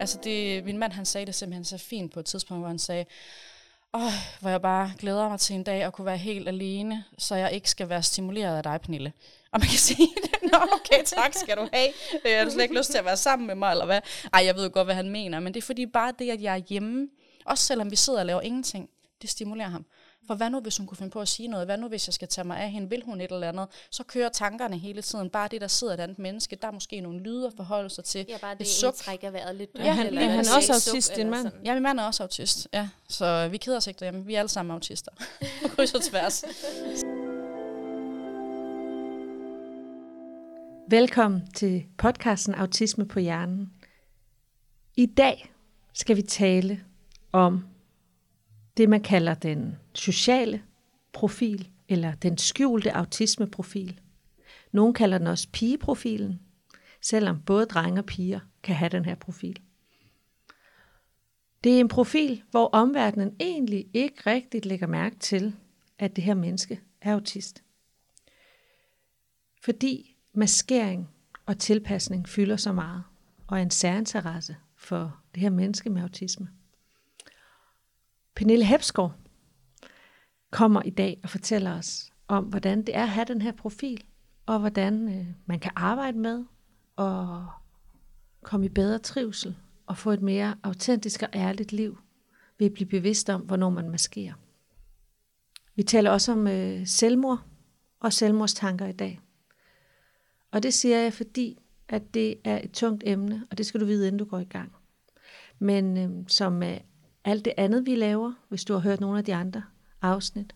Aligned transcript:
Altså 0.00 0.18
det, 0.24 0.64
min 0.64 0.78
mand 0.78 0.92
han 0.92 1.04
sagde 1.04 1.26
det 1.26 1.34
simpelthen 1.34 1.64
så 1.64 1.78
fint 1.78 2.12
på 2.12 2.20
et 2.20 2.26
tidspunkt, 2.26 2.60
hvor 2.60 2.68
han 2.68 2.78
sagde, 2.78 3.04
Åh, 3.94 4.12
hvor 4.40 4.50
jeg 4.50 4.62
bare 4.62 4.92
glæder 4.98 5.28
mig 5.28 5.40
til 5.40 5.54
en 5.56 5.62
dag 5.62 5.82
at 5.82 5.92
kunne 5.92 6.06
være 6.06 6.16
helt 6.16 6.48
alene, 6.48 7.04
så 7.18 7.34
jeg 7.34 7.52
ikke 7.52 7.70
skal 7.70 7.88
være 7.88 8.02
stimuleret 8.02 8.56
af 8.56 8.62
dig, 8.62 8.80
Pernille. 8.80 9.12
Og 9.52 9.60
man 9.60 9.68
kan 9.68 9.78
sige, 9.90 10.08
det. 10.22 10.52
Nå, 10.52 10.58
okay, 10.58 11.04
tak 11.04 11.34
skal 11.34 11.56
du 11.56 11.68
have. 11.72 11.88
Jeg 12.24 12.38
har 12.38 12.44
du 12.44 12.50
slet 12.50 12.62
ikke 12.62 12.78
lyst 12.78 12.90
til 12.90 12.98
at 12.98 13.04
være 13.04 13.16
sammen 13.16 13.46
med 13.46 13.54
mig, 13.54 13.70
eller 13.70 13.86
hvad? 13.86 14.00
Ej, 14.32 14.44
jeg 14.44 14.56
ved 14.56 14.64
jo 14.64 14.70
godt, 14.72 14.86
hvad 14.86 14.94
han 14.94 15.10
mener, 15.10 15.40
men 15.40 15.54
det 15.54 15.60
er 15.60 15.66
fordi 15.66 15.86
bare 15.86 16.12
det, 16.18 16.30
at 16.30 16.42
jeg 16.42 16.54
er 16.54 16.62
hjemme, 16.68 17.08
også 17.44 17.64
selvom 17.64 17.90
vi 17.90 17.96
sidder 17.96 18.18
og 18.18 18.26
laver 18.26 18.40
ingenting, 18.40 18.90
det 19.22 19.30
stimulerer 19.30 19.68
ham. 19.68 19.84
For 20.26 20.34
hvad 20.34 20.50
nu, 20.50 20.60
hvis 20.60 20.76
hun 20.76 20.86
kunne 20.86 20.96
finde 20.96 21.10
på 21.10 21.20
at 21.20 21.28
sige 21.28 21.48
noget? 21.48 21.66
Hvad 21.66 21.78
nu, 21.78 21.88
hvis 21.88 22.08
jeg 22.08 22.14
skal 22.14 22.28
tage 22.28 22.46
mig 22.46 22.58
af 22.58 22.70
hende? 22.70 22.88
Vil 22.90 23.02
hun 23.04 23.20
et 23.20 23.32
eller 23.32 23.48
andet? 23.48 23.68
Så 23.90 24.04
kører 24.04 24.28
tankerne 24.28 24.78
hele 24.78 25.02
tiden. 25.02 25.30
Bare 25.30 25.48
det, 25.48 25.60
der 25.60 25.66
sidder 25.66 25.94
et 25.94 26.00
andet 26.00 26.18
menneske. 26.18 26.56
Der 26.62 26.68
er 26.68 26.72
måske 26.72 27.00
nogle 27.00 27.20
lyde 27.20 27.46
at 27.46 27.52
forholde 27.56 27.90
sig 27.90 28.04
til. 28.04 28.26
Ja, 28.28 28.38
bare 28.38 28.54
det, 28.58 28.66
suk. 28.66 28.94
trækker 28.94 29.30
vejret 29.30 29.56
lidt. 29.56 29.70
Ja, 29.78 29.92
han, 29.92 30.06
eller 30.06 30.20
ja, 30.20 30.28
han 30.28 30.38
er 30.38 30.56
også 30.56 30.72
autist, 30.72 31.16
din 31.16 31.30
mand. 31.30 31.48
Ja, 31.64 31.74
min 31.74 31.82
mand 31.82 32.00
er 32.00 32.04
også 32.04 32.22
autist. 32.22 32.68
Ja, 32.72 32.88
så 33.08 33.48
vi 33.48 33.56
keder 33.56 33.76
os 33.76 33.86
ikke 33.86 34.00
derhjemme. 34.00 34.26
Vi 34.26 34.34
er 34.34 34.38
alle 34.38 34.48
sammen 34.48 34.74
autister. 34.74 35.12
På 35.62 35.68
kryds 35.68 35.94
og 35.94 36.02
tværs. 36.02 36.44
Velkommen 40.88 41.46
til 41.54 41.84
podcasten 41.98 42.54
Autisme 42.54 43.08
på 43.08 43.20
hjernen. 43.20 43.72
I 44.96 45.06
dag 45.06 45.52
skal 45.92 46.16
vi 46.16 46.22
tale 46.22 46.80
om 47.32 47.64
det, 48.76 48.88
man 48.88 49.02
kalder 49.02 49.34
den 49.34 49.76
sociale 49.94 50.62
profil, 51.12 51.68
eller 51.88 52.14
den 52.14 52.38
skjulte 52.38 52.96
autismeprofil. 52.96 54.00
Nogle 54.72 54.94
kalder 54.94 55.18
den 55.18 55.26
også 55.26 55.48
pigeprofilen, 55.52 56.40
selvom 57.02 57.40
både 57.40 57.66
drenge 57.66 58.00
og 58.00 58.06
piger 58.06 58.40
kan 58.62 58.74
have 58.74 58.88
den 58.88 59.04
her 59.04 59.14
profil. 59.14 59.60
Det 61.64 61.76
er 61.76 61.80
en 61.80 61.88
profil, 61.88 62.42
hvor 62.50 62.66
omverdenen 62.66 63.36
egentlig 63.40 63.86
ikke 63.94 64.22
rigtigt 64.26 64.66
lægger 64.66 64.86
mærke 64.86 65.18
til, 65.18 65.54
at 65.98 66.16
det 66.16 66.24
her 66.24 66.34
menneske 66.34 66.80
er 67.00 67.14
autist. 67.14 67.62
Fordi 69.62 70.16
maskering 70.32 71.08
og 71.46 71.58
tilpasning 71.58 72.28
fylder 72.28 72.56
så 72.56 72.72
meget, 72.72 73.02
og 73.46 73.58
er 73.58 73.62
en 73.62 73.70
særinteresse 73.70 74.56
for 74.76 75.20
det 75.34 75.42
her 75.42 75.50
menneske 75.50 75.90
med 75.90 76.02
autisme. 76.02 76.48
Pernille 78.34 78.64
Hepsgaard 78.64 79.12
kommer 80.50 80.82
i 80.82 80.90
dag 80.90 81.20
og 81.22 81.30
fortæller 81.30 81.78
os 81.78 82.12
om, 82.28 82.44
hvordan 82.44 82.78
det 82.78 82.96
er 82.96 83.02
at 83.02 83.08
have 83.08 83.24
den 83.24 83.42
her 83.42 83.52
profil, 83.52 84.04
og 84.46 84.58
hvordan 84.58 85.08
øh, 85.08 85.26
man 85.46 85.60
kan 85.60 85.72
arbejde 85.76 86.18
med 86.18 86.44
og 86.96 87.48
komme 88.42 88.66
i 88.66 88.68
bedre 88.68 88.98
trivsel 88.98 89.56
og 89.86 89.98
få 89.98 90.10
et 90.10 90.22
mere 90.22 90.56
autentisk 90.62 91.22
og 91.22 91.28
ærligt 91.34 91.72
liv 91.72 91.98
ved 92.58 92.66
at 92.66 92.72
blive 92.72 92.88
bevidst 92.88 93.30
om, 93.30 93.40
hvornår 93.40 93.70
man 93.70 93.90
maskerer. 93.90 94.34
Vi 95.74 95.82
taler 95.82 96.10
også 96.10 96.32
om 96.32 96.46
øh, 96.46 96.86
selvmord 96.86 97.40
og 98.00 98.12
selvmordstanker 98.12 98.86
i 98.86 98.92
dag. 98.92 99.20
Og 100.50 100.62
det 100.62 100.74
siger 100.74 100.98
jeg, 100.98 101.12
fordi 101.12 101.58
at 101.88 102.14
det 102.14 102.34
er 102.44 102.60
et 102.64 102.72
tungt 102.72 103.02
emne, 103.06 103.46
og 103.50 103.58
det 103.58 103.66
skal 103.66 103.80
du 103.80 103.86
vide, 103.86 104.06
inden 104.06 104.18
du 104.18 104.24
går 104.24 104.38
i 104.38 104.44
gang. 104.44 104.72
Men 105.58 105.96
øh, 105.96 106.24
som 106.28 106.52
med 106.52 106.78
alt 107.24 107.44
det 107.44 107.52
andet, 107.56 107.86
vi 107.86 107.94
laver, 107.94 108.32
hvis 108.48 108.64
du 108.64 108.72
har 108.72 108.80
hørt 108.80 109.00
nogle 109.00 109.18
af 109.18 109.24
de 109.24 109.34
andre 109.34 109.62
afsnit, 110.02 110.54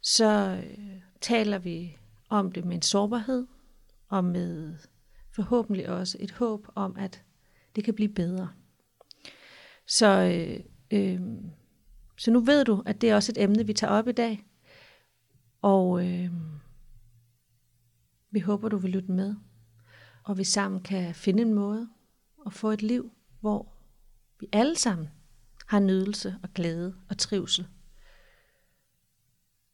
så 0.00 0.62
øh, 0.64 1.00
taler 1.20 1.58
vi 1.58 1.96
om 2.28 2.52
det 2.52 2.64
med 2.64 2.76
en 2.76 2.82
sårbarhed, 2.82 3.46
og 4.08 4.24
med 4.24 4.76
forhåbentlig 5.34 5.88
også 5.88 6.16
et 6.20 6.30
håb 6.30 6.66
om, 6.74 6.96
at 6.96 7.22
det 7.76 7.84
kan 7.84 7.94
blive 7.94 8.08
bedre. 8.08 8.48
Så, 9.86 10.06
øh, 10.06 10.60
øh, 10.90 11.20
så 12.16 12.30
nu 12.30 12.40
ved 12.40 12.64
du, 12.64 12.82
at 12.86 13.00
det 13.00 13.10
er 13.10 13.14
også 13.14 13.32
et 13.32 13.42
emne, 13.42 13.66
vi 13.66 13.72
tager 13.72 13.92
op 13.92 14.08
i 14.08 14.12
dag. 14.12 14.46
Og 15.62 16.06
øh, 16.06 16.30
vi 18.30 18.40
håber, 18.40 18.68
du 18.68 18.76
vil 18.76 18.90
lytte 18.90 19.12
med, 19.12 19.34
og 20.24 20.38
vi 20.38 20.44
sammen 20.44 20.82
kan 20.82 21.14
finde 21.14 21.42
en 21.42 21.54
måde 21.54 21.88
at 22.46 22.52
få 22.52 22.70
et 22.70 22.82
liv, 22.82 23.12
hvor 23.40 23.74
vi 24.40 24.48
alle 24.52 24.76
sammen 24.76 25.08
har 25.66 25.80
nydelse 25.80 26.36
og 26.42 26.48
glæde 26.54 26.94
og 27.10 27.18
trivsel. 27.18 27.66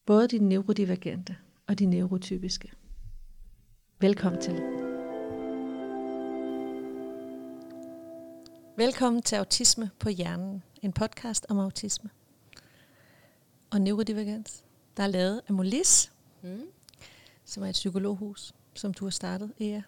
Både 0.07 0.29
de 0.29 0.39
neurodivergente 0.39 1.37
og 1.67 1.79
de 1.79 1.87
neurotypiske. 1.87 2.73
Velkommen 4.01 4.41
til. 4.41 4.55
Velkommen 8.77 9.23
til 9.23 9.37
Autisme 9.37 9.91
på 9.99 10.09
Hjernen, 10.09 10.63
en 10.83 10.93
podcast 10.93 11.47
om 11.49 11.59
autisme 11.59 12.11
og 13.71 13.81
neurodivergens, 13.81 14.65
der 14.97 15.03
er 15.03 15.07
lavet 15.07 15.41
af 15.49 15.55
Molis, 15.55 16.13
Mm. 16.43 16.61
som 17.45 17.63
er 17.63 17.67
et 17.67 17.73
psykologhus, 17.73 18.53
som 18.75 18.95
du 18.95 19.05
har 19.05 19.11
startet, 19.11 19.53
Ea. 19.61 19.81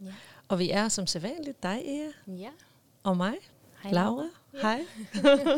Ja. 0.00 0.14
Og 0.48 0.58
vi 0.58 0.70
er 0.70 0.88
som 0.88 1.06
sædvanligt 1.06 1.62
dig, 1.62 1.82
Ea, 1.84 2.34
Ja. 2.36 2.50
og 3.02 3.16
mig, 3.16 3.34
Hej. 3.82 3.92
Laura. 3.92 4.24
Hej. 4.62 4.84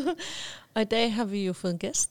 og 0.74 0.82
i 0.82 0.84
dag 0.84 1.14
har 1.14 1.24
vi 1.24 1.44
jo 1.46 1.52
fået 1.52 1.72
en 1.72 1.78
gæst, 1.78 2.10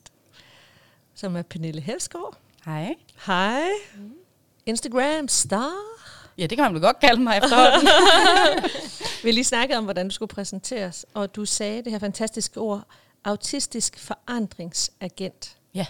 som 1.16 1.36
er 1.36 1.42
Pernille 1.42 1.82
Helsgaard. 1.82 2.38
Hej. 2.66 2.96
Hej. 3.26 3.68
Instagram 4.66 5.28
star. 5.28 5.74
Ja, 6.38 6.46
det 6.46 6.58
kan 6.58 6.64
man 6.64 6.74
vel 6.74 6.82
godt 6.82 7.00
kalde 7.00 7.22
mig 7.22 7.38
efterhånden. 7.38 7.88
Vi 9.24 9.30
har 9.30 9.34
lige 9.34 9.44
snakket 9.44 9.78
om, 9.78 9.84
hvordan 9.84 10.08
du 10.08 10.14
skulle 10.14 10.30
præsenteres, 10.30 11.06
og 11.14 11.36
du 11.36 11.46
sagde 11.46 11.84
det 11.84 11.92
her 11.92 12.00
fantastiske 12.00 12.60
ord, 12.60 12.84
autistisk 13.24 14.00
forandringsagent. 14.00 15.58
ja. 15.74 15.86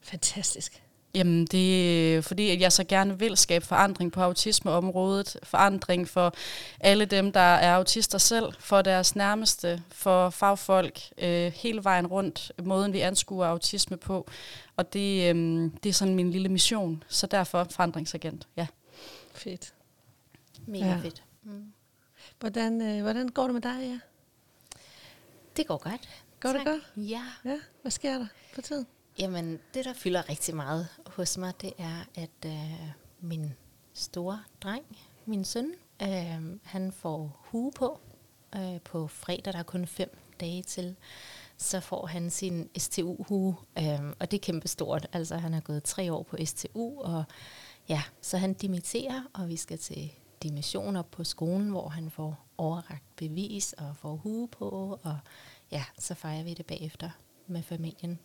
Fantastisk. 0.00 0.82
Jamen, 1.16 1.46
det 1.46 2.14
er 2.16 2.20
fordi, 2.20 2.50
at 2.50 2.60
jeg 2.60 2.72
så 2.72 2.84
gerne 2.84 3.18
vil 3.18 3.36
skabe 3.36 3.66
forandring 3.66 4.12
på 4.12 4.20
autismeområdet. 4.22 5.36
Forandring 5.42 6.08
for 6.08 6.34
alle 6.80 7.04
dem, 7.04 7.32
der 7.32 7.40
er 7.40 7.74
autister 7.76 8.18
selv, 8.18 8.52
for 8.58 8.82
deres 8.82 9.16
nærmeste, 9.16 9.82
for 9.90 10.30
fagfolk, 10.30 11.00
øh, 11.18 11.52
hele 11.52 11.84
vejen 11.84 12.06
rundt, 12.06 12.52
måden 12.62 12.92
vi 12.92 13.00
anskuer 13.00 13.46
autisme 13.46 13.96
på. 13.96 14.28
Og 14.76 14.92
det, 14.92 15.34
øh, 15.36 15.70
det 15.82 15.88
er 15.88 15.92
sådan 15.92 16.14
min 16.14 16.30
lille 16.30 16.48
mission, 16.48 17.04
så 17.08 17.26
derfor 17.26 17.66
forandringsagent, 17.70 18.48
ja. 18.56 18.66
Fedt. 19.34 19.72
Mega 20.66 20.86
Ja. 20.86 20.98
fedt. 21.02 21.22
Mm. 21.42 21.72
Hvordan, 22.40 22.82
øh, 22.82 23.02
hvordan 23.02 23.28
går 23.28 23.44
det 23.44 23.52
med 23.54 23.62
dig, 23.62 23.78
ja? 23.80 23.98
Det 25.56 25.66
går 25.66 25.76
godt. 25.90 26.08
Går 26.40 26.48
det 26.48 26.58
Tak. 26.58 26.66
godt? 26.66 26.82
Ja. 26.96 27.22
Ja, 27.44 27.56
hvad 27.82 27.90
sker 27.90 28.18
der 28.18 28.26
for 28.54 28.62
tiden? 28.62 28.86
Jamen, 29.18 29.58
det 29.74 29.84
der 29.84 29.92
fylder 29.92 30.28
rigtig 30.28 30.56
meget 30.56 30.88
hos 31.06 31.38
mig, 31.38 31.52
det 31.60 31.72
er, 31.78 32.04
at 32.14 32.46
øh, 32.46 32.90
min 33.20 33.52
store 33.94 34.42
dreng, 34.60 34.84
min 35.26 35.44
søn, 35.44 35.72
øh, 36.02 36.58
han 36.62 36.92
får 36.92 37.46
hue 37.50 37.72
på 37.72 38.00
øh, 38.56 38.80
på 38.80 39.06
fredag. 39.06 39.52
Der 39.52 39.58
er 39.58 39.62
kun 39.62 39.86
fem 39.86 40.18
dage 40.40 40.62
til. 40.62 40.96
Så 41.56 41.80
får 41.80 42.06
han 42.06 42.30
sin 42.30 42.68
STU-hue, 42.78 43.56
øh, 43.78 44.12
og 44.18 44.30
det 44.30 44.36
er 44.36 44.42
kæmpestort. 44.42 45.06
Altså, 45.12 45.36
han 45.36 45.52
har 45.52 45.60
gået 45.60 45.82
tre 45.82 46.12
år 46.12 46.22
på 46.22 46.36
STU, 46.44 47.00
og 47.00 47.24
ja, 47.88 48.02
så 48.20 48.38
han 48.38 48.54
dimitterer, 48.54 49.22
og 49.34 49.48
vi 49.48 49.56
skal 49.56 49.78
til 49.78 50.12
dimission 50.42 50.96
op 50.96 51.10
på 51.10 51.24
skolen, 51.24 51.70
hvor 51.70 51.88
han 51.88 52.10
får 52.10 52.46
overragt 52.58 53.16
bevis 53.16 53.72
og 53.72 53.96
får 53.96 54.16
hue 54.16 54.48
på, 54.48 54.98
og 55.02 55.18
ja, 55.70 55.84
så 55.98 56.14
fejrer 56.14 56.42
vi 56.42 56.54
det 56.54 56.66
bagefter 56.66 57.10
med 57.46 57.62
familien. 57.62 58.18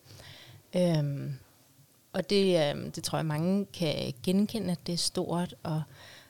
Øhm, 0.75 1.33
og 2.13 2.29
det, 2.29 2.69
øhm, 2.69 2.91
det 2.91 3.03
tror 3.03 3.17
jeg, 3.17 3.25
mange 3.25 3.65
kan 3.65 4.13
genkende, 4.23 4.71
at 4.71 4.87
det 4.87 4.93
er 4.93 4.97
stort, 4.97 5.55
og 5.63 5.81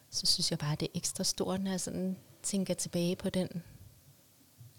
så 0.09 0.25
synes 0.25 0.51
jeg 0.51 0.59
bare, 0.59 0.71
at 0.71 0.79
det 0.79 0.85
er 0.85 0.97
ekstra 0.97 1.23
stort, 1.23 1.61
når 1.61 1.71
jeg 1.71 1.81
sådan 1.81 2.17
tænker 2.43 2.73
tilbage 2.73 3.15
på 3.15 3.29
den 3.29 3.63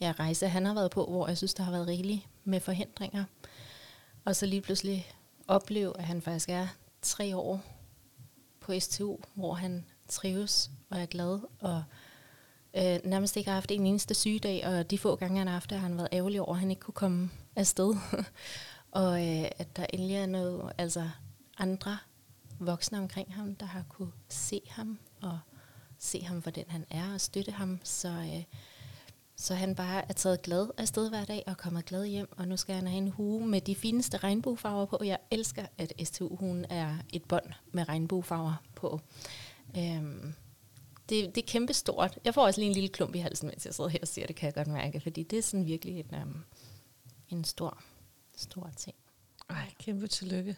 ja, 0.01 0.15
rejse, 0.19 0.49
han 0.49 0.67
har 0.67 0.75
været 0.75 0.91
på, 0.91 1.07
hvor 1.07 1.29
jeg 1.29 1.37
synes, 1.37 1.55
der 1.55 1.63
har 1.63 1.73
været 1.73 1.89
rigeligt 1.89 2.29
med 2.45 2.61
forhindringer. 2.61 3.25
Og 4.25 4.37
så 4.37 4.47
lige 4.47 4.61
pludselig 4.61 5.07
opleve, 5.49 5.99
at 5.99 6.05
han 6.05 6.23
faktisk 6.23 6.49
er 6.49 6.67
tre 7.03 7.37
år 7.37 7.61
på 8.61 8.81
STU, 8.81 9.17
hvor 9.35 9.55
han 9.55 9.85
trives 10.09 10.71
og 10.91 11.01
er 11.01 11.07
glad, 11.07 11.41
og 11.61 11.83
øh, 12.77 12.99
nærmest 13.05 13.37
ikke 13.37 13.51
har 13.51 13.55
haft 13.55 13.71
en 13.71 13.87
eneste 13.87 14.15
sygedag, 14.15 14.67
og 14.67 14.91
de 14.91 14.99
få 14.99 15.17
gange, 15.17 15.39
han 15.39 15.47
har 15.47 15.55
haft 15.55 15.71
det, 15.71 15.79
har 15.79 15.89
han 15.89 15.97
været 15.97 16.09
ærgerlig 16.13 16.41
over, 16.41 16.53
at 16.53 16.61
han 16.61 16.71
ikke 16.71 16.83
kunne 16.83 16.95
komme 16.95 17.31
afsted. 17.57 17.95
og 18.93 19.29
øh, 19.29 19.45
at 19.59 19.77
der 19.77 19.87
endelig 19.93 20.17
er 20.17 20.27
noget, 20.27 20.73
altså 20.79 21.11
andre 21.59 21.99
voksne 22.59 22.99
omkring 22.99 23.35
ham, 23.35 23.55
der 23.55 23.67
har 23.67 23.85
kunne 23.89 24.13
se 24.29 24.61
ham, 24.69 24.99
og 25.23 25.39
se 25.99 26.21
ham 26.23 26.43
for 26.43 26.51
den 26.51 26.65
han 26.69 26.85
er, 26.91 27.15
og 27.15 27.21
støtte 27.21 27.53
ham, 27.53 27.81
så, 27.85 28.09
øh, 28.09 28.45
så 29.37 29.55
han 29.55 29.75
bare 29.75 30.09
er 30.09 30.13
taget 30.13 30.43
glad 30.43 30.69
afsted 30.79 31.09
hver 31.09 31.25
dag, 31.25 31.43
og 31.47 31.57
kommer 31.57 31.81
glad 31.81 32.07
hjem, 32.07 32.33
og 32.39 32.49
nu 32.49 32.57
skal 32.57 32.75
han 32.75 32.87
have 32.87 32.99
en 32.99 33.09
hue 33.09 33.47
med 33.47 33.61
de 33.61 33.75
fineste 33.75 34.17
regnbuefarver 34.17 34.87
på. 34.87 34.99
Jeg 35.05 35.19
elsker, 35.31 35.67
at 35.79 35.93
STU-huen 36.05 36.67
er 36.71 36.97
et 37.13 37.25
bånd 37.25 37.53
med 37.73 37.89
regnbuefarver 37.89 38.63
på. 38.75 39.01
Øhm, 39.79 40.35
det, 41.09 41.35
det 41.35 41.43
er 41.43 41.47
kæmpe 41.47 41.73
stort. 41.73 42.19
Jeg 42.25 42.35
får 42.35 42.43
også 42.43 42.61
lige 42.61 42.69
en 42.69 42.75
lille 42.75 42.89
klump 42.89 43.15
i 43.15 43.19
halsen, 43.19 43.49
mens 43.49 43.67
jeg 43.67 43.75
sidder 43.75 43.91
her 43.91 43.99
og 44.03 44.09
siger, 44.09 44.27
det 44.27 44.37
kan 44.37 44.47
jeg 44.47 44.55
godt 44.55 44.69
mærke, 44.69 45.01
fordi 45.01 45.23
det 45.23 45.39
er 45.39 45.43
sådan 45.43 45.67
virkelig 45.67 45.99
en, 45.99 46.23
um, 46.23 46.45
en 47.29 47.45
stor, 47.45 47.83
stor 48.43 48.71
ting. 48.77 48.97
Ej, 49.51 49.71
kæmpe 49.79 50.07
tillykke. 50.07 50.57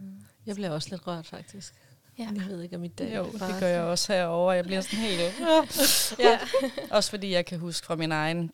Mm. 0.00 0.20
Jeg 0.46 0.54
bliver 0.54 0.70
også 0.70 0.90
lidt 0.90 1.06
rørt, 1.06 1.26
faktisk. 1.26 1.74
Ja. 2.18 2.28
Jeg 2.34 2.46
ved 2.48 2.62
ikke, 2.62 2.76
om 2.76 2.84
i 2.84 2.88
dag 2.88 3.16
Jo, 3.16 3.24
det 3.24 3.56
gør 3.60 3.66
jeg 3.66 3.82
også 3.82 4.12
herover. 4.12 4.52
Jeg 4.52 4.64
bliver 4.64 4.80
sådan 4.80 4.98
helt... 4.98 5.20
ja. 6.26 6.38
Også 6.90 7.10
fordi 7.10 7.32
jeg 7.32 7.46
kan 7.46 7.58
huske 7.58 7.86
fra 7.86 7.96
min 7.96 8.12
egen 8.12 8.50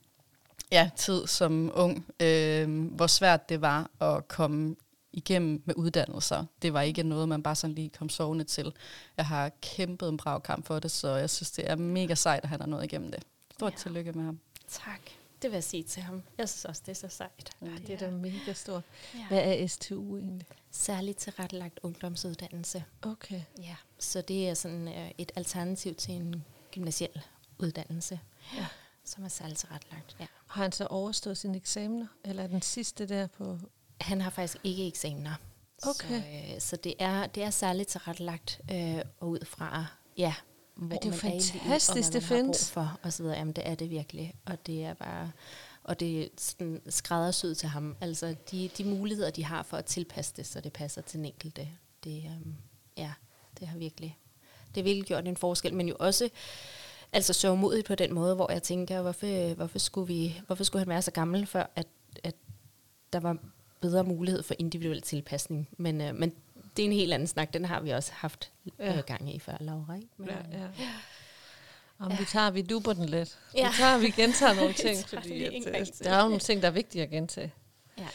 ja, 0.72 0.90
tid 0.96 1.26
som 1.26 1.70
ung, 1.74 2.06
øh, 2.20 2.84
hvor 2.86 3.06
svært 3.06 3.48
det 3.48 3.60
var 3.60 3.90
at 4.00 4.28
komme 4.28 4.76
igennem 5.12 5.62
med 5.64 5.74
uddannelser. 5.76 6.44
Det 6.62 6.72
var 6.72 6.80
ikke 6.80 7.02
noget, 7.02 7.28
man 7.28 7.42
bare 7.42 7.54
sådan 7.54 7.74
lige 7.74 7.88
kom 7.88 8.08
sovende 8.08 8.44
til. 8.44 8.72
Jeg 9.16 9.26
har 9.26 9.50
kæmpet 9.62 10.08
en 10.08 10.16
brav 10.16 10.40
kamp 10.42 10.66
for 10.66 10.78
det, 10.78 10.90
så 10.90 11.14
jeg 11.16 11.30
synes, 11.30 11.50
det 11.50 11.70
er 11.70 11.76
mega 11.76 12.14
sejt, 12.14 12.42
at 12.42 12.48
han 12.48 12.60
har 12.60 12.66
nået 12.66 12.84
igennem 12.84 13.10
det. 13.10 13.22
Stort 13.54 13.72
Ja. 13.72 13.76
ja. 13.76 13.82
tillykke 13.82 14.12
med 14.12 14.24
ham. 14.24 14.40
Tak. 14.68 15.00
Det 15.42 15.50
vil 15.50 15.56
jeg 15.56 15.64
sige 15.64 15.82
til 15.82 16.02
ham. 16.02 16.22
Jeg 16.38 16.48
synes 16.48 16.64
også, 16.64 16.82
det 16.86 16.90
er 16.90 17.08
så 17.08 17.08
sejt. 17.08 17.50
Ja, 17.62 17.66
det 17.86 17.90
er 17.90 17.98
da 17.98 18.10
mega 18.10 18.52
stort. 18.52 18.82
Ja. 19.14 19.26
Hvad 19.28 19.38
er 19.38 19.66
STU 19.66 20.16
egentlig? 20.18 20.46
Særligt 20.70 21.18
tilrettelagt 21.18 21.80
ungdomsuddannelse. 21.82 22.84
Okay. 23.02 23.42
Ja. 23.58 23.76
Så 23.98 24.20
det 24.20 24.48
er 24.48 24.54
sådan 24.54 24.88
øh, 24.88 25.10
et 25.18 25.32
alternativ 25.36 25.94
til 25.94 26.14
en 26.14 26.44
gymnasiel 26.72 27.20
uddannelse, 27.58 28.20
Ja. 28.56 28.66
som 29.04 29.24
er 29.24 29.28
særligt 29.28 29.58
tilrettelagt. 29.58 30.16
Ja. 30.20 30.26
Har 30.46 30.62
han 30.62 30.72
så 30.72 30.86
overstået 30.86 31.38
sine 31.38 31.56
eksamener? 31.56 32.06
Eller 32.24 32.42
er 32.42 32.46
den 32.46 32.62
sidste 32.62 33.08
der 33.08 33.26
på... 33.26 33.58
Han 34.00 34.20
har 34.20 34.30
faktisk 34.30 34.56
ikke 34.64 34.86
eksamener. 34.86 35.34
Okay. 35.82 36.08
Så, 36.08 36.54
øh, 36.54 36.60
så 36.60 36.76
det, 36.76 36.94
er, 36.98 37.26
det 37.26 37.42
er 37.42 37.50
særligt 37.50 37.88
tilrettelagt 37.88 38.60
øh, 38.72 38.98
og 39.20 39.28
ud 39.28 39.44
fra, 39.44 39.86
ja, 40.16 40.34
hvor 40.80 40.96
det 40.96 41.04
er 41.04 41.24
man 41.24 41.32
er 41.32 41.36
i 41.36 41.38
og 41.38 41.52
fantastisk, 41.52 42.12
det 42.12 42.22
findes. 42.22 42.70
for, 42.70 42.98
og 43.02 43.12
så 43.12 43.22
videre. 43.22 43.38
Jamen, 43.38 43.52
det 43.52 43.68
er 43.68 43.74
det 43.74 43.90
virkelig. 43.90 44.34
Og 44.46 44.66
det 44.66 44.84
er 44.84 44.94
bare, 44.94 45.32
og 45.84 46.00
det 46.00 46.22
er 46.22 46.28
sådan 46.38 46.82
skræddersyet 46.88 47.56
til 47.58 47.68
ham. 47.68 47.96
Altså, 48.00 48.34
de, 48.50 48.70
de 48.78 48.84
muligheder, 48.84 49.30
de 49.30 49.44
har 49.44 49.62
for 49.62 49.76
at 49.76 49.84
tilpasse 49.84 50.32
det, 50.36 50.46
så 50.46 50.60
det 50.60 50.72
passer 50.72 51.02
til 51.02 51.18
den 51.18 51.26
enkelte, 51.26 51.68
det, 52.04 52.24
øhm, 52.24 52.54
ja, 52.96 53.12
det 53.60 53.68
har 53.68 53.78
virkelig, 53.78 54.18
det 54.68 54.76
har 54.76 54.82
virkelig 54.82 55.06
gjort 55.06 55.28
en 55.28 55.36
forskel, 55.36 55.74
men 55.74 55.88
jo 55.88 55.96
også, 55.98 56.28
altså 57.12 57.32
sørgmodigt 57.32 57.86
på 57.86 57.94
den 57.94 58.14
måde, 58.14 58.34
hvor 58.34 58.52
jeg 58.52 58.62
tænker, 58.62 59.02
hvorfor, 59.02 59.54
hvorfor, 59.54 59.78
skulle, 59.78 60.06
vi, 60.06 60.40
hvorfor 60.46 60.64
skulle 60.64 60.80
han 60.80 60.88
være 60.88 61.02
så 61.02 61.10
gammel, 61.10 61.46
før 61.46 61.70
at, 61.76 61.86
at 62.24 62.34
der 63.12 63.20
var 63.20 63.36
bedre 63.80 64.04
mulighed 64.04 64.42
for 64.42 64.54
individuel 64.58 65.02
tilpasning. 65.02 65.68
Men, 65.78 66.00
øh, 66.00 66.14
men 66.14 66.32
det 66.76 66.82
er 66.82 66.86
en 66.86 66.92
helt 66.92 67.12
anden 67.12 67.28
snak. 67.28 67.52
Den 67.52 67.64
har 67.64 67.80
vi 67.80 67.90
også 67.90 68.12
haft 68.14 68.50
Ja. 68.78 68.96
øh, 68.98 69.04
gang 69.04 69.34
i 69.34 69.38
før, 69.38 69.56
Laura. 69.60 69.94
Ikke? 69.94 70.08
Men, 70.16 70.28
Ja, 70.28 70.38
øh, 70.38 70.80
ja. 70.80 70.88
Om 71.98 72.12
vi 72.18 72.24
tager, 72.24 72.50
vi 72.50 72.62
duber 72.62 72.92
den 72.92 73.04
lidt. 73.06 73.38
Ja. 73.54 73.68
Vi 73.68 73.74
tager, 73.76 73.98
vi 73.98 74.10
gentager 74.10 74.54
nogle 74.54 74.72
ting, 74.86 74.98
fordi 75.08 75.44
at, 75.44 75.52
øh, 75.54 75.86
der 76.04 76.10
er 76.10 76.16
jo 76.22 76.24
nogle 76.28 76.38
ting, 76.40 76.62
der 76.62 76.68
er 76.68 76.72
vigtige 76.72 77.02
at 77.02 77.10
gentage. 77.10 77.52
ja. 77.98 78.08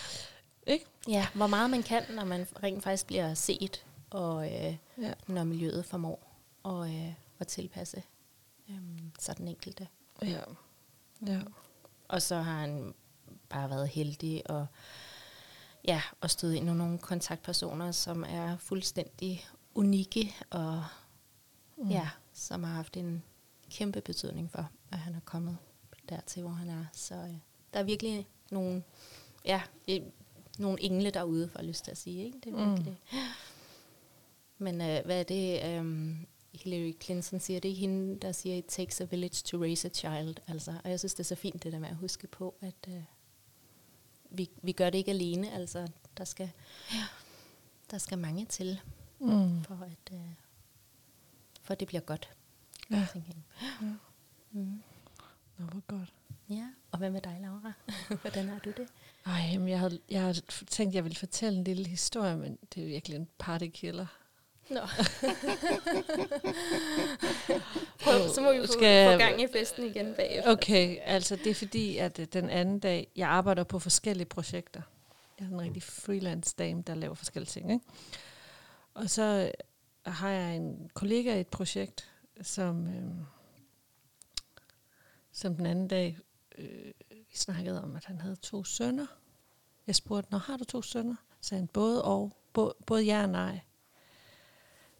Ikke? 0.68 0.86
ja, 1.08 1.28
hvor 1.34 1.48
meget 1.48 1.70
man 1.70 1.84
kan, 1.84 2.04
når 2.10 2.26
man 2.26 2.48
rent 2.64 2.84
faktisk 2.84 3.08
bliver 3.08 3.34
set, 3.34 3.86
og 4.10 4.46
øh, 4.54 4.76
Ja. 5.02 5.14
når 5.28 5.44
miljøet 5.44 5.86
formår 5.86 6.36
at, 6.66 6.90
øh, 6.90 7.14
at 7.40 7.48
tilpasse 7.48 8.04
øh, 8.70 8.76
så 9.20 9.34
den 9.34 9.48
enkelte. 9.48 9.88
Ja. 10.22 10.40
ja. 11.28 11.40
Og 12.08 12.22
så 12.22 12.36
har 12.36 12.60
han 12.60 12.94
bare 13.50 13.70
været 13.70 13.88
heldig 13.90 14.50
og 14.50 14.66
ja, 15.88 16.02
og 16.22 16.30
støde 16.30 16.58
ind 16.58 16.70
i 16.70 16.74
nogle 16.74 16.98
kontaktpersoner, 16.98 17.92
som 17.92 18.24
er 18.28 18.58
fuldstændig 18.58 19.46
unikke 19.76 20.36
og 20.50 20.84
mm. 21.78 21.90
ja, 21.90 22.10
som 22.34 22.64
har 22.64 22.74
haft 22.74 22.98
en 22.98 23.24
kæmpe 23.70 24.02
betydning 24.02 24.52
for, 24.52 24.70
at 24.92 24.98
han 24.98 25.16
er 25.16 25.20
kommet 25.26 25.58
dertil, 26.10 26.42
hvor 26.42 26.52
han 26.52 26.70
er. 26.70 26.86
Så 26.94 27.16
øh, 27.16 27.34
der 27.74 27.80
er 27.80 27.84
virkelig 27.84 28.28
nogle, 28.52 28.84
ja, 29.46 29.62
øh, 29.90 30.02
nogle 30.60 30.82
engle 30.82 31.10
derude, 31.12 31.50
for 31.50 31.60
jeg 31.60 31.68
lyst 31.68 31.84
til 31.84 31.92
at 31.92 31.98
sige. 31.98 32.26
Ikke? 32.26 32.40
Det 32.44 32.54
er 32.54 32.66
Mm. 32.66 32.72
virkelig. 32.72 33.00
Men 34.58 34.82
øh, 34.82 35.06
hvad 35.06 35.20
er 35.20 35.24
det, 35.24 35.80
um, 35.80 36.28
Hillary 36.54 36.94
Clinton 37.02 37.40
siger, 37.40 37.60
det 37.60 37.72
er 37.72 37.76
hende, 37.76 38.20
der 38.20 38.32
siger, 38.32 38.56
it 38.56 38.66
takes 38.66 39.02
a 39.02 39.04
village 39.04 39.44
to 39.46 39.58
raise 39.62 39.88
a 39.88 39.92
child. 39.92 40.36
Altså, 40.48 40.74
og 40.84 40.90
jeg 40.90 41.00
synes, 41.00 41.14
det 41.14 41.20
er 41.20 41.24
så 41.24 41.36
fint 41.36 41.64
det 41.64 41.72
der 41.74 41.80
med 41.80 41.90
at 41.90 41.96
huske 41.96 42.28
på, 42.28 42.56
at 42.62 42.76
øh, 42.88 43.02
vi, 44.38 44.50
vi 44.62 44.72
gør 44.72 44.90
det 44.90 44.98
ikke 44.98 45.12
alene. 45.12 45.52
Altså, 45.54 45.88
der 46.18 46.26
skal, 46.26 46.52
der 47.92 47.98
skal 47.98 48.18
mange 48.18 48.46
til, 48.46 48.80
Mm. 49.20 49.64
for 49.64 49.76
at, 49.84 50.14
øh, 50.14 50.20
for 51.62 51.72
at 51.74 51.80
det 51.80 51.88
bliver 51.88 52.02
godt. 52.02 52.30
Ja. 52.92 53.08
tænker 53.14 53.32
jeg. 53.36 53.94
Mm. 54.52 54.82
Nå, 55.58 55.66
hvor 55.66 55.80
godt. 55.88 56.14
Ja, 56.50 56.68
og 56.92 56.98
hvad 56.98 57.10
med 57.10 57.22
dig, 57.22 57.38
Laura? 57.42 57.74
Hvordan 58.22 58.50
har 58.50 58.60
du 58.60 58.70
det? 58.78 58.88
Ej, 59.26 59.68
jeg 59.70 59.80
havde, 59.80 60.00
jeg 60.10 60.22
havde 60.22 60.34
tænkt, 60.68 60.92
at 60.92 60.96
jeg 60.96 61.04
ville 61.04 61.16
fortælle 61.18 61.58
en 61.60 61.64
lille 61.64 61.88
historie, 61.88 62.38
men 62.38 62.58
det 62.76 62.84
er 62.84 62.88
virkelig 62.88 63.16
en 63.16 63.28
partykiller. 63.38 64.06
Nå. 64.70 64.80
Prøv, 68.04 68.30
så 68.36 68.42
må 68.42 68.54
vi 68.54 68.60
få, 68.68 68.74
Skal- 68.74 69.14
få 69.14 69.18
gang 69.18 69.42
i 69.42 69.48
festen 69.54 69.84
igen 69.86 70.14
bagefter. 70.16 70.52
Okay, 70.52 70.98
altså 71.04 71.36
det 71.36 71.48
er 71.48 71.54
fordi, 71.56 71.98
at 71.98 72.20
øh, 72.20 72.28
den 72.34 72.50
anden 72.50 72.80
dag, 72.80 73.08
jeg 73.16 73.30
arbejder 73.30 73.64
på 73.64 73.80
forskellige 73.80 74.26
projekter. 74.26 74.82
Jeg 75.40 75.46
er 75.46 75.50
en 75.50 75.62
rigtig 75.62 75.84
freelance 75.84 76.56
dame, 76.58 76.82
der 76.88 76.96
laver 76.96 77.16
forskellige 77.16 77.50
ting. 77.50 77.72
Ikke? 77.72 77.86
Og 78.94 79.10
så 79.10 79.24
øh, 79.24 79.52
har 80.14 80.30
jeg 80.30 80.56
en 80.56 80.90
kollega 80.94 81.36
i 81.38 81.40
et 81.40 81.48
projekt, 81.48 82.12
som, 82.42 82.88
øh, 82.88 83.04
som 85.32 85.56
den 85.56 85.66
anden 85.66 85.88
dag, 85.88 86.18
øh, 86.58 86.92
vi 87.12 87.36
snakkede 87.38 87.84
om, 87.84 87.96
at 87.96 88.06
han 88.06 88.22
havde 88.22 88.36
to 88.36 88.64
sønner. 88.64 89.06
Jeg 89.88 89.96
spurgte, 89.96 90.32
når 90.32 90.38
har 90.38 90.58
du 90.58 90.64
to 90.64 90.82
sønner? 90.82 91.16
Så 91.42 91.50
sagde 91.50 91.60
han, 91.62 91.68
både 91.68 92.04
og, 92.04 92.32
både, 92.54 92.74
både 92.86 93.04
ja 93.04 93.22
og 93.24 93.30
nej. 93.30 93.60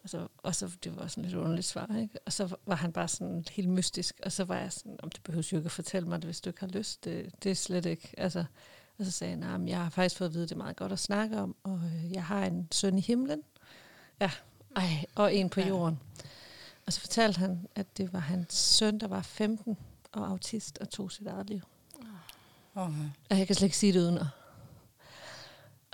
Og 0.06 0.10
så, 0.12 0.28
og 0.38 0.56
så, 0.56 0.72
det 0.84 0.96
var 0.96 1.08
sådan 1.08 1.24
lidt 1.24 1.36
underligt 1.36 1.68
svar, 1.68 1.96
ikke? 2.00 2.20
Og 2.26 2.34
så 2.34 2.56
var 2.66 2.76
han 2.76 2.92
bare 2.92 3.08
sådan 3.08 3.46
helt 3.52 3.70
mystisk, 3.70 4.20
og 4.24 4.32
så 4.32 4.44
var 4.44 4.58
jeg 4.58 4.72
sådan, 4.74 4.96
om 5.04 5.10
det 5.10 5.24
behøver 5.24 5.48
jo 5.52 5.58
ikke 5.58 5.66
at 5.66 5.72
fortælle 5.72 6.10
mig 6.10 6.18
det, 6.22 6.26
hvis 6.26 6.42
du 6.42 6.50
ikke 6.50 6.60
har 6.60 6.68
lyst, 6.68 7.04
det, 7.06 7.44
det 7.44 7.52
er 7.52 7.56
slet 7.56 7.86
ikke, 7.86 8.14
altså, 8.18 8.46
og 9.00 9.06
så 9.06 9.12
sagde 9.12 9.32
han, 9.32 9.40
nah, 9.60 9.70
jeg 9.70 9.78
har 9.84 9.90
faktisk 9.90 10.18
fået 10.18 10.28
at 10.28 10.34
vide, 10.34 10.44
det 10.44 10.52
er 10.52 10.56
meget 10.58 10.76
godt 10.76 10.92
at 10.92 11.00
snakke 11.00 11.38
om, 11.40 11.56
og 11.64 11.82
øh, 11.86 12.12
jeg 12.14 12.24
har 12.24 12.46
en 12.46 12.68
søn 12.72 12.98
i 12.98 13.02
himlen, 13.02 13.42
ja, 14.22 14.32
ej, 14.76 15.06
og 15.16 15.36
en 15.36 15.50
på 15.50 15.60
Ja. 15.60 15.68
jorden. 15.68 16.00
Og 16.86 16.94
så 16.94 17.00
fortalte 17.00 17.40
han, 17.40 17.68
at 17.76 17.98
det 17.98 18.14
var 18.14 18.20
hans 18.20 18.54
søn, 18.54 19.00
der 19.00 19.08
var 19.08 19.22
15 19.22 19.78
og 20.12 20.28
autist 20.28 20.78
og 20.78 20.90
tog 20.90 21.12
sit 21.12 21.28
eget 21.28 21.50
liv. 21.50 21.62
Oh, 22.76 22.90
Og 23.30 23.38
jeg 23.38 23.48
kan 23.48 23.56
slet 23.56 23.66
ikke 23.66 23.78
sige 23.78 23.94
det 23.94 24.00
uden 24.00 24.18
at. 24.18 24.26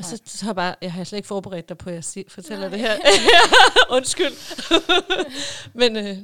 Og 0.01 0.05
så, 0.05 0.15
Nej. 0.15 0.21
så 0.25 0.45
har 0.45 0.49
jeg 0.49 0.55
bare, 0.55 0.75
jeg 0.81 0.93
har 0.93 1.03
slet 1.03 1.17
ikke 1.17 1.27
forberedt 1.27 1.69
dig 1.69 1.77
på, 1.77 1.89
at 1.89 1.95
jeg 1.95 2.03
sig, 2.03 2.25
fortæller 2.27 2.69
det 2.69 2.79
her. 2.79 2.97
Undskyld. 3.97 4.33
men 5.81 5.97
øh, 5.97 6.17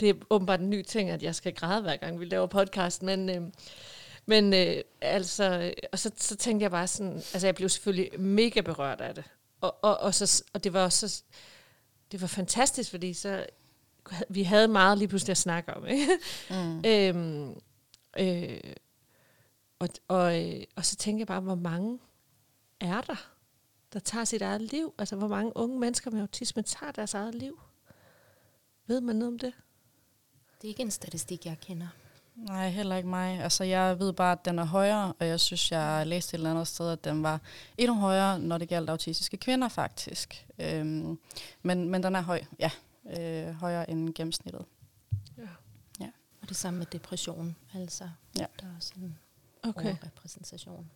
det 0.00 0.08
er 0.10 0.14
åbenbart 0.30 0.60
en 0.60 0.70
ny 0.70 0.82
ting, 0.82 1.10
at 1.10 1.22
jeg 1.22 1.34
skal 1.34 1.54
græde 1.54 1.82
hver 1.82 1.96
gang, 1.96 2.20
vi 2.20 2.24
laver 2.24 2.46
podcast. 2.46 3.02
Men, 3.02 3.30
øh, 3.30 3.42
men 4.26 4.54
øh, 4.54 4.76
altså, 5.00 5.58
øh, 5.58 5.72
og 5.92 5.98
så, 5.98 6.10
så 6.16 6.36
tænkte 6.36 6.62
jeg 6.62 6.70
bare 6.70 6.86
sådan, 6.86 7.14
altså 7.14 7.46
jeg 7.46 7.54
blev 7.54 7.68
selvfølgelig 7.68 8.20
mega 8.20 8.60
berørt 8.60 9.00
af 9.00 9.14
det. 9.14 9.24
Og, 9.60 9.76
og, 9.82 9.96
og, 9.96 10.14
så, 10.14 10.44
og 10.52 10.64
det 10.64 10.72
var 10.72 10.84
også 10.84 11.08
så, 11.08 11.22
det 12.12 12.20
var 12.20 12.26
fantastisk, 12.26 12.90
fordi 12.90 13.14
så 13.14 13.46
vi 14.28 14.42
havde 14.42 14.68
meget 14.68 14.98
lige 14.98 15.08
pludselig 15.08 15.30
at 15.30 15.38
snakke 15.38 15.74
om. 15.74 15.86
Ikke? 15.86 16.08
mm. 16.50 16.84
Øhm, 16.90 17.60
øh, 18.18 18.60
og, 19.78 19.88
og, 20.08 20.44
øh, 20.44 20.62
og 20.76 20.84
så 20.84 20.96
tænker 20.96 21.20
jeg 21.20 21.26
bare, 21.26 21.40
hvor 21.40 21.54
mange 21.54 21.98
er 22.80 23.00
der, 23.00 23.28
der 23.92 23.98
tager 23.98 24.24
sit 24.24 24.42
eget 24.42 24.60
liv? 24.60 24.94
Altså, 24.98 25.16
hvor 25.16 25.28
mange 25.28 25.56
unge 25.56 25.80
mennesker 25.80 26.10
med 26.10 26.20
autisme 26.20 26.62
tager 26.62 26.92
deres 26.92 27.14
eget 27.14 27.34
liv? 27.34 27.60
Ved 28.86 29.00
man 29.00 29.16
noget 29.16 29.32
om 29.32 29.38
det? 29.38 29.52
Det 30.60 30.64
er 30.64 30.68
ikke 30.68 30.82
en 30.82 30.90
statistik, 30.90 31.46
jeg 31.46 31.60
kender. 31.60 31.86
Nej, 32.34 32.68
heller 32.70 32.96
ikke 32.96 33.08
mig. 33.08 33.40
Altså, 33.40 33.64
jeg 33.64 33.98
ved 33.98 34.12
bare, 34.12 34.32
at 34.32 34.44
den 34.44 34.58
er 34.58 34.64
højere, 34.64 35.12
og 35.20 35.26
jeg 35.26 35.40
synes, 35.40 35.72
jeg 35.72 36.06
læste 36.06 36.34
et 36.34 36.38
eller 36.38 36.50
andet 36.50 36.68
sted, 36.68 36.90
at 36.90 37.04
den 37.04 37.22
var 37.22 37.40
endnu 37.78 37.96
højere, 37.96 38.38
når 38.38 38.58
det 38.58 38.68
gælder 38.68 38.92
autistiske 38.92 39.36
kvinder, 39.36 39.68
faktisk. 39.68 40.46
Øhm, 40.58 41.18
men, 41.62 41.88
men 41.88 42.02
den 42.02 42.16
er 42.16 42.20
høj, 42.20 42.42
ja. 42.58 42.70
Øh, 43.18 43.54
højere 43.54 43.90
end 43.90 44.14
gennemsnittet. 44.14 44.64
Ja. 45.38 45.48
Og 46.42 46.48
det 46.48 46.56
samme 46.56 46.78
med 46.78 46.86
depression. 46.86 47.56
Altså, 47.74 48.10
Ja. 48.38 48.46
der 48.60 48.66
er 48.66 48.76
også 48.76 48.92
en 48.96 49.18
Okay. 49.62 49.84
overrepræsentation 49.84 50.90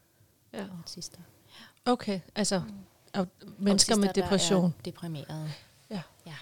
Ja. 0.53 0.59
af 0.59 0.69
autister. 0.79 1.21
Okay, 1.93 2.21
altså 2.35 2.63
au- 3.17 3.27
mennesker 3.59 3.97
med 3.97 4.05
Autister, 4.09 4.23
der 4.23 4.29
depression. 4.29 4.65
er 4.79 4.83
deprimerede. 4.85 5.53
Ja. 5.91 6.03
ja. 6.27 6.35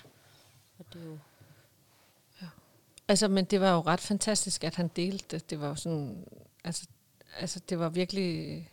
Og 0.79 0.85
det 0.93 1.01
er 1.01 1.05
jo 1.07 1.19
Altså, 3.11 3.29
men 3.29 3.45
det 3.45 3.61
var 3.61 3.73
jo 3.73 3.81
ret 3.81 4.01
fantastisk, 4.01 4.65
at 4.65 4.75
han 4.75 4.89
delte 4.89 5.25
det. 5.31 5.51
Det 5.51 5.61
var 5.61 5.69
jo 5.69 5.75
sådan, 5.75 6.25
altså, 6.65 6.87
altså 7.39 7.61
det 7.69 7.79
var 7.79 7.89
virkelig, 7.89 8.69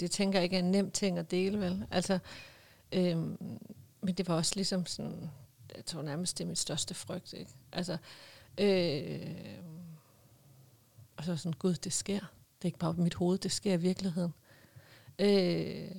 det 0.00 0.10
tænker 0.10 0.38
jeg 0.38 0.44
ikke 0.44 0.56
er 0.56 0.60
en 0.60 0.70
nem 0.70 0.90
ting 0.90 1.18
at 1.18 1.30
dele, 1.30 1.60
vel? 1.60 1.86
Altså, 1.90 2.18
øhm, 2.92 3.38
men 4.00 4.14
det 4.14 4.28
var 4.28 4.34
også 4.34 4.52
ligesom 4.56 4.86
sådan, 4.86 5.30
jeg 5.76 5.84
tror 5.84 6.02
nærmest, 6.02 6.38
det 6.38 6.44
er 6.44 6.48
mit 6.48 6.58
største 6.58 6.94
frygt, 6.94 7.32
ikke? 7.32 7.50
Altså, 7.72 7.96
Øh, 8.58 9.36
og 11.16 11.24
så 11.24 11.36
sådan, 11.36 11.52
gud, 11.52 11.74
det 11.74 11.92
sker. 11.92 12.18
Det 12.18 12.62
er 12.62 12.66
ikke 12.66 12.78
bare 12.78 12.92
mit 12.92 13.14
hoved, 13.14 13.38
det 13.38 13.52
sker 13.52 13.72
i 13.74 13.76
virkeligheden. 13.76 14.34
Øh, 15.18 15.90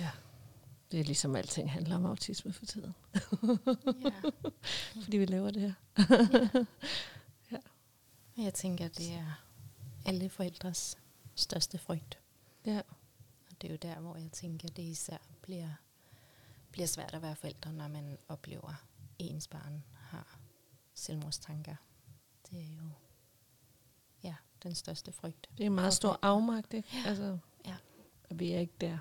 ja, 0.00 0.10
det 0.90 1.00
er 1.00 1.04
ligesom 1.04 1.36
alting 1.36 1.72
handler 1.72 1.96
om 1.96 2.06
autisme 2.06 2.52
for 2.52 2.66
tiden. 2.66 2.94
Ja. 3.14 3.20
Fordi 5.02 5.16
vi 5.16 5.24
laver 5.26 5.50
det 5.50 5.62
her. 5.62 6.64
Jeg 8.36 8.54
tænker, 8.54 8.88
det 8.88 9.12
er 9.12 9.42
alle 10.06 10.28
forældres 10.28 10.98
største 11.34 11.78
frygt. 11.78 12.18
Ja. 12.66 12.78
Og 13.50 13.62
det 13.62 13.68
er 13.68 13.72
jo 13.72 13.78
der, 13.82 14.00
hvor 14.00 14.16
jeg 14.16 14.32
tænker, 14.32 14.68
det 14.68 14.82
især 14.82 15.18
bliver, 15.42 15.68
bliver 16.70 16.86
svært 16.86 17.14
at 17.14 17.22
være 17.22 17.36
forældre, 17.36 17.72
når 17.72 17.88
man 17.88 18.18
oplever, 18.28 18.68
at 18.68 18.74
ens 19.18 19.48
barn 19.48 19.84
har 19.94 20.38
selvmordstanker. 20.94 21.76
Det 22.50 22.58
er 22.60 22.74
jo 22.76 22.88
ja, 24.22 24.34
den 24.62 24.74
største 24.74 25.12
frygt. 25.12 25.48
Det 25.58 25.62
er 25.64 25.66
en 25.66 25.74
meget 25.74 25.92
stor 25.94 26.18
afmagt, 26.22 26.74
ikke? 26.74 26.88
Ja. 26.94 27.08
Altså, 27.08 27.38
Ja. 27.66 27.76
vi 28.30 28.52
er 28.52 28.58
ikke 28.58 28.74
der. 28.80 28.98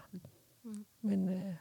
Mm. 0.63 0.85
Men 1.01 1.29
øh, 1.29 1.53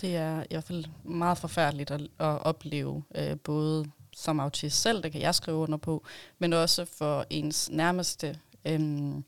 Det 0.00 0.16
er 0.16 0.42
i 0.42 0.46
hvert 0.50 0.64
fald 0.64 0.84
meget 1.04 1.38
forfærdeligt 1.38 1.90
at, 1.90 2.00
at 2.00 2.42
opleve, 2.42 3.04
øh, 3.14 3.36
både 3.38 3.90
som 4.16 4.40
autist 4.40 4.82
selv, 4.82 5.02
det 5.02 5.12
kan 5.12 5.20
jeg 5.20 5.34
skrive 5.34 5.56
under 5.56 5.78
på, 5.78 6.04
men 6.38 6.52
også 6.52 6.84
for 6.84 7.26
ens 7.30 7.70
nærmeste. 7.70 8.38
Øhm, 8.64 9.24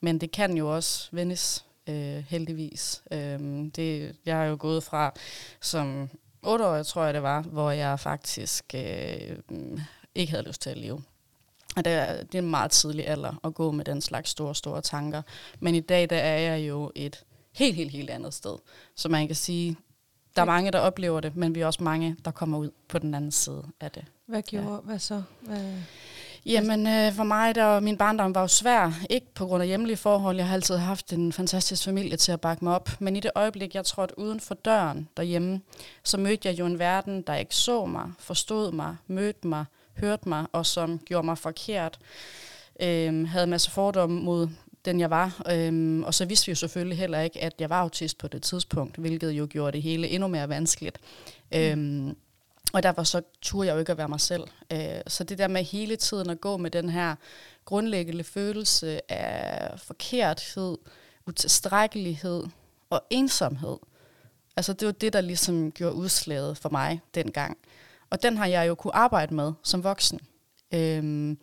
men 0.00 0.18
det 0.20 0.30
kan 0.30 0.56
jo 0.56 0.74
også 0.74 1.08
vendes, 1.12 1.66
øh, 1.86 2.24
heldigvis. 2.28 3.02
Øhm, 3.12 3.70
det, 3.70 4.16
jeg 4.26 4.44
er 4.44 4.48
jo 4.48 4.56
gået 4.60 4.82
fra 4.82 5.12
som 5.60 6.10
8 6.42 6.66
år, 6.66 6.82
tror 6.82 7.04
jeg 7.04 7.14
det 7.14 7.22
var, 7.22 7.42
hvor 7.42 7.70
jeg 7.70 8.00
faktisk 8.00 8.64
øh, 8.74 9.38
ikke 10.14 10.30
havde 10.30 10.46
lyst 10.48 10.62
til 10.62 10.70
at 10.70 10.76
leve. 10.78 11.02
Og 11.76 11.84
det 11.84 11.92
er, 11.92 12.22
det 12.22 12.34
er 12.34 12.38
en 12.42 12.50
meget 12.50 12.70
tidlig 12.70 13.08
alder 13.08 13.40
at 13.44 13.54
gå 13.54 13.70
med 13.70 13.84
den 13.84 14.00
slags 14.00 14.30
store, 14.30 14.54
store 14.54 14.82
tanker. 14.82 15.22
Men 15.60 15.74
i 15.74 15.80
dag, 15.80 16.10
der 16.10 16.16
er 16.16 16.38
jeg 16.38 16.68
jo 16.68 16.92
et 16.94 17.24
helt, 17.52 17.76
helt, 17.76 17.90
helt 17.90 18.10
andet 18.10 18.34
sted. 18.34 18.56
Så 18.96 19.08
man 19.08 19.26
kan 19.26 19.36
sige, 19.36 19.76
der 20.36 20.42
er 20.42 20.46
mange, 20.46 20.70
der 20.70 20.78
oplever 20.78 21.20
det, 21.20 21.36
men 21.36 21.54
vi 21.54 21.60
er 21.60 21.66
også 21.66 21.82
mange, 21.82 22.16
der 22.24 22.30
kommer 22.30 22.58
ud 22.58 22.70
på 22.88 22.98
den 22.98 23.14
anden 23.14 23.32
side 23.32 23.62
af 23.80 23.90
det. 23.90 24.04
hvad 24.26 24.42
gjorde, 24.42 24.72
ja. 24.72 24.80
hvad 24.80 24.98
så? 24.98 25.22
Hvad, 25.40 25.74
Jamen, 26.46 26.86
øh, 26.86 27.12
for 27.12 27.24
mig, 27.24 27.54
der 27.54 27.80
min 27.80 27.96
barndom 27.96 28.34
var 28.34 28.40
jo 28.40 28.46
svær. 28.46 28.92
Ikke 29.10 29.34
på 29.34 29.46
grund 29.46 29.62
af 29.62 29.66
hjemlige 29.68 29.96
forhold. 29.96 30.36
Jeg 30.36 30.46
har 30.46 30.54
altid 30.54 30.76
haft 30.76 31.12
en 31.12 31.32
fantastisk 31.32 31.84
familie 31.84 32.16
til 32.16 32.32
at 32.32 32.40
bakke 32.40 32.64
mig 32.64 32.74
op. 32.74 32.90
Men 32.98 33.16
i 33.16 33.20
det 33.20 33.30
øjeblik, 33.34 33.74
jeg 33.74 33.84
trådte 33.84 34.18
uden 34.18 34.40
for 34.40 34.54
døren 34.54 35.08
derhjemme, 35.16 35.60
så 36.04 36.18
mødte 36.18 36.48
jeg 36.48 36.58
jo 36.58 36.66
en 36.66 36.78
verden, 36.78 37.22
der 37.22 37.34
ikke 37.34 37.56
så 37.56 37.86
mig, 37.86 38.10
forstod 38.18 38.72
mig, 38.72 38.96
mødte 39.06 39.46
mig, 39.46 39.64
hørte 39.96 40.28
mig, 40.28 40.46
og 40.52 40.66
som 40.66 40.98
gjorde 40.98 41.26
mig 41.26 41.38
forkert. 41.38 41.98
Øhm, 42.82 43.24
havde 43.24 43.44
en 43.44 43.50
masse 43.50 43.70
fordomme 43.70 44.20
mod 44.20 44.48
den, 44.84 45.00
jeg 45.00 45.10
var. 45.10 45.42
Øhm, 45.50 46.02
og 46.02 46.14
så 46.14 46.24
vidste 46.24 46.46
vi 46.46 46.50
jo 46.50 46.56
selvfølgelig 46.56 46.98
heller 46.98 47.20
ikke, 47.20 47.42
at 47.42 47.54
jeg 47.58 47.70
var 47.70 47.80
autist 47.80 48.18
på 48.18 48.28
det 48.28 48.42
tidspunkt, 48.42 48.96
hvilket 48.96 49.30
jo 49.30 49.46
gjorde 49.50 49.72
det 49.72 49.82
hele 49.82 50.08
endnu 50.08 50.28
mere 50.28 50.48
vanskeligt. 50.48 50.98
Mm. 51.52 51.58
Øhm, 51.58 52.16
og 52.72 52.82
derfor 52.82 53.02
så 53.02 53.22
turde 53.42 53.68
jeg 53.68 53.74
jo 53.74 53.78
ikke 53.78 53.92
at 53.92 53.98
være 53.98 54.08
mig 54.08 54.20
selv. 54.20 54.42
Øh, 54.72 55.00
så 55.06 55.24
det 55.24 55.38
der 55.38 55.48
med 55.48 55.64
hele 55.64 55.96
tiden 55.96 56.30
at 56.30 56.40
gå 56.40 56.56
med 56.56 56.70
den 56.70 56.88
her 56.88 57.16
grundlæggende 57.64 58.24
følelse 58.24 59.12
af 59.12 59.80
forkerthed, 59.80 60.78
utilstrækkelighed 61.26 62.44
og 62.90 63.02
ensomhed. 63.10 63.76
Altså 64.56 64.72
det 64.72 64.86
var 64.86 64.92
det, 64.92 65.12
der 65.12 65.20
ligesom 65.20 65.72
gjorde 65.72 65.94
udslaget 65.94 66.58
for 66.58 66.68
mig 66.68 67.00
dengang. 67.14 67.58
Og 68.10 68.22
den 68.22 68.36
har 68.36 68.46
jeg 68.46 68.68
jo 68.68 68.74
kunne 68.74 68.96
arbejde 68.96 69.34
med 69.34 69.52
som 69.62 69.84
voksen. 69.84 70.20
Øhm, 70.72 71.38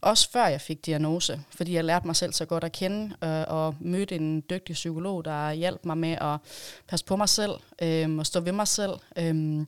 også 0.00 0.30
før 0.30 0.46
jeg 0.46 0.60
fik 0.60 0.86
diagnose, 0.86 1.40
fordi 1.50 1.74
jeg 1.74 1.84
lærte 1.84 2.06
mig 2.06 2.16
selv 2.16 2.32
så 2.32 2.44
godt 2.44 2.64
at 2.64 2.72
kende, 2.72 3.16
øh, 3.24 3.44
og 3.48 3.74
mødte 3.80 4.14
en 4.14 4.42
dygtig 4.50 4.74
psykolog, 4.74 5.24
der 5.24 5.52
hjalp 5.52 5.84
mig 5.84 5.98
med 5.98 6.12
at 6.20 6.38
passe 6.88 7.04
på 7.04 7.16
mig 7.16 7.28
selv 7.28 7.52
øh, 7.82 8.18
og 8.18 8.26
stå 8.26 8.40
ved 8.40 8.52
mig 8.52 8.68
selv. 8.68 8.92
Øh, 9.16 9.66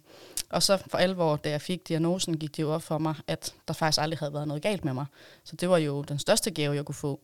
og 0.50 0.62
så 0.62 0.82
for 0.90 0.98
alvor, 0.98 1.36
da 1.36 1.50
jeg 1.50 1.60
fik 1.60 1.88
diagnosen, 1.88 2.38
gik 2.38 2.56
det 2.56 2.62
jo 2.62 2.74
op 2.74 2.82
for 2.82 2.98
mig, 2.98 3.14
at 3.26 3.54
der 3.68 3.74
faktisk 3.74 4.02
aldrig 4.02 4.18
havde 4.18 4.34
været 4.34 4.48
noget 4.48 4.62
galt 4.62 4.84
med 4.84 4.92
mig. 4.92 5.06
Så 5.44 5.56
det 5.56 5.68
var 5.68 5.78
jo 5.78 6.02
den 6.02 6.18
største 6.18 6.50
gave, 6.50 6.74
jeg 6.74 6.84
kunne 6.84 6.94
få. 6.94 7.20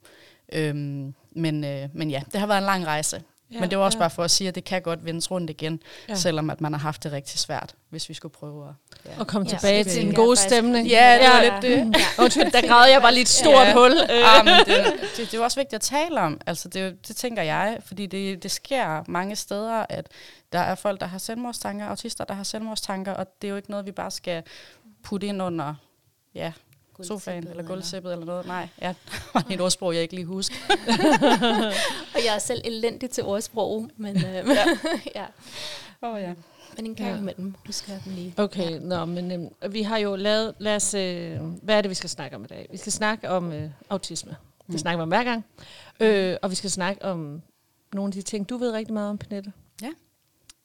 Øhm, 0.53 1.15
men, 1.31 1.65
øh, 1.65 1.89
men 1.93 2.11
ja, 2.11 2.23
det 2.33 2.41
har 2.41 2.47
været 2.47 2.59
en 2.59 2.65
lang 2.65 2.87
rejse. 2.87 3.23
Ja, 3.53 3.61
men 3.61 3.71
det 3.71 3.79
var 3.79 3.85
også 3.85 3.99
ja. 3.99 4.03
bare 4.03 4.11
for 4.11 4.25
at 4.25 4.31
sige, 4.31 4.49
at 4.49 4.55
det 4.55 4.65
kan 4.65 4.83
godt 4.83 5.05
vendes 5.05 5.31
rundt 5.31 5.51
igen, 5.51 5.83
Ja. 6.09 6.15
selvom 6.15 6.51
at 6.51 6.61
man 6.61 6.73
har 6.73 6.81
haft 6.81 7.03
det 7.05 7.13
rigtig 7.13 7.39
svært, 7.39 7.75
hvis 7.89 8.09
vi 8.09 8.15
skulle 8.15 8.33
prøve 8.33 8.69
at... 8.69 8.75
Ja. 9.05 9.21
Og 9.21 9.27
komme 9.27 9.49
Ja, 9.51 9.57
tilbage 9.57 9.85
til 9.85 10.07
en 10.07 10.15
god 10.15 10.37
stemning. 10.37 10.89
Ja, 10.89 11.19
det 11.21 11.29
var 11.29 11.43
Ja. 11.43 11.53
lidt 11.61 11.63
det. 11.63 11.99
Ja. 12.01 12.05
Undskyld, 12.25 12.51
der 12.51 12.69
græd 12.69 12.91
jeg 12.91 13.01
bare 13.03 13.13
lige 13.15 13.23
et 13.23 13.29
stort 13.29 13.67
Ja. 13.67 13.73
hul. 13.75 13.93
Ja, 14.09 14.43
men 14.43 14.53
det, 14.67 14.67
det, 14.67 15.17
det 15.17 15.35
er 15.35 15.39
jo 15.39 15.45
også 15.45 15.61
vigtigt 15.61 15.75
at 15.75 15.81
tale 15.81 16.21
om. 16.21 16.41
Altså 16.47 16.69
det, 16.69 17.09
det 17.09 17.17
tænker 17.17 17.43
jeg, 17.43 17.79
fordi 17.87 18.07
det, 18.07 18.43
det 18.43 18.51
sker 18.51 19.03
mange 19.09 19.37
steder, 19.37 19.87
at 19.89 20.07
der 20.53 20.59
er 20.59 20.75
folk, 20.75 21.01
der 21.01 21.07
har 21.07 21.19
selvmordstanker, 21.19 21.87
autister, 21.87 22.25
der 22.25 22.35
har 22.35 22.43
selvmordstanker, 22.45 23.13
og 23.13 23.27
det 23.43 23.49
er 23.49 23.51
jo 23.51 23.57
ikke 23.57 23.71
noget, 23.71 23.87
vi 23.87 23.93
bare 23.93 24.11
skal 24.11 24.43
putte 25.03 25.27
ind 25.27 25.43
under 25.43 25.75
ja, 26.35 26.53
sofaen 27.05 27.47
eller 27.49 27.63
gulvtæppet 27.63 28.13
eller 28.13 28.27
noget. 28.27 28.47
Nej, 28.47 28.69
ja, 28.83 28.89
det 29.09 29.35
var 29.35 29.47
et 29.51 29.61
ordsprog, 29.61 29.95
jeg 29.95 30.03
ikke 30.03 30.15
lige 30.15 30.25
husker. 30.27 30.57
Og 32.15 32.21
jeg 32.27 32.35
er 32.35 32.39
selv 32.39 32.61
elendig 32.65 33.11
til 33.11 33.25
ordsprog, 33.25 33.89
men, 33.97 34.17
øh, 34.17 34.23
ja. 34.49 34.65
ja. 35.15 35.27
Oh, 36.03 36.21
ja. 36.21 36.35
men 36.77 36.87
en 36.87 36.95
gang 36.95 37.11
Ja. 37.11 37.19
imellem 37.19 37.55
husker 37.67 37.93
jeg 37.93 38.03
dem 38.05 38.13
lige. 38.15 38.35
Okay, 38.37 38.79
nå, 38.81 39.05
men 39.05 39.31
øhm, 39.33 39.73
vi 39.73 39.83
har 39.83 39.99
jo 39.99 40.17
lavet, 40.17 40.55
lad 40.59 40.77
os, 40.77 40.95
øh, 40.95 41.41
hvad 41.63 41.77
er 41.77 41.81
det, 41.81 41.89
vi 41.89 41.95
skal 41.95 42.11
snakke 42.11 42.37
om 42.37 42.45
i 42.45 42.47
dag? 42.47 42.69
Vi 42.71 42.77
skal 42.77 42.93
snakke 42.93 43.31
om 43.31 43.53
øh, 43.53 43.71
autisme. 43.91 44.31
Det 44.31 44.69
Mm. 44.75 44.79
snakker 44.79 44.97
vi 44.99 45.03
om 45.03 45.09
hver 45.09 45.25
gang. 45.25 45.45
Øh, 46.01 46.37
og 46.43 46.51
vi 46.51 46.55
skal 46.55 46.71
snakke 46.71 47.05
om 47.05 47.43
nogle 47.93 48.09
af 48.09 48.13
de 48.13 48.23
ting, 48.23 48.49
du 48.49 48.57
ved 48.57 48.73
rigtig 48.73 48.95
meget 48.95 49.11
om, 49.11 49.19
Pernille. 49.19 49.53
Ja. 49.83 49.91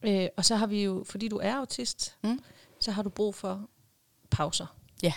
Øh, 0.02 0.28
og 0.36 0.44
så 0.44 0.56
har 0.56 0.66
vi 0.66 0.84
jo, 0.84 1.04
fordi 1.06 1.28
du 1.28 1.36
er 1.42 1.54
autist, 1.54 2.16
Mm. 2.22 2.40
så 2.80 2.90
har 2.90 3.02
du 3.02 3.08
brug 3.08 3.34
for 3.34 3.68
pauser. 4.30 4.66
Ja. 5.02 5.12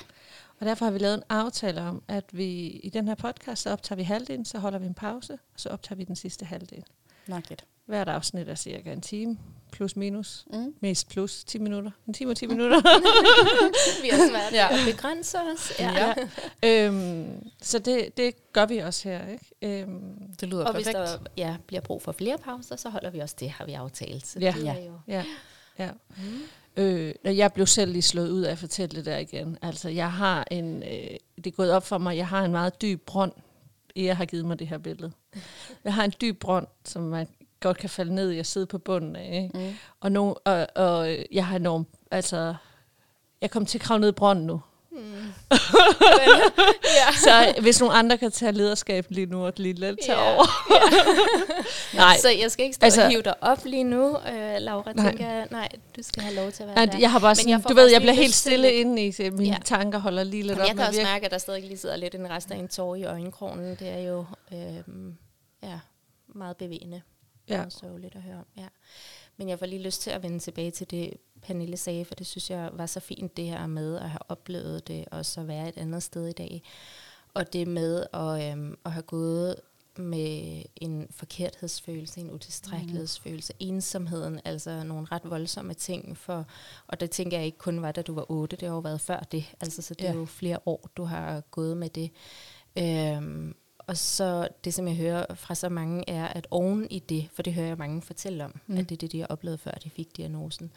Og 0.60 0.66
derfor 0.66 0.86
har 0.86 0.92
vi 0.92 0.98
lavet 1.00 1.16
en 1.16 1.24
aftale 1.30 1.82
om, 1.82 2.04
at 2.08 2.24
vi 2.32 2.46
i 2.68 2.90
den 2.90 3.08
her 3.08 3.16
podcast, 3.16 3.62
så 3.62 3.70
optager 3.70 3.96
vi 3.98 4.04
halvdelen, 4.04 4.46
så 4.46 4.60
holder 4.60 4.80
vi 4.80 4.86
en 4.86 4.94
pause, 4.94 5.34
og 5.34 5.40
så 5.60 5.70
optager 5.70 5.98
vi 5.98 6.04
den 6.04 6.16
sidste 6.16 6.46
halvdel. 6.46 6.84
Lidt. 7.50 7.66
Hvert 7.86 8.10
afsnit 8.10 8.50
er 8.50 8.56
cirka 8.56 8.94
en 8.94 9.02
time, 9.02 9.38
plus 9.72 9.96
minus, 9.96 10.46
Mm. 10.54 10.74
mest 10.80 11.10
plus 11.10 11.44
10 11.44 11.58
minutter. 11.60 11.92
En 12.08 12.14
time 12.14 12.32
og 12.32 12.38
10 12.38 12.46
minutter. 12.54 12.82
Vi 14.02 14.10
har 14.10 14.30
svært 14.30 14.54
Ja. 14.54 14.68
at 14.72 14.80
begrænse 14.96 15.38
os. 15.40 15.72
Ja. 15.80 16.14
Ja. 16.64 16.86
øhm, 16.88 17.50
så 17.62 17.80
det, 17.80 18.18
det 18.18 18.54
gør 18.54 18.66
vi 18.66 18.78
også 18.78 19.10
her, 19.10 19.28
ikke? 19.28 19.46
Øhm, 19.82 20.14
Det 20.40 20.48
lyder 20.50 20.66
Og 20.66 20.74
hvis 20.74 20.88
perfekt. 20.88 21.24
der 21.24 21.32
ja, 21.38 21.56
bliver 21.68 21.82
brug 21.82 22.02
for 22.02 22.12
flere 22.12 22.38
pauser, 22.38 22.76
så 22.76 22.90
holder 22.90 23.10
vi 23.10 23.20
også 23.20 23.36
det, 23.40 23.50
har 23.50 23.66
vi 23.66 23.74
aftalt. 23.74 24.28
Så 24.28 24.40
Ja. 24.40 24.54
det 24.58 24.68
er 24.68 24.74
Ja. 24.74 24.86
jo... 24.86 24.92
ja, 25.08 25.24
ja. 25.80 25.90
Øh, 26.80 27.14
jeg 27.24 27.54
blev 27.54 27.68
selv 27.68 27.92
lige 27.92 28.02
slået 28.02 28.30
ud 28.30 28.42
af 28.42 28.52
at 28.52 28.58
fortælle 28.58 28.96
det 28.96 29.06
der 29.06 29.18
igen. 29.18 29.58
Altså, 29.62 29.90
jeg 29.90 30.12
har 30.12 30.48
en, 30.52 30.84
øh, 30.84 31.18
det 31.36 31.48
er 31.48 31.52
gået 31.52 31.72
op 31.72 31.86
for 31.86 31.98
mig, 31.98 32.18
jeg 32.18 32.28
har 32.28 32.46
en 32.46 32.52
meget 32.52 32.82
dyb 32.82 33.06
brønd, 33.06 33.32
jeg 33.96 34.18
har 34.18 34.26
givet 34.26 34.46
mig 34.46 34.60
det 34.60 34.68
her 34.68 34.78
billede. 34.78 35.12
Jeg 35.84 35.94
har 35.94 36.04
en 36.04 36.14
dyb 36.22 36.40
brønd, 36.40 36.68
som 36.86 37.02
man 37.02 37.28
godt 37.60 37.78
kan 37.78 37.90
falde 37.90 38.16
ned 38.16 38.34
i 38.34 38.40
og 38.40 38.46
sidde 38.46 38.66
på 38.66 38.78
bunden 38.78 39.16
af. 39.16 39.42
Ikke? 39.44 39.70
Mm. 39.70 39.76
Og, 40.00 40.12
no, 40.12 40.34
og, 40.46 40.68
og 40.76 41.16
jeg 41.32 41.46
har 41.46 41.56
enormt, 41.56 41.88
altså, 42.12 42.56
jeg 43.42 43.52
kommer 43.52 43.68
til 43.68 43.78
at 43.78 43.82
kravle 43.82 44.02
ned 44.02 44.10
i 44.10 44.12
brønden 44.12 44.46
nu. 44.46 44.62
Mm. 45.00 45.34
ja. 47.00 47.12
Så 47.24 47.62
hvis 47.62 47.80
nogle 47.80 47.96
andre 47.96 48.18
kan 48.18 48.32
tage 48.32 48.52
lederskab 48.52 49.06
lige 49.10 49.26
nu 49.26 49.46
og 49.46 49.54
lige 49.58 49.74
lidt 49.74 50.00
tage 50.06 50.20
Ja. 50.20 50.34
over. 50.36 50.46
Nej, 51.96 52.18
Så 52.22 52.30
jeg 52.30 52.52
skal 52.52 52.64
ikke 52.66 52.76
stå 52.76 52.86
Altså- 52.86 53.04
og 53.04 53.10
hive 53.10 53.22
dig 53.22 53.34
op 53.44 53.66
lige 53.66 53.84
nu, 53.84 54.18
øh, 54.18 54.56
Laura. 54.60 54.94
Nej. 54.94 55.10
Tænker, 55.10 55.30
jeg. 55.30 55.48
nej, 55.52 55.70
du 55.98 56.04
skal 56.04 56.24
have 56.24 56.36
lov 56.36 56.52
til 56.52 56.64
at 56.64 56.68
være 56.68 56.76
Nej, 56.76 56.86
der. 56.86 57.00
jeg 57.00 57.12
har 57.12 57.20
bare 57.20 57.36
sådan, 57.36 57.50
jeg 57.50 57.64
du 57.70 57.74
ved, 57.74 57.92
jeg 57.92 58.02
bliver 58.02 58.14
helt 58.14 58.36
stille 58.36 58.74
inde 58.74 59.06
i 59.06 59.12
det. 59.12 59.34
Mine 59.34 59.50
Ja. 59.54 59.58
tanker 59.66 60.00
holder 60.00 60.24
lige 60.24 60.44
lidt 60.44 60.58
Jamen, 60.58 60.62
op 60.62 60.68
jeg 60.68 60.76
kan 60.76 60.86
også 60.88 61.00
virke. 61.00 61.12
mærke, 61.12 61.26
at 61.26 61.32
der 61.32 61.38
stadig 61.38 61.64
lige 61.64 61.78
sidder 61.78 61.96
lidt 61.96 62.16
en 62.16 62.30
rest 62.30 62.52
af 62.52 62.56
en 62.58 62.68
tår 62.68 62.96
i 62.96 63.04
øjenkrogen. 63.04 63.76
Det 63.76 63.88
er 63.90 64.00
jo 64.00 64.26
øh, 64.54 64.76
ja, 65.64 65.80
meget 66.36 66.58
bevægende 66.58 67.02
Ja. 67.50 67.62
og 67.66 67.72
sørgeligt 67.72 68.16
at 68.16 68.22
høre 68.22 68.36
om. 68.36 68.46
Ja. 68.58 68.66
Men 69.40 69.50
jeg 69.50 69.60
får 69.60 69.66
lige 69.66 69.82
lyst 69.82 70.02
til 70.02 70.10
at 70.12 70.24
vende 70.24 70.40
tilbage 70.40 70.72
til 70.72 70.92
det, 70.92 71.14
Pernille 71.42 71.78
sagde, 71.78 72.06
for 72.06 72.16
det 72.16 72.28
synes 72.28 72.50
jeg 72.50 72.70
var 72.74 72.86
så 72.86 73.00
fint, 73.00 73.38
det 73.38 73.46
her 73.46 73.68
med 73.68 73.96
at 73.98 74.10
have 74.10 74.20
oplevet 74.32 74.88
det, 74.88 75.06
og 75.12 75.26
så 75.26 75.44
være 75.44 75.70
et 75.70 75.78
andet 75.78 76.04
sted 76.04 76.28
i 76.28 76.32
dag. 76.32 76.64
Og 77.34 77.54
det 77.54 77.68
med 77.68 78.06
at, 78.14 78.52
øhm, 78.52 78.78
at 78.86 78.92
have 78.92 79.04
gået 79.04 79.56
med 79.98 80.64
en 80.76 81.08
forkerthedsfølelse, 81.12 82.20
en 82.20 82.32
utilstrækkelighedsfølelse, 82.32 83.54
mm. 83.54 83.58
ensomheden, 83.68 84.40
altså 84.46 84.84
nogle 84.84 85.08
ret 85.12 85.22
voldsomme 85.30 85.74
ting. 85.74 86.18
For, 86.18 86.46
og 86.88 87.00
det 87.00 87.12
tænker 87.12 87.38
jeg 87.38 87.46
ikke 87.46 87.58
kun 87.58 87.82
var, 87.82 87.92
da 87.92 88.02
du 88.02 88.14
var 88.14 88.32
otte, 88.32 88.56
det 88.56 88.68
har 88.68 88.76
jo 88.76 88.80
været 88.80 89.02
før 89.02 89.20
det. 89.20 89.46
Altså, 89.62 89.82
så 89.82 89.94
det 89.94 90.08
er 90.08 90.12
Ja. 90.12 90.18
jo 90.18 90.26
flere 90.26 90.60
år, 90.66 90.90
du 90.98 91.04
har 91.04 91.42
gået 91.42 91.78
med 91.78 91.90
det. 91.90 92.12
Øhm, 92.78 93.56
og 93.90 93.98
så 93.98 94.48
det, 94.64 94.74
som 94.74 94.88
jeg 94.88 94.96
hører 94.96 95.36
fra 95.36 95.56
så 95.56 95.70
mange, 95.70 96.10
er, 96.10 96.28
at 96.28 96.48
oven 96.52 96.88
i 96.92 97.00
det, 97.00 97.30
for 97.34 97.44
det 97.44 97.54
hører 97.54 97.68
jeg 97.68 97.78
mange 97.78 98.02
fortælle 98.02 98.46
om, 98.46 98.60
mm. 98.68 98.78
at 98.78 98.90
det 98.90 98.96
er 98.96 99.00
det, 99.00 99.12
de 99.12 99.20
har 99.20 99.28
oplevet, 99.28 99.60
før 99.60 99.72
de 99.72 99.90
fik 99.90 100.18
diagnosen, 100.18 100.72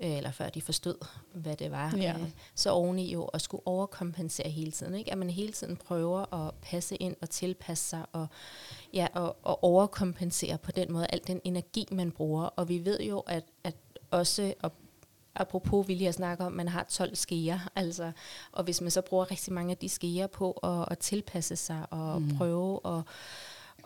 øh, 0.00 0.16
eller 0.16 0.30
før 0.30 0.48
de 0.48 0.62
forstod, 0.62 1.06
hvad 1.32 1.56
det 1.56 1.70
var. 1.70 1.96
Ja. 1.96 2.14
Øh, 2.20 2.30
så 2.54 2.70
oven 2.70 2.98
i 2.98 3.12
jo 3.12 3.24
at 3.24 3.42
skulle 3.42 3.66
overkompensere 3.66 4.48
hele 4.48 4.72
tiden. 4.72 4.94
Ikke? 4.94 5.12
At 5.12 5.18
man 5.18 5.30
hele 5.30 5.52
tiden 5.52 5.76
prøver 5.76 6.34
at 6.34 6.54
passe 6.62 6.96
ind 6.96 7.16
og 7.22 7.30
tilpasse 7.30 7.88
sig, 7.88 8.06
og, 8.12 8.26
ja, 8.94 9.06
og, 9.14 9.36
og 9.42 9.64
overkompensere 9.64 10.58
på 10.58 10.70
den 10.70 10.92
måde, 10.92 11.06
al 11.10 11.20
den 11.26 11.40
energi, 11.44 11.86
man 11.92 12.10
bruger. 12.10 12.44
Og 12.44 12.68
vi 12.68 12.84
ved 12.84 13.00
jo, 13.00 13.18
at, 13.18 13.44
at 13.64 13.74
også 14.10 14.54
at 14.64 14.72
apropos 15.34 15.88
vi 15.88 15.94
lige 15.94 16.04
har 16.04 16.12
snakket 16.12 16.46
om, 16.46 16.52
man 16.52 16.68
har 16.68 16.86
12 16.90 17.16
skeer, 17.16 17.58
altså, 17.76 18.12
og 18.52 18.64
hvis 18.64 18.80
man 18.80 18.90
så 18.90 19.00
bruger 19.00 19.30
rigtig 19.30 19.52
mange 19.52 19.70
af 19.70 19.76
de 19.76 19.88
skeer 19.88 20.26
på 20.26 20.52
at, 20.52 20.84
at 20.90 20.98
tilpasse 20.98 21.56
sig 21.56 21.86
og 21.90 22.22
mm. 22.22 22.36
prøve 22.36 22.80
at, 22.84 23.02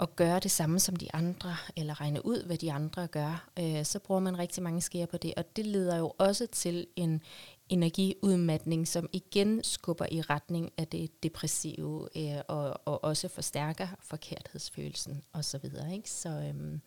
at 0.01 0.17
gøre 0.17 0.41
det 0.41 0.51
samme 0.51 0.81
som 0.81 0.97
de 0.97 1.15
andre, 1.15 1.57
eller 1.77 2.01
regne 2.01 2.27
ud, 2.27 2.43
hvad 2.47 2.57
de 2.57 2.73
andre 2.73 3.07
gør, 3.07 3.49
øh, 3.59 3.85
så 3.85 3.99
bruger 3.99 4.21
man 4.21 4.39
rigtig 4.39 4.63
mange 4.63 4.81
skeer 4.81 5.07
på 5.07 5.17
det, 5.17 5.35
og 5.37 5.57
det 5.57 5.67
leder 5.67 5.97
jo 5.97 6.13
også 6.19 6.47
til 6.47 6.87
en 6.97 7.23
energiudmatning, 7.69 8.89
som 8.89 9.09
igen 9.13 9.65
skubber 9.65 10.07
i 10.11 10.21
retning 10.21 10.73
af 10.79 10.89
det 10.89 11.23
depressive, 11.23 12.09
øh, 12.17 12.41
og, 12.49 12.81
og 12.85 13.05
også 13.05 13.29
forstærker 13.29 13.89
forkerthedsfølelsen 14.01 15.23
osv. 15.33 15.65
Ikke? 15.93 16.11
Så, 16.11 16.29
øhm, 16.29 16.81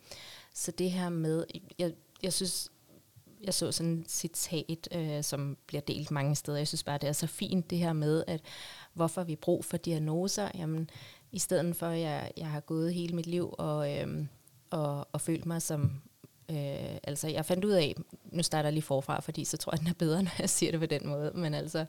så 0.54 0.72
det 0.72 0.90
her 0.90 1.08
med, 1.08 1.44
jeg, 1.78 1.92
jeg 2.22 2.32
synes, 2.32 2.70
jeg 3.44 3.54
så 3.54 3.72
sådan 3.72 3.98
et 3.98 4.10
citat, 4.10 4.88
øh, 4.94 5.24
som 5.24 5.56
bliver 5.66 5.80
delt 5.80 6.10
mange 6.10 6.34
steder. 6.36 6.58
Jeg 6.58 6.68
synes 6.68 6.84
bare, 6.84 6.98
det 6.98 7.08
er 7.08 7.12
så 7.12 7.26
fint 7.26 7.70
det 7.70 7.78
her 7.78 7.92
med, 7.92 8.24
at 8.26 8.40
hvorfor 8.92 9.24
vi 9.24 9.36
brug 9.36 9.64
for 9.64 9.76
diagnoser. 9.76 10.48
Jamen, 10.54 10.90
i 11.32 11.38
stedet 11.38 11.76
for, 11.76 11.86
at 11.86 12.00
jeg, 12.00 12.32
jeg 12.36 12.46
har 12.46 12.60
gået 12.60 12.94
hele 12.94 13.16
mit 13.16 13.26
liv 13.26 13.54
og, 13.58 13.98
øh, 13.98 14.26
og, 14.70 15.08
og 15.12 15.20
følt 15.20 15.46
mig 15.46 15.62
som 15.62 16.00
Øh, 16.50 16.98
altså, 17.02 17.28
jeg 17.28 17.44
fandt 17.44 17.64
ud 17.64 17.70
af, 17.70 17.94
nu 18.32 18.42
starter 18.42 18.66
jeg 18.66 18.72
lige 18.72 18.82
forfra, 18.82 19.20
fordi 19.20 19.44
så 19.44 19.56
tror 19.56 19.72
jeg, 19.72 19.80
den 19.80 19.88
er 19.88 19.94
bedre, 19.98 20.22
når 20.28 20.30
jeg 20.38 20.50
siger 20.50 20.72
det 20.72 20.80
på 20.80 20.86
den 20.86 21.08
måde. 21.08 21.32
Men 21.34 21.54
altså, 21.54 21.84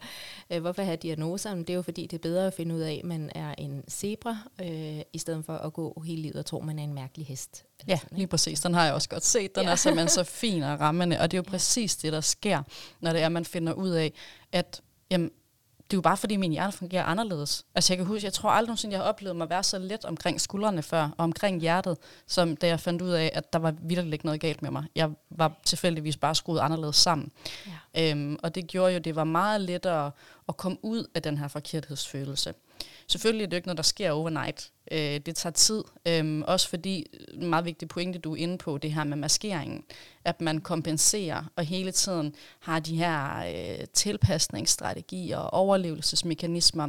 øh, 0.49 0.61
hvorfor 0.61 0.81
have 0.81 0.97
diagnoser? 0.97 1.55
Det 1.55 1.69
er 1.69 1.73
jo 1.73 1.81
fordi, 1.81 2.01
det 2.01 2.13
er 2.13 2.21
bedre 2.21 2.47
at 2.47 2.53
finde 2.53 2.75
ud 2.75 2.79
af, 2.79 2.99
at 3.03 3.07
man 3.07 3.31
er 3.35 3.55
en 3.57 3.83
zebra, 3.89 4.37
øh, 4.61 5.01
i 5.13 5.17
stedet 5.17 5.45
for 5.45 5.53
at 5.53 5.73
gå 5.73 6.03
hele 6.05 6.21
livet 6.21 6.35
og 6.35 6.45
tro, 6.45 6.59
man 6.59 6.79
er 6.79 6.83
en 6.83 6.93
mærkelig 6.93 7.27
hest. 7.27 7.65
Ja, 7.87 7.97
sådan, 7.97 8.17
lige 8.17 8.27
præcis. 8.27 8.61
Den 8.61 8.73
har 8.73 8.85
jeg 8.85 8.93
også 8.93 9.09
godt 9.09 9.25
set. 9.25 9.55
Den 9.55 9.63
ja. 9.63 9.71
er 9.71 9.75
simpelthen 9.75 10.09
så 10.09 10.23
fin 10.41 10.63
og 10.63 10.79
rammende, 10.79 11.19
og 11.19 11.31
det 11.31 11.37
er 11.37 11.39
jo 11.39 11.49
præcis 11.51 11.95
det, 11.97 12.13
der 12.13 12.21
sker, 12.21 12.63
når 12.99 13.11
det 13.13 13.21
er, 13.21 13.25
at 13.25 13.31
man 13.31 13.45
finder 13.45 13.73
ud 13.73 13.89
af, 13.89 14.13
at 14.51 14.81
jamen, 15.11 15.31
det 15.89 15.93
er 15.93 15.98
jo 15.98 16.01
bare 16.01 16.17
fordi, 16.17 16.36
min 16.38 16.51
hjerne 16.51 16.72
fungerer 16.72 17.03
anderledes. 17.03 17.65
Altså 17.75 17.93
jeg 17.93 17.98
kan 17.98 18.05
huske, 18.05 18.25
jeg 18.25 18.34
tror 18.34 18.50
aldrig 18.50 18.67
nogensinde, 18.67 18.93
jeg 18.93 19.01
har 19.03 19.10
oplevet 19.10 19.36
mig 19.36 19.43
at 19.43 19.50
være 19.50 19.63
så 19.63 19.79
let 19.79 20.05
omkring 20.05 20.41
skuldrene 20.41 20.84
før, 20.84 21.03
og 21.03 21.24
omkring 21.24 21.62
hjertet, 21.62 21.98
som 22.27 22.58
da 22.58 22.67
jeg 22.67 22.79
fandt 22.79 23.01
ud 23.01 23.10
af, 23.10 23.31
at 23.34 23.53
der 23.53 23.60
var 23.60 23.74
virkelig 23.81 24.13
ikke 24.13 24.25
noget 24.25 24.41
galt 24.41 24.62
med 24.62 24.72
mig. 24.72 24.84
Jeg 24.96 25.10
var 25.29 25.51
tilfældigvis 25.65 26.17
bare 26.17 26.36
skruet 26.36 26.60
anderledes 26.60 26.96
sammen. 26.96 27.31
Ja. 27.96 28.12
Øhm, 28.12 28.38
og 28.43 28.55
det 28.55 28.67
gjorde 28.67 28.93
jo, 28.93 29.00
det 29.00 29.15
var 29.15 29.24
meget 29.24 29.62
lettere 29.62 30.12
at 30.50 30.58
komme 30.58 30.77
ud 30.81 31.05
af 31.15 31.22
den 31.22 31.38
her 31.38 31.48
forkerthedsfølelse. 31.48 32.53
Selvfølgelig 33.07 33.43
er 33.43 33.50
det 33.50 33.57
ikke 33.57 33.67
noget, 33.67 33.77
der 33.77 33.83
sker 33.83 34.12
overnight. 34.12 34.71
Øh, 34.91 35.19
det 35.19 35.36
tager 35.36 35.53
tid. 35.53 35.83
Øh, 36.07 36.41
også 36.48 36.69
fordi, 36.69 37.05
en 37.33 37.48
meget 37.48 37.65
vigtig 37.65 37.88
pointe, 37.88 38.19
du 38.19 38.33
er 38.33 38.38
inde 38.38 38.57
på, 38.57 38.77
det 38.77 38.93
her 38.93 39.03
med 39.03 39.17
maskeringen. 39.17 39.83
At 40.25 40.41
man 40.41 40.62
kompenserer 40.62 41.43
og 41.55 41.63
hele 41.63 41.91
tiden 41.91 42.36
har 42.59 42.79
de 42.79 42.98
her 42.98 43.38
øh, 43.38 43.86
tilpasningsstrategier 43.93 45.38
og 45.38 45.53
overlevelsesmekanismer, 45.53 46.88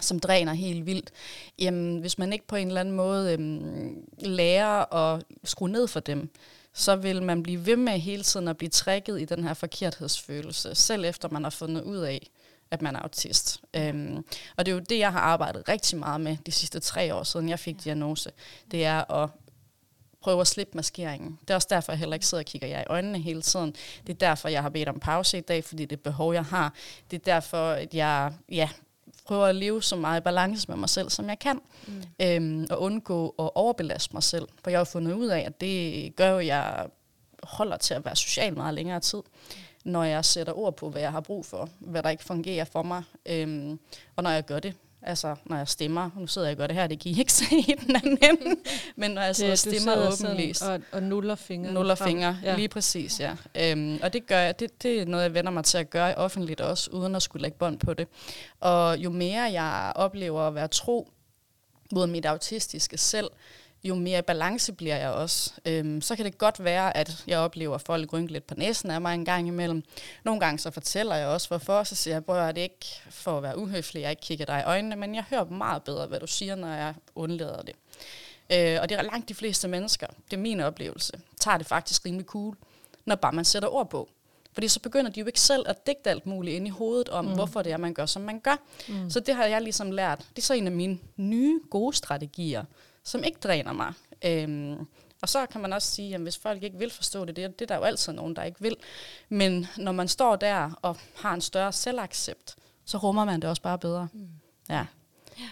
som 0.00 0.20
dræner 0.20 0.54
helt 0.54 0.86
vildt. 0.86 1.10
Jamen, 1.58 1.98
hvis 1.98 2.18
man 2.18 2.32
ikke 2.32 2.46
på 2.46 2.56
en 2.56 2.66
eller 2.66 2.80
anden 2.80 2.96
måde 2.96 3.32
øh, 3.32 4.28
lærer 4.28 4.94
at 4.94 5.24
skrue 5.44 5.68
ned 5.68 5.88
for 5.88 6.00
dem, 6.00 6.30
så 6.74 6.96
vil 6.96 7.22
man 7.22 7.42
blive 7.42 7.66
ved 7.66 7.76
med 7.76 7.98
hele 7.98 8.22
tiden 8.22 8.48
at 8.48 8.56
blive 8.56 8.70
trækket 8.70 9.20
i 9.20 9.24
den 9.24 9.44
her 9.44 9.54
forkerthedsfølelse, 9.54 10.74
selv 10.74 11.04
efter 11.04 11.28
man 11.28 11.42
har 11.42 11.50
fundet 11.50 11.82
ud 11.82 11.96
af, 11.96 12.30
at 12.74 12.82
man 12.82 12.96
er 12.96 13.00
autist. 13.00 13.60
Øhm, 13.74 14.24
og 14.56 14.66
det 14.66 14.72
er 14.72 14.76
jo 14.76 14.82
det, 14.88 14.98
jeg 14.98 15.12
har 15.12 15.20
arbejdet 15.20 15.68
rigtig 15.68 15.98
meget 15.98 16.20
med 16.20 16.36
de 16.46 16.52
sidste 16.52 16.80
tre 16.80 17.14
år 17.14 17.22
siden 17.22 17.48
jeg 17.48 17.58
fik 17.58 17.84
diagnose. 17.84 18.30
Det 18.70 18.84
er 18.84 19.10
at 19.12 19.30
prøve 20.20 20.40
at 20.40 20.46
slippe 20.46 20.76
maskeringen. 20.76 21.38
Det 21.40 21.50
er 21.50 21.54
også 21.54 21.68
derfor, 21.70 21.92
jeg 21.92 21.98
heller 21.98 22.14
ikke 22.14 22.26
sidder 22.26 22.42
og 22.42 22.46
kigger 22.46 22.68
jer 22.68 22.80
i 22.80 22.84
øjnene 22.86 23.18
hele 23.18 23.42
tiden. 23.42 23.74
Det 24.06 24.12
er 24.12 24.28
derfor, 24.28 24.48
jeg 24.48 24.62
har 24.62 24.68
bedt 24.68 24.88
om 24.88 25.00
pause 25.00 25.38
i 25.38 25.40
dag, 25.40 25.64
fordi 25.64 25.84
det 25.84 25.96
er 25.96 26.02
behov, 26.02 26.34
jeg 26.34 26.44
har. 26.44 26.74
Det 27.10 27.16
er 27.16 27.24
derfor, 27.24 27.70
at 27.70 27.94
jeg 27.94 28.32
ja, 28.48 28.68
prøver 29.24 29.46
at 29.46 29.54
leve 29.54 29.82
så 29.82 29.96
meget 29.96 30.20
i 30.20 30.22
balance 30.22 30.68
med 30.68 30.76
mig 30.76 30.88
selv, 30.88 31.10
som 31.10 31.28
jeg 31.28 31.38
kan. 31.38 31.60
Mm. 31.86 32.02
Øhm, 32.22 32.66
og 32.70 32.80
undgå 32.80 33.28
at 33.38 33.50
overbelaste 33.54 34.10
mig 34.12 34.22
selv. 34.22 34.48
For 34.62 34.70
jeg 34.70 34.78
har 34.78 34.84
fundet 34.84 35.12
ud 35.12 35.26
af, 35.26 35.40
at 35.40 35.60
det 35.60 36.16
gør 36.16 36.36
at 36.36 36.46
jeg 36.46 36.86
holder 37.42 37.76
til 37.76 37.94
at 37.94 38.04
være 38.04 38.16
social 38.16 38.54
meget 38.56 38.74
længere 38.74 39.00
tid. 39.00 39.22
Når 39.84 40.04
jeg 40.04 40.24
sætter 40.24 40.58
ord 40.58 40.76
på, 40.76 40.90
hvad 40.90 41.02
jeg 41.02 41.12
har 41.12 41.20
brug 41.20 41.46
for, 41.46 41.68
hvad 41.78 42.02
der 42.02 42.10
ikke 42.10 42.24
fungerer 42.24 42.64
for 42.64 42.82
mig, 42.82 43.02
øhm, 43.26 43.78
og 44.16 44.22
når 44.22 44.30
jeg 44.30 44.44
gør 44.44 44.58
det. 44.58 44.74
Altså, 45.06 45.36
når 45.44 45.56
jeg 45.56 45.68
stemmer, 45.68 46.10
nu 46.16 46.26
sidder 46.26 46.48
jeg 46.48 46.54
og 46.54 46.58
gør 46.58 46.66
det 46.66 46.76
her, 46.76 46.86
det 46.86 47.00
kan 47.00 47.12
I 47.12 47.18
ikke 47.18 47.32
se 47.42 47.44
i 47.58 47.74
den 47.86 47.96
anden 47.96 48.18
ende, 48.22 48.56
men 48.96 49.10
når 49.10 49.22
jeg 49.22 49.36
sidder 49.36 49.52
og 49.52 49.58
stemmer 49.58 50.12
åbenlyst. 50.12 50.62
Og, 50.62 50.80
og 50.92 51.02
nuller 51.02 51.34
fingre. 51.34 51.72
Nuller 51.72 51.94
fingre, 51.94 52.38
ja. 52.42 52.56
lige 52.56 52.68
præcis, 52.68 53.20
ja. 53.20 53.36
Øhm, 53.54 53.98
og 54.02 54.12
det 54.12 54.26
gør 54.26 54.38
jeg, 54.38 54.60
det, 54.60 54.82
det 54.82 55.00
er 55.00 55.04
noget, 55.04 55.22
jeg 55.24 55.34
vender 55.34 55.50
mig 55.50 55.64
til 55.64 55.78
at 55.78 55.90
gøre 55.90 56.14
offentligt 56.14 56.60
også, 56.60 56.90
uden 56.90 57.14
at 57.14 57.22
skulle 57.22 57.42
lægge 57.42 57.58
bånd 57.58 57.78
på 57.78 57.94
det. 57.94 58.08
Og 58.60 58.98
jo 58.98 59.10
mere 59.10 59.42
jeg 59.42 59.92
oplever 59.96 60.40
at 60.40 60.54
være 60.54 60.68
tro 60.68 61.08
mod 61.92 62.06
mit 62.06 62.26
autistiske 62.26 62.98
selv, 62.98 63.30
jo 63.84 63.94
mere 63.94 64.18
i 64.18 64.22
balance 64.22 64.72
bliver 64.72 64.96
jeg 64.96 65.10
også. 65.10 65.52
Øhm, 65.64 66.00
så 66.00 66.16
kan 66.16 66.24
det 66.24 66.38
godt 66.38 66.64
være, 66.64 66.96
at 66.96 67.24
jeg 67.26 67.38
oplever, 67.38 67.74
at 67.74 67.80
folk 67.80 68.12
rynker 68.12 68.32
lidt 68.32 68.46
på 68.46 68.54
næsen 68.54 68.90
af 68.90 69.00
mig 69.00 69.14
en 69.14 69.24
gang 69.24 69.48
imellem. 69.48 69.82
Nogle 70.24 70.40
gange 70.40 70.58
så 70.58 70.70
fortæller 70.70 71.14
jeg 71.14 71.26
også, 71.26 71.48
hvorfor. 71.48 71.84
Så 71.84 71.94
siger 71.94 72.14
jeg, 72.14 72.24
prøv 72.24 72.48
det 72.48 72.58
ikke 72.58 72.86
for 73.10 73.36
at 73.36 73.42
være 73.42 73.58
uhøflig, 73.58 74.02
jeg 74.02 74.10
ikke 74.10 74.22
kigger 74.22 74.46
dig 74.46 74.60
i 74.60 74.68
øjnene, 74.68 74.96
men 74.96 75.14
jeg 75.14 75.24
hører 75.30 75.44
meget 75.44 75.82
bedre, 75.82 76.06
hvad 76.06 76.20
du 76.20 76.26
siger, 76.26 76.54
når 76.54 76.68
jeg 76.68 76.94
undlader 77.14 77.62
det. 77.62 77.74
Øh, 78.52 78.78
og 78.82 78.88
det 78.88 78.98
er 78.98 79.02
langt 79.02 79.28
de 79.28 79.34
fleste 79.34 79.68
mennesker, 79.68 80.06
det 80.06 80.36
er 80.36 80.40
min 80.40 80.60
oplevelse, 80.60 81.12
tager 81.40 81.58
det 81.58 81.66
faktisk 81.66 82.06
rimelig 82.06 82.26
cool, 82.26 82.56
når 83.04 83.14
bare 83.14 83.32
man 83.32 83.44
sætter 83.44 83.68
ord 83.68 83.90
på. 83.90 84.08
Fordi 84.52 84.68
så 84.68 84.80
begynder 84.80 85.10
de 85.10 85.20
jo 85.20 85.26
ikke 85.26 85.40
selv 85.40 85.64
at 85.68 85.86
digte 85.86 86.10
alt 86.10 86.26
muligt 86.26 86.56
ind 86.56 86.66
i 86.66 86.70
hovedet 86.70 87.08
om, 87.08 87.24
mm. 87.24 87.34
hvorfor 87.34 87.62
det 87.62 87.72
er, 87.72 87.76
man 87.76 87.94
gør, 87.94 88.06
som 88.06 88.22
man 88.22 88.40
gør. 88.40 88.56
Mm. 88.88 89.10
Så 89.10 89.20
det 89.20 89.34
har 89.34 89.44
jeg 89.44 89.62
ligesom 89.62 89.90
lært. 89.90 90.18
Det 90.18 90.42
er 90.42 90.46
så 90.46 90.54
en 90.54 90.66
af 90.66 90.72
mine 90.72 90.98
nye 91.16 91.60
gode 91.70 91.96
strategier, 91.96 92.64
som 93.04 93.24
ikke 93.24 93.38
dræner 93.42 93.72
mig. 93.72 93.92
Øhm, 94.24 94.86
og 95.22 95.28
så 95.28 95.46
kan 95.46 95.60
man 95.60 95.72
også 95.72 95.88
sige, 95.88 96.14
at 96.14 96.20
hvis 96.20 96.38
folk 96.38 96.62
ikke 96.62 96.78
vil 96.78 96.90
forstå 96.90 97.24
det, 97.24 97.36
det, 97.36 97.58
det 97.58 97.64
er 97.64 97.66
der 97.66 97.76
jo 97.76 97.82
altid 97.82 98.12
nogen, 98.12 98.36
der 98.36 98.42
ikke 98.42 98.60
vil. 98.60 98.76
Men 99.28 99.66
når 99.76 99.92
man 99.92 100.08
står 100.08 100.36
der 100.36 100.70
og 100.82 100.96
har 101.16 101.34
en 101.34 101.40
større 101.40 101.72
selvaccept, 101.72 102.54
så 102.84 102.98
rummer 102.98 103.24
man 103.24 103.42
det 103.42 103.50
også 103.50 103.62
bare 103.62 103.78
bedre. 103.78 104.08
Mm. 104.12 104.28
Ja. 104.68 104.86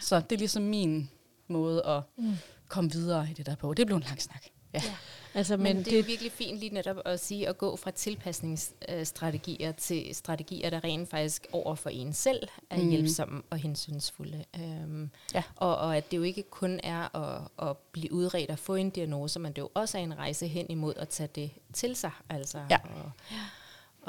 Så 0.00 0.20
det 0.20 0.36
er 0.36 0.38
ligesom 0.38 0.62
min 0.62 1.10
måde 1.48 1.86
at 1.86 2.02
mm. 2.16 2.36
komme 2.68 2.92
videre 2.92 3.28
i 3.30 3.32
det 3.32 3.46
der 3.46 3.54
på. 3.54 3.74
Det 3.74 3.86
blev 3.86 3.96
en 3.96 4.02
lang 4.02 4.22
snak. 4.22 4.44
Ja. 4.74 4.80
ja. 4.84 4.94
Altså, 5.34 5.56
men, 5.56 5.64
men 5.64 5.76
det, 5.76 5.86
det 5.86 5.98
er 5.98 6.02
virkelig 6.02 6.32
fint 6.32 6.58
lige 6.58 6.74
netop 6.74 6.96
at 7.04 7.20
sige 7.20 7.48
at 7.48 7.58
gå 7.58 7.76
fra 7.76 7.90
tilpasningsstrategier 7.90 9.72
til 9.72 10.14
strategier, 10.14 10.70
der 10.70 10.84
rent 10.84 11.10
faktisk 11.10 11.46
over 11.52 11.74
for 11.74 11.90
en 11.90 12.12
selv 12.12 12.48
er 12.70 12.76
mm. 12.76 12.90
hjælpsomme 12.90 13.42
og 13.50 13.58
hensynsfulde. 13.58 14.44
Um, 14.58 15.10
ja. 15.34 15.42
og, 15.56 15.76
og 15.76 15.96
at 15.96 16.10
det 16.10 16.16
jo 16.16 16.22
ikke 16.22 16.42
kun 16.42 16.80
er 16.82 17.16
at, 17.16 17.68
at 17.68 17.76
blive 17.92 18.12
udredt 18.12 18.50
og 18.50 18.58
få 18.58 18.74
en 18.74 18.90
diagnose, 18.90 19.40
men 19.40 19.52
det 19.52 19.58
jo 19.62 19.70
også 19.74 19.98
er 19.98 20.02
en 20.02 20.18
rejse 20.18 20.48
hen 20.48 20.66
imod 20.68 20.94
at 20.96 21.08
tage 21.08 21.28
det 21.34 21.50
til 21.72 21.96
sig. 21.96 22.10
Altså, 22.28 22.60
ja. 22.70 22.78
og, 22.94 23.10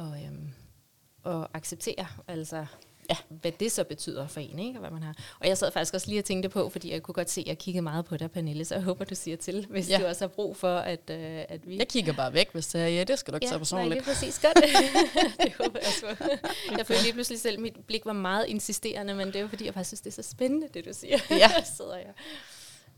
og, 0.05 0.17
um, 0.27 0.53
og 1.23 1.49
acceptere. 1.53 2.07
Altså, 2.27 2.65
ja, 3.09 3.15
hvad 3.29 3.51
det 3.51 3.71
så 3.71 3.83
betyder 3.83 4.27
for 4.27 4.39
en, 4.39 4.59
ikke? 4.59 4.79
Og, 4.79 4.79
hvad 4.79 4.89
man 4.89 5.03
har. 5.03 5.15
og 5.39 5.47
jeg 5.47 5.57
sad 5.57 5.71
faktisk 5.71 5.93
også 5.93 6.07
lige 6.07 6.19
og 6.19 6.25
tænkte 6.25 6.49
på, 6.49 6.69
fordi 6.69 6.91
jeg 6.91 7.03
kunne 7.03 7.13
godt 7.13 7.29
se, 7.29 7.41
at 7.41 7.47
jeg 7.47 7.57
kiggede 7.57 7.81
meget 7.81 8.05
på 8.05 8.17
dig, 8.17 8.31
Pernille, 8.31 8.65
så 8.65 8.75
jeg 8.75 8.83
håber, 8.83 9.05
du 9.05 9.15
siger 9.15 9.37
til, 9.37 9.65
hvis 9.69 9.89
ja. 9.89 9.97
du 9.97 10.05
også 10.05 10.23
har 10.23 10.27
brug 10.27 10.57
for, 10.57 10.77
at, 10.77 10.99
uh, 11.09 11.15
at 11.49 11.67
vi... 11.67 11.77
Jeg 11.77 11.87
kigger 11.87 12.13
bare 12.13 12.33
væk, 12.33 12.49
hvis 12.53 12.67
det 12.67 12.81
er, 12.81 12.87
ja, 12.87 13.03
det 13.03 13.19
skal 13.19 13.33
du 13.33 13.35
ikke 13.35 13.45
ja, 13.45 13.49
tage 13.49 13.59
personligt. 13.59 13.95
Ja, 13.95 14.13
præcis 14.13 14.39
godt. 14.39 14.55
det 15.43 15.53
håber 15.53 15.79
jeg 15.83 15.91
så. 15.99 16.37
Jeg 16.77 16.85
følte 16.85 17.03
lige 17.03 17.13
pludselig 17.13 17.39
selv, 17.39 17.55
at 17.55 17.61
mit 17.61 17.75
blik 17.87 18.05
var 18.05 18.13
meget 18.13 18.45
insisterende, 18.47 19.13
men 19.13 19.27
det 19.27 19.35
er 19.35 19.41
jo 19.41 19.47
fordi, 19.47 19.65
jeg 19.65 19.73
bare 19.73 19.83
synes, 19.83 20.01
det 20.01 20.17
er 20.17 20.23
så 20.23 20.29
spændende, 20.29 20.67
det 20.73 20.85
du 20.85 20.93
siger. 20.93 21.17
Ja. 21.29 21.49
sidder 21.77 21.95
jeg. 21.95 22.13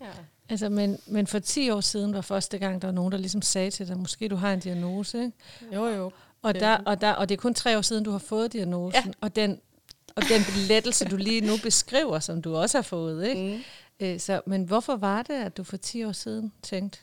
Ja. 0.01 0.11
Altså, 0.49 0.69
men, 0.69 0.99
men 1.07 1.27
for 1.27 1.39
10 1.39 1.69
år 1.69 1.81
siden 1.81 2.13
var 2.13 2.21
første 2.21 2.57
gang, 2.57 2.81
der 2.81 2.87
var 2.87 2.93
nogen, 2.93 3.11
der 3.11 3.17
ligesom 3.17 3.41
sagde 3.41 3.71
til 3.71 3.87
dig, 3.87 3.97
måske 3.97 4.27
du 4.27 4.35
har 4.35 4.53
en 4.53 4.59
diagnose, 4.59 5.23
ikke? 5.23 5.75
Jo, 5.75 5.85
jo. 5.85 6.11
Og, 6.41 6.55
der, 6.55 6.77
og, 6.85 7.01
der, 7.01 7.11
og 7.11 7.29
det 7.29 7.37
er 7.37 7.41
kun 7.41 7.53
tre 7.53 7.77
år 7.77 7.81
siden, 7.81 8.03
du 8.03 8.11
har 8.11 8.17
fået 8.17 8.53
diagnosen, 8.53 9.05
ja. 9.05 9.11
og 9.21 9.35
den 9.35 9.61
og 10.15 10.23
den 10.29 10.41
lettelse, 10.67 11.05
du 11.05 11.17
lige 11.17 11.41
nu 11.41 11.53
beskriver, 11.63 12.19
som 12.19 12.41
du 12.41 12.55
også 12.55 12.77
har 12.77 12.83
fået. 12.83 13.27
Ikke? 13.27 13.41
Mm. 13.41 13.63
Øh, 13.99 14.19
så, 14.19 14.41
men 14.45 14.63
hvorfor 14.63 14.95
var 14.95 15.21
det, 15.21 15.33
at 15.33 15.57
du 15.57 15.63
for 15.63 15.77
10 15.77 16.03
år 16.03 16.11
siden 16.11 16.51
tænkte, 16.63 16.99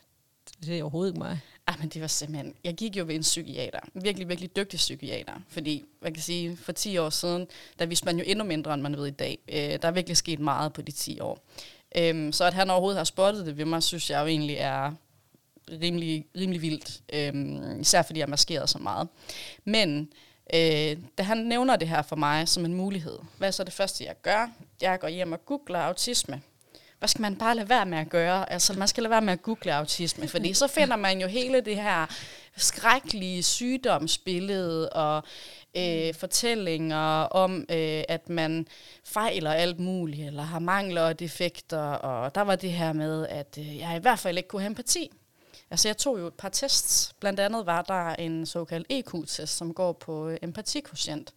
det 0.64 0.78
er 0.78 0.82
overhovedet 0.82 1.12
ikke 1.12 1.18
mig? 1.18 1.40
Ah, 1.66 1.80
men 1.80 1.88
det 1.88 2.02
var 2.02 2.08
simpelthen, 2.08 2.54
jeg 2.64 2.74
gik 2.74 2.96
jo 2.96 3.04
ved 3.06 3.14
en 3.14 3.20
psykiater, 3.20 3.80
en 3.94 4.04
virkelig, 4.04 4.28
virkelig 4.28 4.56
dygtig 4.56 4.76
psykiater, 4.76 5.32
fordi 5.48 5.84
man 6.02 6.14
kan 6.14 6.22
sige, 6.22 6.56
for 6.56 6.72
10 6.72 6.98
år 6.98 7.10
siden, 7.10 7.46
der 7.78 7.86
vidste 7.86 8.04
man 8.04 8.18
jo 8.18 8.24
endnu 8.26 8.44
mindre, 8.44 8.74
end 8.74 8.82
man 8.82 8.96
ved 8.96 9.06
i 9.06 9.10
dag. 9.10 9.38
Øh, 9.48 9.82
der 9.82 9.88
er 9.88 9.90
virkelig 9.90 10.16
sket 10.16 10.40
meget 10.40 10.72
på 10.72 10.82
de 10.82 10.92
10 10.92 11.20
år. 11.20 11.38
Øhm, 11.96 12.32
så 12.32 12.44
at 12.44 12.54
han 12.54 12.70
overhovedet 12.70 12.98
har 12.98 13.04
spottet 13.04 13.46
det 13.46 13.56
ved 13.56 13.64
mig, 13.64 13.82
synes 13.82 14.10
jeg 14.10 14.20
jo 14.20 14.26
egentlig 14.26 14.56
er 14.56 14.92
rimelig, 15.70 16.26
rimelig 16.36 16.62
vildt. 16.62 17.02
Øhm, 17.12 17.80
især 17.80 18.02
fordi 18.02 18.18
jeg 18.18 18.26
er 18.26 18.30
maskeret 18.30 18.70
så 18.70 18.78
meget. 18.78 19.08
Men 19.64 20.08
øh, 20.54 20.96
da 21.18 21.22
han 21.22 21.38
nævner 21.38 21.76
det 21.76 21.88
her 21.88 22.02
for 22.02 22.16
mig 22.16 22.48
som 22.48 22.64
en 22.64 22.74
mulighed, 22.74 23.18
hvad 23.38 23.48
er 23.48 23.52
så 23.52 23.64
det 23.64 23.72
første, 23.72 24.04
jeg 24.04 24.14
gør? 24.22 24.50
Jeg 24.80 25.00
går 25.00 25.08
hjem 25.08 25.32
og 25.32 25.46
googler 25.46 25.80
autisme 25.80 26.42
hvad 27.02 27.08
skal 27.08 27.22
man 27.22 27.36
bare 27.36 27.54
lade 27.54 27.68
være 27.68 27.86
med 27.86 27.98
at 27.98 28.08
gøre? 28.08 28.52
Altså, 28.52 28.78
man 28.78 28.88
skal 28.88 29.02
lade 29.02 29.10
være 29.10 29.20
med 29.20 29.32
at 29.32 29.42
google 29.42 29.74
autisme, 29.74 30.28
fordi 30.28 30.52
så 30.52 30.66
finder 30.66 30.96
man 30.96 31.20
jo 31.20 31.26
hele 31.26 31.60
det 31.60 31.76
her 31.76 32.06
skrækkelige 32.56 33.42
sygdomsbillede 33.42 34.90
og 34.90 35.22
øh, 35.76 36.14
fortællinger 36.14 37.22
om, 37.22 37.66
øh, 37.70 38.02
at 38.08 38.28
man 38.28 38.66
fejler 39.04 39.52
alt 39.52 39.80
muligt, 39.80 40.26
eller 40.26 40.42
har 40.42 40.58
mangler 40.58 41.02
og 41.02 41.20
defekter, 41.20 41.78
og 41.78 42.34
der 42.34 42.40
var 42.40 42.56
det 42.56 42.72
her 42.72 42.92
med, 42.92 43.26
at 43.26 43.58
øh, 43.58 43.78
jeg 43.78 43.96
i 43.96 44.00
hvert 44.00 44.18
fald 44.18 44.36
ikke 44.36 44.48
kunne 44.48 44.62
have 44.62 44.70
empati. 44.70 45.10
Altså 45.72 45.88
jeg 45.88 45.96
tog 45.96 46.18
jo 46.18 46.26
et 46.26 46.34
par 46.34 46.48
tests. 46.48 47.14
Blandt 47.20 47.40
andet 47.40 47.66
var 47.66 47.82
der 47.82 48.14
en 48.14 48.46
såkaldt 48.46 48.86
EQ-test, 48.90 49.56
som 49.56 49.74
går 49.74 49.92
på 49.92 50.28
øh, 50.28 50.38
empatikotient. 50.42 51.34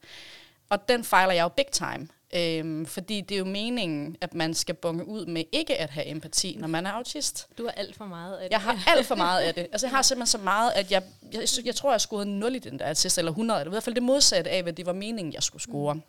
Og 0.69 0.89
den 0.89 1.03
fejler 1.03 1.33
jeg 1.33 1.43
jo 1.43 1.47
big 1.47 1.65
time. 1.71 2.07
Øhm, 2.35 2.85
fordi 2.85 3.21
det 3.21 3.35
er 3.35 3.39
jo 3.39 3.45
meningen, 3.45 4.17
at 4.21 4.33
man 4.33 4.53
skal 4.53 4.75
bunge 4.75 5.07
ud 5.07 5.25
med 5.25 5.43
ikke 5.51 5.77
at 5.77 5.89
have 5.89 6.07
empati, 6.07 6.55
når 6.59 6.67
man 6.67 6.85
er 6.85 6.91
autist. 6.91 7.47
Du 7.57 7.63
har 7.63 7.71
alt 7.71 7.95
for 7.95 8.05
meget 8.05 8.37
af 8.37 8.43
det. 8.43 8.51
Jeg 8.51 8.61
har 8.61 8.83
alt 8.87 9.05
for 9.05 9.15
meget 9.15 9.41
af 9.41 9.53
det. 9.53 9.67
Altså, 9.71 9.87
jeg 9.87 9.91
har 9.91 10.01
simpelthen 10.01 10.27
så 10.27 10.37
meget, 10.37 10.71
at 10.71 10.91
jeg, 10.91 11.03
jeg, 11.33 11.47
jeg 11.65 11.75
tror, 11.75 11.91
jeg 11.91 12.01
scorede 12.01 12.39
0 12.39 12.55
i 12.55 12.59
den 12.59 12.79
der 12.79 12.93
test, 12.93 13.17
eller 13.17 13.31
100. 13.31 13.59
Det 13.59 13.65
var 13.65 13.71
i 13.71 13.73
hvert 13.73 13.83
fald 13.83 13.95
det 13.95 14.03
modsatte 14.03 14.51
af, 14.51 14.63
hvad 14.63 14.73
det 14.73 14.85
var 14.85 14.93
meningen, 14.93 15.33
jeg 15.33 15.43
skulle 15.43 15.61
score. 15.61 15.93
Mm. 15.93 16.01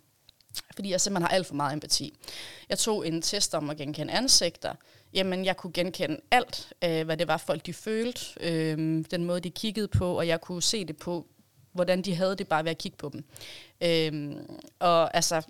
Fordi 0.75 0.91
jeg 0.91 1.01
simpelthen 1.01 1.29
har 1.29 1.37
alt 1.37 1.47
for 1.47 1.55
meget 1.55 1.73
empati. 1.73 2.15
Jeg 2.69 2.79
tog 2.79 3.07
en 3.07 3.23
test 3.23 3.55
om 3.55 3.71
at 3.71 3.77
genkende 3.77 4.13
ansigter. 4.13 4.75
Jamen, 5.13 5.45
jeg 5.45 5.57
kunne 5.57 5.73
genkende 5.73 6.21
alt, 6.31 6.73
øh, 6.85 7.05
hvad 7.05 7.17
det 7.17 7.29
var, 7.29 7.37
folk 7.37 7.67
de 7.67 7.73
følte, 7.73 8.21
øh, 8.41 9.05
den 9.11 9.25
måde, 9.25 9.41
de 9.41 9.51
kiggede 9.51 9.89
på, 9.89 10.19
og 10.19 10.29
jeg 10.29 10.41
kunne 10.41 10.63
se 10.63 10.85
det 10.85 10.97
på, 10.97 11.27
hvordan 11.73 12.03
de 12.03 12.15
havde 12.15 12.37
det 12.37 12.49
bare 12.49 12.65
ved 12.65 12.71
at 12.71 12.79
kigge 12.79 12.97
på 12.97 13.09
dem. 13.13 13.25
Øh, 13.81 14.37
og 14.79 15.17
altså, 15.17 15.43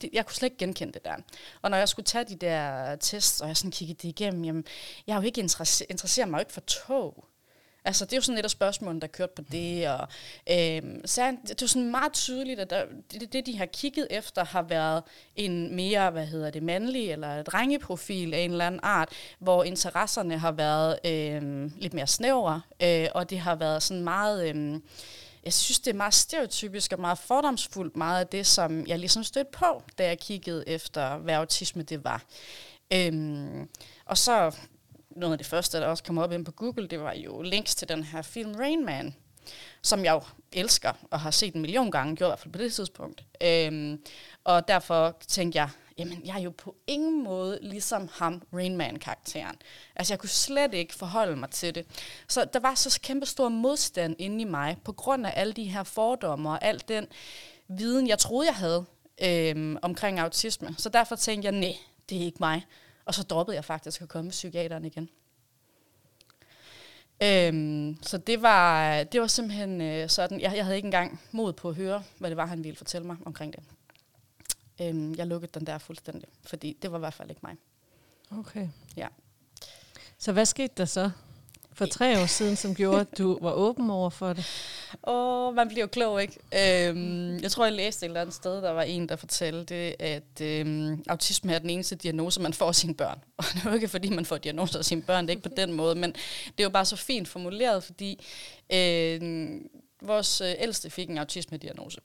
det, 0.00 0.10
jeg 0.12 0.26
kunne 0.26 0.34
slet 0.34 0.46
ikke 0.46 0.58
genkende 0.58 0.92
det 0.92 1.04
der. 1.04 1.14
Og 1.62 1.70
når 1.70 1.78
jeg 1.78 1.88
skulle 1.88 2.06
tage 2.06 2.24
de 2.24 2.36
der 2.36 2.96
tests, 2.96 3.40
og 3.40 3.48
jeg 3.48 3.56
sådan 3.56 3.70
kiggede 3.70 3.98
det 4.02 4.08
igennem, 4.08 4.44
jamen, 4.44 4.64
jeg 5.06 5.12
er 5.12 5.20
jo 5.20 5.26
ikke 5.26 5.40
interesse, 5.40 5.84
interesserer 5.90 6.26
mig 6.26 6.38
jo 6.38 6.40
ikke 6.40 6.52
for 6.52 6.60
tog. 6.60 7.24
Altså, 7.84 8.04
det 8.04 8.12
er 8.12 8.16
jo 8.16 8.20
sådan 8.20 8.38
et 8.38 8.44
af 8.44 8.50
spørgsmålene, 8.50 9.00
der 9.00 9.06
kørte 9.06 9.32
på 9.36 9.42
det, 9.52 9.88
og 9.88 10.08
øh, 10.50 10.82
så 11.04 11.22
er, 11.22 11.30
det 11.30 11.50
er 11.50 11.54
jo 11.62 11.66
sådan 11.66 11.90
meget 11.90 12.12
tydeligt, 12.12 12.60
at 12.60 12.70
der, 12.70 12.84
det, 13.12 13.32
det, 13.32 13.46
de 13.46 13.58
har 13.58 13.66
kigget 13.66 14.06
efter, 14.10 14.44
har 14.44 14.62
været 14.62 15.02
en 15.36 15.76
mere, 15.76 16.10
hvad 16.10 16.26
hedder 16.26 16.50
det, 16.50 16.62
mandlig 16.62 17.10
eller 17.10 17.42
drengeprofil 17.42 18.34
af 18.34 18.38
en 18.38 18.50
eller 18.50 18.66
anden 18.66 18.80
art, 18.82 19.08
hvor 19.38 19.64
interesserne 19.64 20.38
har 20.38 20.52
været 20.52 20.98
øh, 21.04 21.70
lidt 21.76 21.94
mere 21.94 22.06
snævre, 22.06 22.60
øh, 22.82 23.08
og 23.14 23.30
det 23.30 23.38
har 23.38 23.54
været 23.54 23.82
sådan 23.82 24.04
meget... 24.04 24.48
Øh, 24.48 24.80
jeg 25.44 25.52
synes, 25.52 25.80
det 25.80 25.90
er 25.90 25.96
meget 25.96 26.14
stereotypisk 26.14 26.92
og 26.92 27.00
meget 27.00 27.18
fordomsfuldt, 27.18 27.96
meget 27.96 28.20
af 28.20 28.26
det, 28.26 28.46
som 28.46 28.86
jeg 28.86 28.98
ligesom 28.98 29.24
stødte 29.24 29.50
på, 29.52 29.82
da 29.98 30.06
jeg 30.06 30.18
kiggede 30.18 30.68
efter, 30.68 31.16
hvad 31.16 31.34
autisme 31.34 31.82
det 31.82 32.04
var. 32.04 32.22
Øhm, 32.92 33.68
og 34.04 34.18
så 34.18 34.56
noget 35.20 35.32
af 35.32 35.38
det 35.38 35.46
første, 35.46 35.78
der 35.78 35.86
også 35.86 36.04
kom 36.04 36.18
op 36.18 36.32
ind 36.32 36.44
på 36.44 36.52
Google, 36.52 36.88
det 36.88 37.00
var 37.00 37.14
jo 37.14 37.42
links 37.42 37.74
til 37.74 37.88
den 37.88 38.04
her 38.04 38.22
film 38.22 38.54
Rain 38.54 38.84
Man, 38.84 39.14
som 39.82 40.04
jeg 40.04 40.12
jo 40.12 40.22
elsker 40.52 40.92
og 41.10 41.20
har 41.20 41.30
set 41.30 41.54
en 41.54 41.60
million 41.60 41.90
gange, 41.90 42.16
gjort 42.16 42.28
i 42.28 42.30
hvert 42.30 42.38
fald 42.38 42.52
på 42.52 42.58
det 42.58 42.72
tidspunkt. 42.72 43.24
Øhm, 43.42 44.00
og 44.44 44.68
derfor 44.68 45.16
tænkte 45.26 45.58
jeg, 45.58 45.68
jamen 45.98 46.22
jeg 46.24 46.36
er 46.36 46.40
jo 46.40 46.50
på 46.50 46.76
ingen 46.86 47.24
måde 47.24 47.58
ligesom 47.62 48.08
ham, 48.12 48.42
Rain 48.54 48.76
Man-karakteren. 48.76 49.56
Altså 49.96 50.12
jeg 50.12 50.18
kunne 50.18 50.28
slet 50.28 50.74
ikke 50.74 50.94
forholde 50.94 51.36
mig 51.36 51.50
til 51.50 51.74
det. 51.74 51.86
Så 52.28 52.44
der 52.52 52.60
var 52.60 52.74
så 52.74 53.00
kæmpe 53.02 53.26
stor 53.26 53.48
modstand 53.48 54.16
inde 54.18 54.40
i 54.40 54.44
mig, 54.44 54.76
på 54.84 54.92
grund 54.92 55.26
af 55.26 55.32
alle 55.36 55.52
de 55.52 55.64
her 55.64 55.82
fordomme 55.82 56.50
og 56.50 56.64
al 56.64 56.82
den 56.88 57.06
viden, 57.68 58.08
jeg 58.08 58.18
troede, 58.18 58.46
jeg 58.46 58.56
havde 58.56 58.84
øhm, 59.22 59.76
omkring 59.82 60.18
autisme. 60.18 60.74
Så 60.78 60.88
derfor 60.88 61.16
tænkte 61.16 61.46
jeg, 61.46 61.52
nej, 61.52 61.76
det 62.08 62.18
er 62.18 62.24
ikke 62.24 62.38
mig. 62.40 62.66
Og 63.10 63.14
så 63.14 63.22
droppede 63.22 63.54
jeg 63.54 63.64
faktisk 63.64 64.02
at 64.02 64.08
komme 64.08 64.24
med 64.24 64.30
psykiateren 64.30 64.84
igen. 64.84 65.08
Øhm, 67.22 68.02
så 68.02 68.18
det 68.18 68.42
var, 68.42 69.02
det 69.02 69.20
var 69.20 69.26
simpelthen 69.26 69.80
øh, 69.80 70.08
sådan, 70.08 70.40
jeg, 70.40 70.56
jeg 70.56 70.64
havde 70.64 70.76
ikke 70.76 70.86
engang 70.86 71.20
mod 71.32 71.52
på 71.52 71.68
at 71.68 71.74
høre, 71.74 72.02
hvad 72.18 72.30
det 72.30 72.36
var, 72.36 72.46
han 72.46 72.64
ville 72.64 72.76
fortælle 72.76 73.06
mig 73.06 73.16
omkring 73.26 73.52
det. 73.52 73.62
Øhm, 74.80 75.14
jeg 75.14 75.26
lukkede 75.26 75.52
den 75.54 75.66
der 75.66 75.78
fuldstændig, 75.78 76.28
fordi 76.46 76.76
det 76.82 76.92
var 76.92 76.98
i 76.98 77.00
hvert 77.00 77.14
fald 77.14 77.30
ikke 77.30 77.40
mig. 77.42 77.56
Okay. 78.38 78.68
Ja. 78.96 79.08
Så 80.18 80.32
hvad 80.32 80.46
skete 80.46 80.74
der 80.76 80.84
så 80.84 81.10
for 81.72 81.86
tre 81.86 82.22
år 82.22 82.26
siden, 82.26 82.56
som 82.56 82.74
gjorde, 82.74 83.00
at 83.00 83.18
du 83.18 83.38
var 83.42 83.52
åben 83.52 83.90
over 83.90 84.10
for 84.10 84.32
det? 84.32 84.46
Og 85.02 85.54
man 85.54 85.68
bliver 85.68 85.80
jo 85.80 85.86
klog, 85.86 86.22
ikke? 86.22 86.88
Øhm, 86.88 87.38
jeg 87.38 87.50
tror, 87.50 87.64
jeg 87.64 87.72
læste 87.72 88.06
et 88.06 88.08
eller 88.08 88.20
andet 88.20 88.34
sted, 88.34 88.62
der 88.62 88.70
var 88.70 88.82
en, 88.82 89.08
der 89.08 89.16
fortalte, 89.16 90.02
at 90.02 90.40
øhm, 90.40 91.04
autisme 91.08 91.54
er 91.54 91.58
den 91.58 91.70
eneste 91.70 91.96
diagnose, 91.96 92.40
man 92.40 92.52
får 92.52 92.68
af 92.68 92.74
sine 92.74 92.94
børn. 92.94 93.18
Og 93.36 93.44
det 93.54 93.64
er 93.64 93.70
jo 93.70 93.74
ikke, 93.74 93.88
fordi 93.88 94.10
man 94.10 94.24
får 94.24 94.38
diagnoser 94.38 94.78
af 94.78 94.84
sine 94.84 95.02
børn, 95.02 95.24
det 95.24 95.32
er 95.32 95.36
ikke 95.36 95.48
på 95.48 95.54
den 95.56 95.72
måde, 95.72 95.94
men 95.94 96.12
det 96.44 96.60
er 96.60 96.64
jo 96.64 96.70
bare 96.70 96.84
så 96.84 96.96
fint 96.96 97.28
formuleret, 97.28 97.84
fordi 97.84 98.26
øh, 98.72 99.50
vores 100.02 100.40
øh, 100.40 100.52
ældste 100.58 100.90
fik 100.90 101.10
en 101.10 101.18
autisme-diagnose. 101.18 102.00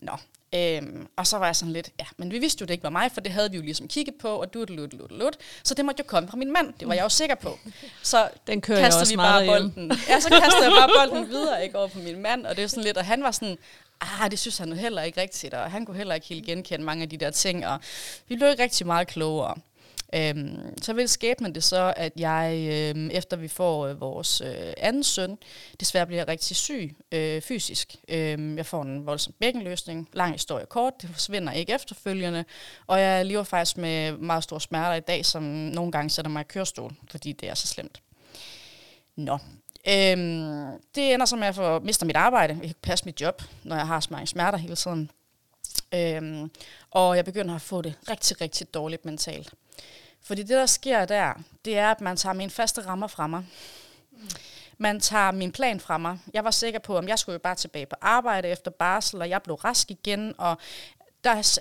Nå, 0.00 0.12
Øhm, 0.54 1.06
og 1.16 1.26
så 1.26 1.38
var 1.38 1.46
jeg 1.46 1.56
sådan 1.56 1.72
lidt, 1.72 1.90
ja, 2.00 2.04
men 2.16 2.30
vi 2.30 2.38
vidste 2.38 2.62
jo, 2.62 2.66
det 2.66 2.74
ikke 2.74 2.84
var 2.84 2.90
mig, 2.90 3.12
for 3.12 3.20
det 3.20 3.32
havde 3.32 3.50
vi 3.50 3.56
jo 3.56 3.62
ligesom 3.62 3.88
kigget 3.88 4.14
på, 4.14 4.28
og 4.28 4.54
du 4.54 4.64
lut, 4.68 4.92
lut, 4.92 5.12
lut. 5.12 5.36
Så 5.64 5.74
det 5.74 5.84
måtte 5.84 6.00
jo 6.00 6.04
komme 6.08 6.28
fra 6.28 6.36
min 6.36 6.52
mand, 6.52 6.72
det 6.80 6.88
var 6.88 6.94
jeg 6.94 7.02
jo 7.02 7.08
sikker 7.08 7.34
på. 7.34 7.58
Så 8.02 8.28
Den 8.46 8.60
kører 8.60 8.78
jeg 8.78 8.86
også 8.86 9.12
vi 9.12 9.16
bare 9.16 9.46
bolden. 9.46 9.92
Ja, 10.08 10.20
så 10.20 10.28
kastede 10.28 10.64
jeg 10.64 10.72
bare 10.78 11.08
bolden 11.08 11.28
videre 11.28 11.64
ikke 11.64 11.78
over 11.78 11.88
på 11.88 11.98
min 11.98 12.22
mand, 12.22 12.46
og 12.46 12.56
det 12.56 12.64
er 12.64 12.68
sådan 12.68 12.84
lidt, 12.84 12.96
og 12.96 13.04
han 13.04 13.22
var 13.22 13.30
sådan, 13.30 13.58
ah, 14.00 14.30
det 14.30 14.38
synes 14.38 14.58
han 14.58 14.68
jo 14.68 14.74
heller 14.74 15.02
ikke 15.02 15.20
rigtigt, 15.20 15.54
og 15.54 15.70
han 15.70 15.86
kunne 15.86 15.96
heller 15.96 16.14
ikke 16.14 16.26
helt 16.26 16.46
genkende 16.46 16.84
mange 16.84 17.02
af 17.02 17.08
de 17.08 17.16
der 17.16 17.30
ting, 17.30 17.66
og 17.66 17.78
vi 18.28 18.36
blev 18.36 18.50
ikke 18.50 18.62
rigtig 18.62 18.86
meget 18.86 19.08
klogere. 19.08 19.54
Øhm, 20.14 20.78
så 20.82 20.92
vil 20.92 21.08
skæbnen 21.08 21.54
det 21.54 21.64
så, 21.64 21.94
at 21.96 22.12
jeg, 22.16 22.68
øhm, 22.72 23.10
efter 23.10 23.36
vi 23.36 23.48
får 23.48 23.86
øh, 23.86 24.00
vores 24.00 24.40
øh, 24.40 24.72
anden 24.76 25.02
søn, 25.02 25.38
desværre 25.80 26.06
bliver 26.06 26.28
rigtig 26.28 26.56
syg 26.56 26.96
øh, 27.12 27.42
fysisk. 27.42 27.96
Øhm, 28.08 28.56
jeg 28.56 28.66
får 28.66 28.82
en 28.82 29.06
voldsom 29.06 29.34
bækkenløsning, 29.40 30.08
lang 30.12 30.32
historie 30.32 30.66
kort, 30.66 31.02
det 31.02 31.10
forsvinder 31.10 31.52
ikke 31.52 31.74
efterfølgende, 31.74 32.44
og 32.86 33.00
jeg 33.00 33.26
lever 33.26 33.42
faktisk 33.42 33.76
med 33.76 34.12
meget 34.12 34.44
store 34.44 34.60
smerter 34.60 34.94
i 34.94 35.00
dag, 35.00 35.26
som 35.26 35.42
nogle 35.42 35.92
gange 35.92 36.10
sætter 36.10 36.30
mig 36.30 36.40
i 36.40 36.44
kørestol, 36.48 36.94
fordi 37.10 37.32
det 37.32 37.48
er 37.48 37.54
så 37.54 37.66
slemt. 37.66 38.02
Nå, 39.16 39.38
øhm, 39.88 40.80
det 40.94 41.14
ender 41.14 41.26
så 41.26 41.36
med, 41.36 41.42
at 41.42 41.46
jeg 41.46 41.54
får, 41.54 41.80
mister 41.80 42.06
mit 42.06 42.16
arbejde, 42.16 42.52
jeg 42.52 42.60
kan 42.60 42.68
ikke 42.68 42.80
passe 42.80 43.04
mit 43.04 43.20
job, 43.20 43.42
når 43.64 43.76
jeg 43.76 43.86
har 43.86 44.00
så 44.00 44.08
mange 44.10 44.26
smerter 44.26 44.58
hele 44.58 44.76
tiden. 44.76 45.10
Øhm, 45.94 46.50
og 46.90 47.16
jeg 47.16 47.24
begynder 47.24 47.54
at 47.54 47.60
få 47.60 47.82
det 47.82 47.94
rigtig, 48.10 48.40
rigtig 48.40 48.74
dårligt 48.74 49.04
mentalt. 49.04 49.54
Fordi 50.22 50.42
det, 50.42 50.48
der 50.48 50.66
sker 50.66 51.04
der, 51.04 51.32
det 51.64 51.78
er, 51.78 51.90
at 51.90 52.00
man 52.00 52.16
tager 52.16 52.32
mine 52.32 52.50
faste 52.50 52.86
rammer 52.86 53.06
fra 53.06 53.26
mig. 53.26 53.44
Man 54.78 55.00
tager 55.00 55.30
min 55.30 55.52
plan 55.52 55.80
fra 55.80 55.98
mig. 55.98 56.18
Jeg 56.34 56.44
var 56.44 56.50
sikker 56.50 56.78
på, 56.78 56.98
at 56.98 57.08
jeg 57.08 57.18
skulle 57.18 57.34
jo 57.34 57.38
bare 57.38 57.54
tilbage 57.54 57.86
på 57.86 57.96
arbejde 58.00 58.48
efter 58.48 58.70
barsel, 58.70 59.20
og 59.20 59.28
jeg 59.28 59.42
blev 59.42 59.56
rask 59.56 59.90
igen, 59.90 60.34
og 60.38 60.58
der 61.24 61.30
er, 61.30 61.58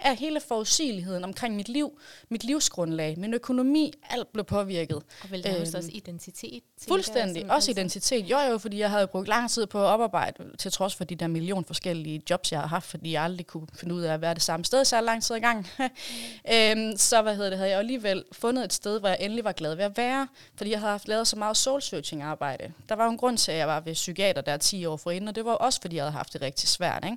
er 0.00 0.12
hele 0.12 0.40
forudsigeligheden 0.40 1.24
omkring 1.24 1.56
mit 1.56 1.68
liv, 1.68 1.98
mit 2.28 2.44
livsgrundlag, 2.44 3.18
min 3.18 3.34
økonomi, 3.34 3.92
alt 4.10 4.32
blev 4.32 4.44
påvirket. 4.44 4.96
Og 4.96 5.30
vel 5.30 5.44
Øhm, 5.48 5.60
også 5.60 5.90
identitet. 5.92 6.52
jeg, 6.52 6.60
Fuldstændig. 6.88 7.40
som- 7.42 7.50
Også 7.50 7.54
altså- 7.54 7.70
identitet. 7.70 8.24
Jo, 8.30 8.38
jo, 8.38 8.58
fordi 8.58 8.78
jeg 8.78 8.90
havde 8.90 9.06
brugt 9.06 9.28
lang 9.28 9.50
tid 9.50 9.66
på 9.66 9.78
at 9.78 9.86
oparbejde, 9.86 10.44
til 10.58 10.72
trods 10.72 10.94
for 10.94 11.04
de 11.04 11.14
der 11.14 11.26
million 11.26 11.64
forskellige 11.64 12.22
jobs, 12.30 12.52
jeg 12.52 12.60
har 12.60 12.66
haft, 12.68 12.86
fordi 12.90 13.12
jeg 13.12 13.22
aldrig 13.22 13.46
kunne 13.46 13.66
finde 13.74 13.94
ud 13.94 14.02
af 14.02 14.14
at 14.14 14.20
være 14.20 14.34
det 14.34 14.42
samme 14.42 14.64
sted, 14.64 14.84
så 14.84 14.96
jeg 14.96 15.04
lang 15.04 15.22
tid 15.22 15.34
i 15.34 15.38
gang. 15.40 15.68
øhm, 16.54 16.96
så 16.96 17.22
hvad 17.22 17.34
hedder 17.36 17.50
det, 17.50 17.58
havde 17.58 17.70
jeg 17.70 17.78
alligevel 17.78 18.24
fundet 18.32 18.64
et 18.64 18.72
sted, 18.72 19.00
hvor 19.00 19.08
jeg 19.08 19.18
endelig 19.20 19.44
var 19.44 19.52
glad 19.52 19.74
ved 19.74 19.84
at 19.84 19.96
være, 19.96 20.28
fordi 20.56 20.70
jeg 20.70 20.78
havde 20.78 20.90
haft 20.90 21.08
lavet 21.08 21.28
så 21.28 21.36
meget 21.36 21.56
soul-searching 21.56 22.22
arbejde. 22.22 22.72
Der 22.88 22.94
var 22.94 23.04
jo 23.04 23.10
en 23.10 23.16
grund 23.18 23.38
til, 23.38 23.52
at 23.52 23.58
jeg 23.58 23.68
var 23.68 23.80
ved 23.80 23.92
psykiater 23.94 24.40
der 24.42 24.56
10 24.56 24.84
år 24.86 24.96
forinden, 24.96 25.28
og 25.28 25.34
det 25.34 25.44
var 25.44 25.52
også, 25.52 25.80
fordi 25.80 25.96
jeg 25.96 26.04
havde 26.04 26.12
haft 26.12 26.32
det 26.32 26.42
rigtig 26.42 26.68
svært. 26.68 27.04
Ikke? 27.04 27.16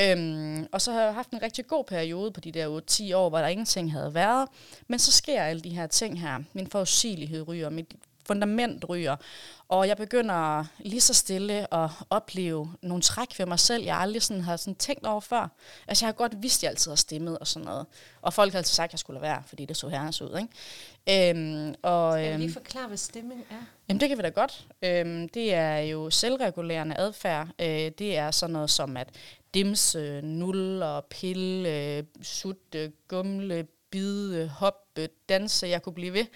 Øhm, 0.00 0.66
og 0.72 0.80
så 0.80 0.92
har 0.92 1.02
jeg 1.02 1.14
haft 1.14 1.30
en 1.30 1.42
rigtig 1.42 1.66
god 1.66 1.84
periode 1.84 2.30
på 2.30 2.40
de 2.40 2.52
der 2.52 2.80
8-10 2.90 3.16
år, 3.16 3.28
hvor 3.28 3.38
der 3.38 3.46
ingenting 3.46 3.92
havde 3.92 4.14
været. 4.14 4.48
Men 4.88 4.98
så 4.98 5.12
sker 5.12 5.42
alle 5.42 5.60
de 5.60 5.70
her 5.70 5.86
ting 5.86 6.20
her. 6.20 6.38
Min 6.52 6.66
forudsigelighed 6.66 7.48
ryger, 7.48 7.70
mit 7.70 7.94
fundament 8.26 8.88
ryger, 8.88 9.16
og 9.68 9.88
jeg 9.88 9.96
begynder 9.96 10.64
lige 10.78 11.00
så 11.00 11.14
stille 11.14 11.74
at 11.74 11.90
opleve 12.10 12.72
nogle 12.82 13.02
træk 13.02 13.38
ved 13.38 13.46
mig 13.46 13.58
selv, 13.58 13.84
jeg 13.84 13.96
aldrig 13.96 14.22
sådan 14.22 14.42
har 14.42 14.56
sådan 14.56 14.74
tænkt 14.74 15.06
over 15.06 15.20
før. 15.20 15.48
Altså 15.88 16.04
jeg 16.04 16.08
har 16.08 16.12
godt 16.12 16.42
vidst, 16.42 16.58
at 16.58 16.62
jeg 16.62 16.70
altid 16.70 16.90
har 16.90 16.96
stemmet 16.96 17.38
og 17.38 17.46
sådan 17.46 17.66
noget. 17.66 17.86
Og 18.22 18.32
folk 18.34 18.52
har 18.52 18.58
altid 18.58 18.74
sagt, 18.74 18.88
at 18.88 18.92
jeg 18.92 18.98
skulle 18.98 19.20
lade 19.20 19.32
være, 19.32 19.42
fordi 19.46 19.64
det 19.64 19.76
så 19.76 19.88
herrens 19.88 20.22
ud. 20.22 20.38
Ikke? 20.38 21.30
Øhm, 21.30 21.74
og, 21.82 22.12
Skal 22.12 22.24
jeg 22.24 22.32
øhm, 22.32 22.40
lige 22.40 22.52
forklare, 22.52 22.86
hvad 22.86 22.96
stemning 22.96 23.46
er? 23.50 23.54
Jamen 23.88 24.00
det 24.00 24.08
kan 24.08 24.18
vi 24.18 24.22
da 24.22 24.28
godt. 24.28 24.66
Øhm, 24.82 25.28
det 25.28 25.54
er 25.54 25.78
jo 25.78 26.10
selvregulerende 26.10 26.98
adfærd. 26.98 27.48
Øh, 27.58 27.90
det 27.98 28.16
er 28.16 28.30
sådan 28.30 28.52
noget 28.52 28.70
som 28.70 28.96
at 28.96 29.08
dimse, 29.54 30.20
nulle, 30.22 31.02
pille, 31.10 31.96
øh, 31.96 32.04
sutte, 32.22 32.92
gumle, 33.08 33.66
bide, 33.90 34.48
hoppe, 34.48 35.08
danse, 35.28 35.66
jeg 35.66 35.82
kunne 35.82 35.94
blive 35.94 36.12
ved, 36.12 36.26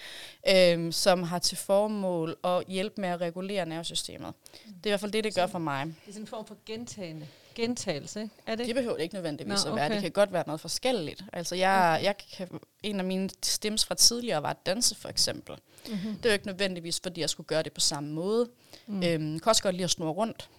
øhm, 0.49 0.91
som 0.91 1.23
har 1.23 1.39
til 1.39 1.57
formål 1.57 2.35
at 2.43 2.63
hjælpe 2.67 3.01
med 3.01 3.09
at 3.09 3.21
regulere 3.21 3.65
nervesystemet. 3.65 4.33
Det 4.65 4.69
er 4.69 4.69
i 4.85 4.89
hvert 4.89 4.99
fald 4.99 5.11
det, 5.11 5.23
det 5.23 5.35
gør 5.35 5.47
for 5.47 5.59
mig. 5.59 5.85
Det 5.85 5.93
er 6.07 6.11
sådan 6.11 6.23
en 6.23 6.27
form 6.27 6.45
for 6.45 6.57
gentagende. 6.65 7.27
Gentagelse, 7.55 8.21
ikke? 8.21 8.33
Er 8.45 8.55
det? 8.55 8.67
Det 8.67 8.75
behøver 8.75 8.95
det 8.95 9.03
ikke 9.03 9.15
nødvendigvis 9.15 9.65
Nå, 9.65 9.71
at 9.71 9.75
være. 9.75 9.85
okay. 9.85 9.95
Det 9.95 10.01
kan 10.01 10.11
godt 10.11 10.33
være 10.33 10.43
noget 10.47 10.61
forskelligt. 10.61 11.23
Altså 11.33 11.55
jeg, 11.55 11.99
jeg 12.03 12.15
kan, 12.37 12.47
en 12.83 12.99
af 12.99 13.05
mine 13.05 13.29
stems 13.43 13.85
fra 13.85 13.95
tidligere 13.95 14.43
var 14.43 14.49
at 14.49 14.65
danse 14.65 14.95
for 14.95 15.09
eksempel. 15.09 15.55
Mm-hmm. 15.87 16.15
Det 16.15 16.25
er 16.25 16.29
jo 16.29 16.33
ikke 16.33 16.47
nødvendigvis, 16.47 16.99
fordi 17.03 17.21
jeg 17.21 17.29
skulle 17.29 17.47
gøre 17.47 17.63
det 17.63 17.73
på 17.73 17.79
samme 17.79 18.09
måde. 18.09 18.49
Mm. 18.87 19.03
Øhm, 19.03 19.39
kan 19.39 19.49
også 19.49 19.63
godt 19.63 19.75
lide 19.75 19.83
at 19.83 19.89
snurre 19.89 20.13
rundt. 20.13 20.49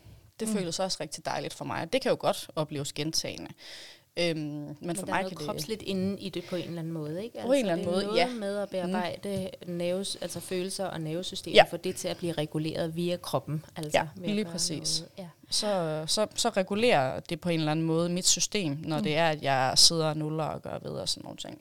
Det 0.40 0.48
mm. 0.48 0.54
føles 0.54 0.80
også 0.80 0.98
rigtig 1.00 1.24
dejligt 1.24 1.54
for 1.54 1.64
mig. 1.64 1.92
Det 1.92 2.00
kan 2.02 2.10
jo 2.10 2.16
godt 2.20 2.50
opleves 2.56 2.92
gentagende. 2.92 3.50
Øhm, 4.16 4.36
men, 4.38 4.76
Men 4.80 4.96
for 4.96 5.06
mig 5.06 5.20
kan 5.20 5.30
det... 5.30 5.38
kropsligt 5.38 5.82
inde 5.82 6.20
i 6.20 6.28
det 6.28 6.44
på 6.44 6.56
en 6.56 6.64
eller 6.64 6.78
anden 6.78 6.92
måde, 6.92 7.24
ikke? 7.24 7.36
Altså, 7.38 7.46
På 7.46 7.52
en 7.52 7.58
eller 7.58 7.72
anden 7.72 7.86
det 7.86 7.92
er 7.92 7.96
måde, 7.96 8.06
noget 8.06 8.18
ja. 8.18 8.28
med 8.34 8.56
at 8.56 8.68
bearbejde 8.70 9.50
mm. 9.66 9.72
nerves, 9.72 10.16
altså 10.20 10.40
følelser 10.40 10.84
og 10.86 11.00
nervesystemet, 11.00 11.56
Ja. 11.56 11.64
for 11.70 11.76
det 11.76 11.96
til 11.96 12.08
at 12.08 12.16
blive 12.16 12.32
reguleret 12.32 12.96
via 12.96 13.16
kroppen. 13.16 13.64
Altså, 13.76 13.98
Ja, 13.98 14.06
lige 14.26 14.44
præcis. 14.44 15.00
Noget. 15.00 15.12
Ja. 15.18 15.28
så, 15.50 16.04
så, 16.06 16.26
så 16.34 16.48
regulerer 16.48 17.20
det 17.20 17.40
på 17.40 17.48
en 17.48 17.58
eller 17.58 17.72
anden 17.72 17.86
måde 17.86 18.08
mit 18.08 18.26
system, 18.26 18.78
når 18.84 18.96
mm. 18.96 19.02
det 19.02 19.16
er, 19.16 19.28
at 19.28 19.42
jeg 19.42 19.72
sidder 19.76 20.06
og 20.06 20.16
nuller 20.16 20.44
og 20.44 20.62
gør 20.62 20.78
ved 20.82 20.90
og 20.90 21.08
sådan 21.08 21.22
nogle 21.24 21.36
ting. 21.36 21.60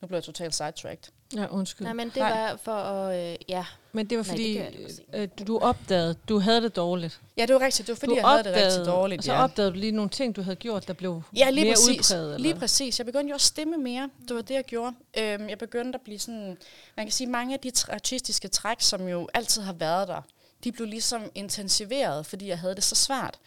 Nu 0.00 0.08
bliver 0.08 0.18
jeg 0.18 0.24
totalt 0.24 0.54
sidetracked. 0.54 1.12
Ja, 1.36 1.46
undskyld. 1.50 1.84
Nej, 1.84 1.92
men 1.94 2.08
det 2.08 2.16
Nej. 2.16 2.30
var 2.50 2.56
for 2.62 2.72
at, 2.72 3.32
øh, 3.32 3.36
ja, 3.48 3.64
Men 3.92 4.06
det 4.10 4.18
var 4.18 4.24
Nej, 4.24 4.30
det 4.36 4.40
fordi, 4.40 4.56
jeg 4.58 4.70
lige 4.72 4.84
præcis. 4.84 5.00
øh, 5.14 5.28
du- 5.46 5.58
opdagede, 5.58 6.14
du 6.28 6.38
havde 6.38 6.62
det 6.62 6.76
dårligt. 6.76 7.20
Ja, 7.36 7.46
det 7.46 7.54
var 7.54 7.60
rigtigt. 7.60 7.86
Det 7.86 7.92
var 7.92 7.96
fordi, 7.96 8.10
du 8.10 8.16
jeg 8.16 8.24
havde 8.28 8.44
det 8.44 8.54
rigtig 8.54 8.86
dårligt. 8.86 9.18
Og 9.18 9.24
så 9.24 9.32
ja. 9.32 9.44
opdagede 9.44 9.72
du 9.72 9.76
lige 9.76 9.92
nogle 9.92 10.10
ting, 10.10 10.36
du 10.36 10.42
havde 10.42 10.56
gjort, 10.56 10.88
der 10.88 10.92
blev 10.94 11.22
Ja, 11.36 11.50
lige 11.50 11.64
mere 11.64 11.74
præcis. 11.74 12.10
udpræget. 12.10 12.34
Eller? 12.34 12.38
Lige 12.38 12.54
præcis. 12.54 12.98
Jeg 12.98 13.06
begyndte 13.06 13.28
jo 13.30 13.34
at 13.34 13.40
stemme 13.40 13.76
mere. 13.76 14.10
Det 14.28 14.36
var 14.36 14.42
det, 14.42 14.54
jeg 14.54 14.64
gjorde. 14.64 14.92
Øhm, 15.18 15.48
jeg 15.48 15.58
begyndte 15.58 15.96
at 15.96 16.00
blive 16.04 16.18
sådan... 16.18 16.56
Man 16.96 17.06
kan 17.06 17.12
sige, 17.12 17.26
mange 17.30 17.54
af 17.54 17.60
de 17.60 17.72
tr- 17.78 17.92
artistiske 17.92 18.48
træk, 18.48 18.76
som 18.80 19.08
jo 19.08 19.28
altid 19.34 19.62
har 19.62 19.72
været 19.72 20.08
der, 20.08 20.22
de 20.64 20.72
blev 20.72 20.86
ligesom 20.86 21.22
intensiveret, 21.34 22.26
fordi 22.26 22.48
jeg 22.48 22.58
havde 22.58 22.74
det 22.74 22.84
så 22.84 22.94
svært. 22.94 23.38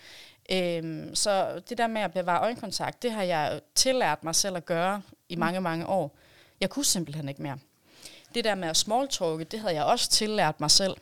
Øhm, 0.52 1.16
så 1.16 1.62
det 1.70 1.78
der 1.78 1.88
med 1.88 2.02
at 2.02 2.14
bevare 2.14 2.42
øjenkontakt, 2.42 3.04
det 3.04 3.12
har 3.12 3.24
jeg 3.24 3.62
tillært 3.76 4.24
mig 4.24 4.36
selv 4.36 4.58
at 4.58 4.66
gøre 4.66 5.02
i 5.30 5.36
mange, 5.36 5.62
mange 5.62 5.88
år. 5.88 6.16
Jeg 6.62 6.70
kunne 6.70 6.86
simpelthen 6.86 7.30
ikke 7.30 7.42
mere. 7.42 7.58
Det 8.36 8.44
der 8.44 8.56
med 8.56 8.68
at 8.68 8.78
smalltalke, 8.78 9.44
det 9.44 9.60
havde 9.60 9.74
jeg 9.76 9.84
også 9.84 10.10
tillært 10.10 10.60
mig 10.60 10.72
selv. 10.72 10.94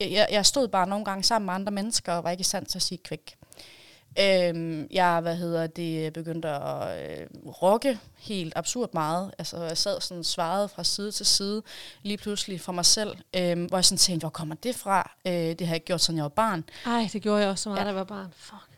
Jeg- 0.00 0.28
Jeg, 0.30 0.46
stod 0.46 0.68
bare 0.68 0.86
nogle 0.86 1.04
gange 1.04 1.22
sammen 1.24 1.46
med 1.46 1.54
andre 1.54 1.72
mennesker 1.72 2.12
og 2.12 2.24
var 2.24 2.30
ikke 2.30 2.40
i 2.40 2.44
stand 2.44 2.66
til 2.66 2.78
at 2.78 2.82
sige 2.82 2.98
kvæk. 2.98 3.36
Øhm, 4.20 4.86
jeg, 4.90 5.20
hvad 5.20 5.36
hedder 5.36 5.66
det, 5.66 6.12
begyndte 6.12 6.48
at 6.48 7.20
øh, 7.20 7.26
rocke 7.62 7.98
helt 8.18 8.52
absurd 8.56 8.90
meget. 8.92 9.34
Altså, 9.38 9.62
jeg 9.62 9.78
sad 9.78 10.00
sådan 10.00 10.24
svarede 10.24 10.68
fra 10.68 10.84
side 10.84 11.12
til 11.12 11.26
side, 11.26 11.62
lige 12.02 12.16
pludselig 12.16 12.60
for 12.60 12.72
mig 12.72 12.84
selv, 12.84 13.16
øhm, 13.36 13.64
hvor 13.64 13.78
jeg 13.78 13.84
sådan 13.84 13.98
tænkte, 13.98 14.22
hvor 14.24 14.30
kommer 14.30 14.54
det 14.54 14.74
fra? 14.76 15.10
Øh, 15.26 15.32
det 15.32 15.60
har 15.60 15.66
jeg 15.66 15.74
ikke 15.74 15.86
gjort, 15.86 16.00
siden 16.00 16.16
jeg 16.16 16.22
var 16.22 16.28
barn. 16.28 16.64
Ej, 16.86 17.08
det 17.12 17.22
gjorde 17.22 17.40
jeg 17.42 17.48
også 17.50 17.62
så 17.62 17.68
meget, 17.68 17.78
Ja. 17.80 17.84
da 17.84 17.88
jeg 17.88 17.96
var 17.96 18.04
barn. 18.04 18.32
Fuck. 18.36 18.68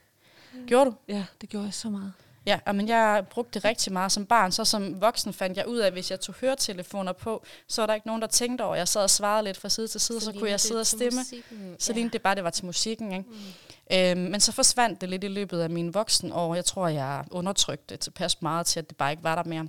Gjorde 0.67 0.91
du? 0.91 0.95
Ja, 1.09 1.25
det 1.41 1.49
gjorde 1.49 1.65
jeg 1.67 1.75
så 1.75 1.91
meget. 1.91 2.13
Ja, 2.47 2.59
men 2.73 2.89
jeg 2.89 3.25
brugte 3.31 3.55
det 3.55 3.65
rigtig 3.65 3.93
meget 3.93 4.13
som 4.13 4.27
barn. 4.27 4.53
Så 4.53 4.65
som 4.65 5.01
voksen 5.01 5.33
fandt 5.33 5.57
jeg 5.57 5.69
ud 5.69 5.79
af, 5.79 5.87
at 5.87 5.93
hvis 5.93 6.11
jeg 6.11 6.21
tog 6.21 6.35
høretelefoner 6.41 7.13
på, 7.13 7.45
så 7.69 7.83
var 7.83 7.87
der 7.87 7.95
ikke 7.95 8.07
nogen, 8.07 8.23
der 8.23 8.29
tænkte 8.29 8.63
over. 8.63 8.75
Jeg 8.75 8.89
sad 8.89 9.03
og 9.03 9.11
svarede 9.11 9.45
lidt 9.45 9.57
fra 9.57 9.69
side 9.69 9.89
til 9.89 10.01
side, 10.01 10.21
så, 10.21 10.25
så 10.25 10.33
kunne 10.33 10.51
jeg 10.51 10.61
sidde 10.61 10.81
og 10.81 10.87
stemme. 10.87 11.19
musikken. 11.21 11.77
Så 11.79 11.93
ja. 11.93 11.95
lignede 11.95 12.13
det 12.13 12.23
bare, 12.23 12.35
det 12.35 12.45
var 12.45 12.51
til 12.51 12.65
musikken. 12.67 13.13
Ikke? 13.13 13.25
Mm. 13.31 14.23
Øhm, 14.23 14.31
men 14.31 14.41
så 14.41 14.53
forsvandt 14.53 15.01
det 15.01 15.09
lidt 15.09 15.25
i 15.25 15.29
løbet 15.29 15.61
af 15.61 15.71
mine 15.71 15.93
voksne 15.93 16.35
år. 16.35 16.55
Jeg 16.55 16.65
tror, 16.65 16.89
jeg 16.89 17.25
undertrykte 17.31 17.85
det 17.89 18.01
tilpas 18.01 18.43
meget 18.43 18.67
til, 18.67 18.81
at 18.81 18.89
det 18.89 18.97
bare 18.97 19.11
ikke 19.11 19.25
var 19.25 19.35
der 19.35 19.45
mere. 19.45 19.69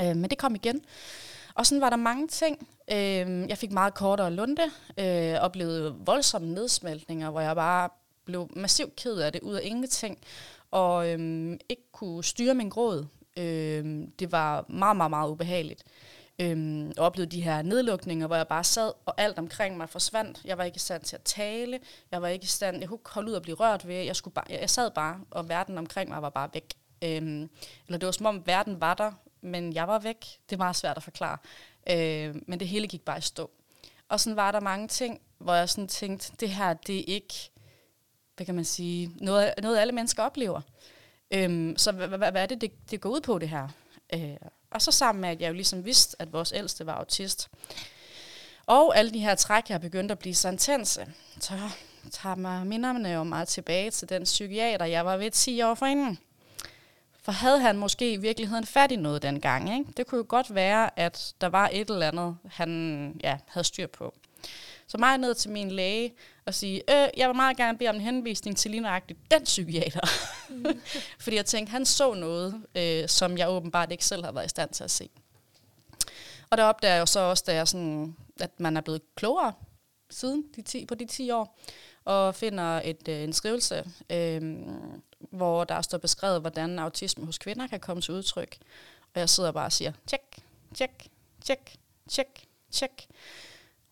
Øhm, 0.00 0.16
men 0.16 0.30
det 0.30 0.38
kom 0.38 0.54
igen. 0.54 0.84
Og 1.54 1.66
sådan 1.66 1.80
var 1.80 1.90
der 1.90 1.96
mange 1.96 2.28
ting. 2.28 2.68
Øhm, 2.92 3.48
jeg 3.48 3.58
fik 3.58 3.72
meget 3.72 3.94
kortere 3.94 4.30
lunde, 4.30 4.62
øh, 4.98 5.34
oplevede 5.34 5.94
voldsomme 5.98 6.48
nedsmeltninger, 6.54 7.30
hvor 7.30 7.40
jeg 7.40 7.54
bare 7.54 7.88
blev 8.24 8.50
massivt 8.56 8.96
ked 8.96 9.16
af 9.16 9.32
det 9.32 9.40
ud 9.40 9.54
af 9.54 9.60
ingenting, 9.64 10.18
og 10.74 11.10
øhm, 11.10 11.58
ikke 11.68 11.92
kunne 11.92 12.24
styre 12.24 12.54
min 12.54 12.68
gråd. 12.68 13.06
Øhm, 13.36 14.10
det 14.10 14.32
var 14.32 14.64
meget, 14.68 14.96
meget, 14.96 15.10
meget 15.10 15.30
ubehageligt. 15.30 15.84
Øhm, 16.38 16.92
og 16.98 17.06
oplevede 17.06 17.30
de 17.30 17.40
her 17.40 17.62
nedlukninger, 17.62 18.26
hvor 18.26 18.36
jeg 18.36 18.48
bare 18.48 18.64
sad, 18.64 18.92
og 19.06 19.14
alt 19.16 19.38
omkring 19.38 19.76
mig 19.76 19.88
forsvandt. 19.88 20.40
Jeg 20.44 20.58
var 20.58 20.64
ikke 20.64 20.76
i 20.76 20.78
stand 20.78 21.02
til 21.02 21.16
at 21.16 21.22
tale. 21.22 21.80
Jeg 22.10 22.22
var 22.22 22.28
ikke 22.28 22.44
i 22.44 22.46
stand, 22.46 22.80
jeg 22.80 22.88
kunne 22.88 22.98
ikke 22.98 23.10
holde 23.10 23.30
ud 23.30 23.34
og 23.34 23.42
blive 23.42 23.56
rørt 23.56 23.88
ved. 23.88 23.94
Jeg, 23.94 24.16
skulle 24.16 24.34
bare, 24.34 24.44
jeg 24.48 24.70
sad 24.70 24.90
bare, 24.90 25.20
og 25.30 25.48
verden 25.48 25.78
omkring 25.78 26.10
mig 26.10 26.22
var 26.22 26.30
bare 26.30 26.48
væk. 26.52 26.74
Øhm, 27.04 27.50
eller 27.86 27.98
det 27.98 28.06
var 28.06 28.12
som 28.12 28.26
om 28.26 28.46
verden 28.46 28.80
var 28.80 28.94
der, 28.94 29.12
men 29.40 29.72
jeg 29.72 29.88
var 29.88 29.98
væk. 29.98 30.20
Det 30.50 30.56
er 30.56 30.58
meget 30.58 30.76
svært 30.76 30.96
at 30.96 31.02
forklare. 31.02 31.38
Øh, 31.90 32.34
men 32.46 32.60
det 32.60 32.68
hele 32.68 32.86
gik 32.86 33.02
bare 33.02 33.18
i 33.18 33.20
stå. 33.20 33.50
Og 34.08 34.20
sådan 34.20 34.36
var 34.36 34.52
der 34.52 34.60
mange 34.60 34.88
ting, 34.88 35.20
hvor 35.38 35.54
jeg 35.54 35.68
sådan 35.68 35.88
tænkte, 35.88 36.32
det 36.40 36.50
her, 36.50 36.74
det 36.74 36.98
er 36.98 37.04
ikke, 37.06 37.50
hvad 38.36 38.46
kan 38.46 38.54
man 38.54 38.64
sige, 38.64 39.12
noget, 39.20 39.54
noget 39.62 39.78
alle 39.78 39.92
mennesker 39.92 40.22
oplever. 40.22 40.60
Øhm, 41.30 41.76
så 41.76 41.92
hvad, 41.92 42.08
hvad, 42.08 42.18
hvad 42.18 42.42
er 42.42 42.46
det, 42.46 42.60
det, 42.60 42.90
det 42.90 43.00
går 43.00 43.10
ud 43.10 43.20
på, 43.20 43.38
det 43.38 43.48
her? 43.48 43.68
Øh, 44.14 44.36
og 44.70 44.82
så 44.82 44.90
sammen 44.90 45.20
med, 45.20 45.28
at 45.28 45.40
jeg 45.40 45.48
jo 45.48 45.54
ligesom 45.54 45.84
vidste, 45.84 46.16
at 46.18 46.32
vores 46.32 46.52
ældste 46.52 46.86
var 46.86 46.94
autist. 46.94 47.48
Og 48.66 48.98
alle 48.98 49.10
de 49.10 49.18
her 49.18 49.34
træk, 49.34 49.70
jeg 49.70 49.80
begyndte 49.80 50.12
at 50.12 50.18
blive 50.18 50.34
så 50.34 50.48
intense, 50.48 51.06
så 51.40 51.54
tager 52.10 52.34
mig 52.34 52.66
minderne 52.66 53.08
jo 53.08 53.22
meget 53.22 53.48
tilbage 53.48 53.90
til 53.90 54.08
den 54.08 54.22
psykiater, 54.22 54.84
jeg 54.84 55.06
var 55.06 55.16
ved 55.16 55.30
10 55.30 55.62
år 55.62 55.74
forinden. 55.74 56.18
For 57.22 57.32
havde 57.32 57.60
han 57.60 57.78
måske 57.78 58.12
i 58.12 58.16
virkeligheden 58.16 58.66
fat 58.66 58.92
i 58.92 58.96
noget 58.96 59.22
dengang, 59.22 59.78
ikke? 59.78 59.92
det 59.96 60.06
kunne 60.06 60.18
jo 60.18 60.24
godt 60.28 60.54
være, 60.54 60.98
at 60.98 61.34
der 61.40 61.46
var 61.46 61.70
et 61.72 61.90
eller 61.90 62.08
andet, 62.08 62.36
han 62.50 63.20
ja, 63.22 63.38
havde 63.46 63.64
styr 63.64 63.86
på. 63.86 64.14
Så 64.86 64.98
mig 64.98 65.18
ned 65.18 65.34
til 65.34 65.50
min 65.50 65.70
læge 65.70 66.12
og 66.46 66.54
sige, 66.54 66.82
øh, 66.90 67.08
jeg 67.16 67.28
vil 67.28 67.36
meget 67.36 67.56
gerne 67.56 67.78
bede 67.78 67.88
om 67.88 67.94
en 67.94 68.00
henvisning 68.00 68.56
til 68.56 68.70
lige 68.70 68.80
nøjagtigt 68.80 69.18
den 69.30 69.44
psykiater. 69.44 70.00
Mm. 70.48 70.80
Fordi 71.22 71.36
jeg 71.36 71.46
tænkte, 71.46 71.70
han 71.70 71.86
så 71.86 72.14
noget, 72.14 72.62
øh, 72.74 73.08
som 73.08 73.38
jeg 73.38 73.48
åbenbart 73.48 73.92
ikke 73.92 74.04
selv 74.04 74.24
har 74.24 74.32
været 74.32 74.46
i 74.46 74.48
stand 74.48 74.70
til 74.70 74.84
at 74.84 74.90
se. 74.90 75.10
Og 76.50 76.58
der 76.58 76.64
opdager 76.64 76.94
jeg 76.94 77.00
jo 77.00 77.06
så 77.06 77.20
også, 77.20 77.44
da 77.46 77.54
jeg 77.54 77.68
sådan, 77.68 78.16
at 78.40 78.60
man 78.60 78.76
er 78.76 78.80
blevet 78.80 79.02
klogere 79.14 79.52
siden 80.10 80.44
de 80.56 80.62
10, 80.62 80.86
på 80.86 80.94
de 80.94 81.06
10 81.06 81.30
år, 81.30 81.58
og 82.04 82.34
finder 82.34 82.80
et, 82.84 83.08
øh, 83.08 83.22
en 83.22 83.32
skrivelse, 83.32 83.84
øh, 84.10 84.66
hvor 85.18 85.64
der 85.64 85.82
står 85.82 85.98
beskrevet, 85.98 86.40
hvordan 86.40 86.78
autisme 86.78 87.26
hos 87.26 87.38
kvinder 87.38 87.66
kan 87.66 87.80
komme 87.80 88.00
til 88.00 88.14
udtryk. 88.14 88.58
Og 89.14 89.20
jeg 89.20 89.28
sidder 89.28 89.52
bare 89.52 89.66
og 89.66 89.72
siger, 89.72 89.92
tjek, 90.06 90.20
tjek, 90.74 91.08
tjek, 91.44 91.76
tjek, 92.08 92.46
tjek. 92.70 93.06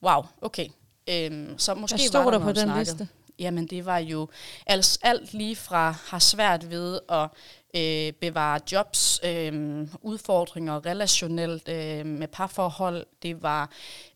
Wow, 0.02 0.22
okay. 0.40 0.68
Øhm, 1.12 1.58
så 1.58 1.74
måske 1.74 1.96
Hvad 1.96 2.06
stod 2.06 2.24
var 2.24 2.30
der, 2.30 2.38
der 2.38 2.44
på 2.44 2.52
den 2.52 2.56
snakket. 2.56 2.78
liste? 2.78 3.08
Jamen 3.38 3.66
det 3.66 3.86
var 3.86 3.98
jo 3.98 4.28
alt, 4.66 4.98
alt 5.02 5.34
lige 5.34 5.56
fra 5.56 5.94
har 6.06 6.18
svært 6.18 6.70
ved 6.70 7.00
at 7.08 7.28
øh, 7.76 8.12
bevare 8.12 8.60
jobs, 8.72 9.20
øh, 9.24 9.86
udfordringer 10.02 10.86
relationelt 10.86 11.68
øh, 11.68 12.06
med 12.06 12.28
parforhold. 12.28 13.06
Det 13.22 13.42
var 13.42 13.70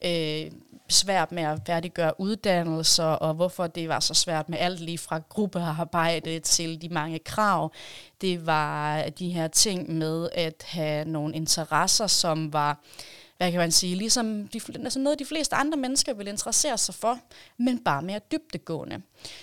øh, 0.04 0.50
svært 0.88 1.32
med 1.32 1.42
at 1.42 1.60
færdiggøre 1.66 2.20
uddannelser, 2.20 3.04
og 3.04 3.34
hvorfor 3.34 3.66
det 3.66 3.88
var 3.88 4.00
så 4.00 4.14
svært 4.14 4.48
med 4.48 4.58
alt 4.58 4.80
lige 4.80 4.98
fra 4.98 5.20
gruppearbejde 5.28 6.38
til 6.38 6.82
de 6.82 6.88
mange 6.88 7.18
krav. 7.18 7.72
Det 8.20 8.46
var 8.46 9.02
de 9.18 9.28
her 9.28 9.48
ting 9.48 9.90
med 9.98 10.28
at 10.32 10.64
have 10.66 11.04
nogle 11.04 11.34
interesser, 11.34 12.06
som 12.06 12.52
var 12.52 12.78
hvad 13.36 13.50
kan 13.50 13.60
man 13.60 13.72
sige, 13.72 13.96
ligesom 13.96 14.48
de, 14.48 14.60
altså 14.84 14.98
noget, 14.98 15.18
de 15.18 15.24
fleste 15.24 15.56
andre 15.56 15.78
mennesker 15.78 16.14
vil 16.14 16.28
interessere 16.28 16.78
sig 16.78 16.94
for, 16.94 17.18
men 17.56 17.84
bare 17.84 18.02
mere 18.02 18.20
dybdegående. 18.32 19.02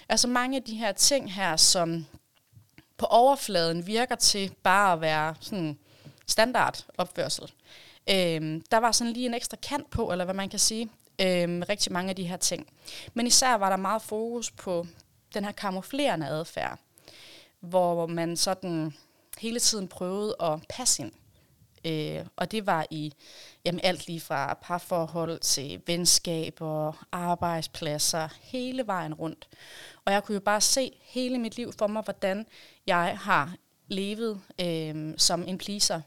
Altså 0.10 0.28
mange 0.28 0.58
af 0.58 0.64
de 0.64 0.76
her 0.76 0.92
ting 0.92 1.34
her, 1.34 1.56
som 1.56 2.06
på 2.98 3.06
overfladen 3.06 3.88
virker 3.88 4.16
til 4.16 4.52
bare 4.64 4.94
at 4.94 5.02
være 5.02 5.36
sådan 5.40 5.78
standard 6.28 6.86
opførsel. 6.98 7.52
Øhm, 8.10 8.64
der 8.72 8.78
var 8.78 8.92
sådan 8.92 9.14
lige 9.14 9.26
en 9.26 9.34
ekstra 9.34 9.58
kant 9.58 9.90
på, 9.90 10.12
eller 10.12 10.26
hvad 10.26 10.36
man 10.36 10.50
kan 10.50 10.60
sige, 10.60 10.90
øhm, 11.22 11.64
rigtig 11.70 11.92
mange 11.92 12.10
af 12.10 12.16
de 12.16 12.24
her 12.24 12.38
ting. 12.38 12.68
Men 13.14 13.28
især 13.28 13.54
var 13.54 13.70
der 13.70 13.78
meget 13.78 14.02
fokus 14.02 14.52
på 14.52 14.88
den 15.34 15.46
her 15.46 15.52
kamuflerende 15.52 16.28
adfærd, 16.28 16.80
hvor 17.60 18.08
man 18.08 18.38
sådan 18.38 18.94
hele 19.38 19.60
tiden 19.60 19.88
prøvede 19.88 20.36
at 20.40 20.60
passe 20.70 21.04
ind. 21.04 21.12
Øh, 21.86 22.26
og 22.36 22.52
det 22.52 22.66
var 22.66 22.86
i 22.92 23.14
jamen, 23.66 23.82
alt 23.84 24.08
lige 24.08 24.20
fra 24.20 24.54
parforhold 24.62 25.40
til 25.40 25.82
venskaber, 25.88 27.06
arbejdspladser, 27.12 28.28
hele 28.42 28.88
vejen 28.88 29.14
rundt. 29.14 29.48
Og 30.06 30.14
jeg 30.14 30.24
kunne 30.24 30.34
jo 30.34 30.42
bare 30.42 30.62
se 30.62 30.92
hele 31.02 31.38
mit 31.38 31.58
liv 31.58 31.74
for 31.78 31.88
mig, 31.88 32.04
hvordan 32.04 32.46
jeg 32.88 33.18
har 33.22 33.56
levet 33.88 34.42
øh, 34.62 35.14
som 35.18 35.44
en 35.48 35.58
pleaser. 35.58 36.02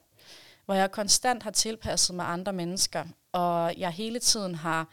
Hvor 0.64 0.74
jeg 0.74 0.90
konstant 0.90 1.42
har 1.42 1.50
tilpasset 1.50 2.16
mig 2.16 2.28
andre 2.28 2.52
mennesker, 2.52 3.04
og 3.32 3.74
jeg 3.76 3.90
hele 3.90 4.18
tiden 4.18 4.54
har, 4.54 4.88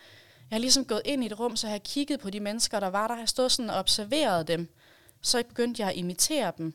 jeg 0.49 0.55
har 0.55 0.59
ligesom 0.59 0.85
gået 0.85 1.01
ind 1.05 1.23
i 1.23 1.25
et 1.25 1.39
rum, 1.39 1.55
så 1.55 1.67
jeg 1.67 1.73
har 1.73 1.79
kigget 1.79 2.19
på 2.19 2.29
de 2.29 2.39
mennesker, 2.39 2.79
der 2.79 2.87
var 2.87 3.07
der, 3.07 3.17
jeg 3.17 3.29
stod 3.29 3.49
sådan 3.49 3.69
og 3.69 3.79
observeret 3.79 4.47
dem, 4.47 4.73
så 5.21 5.43
begyndte 5.47 5.81
jeg 5.81 5.89
at 5.89 5.95
imitere 5.95 6.51
dem 6.57 6.73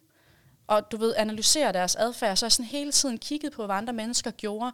og 0.68 0.92
du 0.92 0.96
ved, 0.96 1.14
analysere 1.16 1.72
deres 1.72 1.96
adfærd, 1.96 2.36
så 2.36 2.46
jeg 2.46 2.52
sådan 2.52 2.66
hele 2.66 2.92
tiden 2.92 3.18
kigget 3.18 3.52
på, 3.52 3.66
hvad 3.66 3.76
andre 3.76 3.92
mennesker 3.92 4.30
gjorde, 4.30 4.72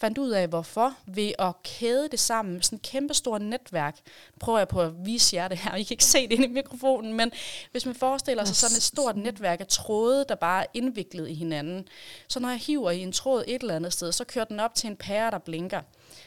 fandt 0.00 0.18
ud 0.18 0.30
af, 0.30 0.48
hvorfor, 0.48 0.94
ved 1.06 1.32
at 1.38 1.62
kæde 1.62 2.08
det 2.10 2.20
sammen, 2.20 2.62
sådan 2.62 2.76
et 2.76 2.82
kæmpestort 2.82 3.42
netværk. 3.42 3.98
Prøver 4.40 4.58
jeg 4.58 4.68
på 4.68 4.80
at 4.80 4.92
vise 5.06 5.36
jer 5.36 5.48
det 5.48 5.58
her, 5.58 5.74
I 5.74 5.82
kan 5.82 5.94
ikke 5.94 6.04
se 6.04 6.22
det 6.22 6.32
inde 6.32 6.44
i 6.44 6.50
mikrofonen, 6.50 7.14
men 7.14 7.32
hvis 7.70 7.86
man 7.86 7.94
forestiller 7.94 8.44
sig 8.44 8.56
sådan 8.56 8.76
et 8.76 8.82
stort 8.82 9.16
netværk 9.16 9.60
af 9.60 9.66
tråde, 9.66 10.24
der 10.28 10.34
bare 10.34 10.62
er 10.62 10.66
indviklet 10.74 11.28
i 11.28 11.34
hinanden, 11.34 11.88
så 12.28 12.40
når 12.40 12.48
jeg 12.48 12.58
hiver 12.58 12.90
i 12.90 13.00
en 13.00 13.12
tråd 13.12 13.44
et 13.46 13.62
eller 13.62 13.76
andet 13.76 13.92
sted, 13.92 14.12
så 14.12 14.24
kører 14.24 14.44
den 14.44 14.60
op 14.60 14.74
til 14.74 14.86
en 14.86 14.96
pære, 14.96 15.30
der 15.30 15.38
blinker. 15.38 15.80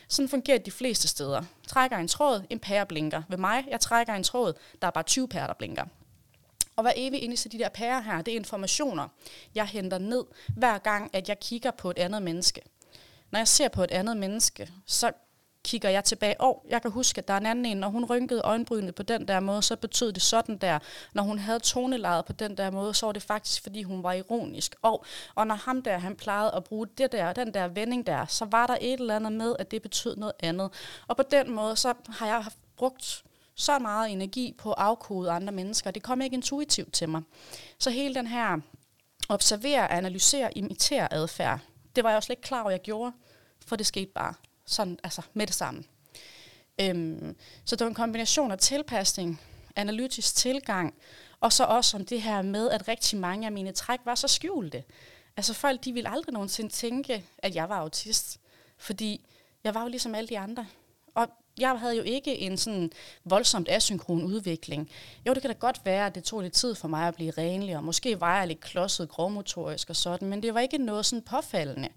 Sådan 0.08 0.30
fungerer 0.30 0.58
det 0.58 0.66
de 0.66 0.72
fleste 0.72 1.08
steder. 1.08 1.42
Trækker 1.68 1.98
en 1.98 2.08
tråd, 2.08 2.42
en 2.50 2.60
pære 2.60 2.86
blinker. 2.86 3.22
Ved 3.30 3.38
mig, 3.38 3.66
jeg 3.70 3.80
trækker 3.80 4.14
en 4.14 4.24
tråd, 4.24 4.54
der 4.82 4.88
er 4.88 4.92
bare 4.92 5.04
20 5.04 5.28
pærer, 5.28 5.48
der 5.48 5.54
blinker. 5.54 5.86
Og 6.78 6.84
hver 6.84 6.94
evig 6.96 7.24
eneste 7.24 7.50
de 7.50 7.60
der 7.60 7.70
pærer 7.70 8.02
her, 8.02 8.22
det 8.22 8.32
er 8.32 8.36
informationer, 8.36 9.08
jeg 9.56 9.66
henter 9.66 9.98
ned, 9.98 10.24
hver 10.48 10.78
gang, 10.78 11.10
at 11.14 11.30
jeg 11.30 11.40
kigger 11.40 11.72
på 11.72 11.90
et 11.90 11.98
andet 11.98 12.22
menneske. 12.22 12.62
Når 13.32 13.40
jeg 13.40 13.48
ser 13.48 13.68
på 13.68 13.84
et 13.84 13.92
andet 13.92 14.18
menneske, 14.18 14.70
så 14.86 15.12
kigger 15.64 15.90
jeg 15.90 16.04
tilbage. 16.04 16.42
Og 16.42 16.66
jeg 16.70 16.82
kan 16.82 16.92
huske, 16.92 17.20
at 17.20 17.28
der 17.28 17.34
er 17.34 17.38
en 17.38 17.46
anden 17.46 17.66
en, 17.66 17.78
når 17.78 17.90
hun 17.90 18.06
rynkede 18.06 18.42
øjenbrynet 18.44 18.96
på 18.96 19.04
den 19.04 19.28
der 19.28 19.40
måde, 19.40 19.62
så 19.62 19.76
betød 19.76 20.14
det 20.14 20.22
sådan 20.22 20.58
der. 20.58 20.80
Når 21.14 21.24
hun 21.24 21.40
havde 21.40 21.60
tonelejet 21.60 22.26
på 22.26 22.34
den 22.34 22.58
der 22.58 22.72
måde, 22.72 22.94
så 22.94 23.06
var 23.06 23.14
det 23.14 23.24
faktisk, 23.24 23.64
fordi 23.64 23.84
hun 23.84 24.04
var 24.04 24.14
ironisk. 24.14 24.76
Og, 24.82 25.06
og 25.36 25.48
når 25.48 25.56
ham 25.56 25.82
der, 25.82 25.98
han 25.98 26.16
plejede 26.16 26.52
at 26.56 26.64
bruge 26.64 26.88
det 26.98 27.12
der, 27.12 27.34
den 27.34 27.54
der 27.54 27.68
vending 27.68 28.08
der, 28.08 28.26
så 28.26 28.46
var 28.46 28.68
der 28.68 28.78
et 28.82 29.00
eller 29.00 29.16
andet 29.16 29.32
med, 29.32 29.56
at 29.60 29.72
det 29.72 29.82
betød 29.82 30.16
noget 30.16 30.34
andet. 30.40 30.72
Og 31.08 31.18
på 31.18 31.24
den 31.32 31.52
måde, 31.52 31.76
så 31.76 31.94
har 32.10 32.28
jeg 32.28 32.46
brugt 32.78 33.24
så 33.58 33.80
meget 33.80 34.12
energi 34.12 34.56
på 34.58 34.72
at 34.72 34.78
afkode 34.78 35.32
andre 35.32 35.54
mennesker. 35.54 35.92
Det 35.92 36.04
kom 36.04 36.22
ikke 36.22 36.34
intuitivt 36.34 36.94
til 36.94 37.10
mig. 37.10 37.22
Så 37.80 37.90
hele 37.90 38.16
den 38.16 38.28
her 38.28 38.58
observere, 39.30 39.92
analysere, 39.92 40.58
imitere 40.58 41.14
adfærd, 41.14 41.60
det 41.96 42.04
var 42.04 42.10
jeg 42.10 42.16
jo 42.16 42.22
slet 42.22 42.34
ikke 42.38 42.48
klar 42.48 42.62
over, 42.62 42.72
jeg 42.72 42.82
gjorde, 42.82 43.12
for 43.66 43.76
det 43.76 43.86
skete 43.86 44.12
bare 44.16 44.34
sådan, 44.66 45.00
altså 45.04 45.22
med 45.34 45.48
det 45.48 45.56
samme. 45.56 45.84
Øhm, 46.82 47.36
så 47.66 47.76
det 47.76 47.86
var 47.86 47.90
en 47.90 47.96
kombination 47.96 48.52
af 48.52 48.58
tilpasning, 48.58 49.42
analytisk 49.76 50.36
tilgang, 50.36 50.94
og 51.40 51.54
så 51.54 51.64
også 51.64 51.98
om 51.98 52.06
det 52.06 52.22
her 52.22 52.42
med, 52.42 52.70
at 52.70 52.88
rigtig 52.88 53.20
mange 53.20 53.46
af 53.46 53.52
mine 53.52 53.72
træk 53.72 54.00
var 54.06 54.16
så 54.16 54.28
skjulte. 54.28 54.84
Altså 55.38 55.54
folk, 55.54 55.84
de 55.84 55.94
ville 55.94 56.10
aldrig 56.10 56.34
nogensinde 56.34 56.70
tænke, 56.70 57.26
at 57.38 57.56
jeg 57.56 57.70
var 57.70 57.78
autist, 57.78 58.40
fordi 58.78 59.26
jeg 59.64 59.74
var 59.74 59.82
jo 59.82 59.88
ligesom 59.88 60.16
alle 60.16 60.28
de 60.28 60.40
andre. 60.40 60.68
Og 61.16 61.28
jeg 61.60 61.80
havde 61.80 61.96
jo 61.96 62.04
ikke 62.04 62.38
en 62.38 62.58
sådan 62.58 62.92
voldsomt 63.26 63.70
asynkron 63.70 64.24
udvikling. 64.24 64.90
Jo, 65.28 65.34
det 65.34 65.42
kan 65.42 65.52
da 65.52 65.58
godt 65.60 65.82
være, 65.86 66.06
at 66.06 66.16
det 66.16 66.24
tog 66.24 66.42
lidt 66.42 66.54
tid 66.54 66.76
for 66.76 66.88
mig 66.88 67.08
at 67.08 67.16
blive 67.16 67.32
renlig, 67.38 67.78
og 67.78 67.84
måske 67.84 68.22
var 68.22 68.38
jeg 68.38 68.48
lidt 68.48 68.62
klodset 68.62 69.10
grovmotorisk 69.10 69.90
og 69.90 69.96
sådan, 69.96 70.28
men 70.28 70.44
det 70.44 70.54
var 70.54 70.60
ikke 70.60 70.78
noget 70.78 71.06
sådan 71.06 71.22
påfaldende. 71.22 71.90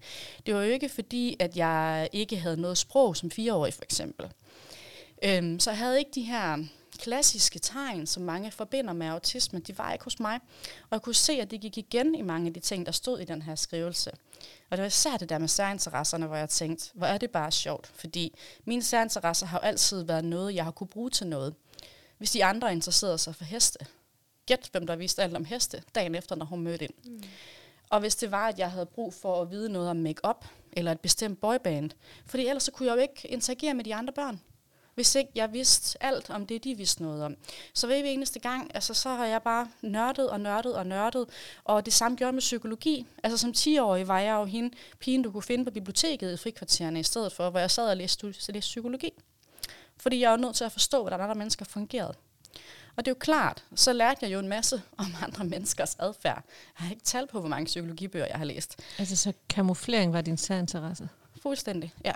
Det 0.45 0.55
var 0.55 0.61
jo 0.61 0.71
ikke 0.71 0.89
fordi, 0.89 1.35
at 1.39 1.57
jeg 1.57 2.09
ikke 2.11 2.37
havde 2.37 2.61
noget 2.61 2.77
sprog 2.77 3.17
som 3.17 3.31
fireårig 3.31 3.73
for 3.73 3.83
eksempel. 3.83 4.27
Øhm, 5.23 5.59
så 5.59 5.69
jeg 5.69 5.77
havde 5.77 5.99
ikke 5.99 6.11
de 6.15 6.21
her 6.21 6.57
klassiske 6.99 7.59
tegn, 7.59 8.07
som 8.07 8.23
mange 8.23 8.51
forbinder 8.51 8.93
med 8.93 9.07
autisme, 9.07 9.59
de 9.59 9.77
var 9.77 9.91
ikke 9.93 10.03
hos 10.03 10.19
mig. 10.19 10.39
Og 10.81 10.91
jeg 10.91 11.01
kunne 11.01 11.15
se, 11.15 11.33
at 11.33 11.51
det 11.51 11.61
gik 11.61 11.77
igen 11.77 12.15
i 12.15 12.21
mange 12.21 12.47
af 12.47 12.53
de 12.53 12.59
ting, 12.59 12.85
der 12.85 12.91
stod 12.91 13.19
i 13.19 13.25
den 13.25 13.41
her 13.41 13.55
skrivelse. 13.55 14.11
Og 14.69 14.77
det 14.77 14.81
var 14.81 14.87
især 14.87 15.17
det 15.17 15.29
der 15.29 15.37
med 15.37 15.47
særinteresserne, 15.47 16.27
hvor 16.27 16.35
jeg 16.35 16.49
tænkte, 16.49 16.89
hvor 16.93 17.07
er 17.07 17.17
det 17.17 17.31
bare 17.31 17.51
sjovt, 17.51 17.87
fordi 17.87 18.35
mine 18.65 18.83
særinteresser 18.83 19.45
har 19.45 19.59
jo 19.59 19.67
altid 19.67 20.03
været 20.03 20.25
noget, 20.25 20.55
jeg 20.55 20.63
har 20.63 20.71
kunne 20.71 20.87
bruge 20.87 21.09
til 21.09 21.27
noget. 21.27 21.55
Hvis 22.17 22.31
de 22.31 22.45
andre 22.45 22.71
interesserede 22.71 23.17
sig 23.17 23.35
for 23.35 23.43
heste, 23.43 23.79
gæt 24.45 24.69
hvem 24.71 24.87
der 24.87 24.95
viste 24.95 25.23
alt 25.23 25.35
om 25.35 25.45
heste, 25.45 25.83
dagen 25.95 26.15
efter, 26.15 26.35
når 26.35 26.45
hun 26.45 26.61
mødte 26.61 26.85
ind. 26.85 26.93
Mm. 27.05 27.23
Og 27.89 27.99
hvis 27.99 28.15
det 28.15 28.31
var, 28.31 28.47
at 28.47 28.59
jeg 28.59 28.71
havde 28.71 28.85
brug 28.85 29.13
for 29.13 29.41
at 29.41 29.51
vide 29.51 29.69
noget 29.69 29.89
om 29.89 29.95
make-up, 29.95 30.45
eller 30.73 30.91
et 30.91 30.99
bestemt 30.99 31.41
boyband, 31.41 31.89
fordi 32.25 32.47
ellers 32.47 32.63
så 32.63 32.71
kunne 32.71 32.87
jeg 32.87 32.95
jo 32.95 33.01
ikke 33.01 33.27
interagere 33.27 33.73
med 33.73 33.83
de 33.83 33.95
andre 33.95 34.13
børn 34.13 34.41
hvis 34.95 35.15
ikke 35.15 35.31
jeg 35.35 35.53
vidste 35.53 36.03
alt 36.03 36.29
om 36.29 36.45
det, 36.45 36.63
de 36.63 36.75
vidste 36.75 37.03
noget 37.03 37.23
om. 37.23 37.35
Så 37.73 37.87
hver 37.87 37.95
eneste 37.95 38.39
gang, 38.39 38.71
altså, 38.73 38.93
så 38.93 39.09
har 39.09 39.25
jeg 39.25 39.41
bare 39.41 39.67
nørdet 39.81 40.29
og 40.29 40.41
nørdet 40.41 40.75
og 40.75 40.87
nørdet, 40.87 41.27
og 41.63 41.85
det 41.85 41.93
samme 41.93 42.17
gjorde 42.17 42.33
med 42.33 42.41
psykologi. 42.41 43.05
Altså 43.23 43.37
som 43.37 43.53
10-årig 43.57 44.07
var 44.07 44.19
jeg 44.19 44.33
jo 44.33 44.45
hende 44.45 44.75
pigen, 44.99 45.21
du 45.21 45.31
kunne 45.31 45.43
finde 45.43 45.65
på 45.65 45.71
biblioteket 45.71 46.33
i 46.33 46.37
frikvartererne 46.37 46.99
i 46.99 47.03
stedet 47.03 47.33
for, 47.33 47.49
hvor 47.49 47.59
jeg 47.59 47.71
sad 47.71 47.89
og 47.89 47.97
læste, 47.97 48.27
læste 48.27 48.59
psykologi. 48.59 49.11
Fordi 49.97 50.19
jeg 50.19 50.33
er 50.33 50.37
nødt 50.37 50.55
til 50.55 50.63
at 50.63 50.71
forstå, 50.71 51.01
hvordan 51.01 51.21
andre 51.21 51.35
mennesker 51.35 51.65
fungerede. 51.65 52.13
Og 52.95 53.05
det 53.05 53.11
er 53.11 53.15
jo 53.15 53.19
klart, 53.19 53.63
så 53.75 53.93
lærte 53.93 54.19
jeg 54.21 54.33
jo 54.33 54.39
en 54.39 54.47
masse 54.47 54.81
om 54.97 55.05
andre 55.21 55.43
menneskers 55.43 55.95
adfærd. 55.99 56.43
Jeg 56.79 56.85
har 56.85 56.91
ikke 56.91 57.03
talt 57.03 57.29
på, 57.29 57.39
hvor 57.39 57.49
mange 57.49 57.65
psykologibøger 57.65 58.25
jeg 58.25 58.37
har 58.37 58.45
læst. 58.45 58.79
Altså 58.97 59.15
så 59.15 59.33
kamuflering 59.49 60.13
var 60.13 60.21
din 60.21 60.37
særinteresse? 60.37 61.09
Fuldstændig, 61.41 61.93
ja. 62.05 62.13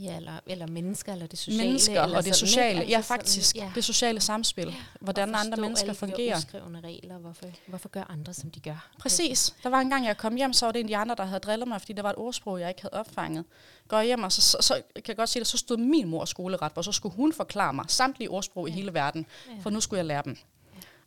Ja, 0.00 0.16
eller, 0.16 0.40
eller 0.46 0.66
mennesker, 0.66 1.12
eller 1.12 1.26
det 1.26 1.38
sociale. 1.38 1.62
Mennesker 1.62 2.02
eller 2.02 2.16
og 2.18 2.24
det 2.24 2.36
sociale. 2.36 2.80
ikke? 2.80 2.90
Ja, 2.90 2.96
Altså 2.96 3.08
faktisk. 3.08 3.50
Sådan, 3.50 3.62
ja. 3.62 3.72
Det 3.74 3.84
sociale 3.84 4.20
samspil. 4.20 4.66
Ja. 4.66 4.74
Hvordan 5.00 5.34
andre 5.34 5.56
mennesker 5.56 5.92
fungerer. 5.92 6.38
Uskrevne 6.38 6.80
regler. 6.80 7.18
Hvorfor, 7.18 7.46
hvorfor 7.66 7.88
gør 7.88 8.04
andre, 8.10 8.34
som 8.34 8.50
de 8.50 8.60
gør? 8.60 8.88
Præcis. 8.98 9.54
Der 9.62 9.68
var 9.68 9.80
en 9.80 9.90
gang, 9.90 10.06
jeg 10.06 10.16
kom 10.16 10.36
hjem, 10.36 10.52
så 10.52 10.66
var 10.66 10.72
det 10.72 10.80
en 10.80 10.86
af 10.86 10.88
de 10.88 10.96
andre, 10.96 11.14
der 11.14 11.24
havde 11.24 11.40
drillet 11.40 11.68
mig, 11.68 11.80
fordi 11.80 11.92
der 11.92 12.02
var 12.02 12.10
et 12.10 12.16
ordsprog, 12.16 12.60
jeg 12.60 12.68
ikke 12.68 12.82
havde 12.82 12.94
opfanget. 12.94 13.44
Går 13.88 14.02
hjem, 14.02 14.22
og 14.22 14.32
så, 14.32 14.40
så, 14.40 14.56
så 14.60 14.82
kan 14.94 15.04
jeg 15.08 15.16
godt 15.16 15.28
sige, 15.28 15.40
at 15.40 15.46
så 15.46 15.58
stod 15.58 15.76
min 15.76 16.08
mor 16.08 16.24
skoleret, 16.24 16.72
og 16.74 16.84
så 16.84 16.92
skulle 16.92 17.14
hun 17.14 17.32
forklare 17.32 17.72
mig 17.72 17.84
samtlige 17.88 18.30
ordsprog 18.30 18.66
ja. 18.66 18.72
i 18.72 18.74
hele 18.74 18.94
verden, 18.94 19.26
for 19.60 19.70
nu 19.70 19.80
skulle 19.80 19.98
jeg 19.98 20.06
lære 20.06 20.22
dem. 20.24 20.36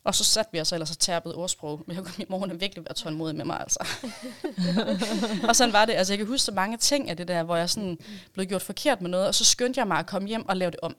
Og 0.04 0.14
så 0.14 0.24
satte 0.24 0.52
vi 0.52 0.60
os 0.60 0.72
ellers 0.72 0.90
og 0.90 0.98
tærpede 0.98 1.34
ordsprog. 1.34 1.82
Men 1.86 1.96
jeg 1.96 2.04
kunne 2.04 2.14
min 2.18 2.26
mor 2.30 2.38
hun 2.38 2.60
virkelig 2.60 2.84
være 2.84 2.94
tålmodig 2.94 3.36
med 3.36 3.44
mig, 3.44 3.60
altså. 3.60 3.86
og 5.48 5.56
sådan 5.56 5.72
var 5.72 5.84
det. 5.84 5.92
Altså, 5.92 6.12
jeg 6.12 6.18
kan 6.18 6.26
huske 6.26 6.44
så 6.44 6.52
mange 6.52 6.76
ting 6.76 7.10
af 7.10 7.16
det 7.16 7.28
der, 7.28 7.42
hvor 7.42 7.56
jeg 7.56 7.70
sådan 7.70 7.98
blev 8.32 8.46
gjort 8.46 8.62
forkert 8.62 9.00
med 9.00 9.10
noget, 9.10 9.26
og 9.26 9.34
så 9.34 9.44
skyndte 9.44 9.78
jeg 9.80 9.86
mig 9.88 9.98
at 9.98 10.06
komme 10.06 10.28
hjem 10.28 10.48
og 10.48 10.56
lave 10.56 10.70
det 10.70 10.80
om. 10.82 10.96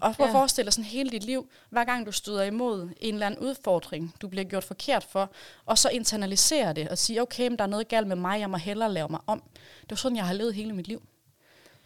Og 0.00 0.14
prøv 0.16 0.26
at 0.26 0.32
Ja. 0.32 0.38
forestille 0.38 0.64
dig 0.66 0.72
sådan 0.72 0.84
hele 0.84 1.10
dit 1.10 1.24
liv, 1.24 1.48
hver 1.70 1.84
gang 1.84 2.06
du 2.06 2.12
støder 2.12 2.42
imod 2.42 2.88
en 3.00 3.14
eller 3.14 3.26
anden 3.26 3.40
udfordring, 3.40 4.14
du 4.22 4.28
bliver 4.28 4.44
gjort 4.44 4.64
forkert 4.64 5.04
for, 5.10 5.30
og 5.66 5.78
så 5.78 5.88
internalisere 5.88 6.72
det 6.72 6.88
og 6.88 6.98
sige, 6.98 7.22
okay, 7.22 7.48
men 7.48 7.58
der 7.58 7.64
er 7.64 7.68
noget 7.68 7.88
galt 7.88 8.06
med 8.06 8.16
mig, 8.16 8.40
jeg 8.40 8.50
må 8.50 8.56
hellere 8.56 8.92
lave 8.92 9.08
mig 9.08 9.20
om. 9.26 9.42
Det 9.80 9.90
var 9.90 9.96
sådan, 9.96 10.16
jeg 10.16 10.26
har 10.26 10.32
levet 10.34 10.54
hele 10.54 10.72
mit 10.72 10.88
liv. 10.88 11.02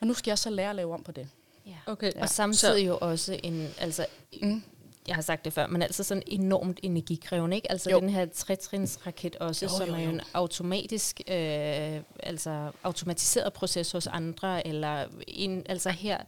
Og 0.00 0.06
nu 0.06 0.14
skal 0.14 0.30
jeg 0.30 0.38
så 0.38 0.50
lære 0.50 0.70
at 0.70 0.76
lave 0.76 0.94
om 0.94 1.02
på 1.02 1.12
det. 1.12 1.28
Ja. 1.66 1.72
Okay. 1.86 2.12
Og 2.12 2.28
samtidig 2.28 2.86
jo 2.86 2.98
også 3.00 3.40
en, 3.42 3.68
altså, 3.78 4.06
Mm. 4.42 4.62
Jeg 5.08 5.14
har 5.14 5.22
sagt 5.22 5.44
det 5.44 5.52
før, 5.52 5.66
men 5.66 5.82
altså 5.82 6.04
sådan 6.04 6.22
enormt 6.26 6.80
energikrævende, 6.82 7.56
ikke? 7.56 7.70
Altså 7.72 7.90
Jo. 7.90 8.00
den 8.00 8.08
her 8.08 8.26
tretrinsraket 8.26 9.36
også, 9.36 9.64
Jo, 9.66 9.70
som 9.70 9.88
jo, 9.88 9.94
er 9.94 9.98
jo 9.98 10.04
jo. 10.04 10.10
en 10.10 10.20
automatisk, 10.34 11.20
øh, 11.28 12.00
altså 12.22 12.70
automatiseret 12.82 13.52
proces 13.52 13.92
hos 13.92 14.06
andre, 14.06 14.66
eller 14.66 15.06
en, 15.28 15.62
altså 15.68 15.90
her 15.90 16.18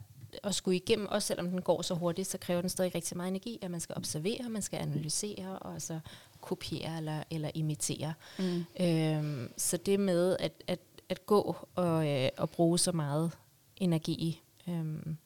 at 0.45 0.55
skulle 0.55 0.77
igennem, 0.77 1.07
også 1.09 1.27
selvom 1.27 1.51
den 1.51 1.63
går 1.63 1.83
så 1.83 1.95
hurtigt, 1.95 2.29
så 2.29 2.39
kræver 2.39 2.61
den 2.61 2.71
stadig 2.71 2.95
rigtig 2.95 3.17
meget 3.17 3.29
energi, 3.29 3.59
at 3.63 3.71
man 3.71 3.81
skal 3.81 3.97
observere, 3.97 4.49
man 4.49 4.63
skal 4.63 4.77
analysere, 4.79 5.59
og 5.59 5.83
så 5.83 6.01
kopiere 6.41 6.97
eller, 6.97 7.23
eller 7.31 7.51
imitere. 7.55 8.15
Mm. 8.39 8.65
Øhm, 8.81 9.53
så 9.57 9.77
det 9.77 10.01
med 10.01 10.37
at, 10.41 10.53
at, 10.67 10.79
at 11.09 11.27
gå 11.27 11.57
og, 11.75 12.09
øh, 12.09 12.29
og 12.37 12.51
bruge 12.51 12.79
så 12.79 12.93
meget 12.93 13.31
energi, 13.77 14.43
øhm, 14.69 15.17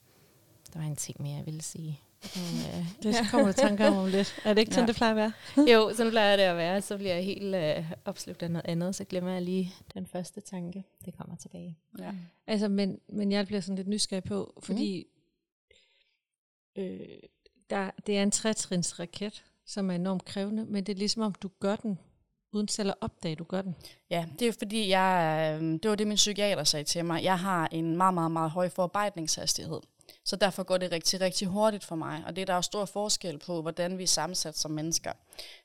der 0.72 0.78
var 0.78 0.86
en 0.86 0.96
ting 0.96 1.22
mere, 1.22 1.36
jeg 1.36 1.46
ville 1.46 1.62
sige. 1.62 2.00
Øh, 2.36 2.86
Det 3.02 3.16
kommer 3.30 3.46
du 3.46 3.52
tanker 3.52 3.86
om 3.86 3.96
om 3.96 4.06
lidt. 4.06 4.34
Er 4.44 4.54
det 4.54 4.60
ikke 4.60 4.74
sådan, 4.74 4.84
Ja. 4.84 4.86
det 4.86 4.96
plejer 4.96 5.10
at 5.10 5.16
være? 5.16 5.32
jo, 5.74 5.92
sådan 5.94 6.10
plejer 6.12 6.36
det 6.36 6.42
at 6.42 6.56
være. 6.56 6.82
Så 6.82 6.96
bliver 6.96 7.14
jeg 7.14 7.24
helt 7.24 7.54
øh, 7.54 7.90
opslugt 8.04 8.42
af 8.42 8.50
noget 8.50 8.66
andet, 8.68 8.94
så 8.94 9.04
glemmer 9.04 9.32
jeg 9.32 9.42
lige 9.42 9.72
den 9.94 10.06
første 10.06 10.40
tanke. 10.40 10.84
Det 11.04 11.16
kommer 11.16 11.36
tilbage. 11.36 11.78
Ja. 11.98 12.12
Altså, 12.46 12.68
men, 12.68 12.98
men 13.08 13.32
jeg 13.32 13.46
bliver 13.46 13.60
sådan 13.60 13.76
lidt 13.76 13.88
nysgerrig 13.88 14.24
på, 14.24 14.60
fordi 14.62 15.06
øh, 16.76 17.00
der, 17.70 17.90
det 18.06 18.18
er 18.18 18.22
en 18.22 18.30
trætrins 18.30 19.00
raket, 19.00 19.44
som 19.66 19.90
er 19.90 19.94
enormt 19.94 20.24
krævende, 20.24 20.64
men 20.64 20.84
det 20.84 20.92
er 20.92 20.96
ligesom 20.98 21.22
om, 21.22 21.34
du 21.34 21.50
gør 21.60 21.76
den, 21.76 21.98
uden 22.52 22.68
selv 22.68 22.88
at 22.88 22.94
opdage, 23.00 23.36
du 23.36 23.44
gør 23.44 23.62
den. 23.62 23.74
Ja, 24.10 24.26
det 24.38 24.48
er 24.48 24.52
fordi, 24.58 24.88
jeg, 24.88 25.58
øh, 25.62 25.72
det 25.82 25.90
var 25.90 25.94
det, 25.96 26.06
min 26.06 26.16
psykiater 26.16 26.64
sagde 26.64 26.84
til 26.84 27.04
mig. 27.04 27.22
Jeg 27.24 27.38
har 27.38 27.68
en 27.72 27.96
meget, 27.96 28.14
meget, 28.14 28.30
meget 28.30 28.50
høj 28.50 28.68
forarbejdningshastighed. 28.68 29.80
Så 30.24 30.36
derfor 30.36 30.62
går 30.62 30.78
det 30.78 30.92
rigtig, 30.92 31.20
rigtig 31.20 31.48
hurtigt 31.48 31.84
for 31.84 31.96
mig. 31.96 32.22
Og 32.26 32.36
det 32.36 32.42
er 32.42 32.46
der 32.46 32.54
jo 32.54 32.62
stor 32.62 32.84
forskel 32.84 33.38
på, 33.38 33.62
hvordan 33.62 33.98
vi 33.98 34.02
er 34.02 34.06
sammensat 34.06 34.58
som 34.58 34.70
mennesker. 34.70 35.12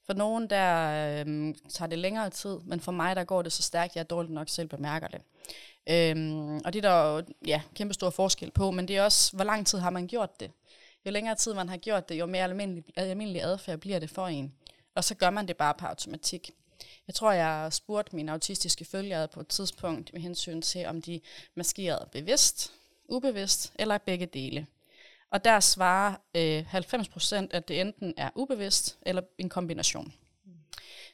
For 0.06 0.14
nogen, 0.14 0.50
der 0.50 0.90
øhm, 1.20 1.56
tager 1.70 1.90
det 1.90 2.00
længere 2.00 2.30
tid, 2.30 2.58
men 2.66 2.80
for 2.80 2.92
mig, 2.92 3.16
der 3.16 3.24
går 3.24 3.42
det 3.42 3.54
så 3.54 3.64
stærkt, 3.64 3.96
jeg 3.96 4.10
dårligt 4.10 4.34
nok 4.34 4.50
selv 4.50 4.68
bemærker 4.68 5.08
det. 5.08 5.22
Øhm, 5.90 6.56
og 6.66 6.74
det 6.74 6.86
er 6.86 6.90
der 6.90 7.16
jo 7.16 7.24
ja, 7.46 7.62
kæmpe 7.76 7.94
stor 7.94 8.10
forskel 8.10 8.52
på, 8.52 8.72
men 8.72 8.88
det 8.88 8.98
er 8.98 9.04
også, 9.04 9.36
hvor 9.36 9.44
lang 9.44 9.68
tid 9.68 9.80
har 9.80 9.90
man 9.90 10.08
gjort 10.08 10.40
det? 10.40 10.52
Jo 11.06 11.12
længere 11.12 11.36
tid 11.36 11.54
man 11.54 11.70
har 11.70 11.78
gjort 11.78 12.10
det, 12.10 12.20
jo 12.20 12.26
mere 12.26 12.44
almindelig, 12.44 12.84
almindelig 12.96 13.44
adfærd 13.44 13.80
bliver 13.80 14.00
det 14.00 14.10
for 14.10 14.28
en. 14.28 14.54
Og 14.96 15.04
så 15.04 15.16
gør 15.16 15.30
man 15.30 15.48
det 15.48 15.58
bare 15.58 15.74
på 15.74 15.86
automatik. 15.86 16.52
Jeg 17.08 17.16
tror, 17.16 17.32
jeg 17.32 17.74
spurgte 17.74 18.16
mine 18.16 18.32
autistiske 18.32 18.86
følgere 18.86 19.28
på 19.28 19.40
et 19.40 19.48
tidspunkt 19.48 20.14
med 20.14 20.22
hensyn 20.22 20.62
til, 20.62 20.86
om 20.86 21.02
de 21.02 21.22
maskerede 21.56 22.10
bevidst, 22.12 22.74
ubevidst 23.10 23.74
eller 23.80 23.98
begge 23.98 24.26
dele. 24.26 24.68
Og 25.32 25.44
der 25.46 25.60
svarer 25.60 26.16
øh, 26.36 26.66
90 26.68 27.10
procent, 27.10 27.54
at 27.54 27.68
det 27.68 27.82
enten 27.82 28.14
er 28.18 28.30
ubevidst 28.36 28.98
eller 29.02 29.22
en 29.38 29.50
kombination. 29.50 30.14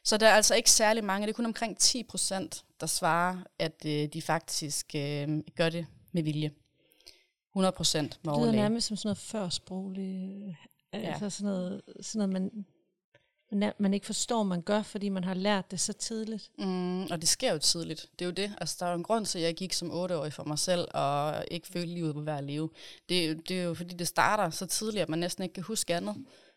Så 0.04 0.18
der 0.18 0.28
er 0.28 0.34
altså 0.34 0.56
ikke 0.56 0.72
særlig 0.72 1.04
mange. 1.04 1.28
Det 1.28 1.34
er 1.34 1.36
kun 1.36 1.46
omkring 1.46 1.78
10 1.78 2.04
procent, 2.04 2.66
der 2.80 2.86
svarer, 2.88 3.38
at 3.60 3.86
øh, 3.86 4.08
de 4.14 4.22
faktisk 4.22 4.96
øh, 4.96 5.40
gør 5.56 5.70
det 5.70 5.86
med 6.12 6.24
vilje. 6.24 6.52
100 7.54 7.72
procent 7.72 8.04
med 8.24 8.32
Det 8.34 8.38
lyder 8.38 8.46
overlæge. 8.46 8.62
nærmest 8.64 8.88
som 8.88 8.98
sådan 8.98 9.08
noget 9.08 9.18
førsprogligt, 9.18 10.44
øh, 10.48 10.54
Ja. 10.94 11.00
altså 11.00 11.30
sådan 11.30 11.46
noget, 11.54 11.82
sådan 12.02 12.30
noget 12.30 12.34
man, 12.54 12.66
man, 13.52 13.74
man 13.78 13.94
ikke 13.94 14.06
forstår, 14.06 14.44
man 14.44 14.62
gør, 14.62 14.82
fordi 14.82 15.10
man 15.10 15.24
har 15.24 15.34
lært 15.34 15.72
det 15.72 15.80
så 15.80 15.94
tidligt. 15.94 16.52
Mm, 16.58 17.04
og 17.04 17.22
det 17.22 17.28
sker 17.28 17.52
jo 17.52 17.58
tidligt. 17.58 18.10
Det 18.20 18.26
er 18.26 18.26
jo 18.26 18.32
det. 18.32 18.56
Altså, 18.62 18.78
der 18.80 18.86
er 18.86 18.90
jo 18.90 18.98
en 18.98 19.04
grund 19.04 19.26
til, 19.26 19.40
at 19.40 19.46
jeg 19.46 19.56
gik 19.56 19.74
som 19.74 19.92
otteårig 19.92 20.34
for 20.34 20.44
mig 20.44 20.60
selv, 20.60 20.88
og 20.94 21.46
ikke 21.52 21.68
følte 21.68 21.94
livet 21.94 22.14
på 22.14 22.22
hver 22.22 22.42
leve. 22.42 22.70
Det, 23.10 23.50
det 23.50 23.60
er 23.60 23.64
jo 23.64 23.74
fordi, 23.74 23.96
det 23.96 24.08
starter 24.08 24.50
så 24.50 24.66
tidligt, 24.66 25.02
at 25.02 25.10
man 25.10 25.20
næsten 25.20 25.44
ikke 25.44 25.54
kan 25.54 25.64
huske 25.64 25.96
andet. 25.96 26.16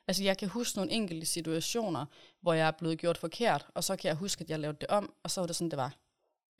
Altså, 0.08 0.24
jeg 0.24 0.38
kan 0.38 0.48
huske 0.48 0.78
nogle 0.78 0.92
enkelte 0.92 1.26
situationer, 1.26 2.06
hvor 2.42 2.52
jeg 2.52 2.66
er 2.66 2.72
blevet 2.78 2.98
gjort 2.98 3.18
forkert, 3.18 3.66
og 3.74 3.84
så 3.84 3.96
kan 3.96 4.08
jeg 4.08 4.16
huske, 4.16 4.42
at 4.42 4.50
jeg 4.50 4.58
lavede 4.58 4.78
det 4.80 4.88
om, 4.88 5.14
og 5.22 5.30
så 5.30 5.40
var 5.40 5.46
det 5.46 5.56
sådan, 5.56 5.70
det 5.70 5.76
var. 5.76 5.96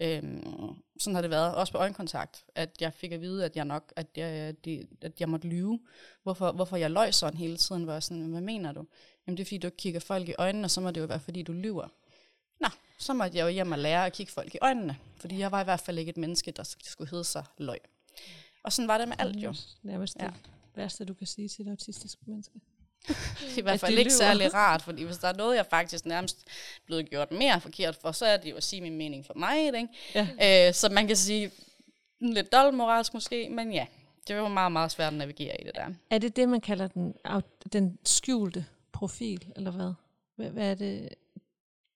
Øhm, 0.03 0.77
sådan 1.01 1.15
har 1.15 1.23
det 1.23 1.31
været, 1.31 1.55
også 1.55 1.73
på 1.73 1.79
øjenkontakt, 1.79 2.45
at 2.55 2.71
jeg 2.81 2.93
fik 2.95 3.13
at 3.13 3.21
vide, 3.21 3.45
at 3.45 3.57
jeg 3.57 3.65
nok, 3.65 3.93
at 3.97 4.07
jeg, 4.17 4.55
det, 4.65 4.89
at 5.03 5.21
jeg 5.21 5.29
måtte 5.29 5.49
lyve. 5.49 5.81
Hvorfor, 6.23 6.53
hvorfor 6.53 6.77
jeg 6.77 6.91
løj 6.91 7.11
sådan 7.11 7.39
hele 7.39 7.57
tiden, 7.57 7.85
hvor 7.85 7.93
jeg 7.93 8.03
sådan, 8.03 8.27
hvad 8.27 8.41
mener 8.41 8.73
du? 8.73 8.85
Jamen 9.29 9.37
det 9.37 9.43
er 9.43 9.47
fordi, 9.47 9.59
du 9.59 9.71
kigger 9.71 10.01
folk 10.01 10.29
i 10.29 10.35
øjnene, 10.39 10.65
og 10.67 10.71
så 10.71 10.81
må 10.81 10.91
det 10.91 11.01
jo 11.01 11.07
være, 11.07 11.21
fordi 11.21 11.43
du 11.43 11.53
lyver. 11.53 11.89
Nå, 12.61 12.69
så 12.99 13.13
måtte 13.13 13.37
jeg 13.39 13.45
jo 13.45 13.49
hjem 13.49 13.73
og 13.73 13.79
lære 13.79 14.07
at 14.07 14.13
kigge 14.13 14.33
folk 14.33 14.55
i 14.55 14.59
øjnene, 14.63 14.97
fordi 15.21 15.39
jeg 15.39 15.53
var 15.53 15.61
i 15.61 15.65
hvert 15.65 15.81
fald 15.81 15.99
ikke 15.99 16.11
et 16.11 16.17
menneske, 16.17 16.51
der 16.51 16.63
sk- 16.63 16.91
skulle 16.91 17.11
hedde 17.11 17.25
sig 17.25 17.45
løg. 17.59 17.79
Og 18.63 18.73
sådan 18.73 18.89
var 18.89 18.99
det 18.99 19.09
med 19.09 19.17
alt 19.19 19.37
jo. 19.37 19.55
Nærmest 19.83 20.17
Ja. 20.21 20.25
det 20.27 20.35
værste, 20.75 21.05
du 21.05 21.15
kan 21.15 21.27
sige 21.27 21.49
til 21.49 21.67
et 21.67 21.71
autistisk 21.71 22.19
menneske. 22.27 22.55
Det 23.09 23.17
er 23.55 23.59
i 23.59 23.61
hvert 23.63 23.81
fald 23.81 23.93
ikke 23.99 24.03
lyver. 24.11 24.19
særlig 24.19 24.55
rart, 24.55 24.83
fordi 24.83 25.03
hvis 25.03 25.17
der 25.19 25.29
er 25.29 25.33
noget, 25.37 25.57
jeg 25.57 25.67
faktisk 25.67 26.07
nærmest 26.07 26.47
blevet 26.87 27.11
gjort 27.11 27.33
mere 27.33 27.61
forkert 27.61 27.97
for, 27.97 28.13
så 28.13 28.27
er 28.27 28.37
det 28.37 28.51
jo 28.51 28.57
at 28.57 28.65
sige 28.65 28.83
min 28.83 28.97
mening 28.97 29.27
for 29.27 29.35
mig. 29.35 29.65
Ikke? 29.67 29.89
Ja. 30.15 30.69
Øh, 30.69 30.75
så 30.75 30.89
man 30.89 31.07
kan 31.07 31.17
sige, 31.17 31.51
lidt 32.21 32.53
dobbeltmoralsk 32.53 33.15
måske, 33.15 33.49
men 33.49 33.73
ja, 33.73 33.87
det 34.29 34.35
jo 34.37 34.49
meget, 34.49 34.73
meget 34.73 34.91
svært 34.91 35.13
at 35.13 35.19
navigere 35.19 35.61
i 35.61 35.65
det 35.65 35.75
der. 35.75 35.87
Er 36.11 36.19
det 36.19 36.37
det, 36.37 36.49
man 36.49 36.61
kalder 36.61 36.89
den, 36.89 37.15
den 37.73 37.99
skjulte 38.05 38.67
profil, 38.99 39.53
eller 39.57 39.71
hvad? 39.71 39.93
Hvad, 40.37 40.51
hvad 40.51 40.71
er 40.71 40.75
det? 40.75 41.09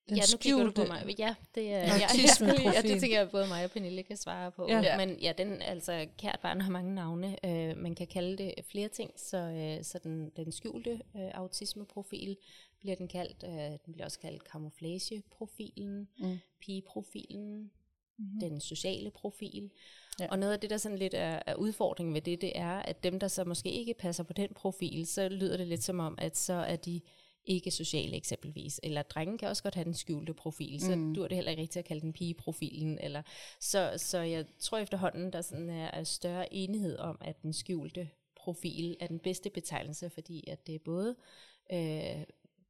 Den 0.08 0.16
ja, 0.16 0.22
nu 0.32 0.38
kigger 0.38 0.64
du 0.64 0.70
på 0.70 0.84
mig. 0.84 1.14
Ja, 1.18 1.34
det 1.54 1.72
er 1.72 1.78
ja, 1.78 1.96
ja, 1.96 2.06
Autismeprofil. 2.08 2.64
ja, 2.76 2.82
det 2.82 3.00
tænker 3.00 3.18
jeg, 3.18 3.30
både 3.30 3.48
mig 3.48 3.64
og 3.64 3.70
Pernille 3.70 4.02
kan 4.02 4.16
svare 4.16 4.50
på. 4.50 4.66
Ja. 4.68 4.80
Ja. 4.80 4.96
Men 5.06 5.18
ja, 5.20 5.32
den, 5.38 5.62
altså, 5.62 6.06
kært 6.18 6.38
barn 6.42 6.60
har 6.60 6.70
mange 6.70 6.94
navne. 6.94 7.46
Øh, 7.46 7.76
man 7.76 7.94
kan 7.94 8.06
kalde 8.06 8.36
det 8.36 8.54
flere 8.70 8.88
ting, 8.88 9.10
så, 9.16 9.36
øh, 9.36 9.84
så 9.84 9.98
den, 9.98 10.30
den 10.36 10.52
skjulte 10.52 10.90
øh, 11.16 11.30
autismeprofil 11.34 12.36
bliver 12.78 12.96
den 12.96 13.08
kaldt. 13.08 13.44
Øh, 13.44 13.78
den 13.86 13.92
bliver 13.92 14.04
også 14.04 14.18
kaldt 14.18 14.42
camouflageprofilen, 14.42 16.08
Mm. 16.18 16.38
pigeprofilen, 16.60 17.70
mm-hmm. 18.18 18.40
den 18.40 18.60
sociale 18.60 19.10
profil. 19.10 19.70
Ja. 20.20 20.26
Og 20.30 20.38
noget 20.38 20.52
af 20.52 20.60
det, 20.60 20.70
der 20.70 20.76
sådan 20.76 20.98
lidt 20.98 21.14
er, 21.14 21.42
er 21.46 21.54
udfordringen 21.54 22.14
ved 22.14 22.22
det, 22.22 22.40
det 22.40 22.52
er, 22.54 22.72
at 22.72 23.04
dem, 23.04 23.20
der 23.20 23.28
så 23.28 23.44
måske 23.44 23.72
ikke 23.72 23.94
passer 23.94 24.24
på 24.24 24.32
den 24.32 24.48
profil, 24.54 25.06
så 25.06 25.28
lyder 25.28 25.56
det 25.56 25.66
lidt 25.66 25.84
som 25.84 26.00
om, 26.00 26.14
at 26.18 26.36
så 26.36 26.52
er 26.52 26.76
de 26.76 27.00
ikke 27.44 27.70
sociale 27.70 28.16
eksempelvis. 28.16 28.80
Eller 28.82 29.02
drenge 29.02 29.38
kan 29.38 29.48
også 29.48 29.62
godt 29.62 29.74
have 29.74 29.84
den 29.84 29.94
skjulte 29.94 30.34
profil, 30.34 30.80
så 30.80 30.96
mm. 30.96 31.14
dur 31.14 31.28
det 31.28 31.34
heller 31.34 31.50
ikke 31.50 31.62
rigtigt 31.62 31.76
at 31.76 31.84
kalde 31.84 32.00
den 32.00 32.12
pigeprofilen. 32.12 32.98
Eller, 32.98 33.22
så, 33.60 33.92
så 33.96 34.18
jeg 34.18 34.44
tror 34.58 34.78
efterhånden, 34.78 35.32
der 35.32 35.40
sådan 35.40 35.70
er, 35.70 35.86
er 35.86 36.04
større 36.04 36.54
enighed 36.54 36.98
om, 36.98 37.18
at 37.20 37.42
den 37.42 37.52
skjulte 37.52 38.08
profil 38.36 38.96
er 39.00 39.06
den 39.06 39.18
bedste 39.18 39.50
betegnelse, 39.50 40.10
fordi 40.10 40.44
at 40.48 40.66
det 40.66 40.74
er 40.74 40.78
både 40.84 41.16
øh, 41.72 42.24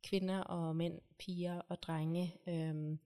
kvinder 0.04 0.38
og 0.40 0.76
mænd, 0.76 1.00
piger 1.18 1.60
og 1.68 1.82
drenge. 1.82 2.34
Øh, 2.46 2.96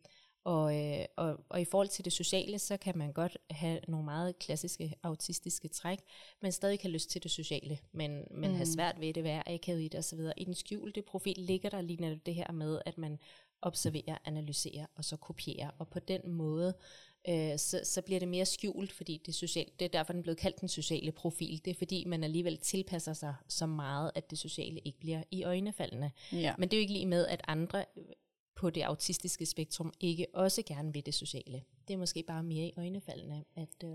og, 0.47 0.77
øh, 0.77 1.05
og, 1.17 1.37
og 1.49 1.61
i 1.61 1.65
forhold 1.65 1.89
til 1.89 2.05
det 2.05 2.13
sociale, 2.13 2.59
så 2.59 2.77
kan 2.77 2.99
man 2.99 3.13
godt 3.13 3.39
have 3.51 3.81
nogle 3.89 4.05
meget 4.05 4.39
klassiske 4.39 4.95
autistiske 5.03 5.69
træk, 5.69 5.99
men 6.43 6.53
stadig 6.53 6.79
have 6.83 6.93
lyst 6.93 7.11
til 7.11 7.23
det 7.23 7.31
sociale, 7.31 7.79
men, 7.93 8.25
men 8.31 8.51
mm. 8.51 8.57
have 8.57 8.67
svært 8.67 9.01
ved 9.01 9.15
det, 9.15 9.25
være 9.25 9.49
akavet 9.49 9.83
i 9.83 9.89
det 9.89 9.99
osv. 9.99 10.21
I 10.37 10.45
den 10.45 10.55
skjulte 10.55 11.03
profil 11.03 11.35
ligger 11.39 11.71
der 11.71 11.81
lige 11.81 12.01
netop 12.01 12.27
det 12.27 12.35
her 12.35 12.53
med, 12.53 12.81
at 12.87 12.99
man 12.99 13.19
observerer, 13.63 14.19
analyserer 14.25 14.87
og 14.95 15.05
så 15.05 15.17
kopierer, 15.17 15.71
og 15.79 15.89
på 15.89 15.99
den 15.99 16.31
måde, 16.31 16.75
øh, 17.29 17.59
så, 17.59 17.81
så 17.85 18.03
bliver 18.03 18.21
det 18.21 18.29
mere 18.29 18.47
skjult, 18.47 18.93
fordi 18.93 19.23
det, 19.27 19.35
sociale, 19.35 19.71
det 19.79 19.85
er 19.85 19.89
derfor, 19.89 20.13
den 20.13 20.21
er 20.21 20.23
blevet 20.23 20.39
kaldt 20.39 20.61
den 20.61 20.69
sociale 20.69 21.13
profil. 21.13 21.61
Det 21.65 21.71
er 21.71 21.75
fordi, 21.75 22.05
man 22.05 22.25
alligevel 22.25 22.59
tilpasser 22.59 23.13
sig 23.13 23.35
så 23.49 23.67
meget, 23.67 24.11
at 24.15 24.31
det 24.31 24.39
sociale 24.39 24.81
ikke 24.81 24.99
bliver 24.99 25.23
i 25.31 25.45
øjnefaldene. 25.45 26.13
Ja. 26.33 26.55
Men 26.59 26.69
det 26.69 26.77
er 26.77 26.81
jo 26.81 26.83
ikke 26.83 26.93
lige 26.93 27.07
med, 27.07 27.27
at 27.27 27.41
andre 27.49 27.85
på 28.57 28.71
det 28.71 28.83
autistiske 28.83 29.47
spektrum 29.47 29.93
ikke 30.01 30.27
også 30.35 30.63
gerne 30.67 30.93
vil 30.93 31.07
det 31.07 31.15
sociale. 31.15 31.63
Det 31.89 31.95
er 31.95 31.99
måske 31.99 32.23
bare 32.23 32.43
mere 32.43 32.67
i 32.67 32.73
øjnefaldene, 32.77 33.45
at, 33.57 33.85
øh, 33.85 33.91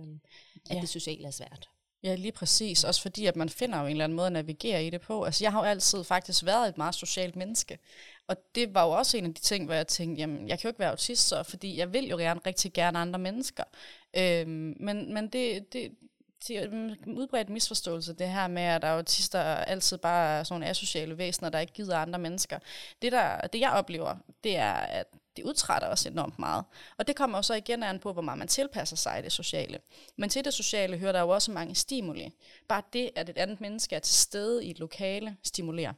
at 0.70 0.76
Ja. 0.76 0.82
det 0.82 0.90
sociale 0.90 1.28
er 1.28 1.32
svært. 1.32 1.70
Ja, 2.04 2.16
lige 2.16 2.32
præcis. 2.32 2.84
Også 2.84 3.02
fordi, 3.02 3.26
at 3.26 3.36
man 3.36 3.50
finder 3.50 3.80
jo 3.80 3.86
en 3.86 3.92
eller 3.92 4.04
anden 4.04 4.16
måde 4.16 4.28
at 4.28 4.34
navigere 4.34 4.86
i 4.86 4.90
det 4.90 5.02
på. 5.02 5.24
Altså, 5.24 5.44
jeg 5.44 5.52
har 5.52 5.60
jo 5.60 5.66
altid 5.66 6.04
faktisk 6.04 6.46
været 6.46 6.70
et 6.70 6.78
meget 6.78 6.96
socialt 6.96 7.36
menneske. 7.36 7.80
Og 8.28 8.36
det 8.56 8.74
var 8.74 8.86
jo 8.86 8.92
også 8.92 9.18
en 9.18 9.26
af 9.26 9.34
de 9.34 9.42
ting, 9.42 9.66
hvor 9.66 9.74
jeg 9.74 9.88
tænkte, 9.88 10.20
jamen, 10.20 10.48
jeg 10.48 10.60
kan 10.60 10.68
jo 10.68 10.70
ikke 10.70 10.80
være 10.80 10.90
autist 10.90 11.28
så, 11.28 11.44
fordi 11.44 11.78
jeg 11.78 11.94
vil 11.94 12.08
jo 12.10 12.18
gerne, 12.18 12.40
rigtig 12.46 12.74
gerne 12.74 13.00
andre 13.00 13.20
mennesker. 13.20 13.64
Øhm, 14.18 14.76
men 14.80 15.14
men 15.14 15.28
det, 15.28 15.74
det, 15.74 15.92
udbredt 17.08 17.50
misforståelse, 17.50 18.14
det 18.14 18.30
her 18.30 18.48
med, 18.48 18.62
at 18.62 18.84
autister 18.84 19.40
altid 19.42 19.98
bare 19.98 20.40
er 20.40 20.44
sådan 20.44 20.54
nogle 20.54 20.70
asociale 20.70 21.18
væsener, 21.18 21.50
der 21.50 21.60
ikke 21.60 21.74
gider 21.74 21.98
andre 21.98 22.20
mennesker. 22.20 22.60
Det, 23.02 23.12
der, 23.12 23.38
det 23.38 23.60
jeg 23.60 23.72
oplever, 23.72 24.16
det 24.44 24.58
er, 24.58 24.74
at 24.74 25.08
det 25.38 25.44
udtrætter 25.44 25.88
os 25.88 26.06
enormt 26.06 26.40
meget. 26.40 26.64
Og 26.98 27.08
det 27.08 27.16
kommer 27.16 27.38
jo 27.38 27.42
så 27.42 27.54
igen 27.54 27.84
an 27.84 28.00
på, 28.00 28.14
hvor 28.14 28.22
meget 28.22 28.40
man 28.40 28.48
tilpasser 28.48 28.96
sig 28.96 29.20
i 29.20 29.22
det 29.22 29.32
sociale. 29.32 29.80
Men 30.18 30.30
til 30.30 30.46
det 30.46 30.54
sociale 30.54 30.98
hører 30.98 31.12
der 31.12 31.20
jo 31.20 31.30
også 31.30 31.52
mange 31.52 31.76
stimuli. 31.76 32.32
Bare 32.68 32.84
det, 32.94 33.10
at 33.16 33.30
et 33.30 33.38
andet 33.38 33.62
menneske 33.62 33.96
er 33.96 34.00
til 34.00 34.16
stede 34.16 34.66
i 34.66 34.70
et 34.72 34.80
lokale, 34.80 35.38
stimulerer. 35.44 35.94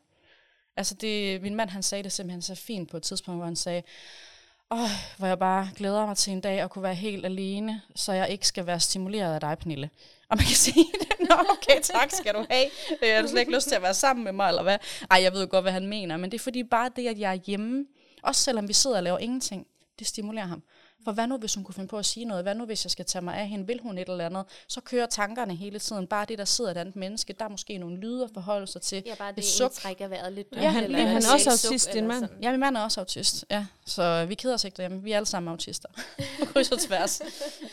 Altså 0.78 0.96
det, 0.96 1.42
min 1.42 1.56
mand 1.56 1.70
han 1.70 1.84
sagde 1.84 2.04
det 2.04 2.12
simpelthen 2.12 2.42
så 2.42 2.56
fint 2.56 2.90
på 2.90 2.98
et 2.98 3.04
tidspunkt, 3.04 3.40
hvor 3.40 3.46
han 3.46 3.56
sagde, 3.56 3.84
Åh, 4.72 4.90
hvor 5.18 5.28
jeg 5.28 5.40
bare 5.40 5.70
glæder 5.76 6.06
mig 6.06 6.18
til 6.18 6.34
en 6.34 6.42
dag 6.42 6.60
at 6.60 6.70
kunne 6.70 6.84
være 6.84 6.96
helt 6.96 7.26
alene, 7.26 7.82
så 7.96 8.14
jeg 8.14 8.30
ikke 8.30 8.48
skal 8.48 8.66
være 8.66 8.80
stimuleret 8.80 9.34
af 9.34 9.40
dig, 9.40 9.58
Pernille. 9.58 9.90
Og 10.34 10.38
man 10.38 10.46
kan 10.46 10.56
sige, 10.56 10.86
Nå, 11.30 11.36
okay, 11.50 11.82
tak 11.84 12.12
skal 12.12 12.34
du 12.34 12.46
have. 12.50 12.66
Jeg 13.02 13.16
har 13.16 13.22
du 13.22 13.28
slet 13.28 13.40
ikke 13.40 13.56
lyst 13.56 13.68
til 13.68 13.76
at 13.76 13.82
være 13.82 13.94
sammen 13.94 14.24
med 14.24 14.32
mig, 14.32 14.48
eller 14.50 14.64
hvad? 14.64 14.78
Ej, 15.12 15.22
jeg 15.24 15.34
ved 15.34 15.42
jo 15.42 15.48
godt, 15.50 15.64
hvad 15.64 15.72
han 15.72 15.88
mener, 15.88 16.18
men 16.18 16.32
det 16.32 16.40
er 16.40 16.44
fordi 16.44 16.64
bare 16.64 16.90
det, 16.96 17.08
at 17.08 17.20
jeg 17.20 17.32
er 17.32 17.40
hjemme, 17.46 17.86
også 18.24 18.42
selvom 18.42 18.68
vi 18.68 18.74
sidder 18.74 18.98
og 18.98 19.04
laver 19.04 19.18
ingenting, 19.18 19.68
det 20.00 20.08
stimulerer 20.08 20.46
ham. 20.46 20.64
For 21.06 21.12
hvad 21.12 21.28
nu, 21.28 21.38
hvis 21.38 21.56
hun 21.56 21.64
kunne 21.64 21.76
finde 21.76 21.88
på 21.88 21.98
at 21.98 22.06
sige 22.06 22.26
noget? 22.26 22.44
Hvad 22.44 22.56
nu, 22.56 22.66
hvis 22.66 22.86
jeg 22.86 22.92
skal 22.92 23.06
tage 23.06 23.22
mig 23.26 23.36
af 23.38 23.48
hende? 23.48 23.68
Vil 23.68 23.80
hun 23.84 23.98
et 23.98 24.10
eller 24.10 24.26
andet? 24.26 24.46
Så 24.68 24.82
kører 24.82 25.06
tankerne 25.06 25.56
hele 25.56 25.80
tiden. 25.80 26.08
Bare 26.08 26.26
det, 26.30 26.38
der 26.38 26.46
sidder 26.46 26.72
et 26.72 26.78
andet 26.78 26.96
menneske, 26.96 27.34
der 27.34 27.46
er 27.46 27.50
måske 27.50 27.78
nogle 27.78 27.98
lyde 27.98 28.24
at 28.24 28.30
forholde 28.34 28.68
sig 28.68 28.82
til. 28.82 29.04
Ja, 29.06 29.16
bare 29.16 29.28
det, 29.32 29.38
Et 29.38 29.44
det 29.44 29.52
suk. 29.52 29.72
trækker 29.72 30.08
vejret 30.08 30.34
lidt. 30.34 30.48
Ja, 30.56 30.70
han- 30.70 30.84
eller 30.84 31.00
er 31.00 31.06
han 31.08 31.18
et 31.18 31.34
også 31.34 31.50
autist, 31.68 31.94
din 31.94 32.08
mand? 32.08 32.30
Ja, 32.42 32.52
min 32.52 32.60
mand 32.60 32.78
er 32.78 32.82
også 32.82 33.00
autist, 33.02 33.46
ja. 33.52 33.66
Så 33.86 34.26
vi 34.26 34.36
keder 34.36 34.54
os 34.54 34.64
ikke 34.64 34.78
derhjemme. 34.78 35.04
Vi 35.04 35.12
er 35.12 35.16
alle 35.18 35.26
sammen 35.26 35.50
autister. 35.52 35.90
På 36.40 36.46
kryds 36.46 36.72
og 36.72 36.80
tværs. 36.80 37.22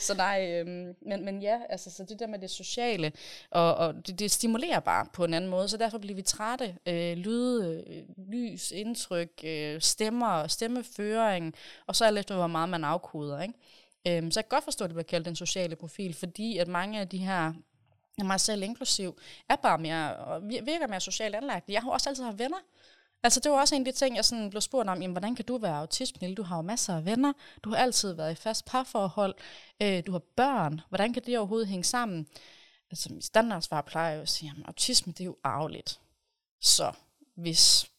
Så 0.00 0.14
nej, 0.14 0.50
øhm, 0.52 0.94
men, 1.06 1.24
men 1.24 1.42
ja, 1.42 1.58
altså, 1.68 1.90
så 1.90 2.04
det 2.08 2.18
der 2.18 2.26
med 2.26 2.38
det 2.38 2.50
sociale, 2.50 3.12
og, 3.50 3.74
og 3.74 4.06
det, 4.06 4.18
det 4.18 4.30
stimulerer 4.30 4.80
bare 4.80 5.06
på 5.12 5.24
en 5.24 5.34
anden 5.34 5.50
måde, 5.50 5.68
så 5.68 5.76
derfor 5.76 5.98
bliver 5.98 6.14
vi 6.16 6.22
trætte. 6.22 6.74
Øh, 6.86 7.16
lyde, 7.16 7.84
øh, 7.86 8.02
lys, 8.32 8.70
indtryk, 8.70 9.30
øh, 9.44 9.80
stemmer, 9.80 10.46
stemmeføring, 10.46 11.54
og 11.86 11.96
så 11.96 12.04
alt 12.04 12.18
efter, 12.18 12.34
hvor 12.34 12.46
meget 12.46 12.68
man 12.68 12.84
afkoder, 12.84 13.19
ikke? 13.42 13.54
Øhm, 14.06 14.30
så 14.30 14.40
jeg 14.40 14.44
kan 14.44 14.56
godt 14.56 14.64
forstå, 14.64 14.84
at 14.84 14.88
det 14.88 14.94
bliver 14.94 15.04
kaldt 15.04 15.26
den 15.26 15.36
sociale 15.36 15.76
profil, 15.76 16.14
fordi 16.14 16.58
at 16.58 16.68
mange 16.68 17.00
af 17.00 17.08
de 17.08 17.18
her 17.18 17.52
mig 18.24 18.40
selv 18.40 18.62
inklusiv, 18.62 19.18
er 19.48 19.56
bare 19.56 19.78
mere, 19.78 20.16
og 20.16 20.42
virker 20.48 20.86
mere 20.86 21.00
socialt 21.00 21.34
anlagt. 21.34 21.68
Jeg 21.68 21.82
har 21.82 21.90
også 21.90 22.08
altid 22.08 22.24
haft 22.24 22.38
venner. 22.38 22.58
Altså 23.22 23.40
det 23.40 23.52
var 23.52 23.60
også 23.60 23.74
en 23.74 23.86
af 23.86 23.92
de 23.92 23.98
ting, 23.98 24.16
jeg 24.16 24.24
sådan 24.24 24.50
blev 24.50 24.60
spurgt 24.60 24.88
om, 24.88 25.02
jamen, 25.02 25.14
hvordan 25.14 25.34
kan 25.34 25.44
du 25.44 25.58
være 25.58 25.76
autist, 25.76 26.14
Pernille? 26.14 26.34
Du 26.34 26.42
har 26.42 26.56
jo 26.56 26.62
masser 26.62 26.96
af 26.96 27.04
venner, 27.04 27.32
du 27.64 27.70
har 27.70 27.76
altid 27.76 28.12
været 28.12 28.32
i 28.32 28.34
fast 28.34 28.64
parforhold, 28.64 29.34
øh, 29.82 30.02
du 30.06 30.12
har 30.12 30.22
børn, 30.36 30.80
hvordan 30.88 31.12
kan 31.12 31.22
det 31.26 31.38
overhovedet 31.38 31.68
hænge 31.68 31.84
sammen? 31.84 32.26
Altså 32.90 33.08
min 33.12 33.22
standardsvar 33.22 33.82
plejer 33.82 34.14
jo 34.14 34.22
at 34.22 34.28
sige, 34.28 34.48
jamen 34.48 34.66
autisme 34.66 35.12
det 35.12 35.20
er 35.20 35.24
jo 35.24 35.36
arveligt. 35.44 36.00
Så 36.60 36.92
hvis 37.34 37.90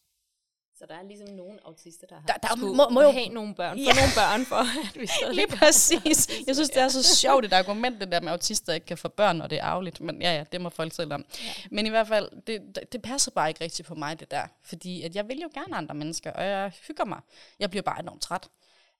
så 0.82 0.86
der 0.88 0.94
er 0.94 1.02
ligesom 1.02 1.28
nogle 1.28 1.58
autister, 1.66 2.06
der 2.06 2.14
har 2.14 2.26
Der- 2.26 2.34
der 2.42 2.48
skulle 2.56 2.76
må- 2.76 2.88
må 2.88 3.02
jo- 3.02 3.10
have 3.10 3.28
nogle 3.28 3.54
børn, 3.54 3.78
Ja. 3.78 3.92
nogle 3.92 4.12
børn 4.16 4.44
for, 4.44 4.56
at 4.56 5.00
vi 5.00 5.06
stadig 5.06 5.34
Lige 5.34 5.46
præcis. 5.48 6.28
Jeg 6.46 6.54
synes, 6.56 6.70
det 6.70 6.82
er 6.82 6.88
så 6.88 7.16
sjovt, 7.16 7.44
et 7.44 7.52
argument, 7.52 8.00
det 8.00 8.12
der 8.12 8.20
med, 8.20 8.28
at 8.28 8.32
autister 8.32 8.72
ikke 8.72 8.86
kan 8.86 8.98
få 8.98 9.08
børn, 9.08 9.40
og 9.40 9.50
det 9.50 9.58
er 9.58 9.62
arveligt. 9.64 10.00
Men 10.00 10.22
ja, 10.22 10.36
ja, 10.36 10.44
det 10.52 10.60
må 10.60 10.68
folk 10.68 10.94
selv 10.94 11.12
om. 11.12 11.24
Ja. 11.44 11.50
Men 11.70 11.86
i 11.86 11.88
hvert 11.88 12.08
fald, 12.08 12.28
det, 12.46 12.60
det- 12.74 12.92
det 12.92 13.02
passer 13.02 13.30
bare 13.30 13.48
ikke 13.48 13.64
rigtigt 13.64 13.88
på 13.88 13.94
mig, 13.94 14.20
det 14.20 14.30
der. 14.30 14.42
Fordi 14.62 15.02
at 15.02 15.14
jeg 15.16 15.28
vil 15.28 15.38
jo 15.40 15.50
gerne 15.54 15.76
andre 15.76 15.94
mennesker, 15.94 16.32
og 16.32 16.44
jeg 16.44 16.72
hygger 16.88 17.04
mig. 17.04 17.20
Jeg 17.58 17.70
bliver 17.70 17.82
bare 17.82 18.00
enormt 18.00 18.22
træt. 18.22 18.48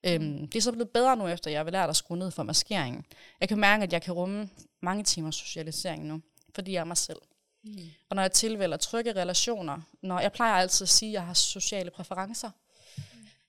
Øhm, 0.07 0.49
det 0.49 0.57
er 0.59 0.62
så 0.62 0.72
blevet 0.72 0.91
bedre 0.91 1.16
nu, 1.16 1.26
efter 1.26 1.51
jeg 1.51 1.61
har 1.64 1.70
lært 1.70 1.91
at 1.91 1.97
skrue 1.97 2.18
ned 2.18 2.30
for 2.30 2.43
maskeringen. 2.43 3.05
Jeg 3.41 3.49
kan 3.49 3.59
mærke, 3.59 3.83
at 3.83 3.93
jeg 3.93 4.03
kan 4.03 4.14
rumme 4.14 4.49
mange 4.80 5.05
timers 5.05 5.35
socialisering 5.37 6.05
nu, 6.07 6.20
fordi 6.55 6.72
jeg 6.72 6.80
er 6.80 6.85
mig 6.85 6.97
selv. 6.97 7.18
Mm. 7.64 7.90
Og 8.08 8.16
når 8.16 8.22
jeg 8.22 8.32
tilvælger 8.32 8.76
trygge 8.76 9.12
relationer, 9.12 9.80
når 10.02 10.20
jeg 10.20 10.32
plejer 10.32 10.54
altid 10.54 10.84
at 10.84 10.88
sige, 10.88 11.10
at 11.10 11.12
jeg 11.12 11.26
har 11.26 11.34
sociale 11.34 11.90
præferencer, 11.90 12.50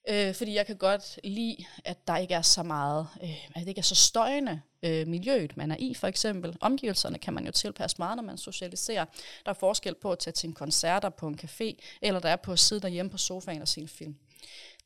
Øh, 0.09 0.35
fordi 0.35 0.55
jeg 0.55 0.65
kan 0.65 0.77
godt 0.77 1.19
lide, 1.23 1.65
at 1.85 2.07
der 2.07 2.17
ikke 2.17 2.33
er 2.33 2.41
så 2.41 2.63
meget, 2.63 3.07
øh, 3.23 3.45
at 3.55 3.61
det 3.61 3.67
ikke 3.67 3.79
er 3.79 3.83
så 3.83 3.95
støjende 3.95 4.61
øh, 4.83 5.07
miljøet, 5.07 5.57
man 5.57 5.71
er 5.71 5.75
i 5.79 5.93
for 5.93 6.07
eksempel. 6.07 6.57
Omgivelserne 6.61 7.17
kan 7.17 7.33
man 7.33 7.45
jo 7.45 7.51
tilpasse 7.51 7.95
meget, 7.99 8.15
når 8.15 8.23
man 8.23 8.37
socialiserer. 8.37 9.05
Der 9.45 9.49
er 9.49 9.53
forskel 9.53 9.95
på 9.95 10.11
at 10.11 10.19
tage 10.19 10.31
til 10.31 10.47
en 10.47 10.53
koncerter 10.53 11.09
på 11.09 11.27
en 11.27 11.39
café, 11.43 11.75
eller 12.01 12.19
der 12.19 12.29
er 12.29 12.35
på 12.35 12.51
at 12.51 12.59
sidde 12.59 12.81
derhjemme 12.81 13.09
på 13.09 13.17
sofaen 13.17 13.61
og 13.61 13.67
se 13.67 13.81
en 13.81 13.87
film. 13.87 14.15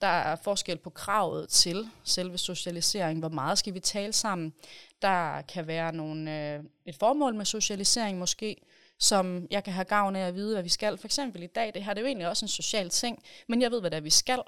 Der 0.01 0.07
er 0.07 0.35
forskel 0.35 0.77
på 0.77 0.89
kravet 0.89 1.49
til 1.49 1.89
selve 2.03 2.37
socialisering. 2.37 3.19
Hvor 3.19 3.29
meget 3.29 3.57
skal 3.57 3.73
vi 3.73 3.79
tale 3.79 4.13
sammen? 4.13 4.53
Der 5.01 5.41
kan 5.41 5.67
være 5.67 5.93
nogle, 5.93 6.53
øh, 6.53 6.63
et 6.85 6.95
formål 6.95 7.35
med 7.35 7.45
socialisering 7.45 8.19
måske, 8.19 8.61
som 8.99 9.47
jeg 9.51 9.63
kan 9.63 9.73
have 9.73 9.85
gavn 9.85 10.15
af 10.15 10.27
at 10.27 10.35
vide, 10.35 10.53
hvad 10.55 10.63
vi 10.63 10.69
skal. 10.69 10.97
For 10.97 11.07
eksempel 11.07 11.43
i 11.43 11.47
dag, 11.47 11.73
det 11.73 11.83
her 11.83 11.93
det 11.93 12.01
er 12.01 12.01
jo 12.01 12.07
egentlig 12.07 12.27
også 12.27 12.45
en 12.45 12.49
social 12.49 12.89
ting, 12.89 13.23
men 13.47 13.61
jeg 13.61 13.71
ved, 13.71 13.79
hvad 13.79 13.91
det 13.91 13.97
er, 13.97 14.01
vi 14.01 14.09
skal. 14.09 14.41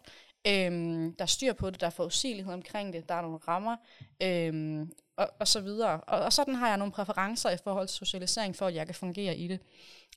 Øhm, 0.47 1.15
der 1.15 1.23
er 1.23 1.25
styr 1.25 1.53
på 1.53 1.69
det, 1.69 1.81
der 1.81 1.87
er 1.87 1.91
forudsigelighed 1.91 2.53
omkring 2.53 2.93
det, 2.93 3.09
der 3.09 3.15
er 3.15 3.21
nogle 3.21 3.37
rammer, 3.37 3.77
øhm, 4.21 4.91
og, 5.17 5.29
og 5.39 5.47
så 5.47 5.61
videre. 5.61 6.01
Og, 6.01 6.19
og 6.19 6.33
sådan 6.33 6.55
har 6.55 6.67
jeg 6.67 6.77
nogle 6.77 6.93
præferencer 6.93 7.49
i 7.49 7.57
forhold 7.63 7.87
til 7.87 7.97
socialisering, 7.97 8.55
for 8.55 8.67
at 8.67 8.75
jeg 8.75 8.85
kan 8.85 8.95
fungere 8.95 9.37
i 9.37 9.47
det, 9.47 9.59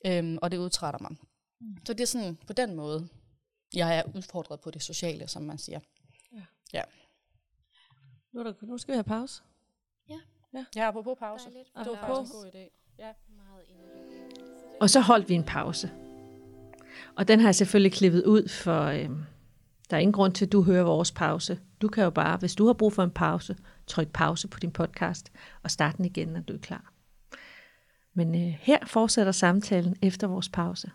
øhm, 0.06 0.38
og 0.42 0.50
det 0.50 0.58
udtrætter 0.58 1.00
mig. 1.00 1.10
Mm. 1.60 1.76
Så 1.86 1.92
det 1.92 2.00
er 2.00 2.06
sådan 2.06 2.38
på 2.46 2.52
den 2.52 2.74
måde, 2.74 3.08
jeg 3.74 3.98
er 3.98 4.02
udfordret 4.16 4.60
på 4.60 4.70
det 4.70 4.82
sociale, 4.82 5.28
som 5.28 5.42
man 5.42 5.58
siger. 5.58 5.80
Ja. 6.32 6.44
ja. 6.72 6.82
Nu, 8.32 8.40
er 8.40 8.44
der, 8.44 8.52
nu 8.62 8.78
skal 8.78 8.92
vi 8.92 8.96
have 8.96 9.04
pause. 9.04 9.42
Ja. 10.08 10.20
Ja, 10.54 10.64
ja 10.76 10.88
apropos 10.88 11.18
pause. 11.18 11.44
Dejligt. 11.44 11.68
Det 11.74 11.86
var 11.86 12.06
faktisk 12.06 12.34
en 12.34 12.40
god 12.40 12.46
idé. 12.46 12.94
Ja. 12.98 13.12
Meget 13.28 13.64
enig. 13.68 14.11
Og 14.82 14.90
så 14.90 15.00
holdt 15.00 15.28
vi 15.28 15.34
en 15.34 15.44
pause. 15.44 15.90
Og 17.16 17.28
den 17.28 17.40
har 17.40 17.48
jeg 17.48 17.54
selvfølgelig 17.54 17.92
klippet 17.92 18.24
ud, 18.24 18.48
for 18.48 18.82
øh, 18.82 19.10
der 19.90 19.96
er 19.96 19.98
ingen 19.98 20.12
grund 20.12 20.32
til, 20.32 20.46
at 20.46 20.52
du 20.52 20.62
hører 20.62 20.84
vores 20.84 21.12
pause. 21.12 21.60
Du 21.82 21.88
kan 21.88 22.04
jo 22.04 22.10
bare, 22.10 22.36
hvis 22.36 22.54
du 22.54 22.66
har 22.66 22.72
brug 22.72 22.92
for 22.92 23.02
en 23.02 23.10
pause, 23.10 23.56
tryk 23.86 24.08
pause 24.12 24.48
på 24.48 24.58
din 24.58 24.70
podcast 24.70 25.32
og 25.62 25.70
start 25.70 25.96
den 25.96 26.04
igen, 26.04 26.28
når 26.28 26.40
du 26.40 26.52
er 26.52 26.58
klar. 26.58 26.92
Men 28.14 28.34
øh, 28.34 28.56
her 28.60 28.78
fortsætter 28.86 29.32
samtalen 29.32 29.96
efter 30.02 30.26
vores 30.26 30.48
pause. 30.48 30.90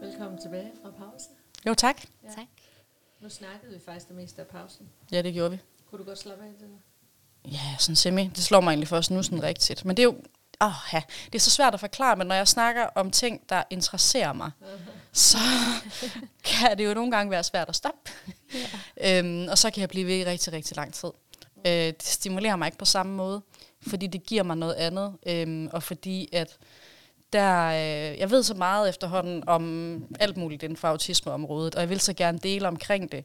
Velkommen 0.00 0.40
tilbage 0.40 0.72
fra 0.82 0.90
pause. 0.90 1.28
Jo, 1.66 1.74
tak. 1.74 1.96
Ja. 2.22 2.28
Tak. 2.28 2.46
Nu 3.20 3.28
snakkede 3.28 3.72
vi 3.72 3.78
faktisk 3.78 4.08
det 4.08 4.16
meste 4.16 4.42
af 4.42 4.48
pausen. 4.48 4.88
Ja, 5.12 5.22
det 5.22 5.34
gjorde 5.34 5.50
vi. 5.50 5.58
Kunne 5.90 5.98
du 5.98 6.04
godt 6.04 6.18
slappe 6.18 6.44
af 6.44 6.50
det? 6.60 6.68
Ja, 7.44 7.76
sådan 7.78 7.96
semi. 7.96 8.26
Det 8.26 8.44
slår 8.44 8.60
mig 8.60 8.70
egentlig 8.70 8.88
først 8.88 9.10
nu 9.10 9.22
sådan 9.22 9.42
rigtigt. 9.42 9.84
Men 9.84 9.96
det 9.96 10.02
er 10.02 10.04
jo, 10.04 10.16
åh 10.62 10.72
ja, 10.92 11.02
det 11.26 11.34
er 11.34 11.40
så 11.40 11.50
svært 11.50 11.74
at 11.74 11.80
forklare, 11.80 12.16
men 12.16 12.26
når 12.26 12.34
jeg 12.34 12.48
snakker 12.48 12.86
om 12.94 13.10
ting, 13.10 13.40
der 13.48 13.62
interesserer 13.70 14.32
mig, 14.32 14.50
så 15.12 15.38
kan 16.44 16.78
det 16.78 16.84
jo 16.84 16.94
nogle 16.94 17.10
gange 17.10 17.30
være 17.30 17.42
svært 17.42 17.68
at 17.68 17.76
stoppe. 17.76 18.10
Ja. 19.00 19.18
øhm, 19.18 19.48
og 19.50 19.58
så 19.58 19.70
kan 19.70 19.80
jeg 19.80 19.88
blive 19.88 20.06
ved 20.06 20.16
i 20.16 20.24
rigtig, 20.24 20.52
rigtig 20.52 20.76
lang 20.76 20.94
tid. 20.94 21.08
Øh, 21.66 21.72
det 21.72 22.02
stimulerer 22.02 22.56
mig 22.56 22.66
ikke 22.66 22.78
på 22.78 22.84
samme 22.84 23.12
måde, 23.12 23.42
fordi 23.86 24.06
det 24.06 24.26
giver 24.26 24.42
mig 24.42 24.56
noget 24.56 24.74
andet, 24.74 25.16
øhm, 25.26 25.68
og 25.72 25.82
fordi 25.82 26.28
at 26.32 26.56
der, 27.32 27.66
øh, 27.68 28.18
jeg 28.18 28.30
ved 28.30 28.42
så 28.42 28.54
meget 28.54 28.88
efterhånden 28.88 29.48
om 29.48 30.04
alt 30.20 30.36
muligt 30.36 30.62
inden 30.62 30.76
for 30.76 30.88
autismeområdet, 30.88 31.74
og 31.74 31.80
jeg 31.80 31.88
vil 31.88 32.00
så 32.00 32.12
gerne 32.12 32.38
dele 32.38 32.68
omkring 32.68 33.12
det. 33.12 33.24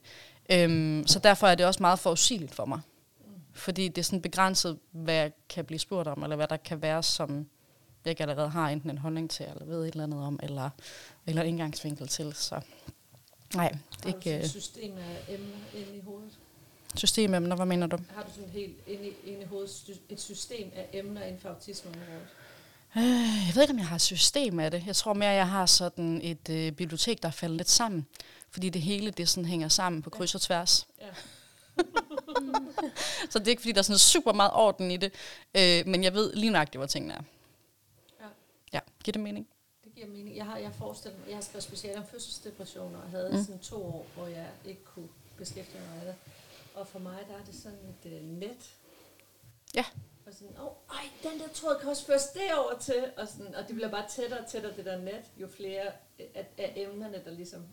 Øhm, 0.51 1.03
så 1.07 1.19
derfor 1.19 1.47
er 1.47 1.55
det 1.55 1.65
også 1.65 1.83
meget 1.83 1.99
forudsigeligt 1.99 2.55
for 2.55 2.65
mig. 2.65 2.79
Fordi 3.57 3.87
det 3.87 3.97
er 3.97 4.03
sådan 4.03 4.21
begrænset, 4.21 4.79
hvad 4.91 5.13
jeg 5.13 5.31
kan 5.49 5.65
blive 5.65 5.79
spurgt 5.79 6.07
om, 6.07 6.23
eller 6.23 6.35
hvad 6.35 6.47
der 6.47 6.57
kan 6.57 6.81
være, 6.81 7.03
som 7.03 7.47
jeg 8.05 8.11
ikke 8.11 8.21
allerede 8.21 8.49
har 8.49 8.69
enten 8.69 8.89
en 8.89 8.97
holdning 8.97 9.29
til, 9.29 9.45
eller 9.45 9.65
ved 9.65 9.81
et 9.81 9.91
eller 9.91 10.03
andet 10.03 10.23
om, 10.23 10.39
eller, 10.43 10.69
eller 11.25 11.41
en 11.41 11.47
indgangsvinkel 11.47 12.07
til. 12.07 12.33
Så 12.33 12.61
nej, 13.55 13.77
det 14.03 14.03
er 14.03 14.15
ikke... 14.15 14.31
Har 14.31 14.39
du 14.39 14.45
et 14.45 14.51
system 14.51 14.97
af 14.97 15.33
emner 15.33 15.57
inde 15.75 15.97
i 15.97 16.01
hovedet? 16.05 16.31
Systememner, 16.95 17.55
hvad 17.55 17.65
mener 17.65 17.87
du? 17.87 17.97
Har 18.15 18.23
du 18.23 18.29
sådan 18.35 18.49
helt 18.49 18.77
inde 18.87 19.07
i, 19.07 19.13
inde 19.25 19.41
i 19.41 19.45
hovedet 19.45 19.99
et 20.09 20.21
system 20.21 20.71
af 20.75 20.89
emner 20.93 21.23
inden 21.23 21.41
for 21.41 21.49
autismeområdet? 21.49 22.27
Øh, 22.97 23.03
jeg 23.47 23.51
ved 23.55 23.61
ikke, 23.61 23.71
om 23.71 23.79
jeg 23.79 23.87
har 23.87 23.95
et 23.95 24.01
system 24.01 24.59
af 24.59 24.71
det. 24.71 24.83
Jeg 24.87 24.95
tror 24.95 25.13
mere, 25.13 25.29
jeg 25.29 25.49
har 25.49 25.65
sådan 25.65 26.21
et 26.23 26.49
øh, 26.49 26.71
bibliotek, 26.71 27.21
der 27.21 27.27
er 27.27 27.31
faldet 27.31 27.57
lidt 27.57 27.69
sammen. 27.69 28.07
Fordi 28.51 28.69
det 28.69 28.81
hele, 28.81 29.11
det 29.11 29.29
sådan 29.29 29.45
hænger 29.45 29.67
sammen 29.67 30.01
på 30.01 30.09
kryds 30.09 30.35
og 30.35 30.41
tværs. 30.41 30.87
Ja. 31.01 31.05
så 33.31 33.39
det 33.39 33.47
er 33.47 33.51
ikke, 33.51 33.61
fordi 33.61 33.71
der 33.71 33.79
er 33.79 33.83
sådan 33.83 33.97
super 33.97 34.33
meget 34.33 34.51
orden 34.53 34.91
i 34.91 34.97
det. 34.97 35.13
Øh, 35.57 35.87
men 35.87 36.03
jeg 36.03 36.13
ved 36.13 36.33
lige 36.33 36.51
nøjagtigt, 36.51 36.79
hvor 36.79 36.87
tingene 36.87 37.13
er. 37.13 37.21
Ja. 38.21 38.27
Ja, 38.73 38.79
giver 39.03 39.13
det 39.13 39.21
mening? 39.21 39.47
Det 39.83 39.95
giver 39.95 40.07
mening. 40.07 40.35
Jeg 40.35 40.45
har, 40.45 40.57
jeg 40.57 40.71
forestillet 40.73 41.19
mig, 41.19 41.27
jeg 41.27 41.37
har 41.37 41.41
skrevet 41.41 41.63
specielt 41.63 41.97
om 41.97 42.05
fødselsdepressioner, 42.11 42.99
og 42.99 43.09
havde 43.09 43.29
mm. 43.31 43.43
sådan 43.43 43.59
to 43.59 43.75
år, 43.75 44.05
hvor 44.15 44.27
jeg 44.27 44.47
ikke 44.65 44.83
kunne 44.83 45.09
beskæftige 45.37 45.81
mig 45.81 45.97
med 45.97 46.07
det. 46.07 46.15
Og 46.75 46.87
for 46.87 46.99
mig, 46.99 47.17
der 47.29 47.35
er 47.35 47.43
det 47.45 47.55
sådan 47.55 47.79
et 48.05 48.11
uh, 48.11 48.39
net. 48.39 48.75
Ja. 49.75 49.85
Og 50.25 50.33
sådan, 50.33 50.55
åh, 50.57 50.65
oh, 50.65 50.71
ej, 50.89 51.09
den 51.23 51.39
der 51.39 51.47
tråd 51.47 51.77
kan 51.79 51.89
også 51.89 52.05
føres 52.05 52.25
derover 52.25 52.77
til. 52.79 53.11
Og, 53.17 53.27
sådan, 53.27 53.55
og 53.55 53.67
det 53.67 53.75
bliver 53.75 53.89
bare 53.89 54.05
tættere 54.09 54.39
og 54.39 54.47
tættere, 54.47 54.75
det 54.75 54.85
der 54.85 54.97
net, 54.97 55.23
jo 55.37 55.47
flere 55.47 55.91
af, 56.35 56.47
af 56.57 56.73
emnerne, 56.75 57.21
der 57.25 57.31
ligesom 57.31 57.67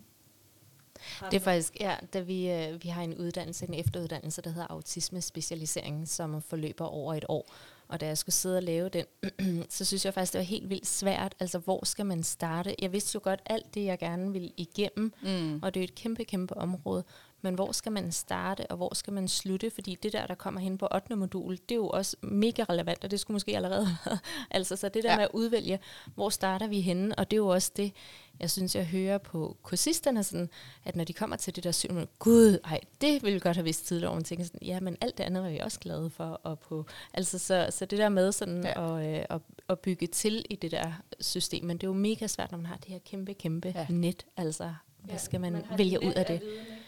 det 1.31 1.37
er 1.37 1.43
faktisk, 1.43 1.77
ja, 1.79 1.95
da 2.13 2.19
vi, 2.19 2.51
øh, 2.51 2.83
vi 2.83 2.89
har 2.89 3.01
en 3.01 3.17
uddannelse, 3.17 3.67
en 3.67 3.73
efteruddannelse, 3.73 4.41
der 4.41 4.49
hedder 4.49 4.67
autisme 4.67 5.21
specialisering, 5.21 6.07
som 6.07 6.41
forløber 6.41 6.85
over 6.85 7.13
et 7.13 7.25
år. 7.29 7.53
Og 7.87 8.01
da 8.01 8.07
jeg 8.07 8.17
skulle 8.17 8.33
sidde 8.33 8.57
og 8.57 8.63
lave 8.63 8.89
den, 8.89 9.05
så 9.69 9.85
synes 9.85 10.05
jeg 10.05 10.13
faktisk, 10.13 10.33
det 10.33 10.39
var 10.39 10.45
helt 10.45 10.69
vildt 10.69 10.87
svært. 10.87 11.35
Altså, 11.39 11.59
hvor 11.59 11.85
skal 11.85 12.05
man 12.05 12.23
starte? 12.23 12.75
Jeg 12.81 12.93
vidste 12.93 13.15
jo 13.15 13.19
godt 13.23 13.41
alt 13.45 13.73
det, 13.73 13.85
jeg 13.85 13.99
gerne 13.99 14.31
ville 14.31 14.51
igennem, 14.57 15.13
mm. 15.21 15.59
og 15.63 15.73
det 15.73 15.79
er 15.79 15.83
et 15.83 15.95
kæmpe, 15.95 16.23
kæmpe 16.23 16.57
område. 16.57 17.03
Men 17.45 17.55
hvor 17.55 17.71
skal 17.71 17.91
man 17.91 18.11
starte, 18.11 18.67
og 18.67 18.77
hvor 18.77 18.93
skal 18.93 19.13
man 19.13 19.27
slutte? 19.27 19.69
Fordi 19.69 19.97
det 20.03 20.13
der, 20.13 20.27
der 20.27 20.35
kommer 20.35 20.61
hen 20.61 20.77
på 20.77 20.87
8. 20.93 21.15
modul, 21.15 21.57
det 21.57 21.71
er 21.71 21.75
jo 21.75 21.87
også 21.87 22.17
mega 22.21 22.63
relevant, 22.69 23.03
og 23.03 23.11
det 23.11 23.19
skulle 23.19 23.35
måske 23.35 23.55
allerede 23.55 23.87
Altså, 24.51 24.75
så 24.75 24.89
det 24.89 25.03
der 25.03 25.11
ja. 25.11 25.17
med 25.17 25.23
at 25.23 25.31
udvælge, 25.33 25.79
hvor 26.15 26.29
starter 26.29 26.67
vi 26.67 26.81
henne? 26.81 27.15
Og 27.15 27.31
det 27.31 27.37
er 27.37 27.41
jo 27.41 27.47
også 27.47 27.71
det, 27.77 27.93
jeg 28.39 28.51
synes, 28.51 28.75
jeg 28.75 28.85
hører 28.85 29.17
på 29.17 29.57
kursisterne, 29.63 30.23
sådan, 30.23 30.49
at 30.85 30.95
når 30.95 31.03
de 31.03 31.13
kommer 31.13 31.35
til 31.35 31.55
det 31.55 31.63
der 31.63 31.71
syv 31.71 31.89
gud, 32.19 32.59
ej, 32.63 32.79
det 33.01 33.23
ville 33.23 33.33
vi 33.33 33.39
godt 33.39 33.57
have 33.57 33.63
vidst 33.63 33.87
tidligere, 33.87 34.11
og 34.11 34.15
man 34.15 34.23
tænker 34.23 34.45
sådan, 34.45 34.59
ja, 34.63 34.79
men 34.79 34.97
alt 35.01 35.17
det 35.17 35.23
andet 35.23 35.43
var 35.43 35.49
vi 35.49 35.59
også 35.59 35.79
glade 35.79 36.09
for. 36.09 36.41
Og 36.43 36.59
på, 36.59 36.85
altså, 37.13 37.39
så, 37.39 37.67
så 37.69 37.85
det 37.85 37.99
der 37.99 38.09
med 38.09 38.31
sådan 38.31 38.63
ja. 38.63 38.97
at, 38.97 39.19
øh, 39.19 39.25
at, 39.29 39.41
at 39.69 39.79
bygge 39.79 40.07
til 40.07 40.45
i 40.49 40.55
det 40.55 40.71
der 40.71 40.91
system, 41.19 41.65
men 41.65 41.77
det 41.77 41.83
er 41.83 41.87
jo 41.87 41.93
mega 41.93 42.27
svært, 42.27 42.51
når 42.51 42.57
man 42.57 42.65
har 42.65 42.77
det 42.77 42.87
her 42.87 42.99
kæmpe, 42.99 43.33
kæmpe 43.33 43.73
ja. 43.75 43.85
net, 43.89 44.25
altså 44.37 44.73
hvad 45.05 45.19
skal 45.19 45.41
man, 45.41 45.53
man 45.53 45.63
vælge 45.77 46.03
ud 46.03 46.13
af 46.13 46.25
det? 46.25 46.41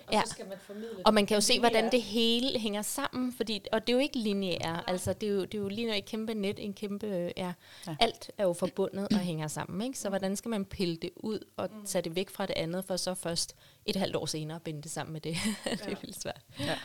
Og 0.08 0.14
ja. 0.14 0.22
så 0.26 0.30
skal 0.30 0.48
man 0.48 0.58
formidle 0.60 1.06
Og 1.06 1.14
man 1.14 1.26
kan 1.26 1.36
jo 1.36 1.42
se, 1.42 1.60
hvordan 1.60 1.92
det 1.92 2.02
hele 2.02 2.60
hænger 2.60 2.82
sammen, 2.82 3.34
fordi, 3.34 3.62
og 3.72 3.88
det 3.88 3.94
er 3.94 3.98
jo 3.98 4.00
ikke 4.00 4.20
lineært, 4.20 4.84
altså 4.88 5.14
det 5.14 5.30
er 5.30 5.34
jo, 5.34 5.42
det 5.42 5.54
er 5.54 5.58
jo 5.58 5.68
lige 5.68 5.98
et 5.98 6.06
kæmpe 6.06 6.34
net, 6.34 6.60
en 6.60 6.74
kæmpe, 6.74 7.34
ja, 7.38 7.54
ja. 7.88 7.96
alt 8.00 8.32
er 8.38 8.44
jo 8.44 8.54
forbundet 8.54 9.08
og 9.12 9.18
hænger 9.18 9.48
sammen, 9.48 9.82
ikke? 9.82 10.00
så 10.00 10.10
hvordan 10.10 10.36
skal 10.36 10.50
man 10.50 10.66
pille 10.66 10.96
det 10.96 11.10
ud 11.16 11.40
og 11.58 11.70
mm. 11.74 11.86
tage 11.86 12.02
det 12.02 12.16
væk 12.16 12.30
fra 12.30 12.46
det 12.46 12.54
andet, 12.58 12.86
for 12.86 12.98
så 12.98 13.14
først 13.14 13.56
et 13.86 13.96
halvt 13.96 14.16
år 14.16 14.26
senere 14.26 14.60
binde 14.60 14.82
det 14.82 14.92
sammen 14.92 15.14
med 15.14 15.22
det. 15.22 15.36
det 15.64 15.82
er 15.82 15.90
ja. 15.90 15.96
vildt 16.02 16.22
svært. 16.22 16.42
Ja. 16.60 16.76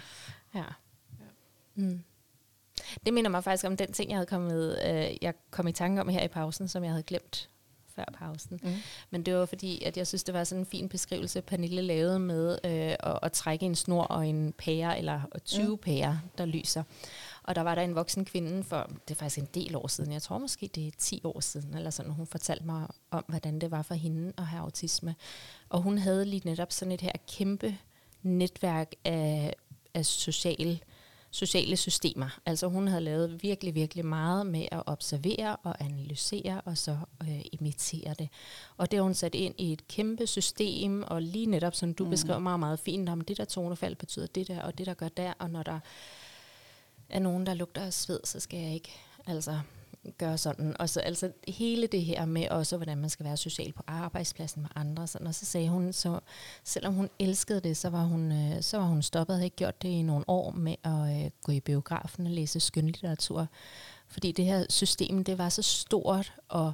ja. 0.54 0.64
Mm. 1.74 2.04
Det 3.06 3.14
minder 3.14 3.30
mig 3.30 3.44
faktisk 3.44 3.66
om 3.66 3.76
den 3.76 3.92
ting, 3.92 4.10
jeg 4.10 4.16
havde 4.16 4.26
kommet, 4.26 4.78
øh, 4.86 5.16
jeg 5.22 5.34
kom 5.50 5.66
i 5.68 5.72
tanke 5.72 6.00
om 6.00 6.08
her 6.08 6.22
i 6.22 6.28
pausen, 6.28 6.68
som 6.68 6.84
jeg 6.84 6.92
havde 6.92 7.02
glemt 7.02 7.48
før 7.96 8.04
pausen. 8.18 8.60
Mm. 8.62 8.74
Men 9.10 9.22
det 9.22 9.34
var 9.34 9.46
fordi, 9.46 9.84
at 9.84 9.96
jeg 9.96 10.06
synes, 10.06 10.24
det 10.24 10.34
var 10.34 10.44
sådan 10.44 10.62
en 10.62 10.66
fin 10.66 10.88
beskrivelse, 10.88 11.42
Pernille 11.42 11.82
lavede 11.82 12.18
med 12.18 12.58
øh, 12.64 12.70
at, 13.00 13.18
at 13.22 13.32
trække 13.32 13.66
en 13.66 13.74
snor 13.74 14.02
og 14.02 14.26
en 14.26 14.52
pære, 14.52 14.98
eller 14.98 15.20
20 15.44 15.68
mm. 15.68 15.78
pærer, 15.78 16.16
der 16.38 16.44
lyser. 16.44 16.82
Og 17.42 17.54
der 17.54 17.62
var 17.62 17.74
der 17.74 17.82
en 17.82 17.94
voksen 17.94 18.24
kvinde 18.24 18.64
for, 18.64 18.90
det 19.08 19.14
er 19.14 19.18
faktisk 19.18 19.38
en 19.38 19.48
del 19.54 19.76
år 19.76 19.86
siden, 19.86 20.12
jeg 20.12 20.22
tror 20.22 20.38
måske 20.38 20.70
det 20.74 20.86
er 20.86 20.90
10 20.98 21.20
år 21.24 21.40
siden, 21.40 21.74
eller 21.76 21.90
sådan, 21.90 22.12
hun 22.12 22.26
fortalte 22.26 22.66
mig 22.66 22.86
om, 23.10 23.24
hvordan 23.28 23.58
det 23.58 23.70
var 23.70 23.82
for 23.82 23.94
hende 23.94 24.32
at 24.38 24.46
have 24.46 24.62
autisme. 24.62 25.14
Og 25.68 25.82
hun 25.82 25.98
havde 25.98 26.24
lige 26.24 26.42
netop 26.44 26.72
sådan 26.72 26.92
et 26.92 27.00
her 27.00 27.12
kæmpe 27.28 27.76
netværk 28.22 28.92
af, 29.04 29.54
af 29.94 30.06
social 30.06 30.82
sociale 31.32 31.76
systemer. 31.76 32.38
Altså 32.46 32.66
hun 32.66 32.88
havde 32.88 33.00
lavet 33.00 33.42
virkelig, 33.42 33.74
virkelig 33.74 34.06
meget 34.06 34.46
med 34.46 34.66
at 34.72 34.82
observere 34.86 35.56
og 35.56 35.84
analysere 35.84 36.60
og 36.60 36.78
så 36.78 36.98
øh, 37.22 37.40
imitere 37.52 38.14
det. 38.18 38.28
Og 38.76 38.90
det 38.90 38.96
har 38.96 39.02
hun 39.02 39.14
sat 39.14 39.34
ind 39.34 39.54
i 39.58 39.72
et 39.72 39.88
kæmpe 39.88 40.26
system, 40.26 41.02
og 41.02 41.22
lige 41.22 41.46
netop, 41.46 41.74
som 41.74 41.94
du 41.94 42.04
mm. 42.04 42.10
beskrev 42.10 42.40
meget, 42.40 42.60
meget 42.60 42.78
fint, 42.78 43.08
om 43.08 43.20
det 43.20 43.36
der 43.36 43.44
tonefald 43.44 43.96
betyder 43.96 44.26
det 44.26 44.48
der, 44.48 44.62
og 44.62 44.78
det 44.78 44.86
der 44.86 44.94
gør 44.94 45.08
der, 45.08 45.32
og 45.38 45.50
når 45.50 45.62
der 45.62 45.80
er 47.08 47.18
nogen, 47.18 47.46
der 47.46 47.54
lugter 47.54 47.82
af 47.82 47.92
sved, 47.92 48.20
så 48.24 48.40
skal 48.40 48.58
jeg 48.58 48.74
ikke 48.74 48.92
altså 49.26 49.60
gøre 50.18 50.38
sådan. 50.38 50.76
Og 50.78 50.88
så 50.88 51.00
altså 51.00 51.32
hele 51.48 51.86
det 51.86 52.04
her 52.04 52.24
med 52.24 52.48
også, 52.48 52.76
hvordan 52.76 52.98
man 52.98 53.10
skal 53.10 53.26
være 53.26 53.36
social 53.36 53.72
på 53.72 53.82
arbejdspladsen 53.86 54.62
med 54.62 54.70
andre. 54.74 55.06
Sådan. 55.06 55.26
Og 55.26 55.34
så 55.34 55.44
sagde 55.44 55.68
hun, 55.68 55.92
så 55.92 56.20
selvom 56.64 56.94
hun 56.94 57.10
elskede 57.18 57.60
det, 57.60 57.76
så 57.76 57.90
var 57.90 58.04
hun, 58.04 58.32
øh, 58.32 58.62
så 58.62 58.78
var 58.78 58.86
hun 58.86 59.02
stoppet 59.02 59.34
og 59.34 59.38
havde 59.38 59.46
ikke 59.46 59.56
gjort 59.56 59.82
det 59.82 59.88
i 59.88 60.02
nogle 60.02 60.24
år 60.28 60.50
med 60.50 60.76
at 60.84 61.24
øh, 61.24 61.30
gå 61.42 61.52
i 61.52 61.60
biografen 61.60 62.26
og 62.26 62.32
læse 62.32 62.60
skønlitteratur. 62.60 63.46
Fordi 64.08 64.32
det 64.32 64.44
her 64.44 64.66
system, 64.68 65.24
det 65.24 65.38
var 65.38 65.48
så 65.48 65.62
stort 65.62 66.32
og 66.48 66.72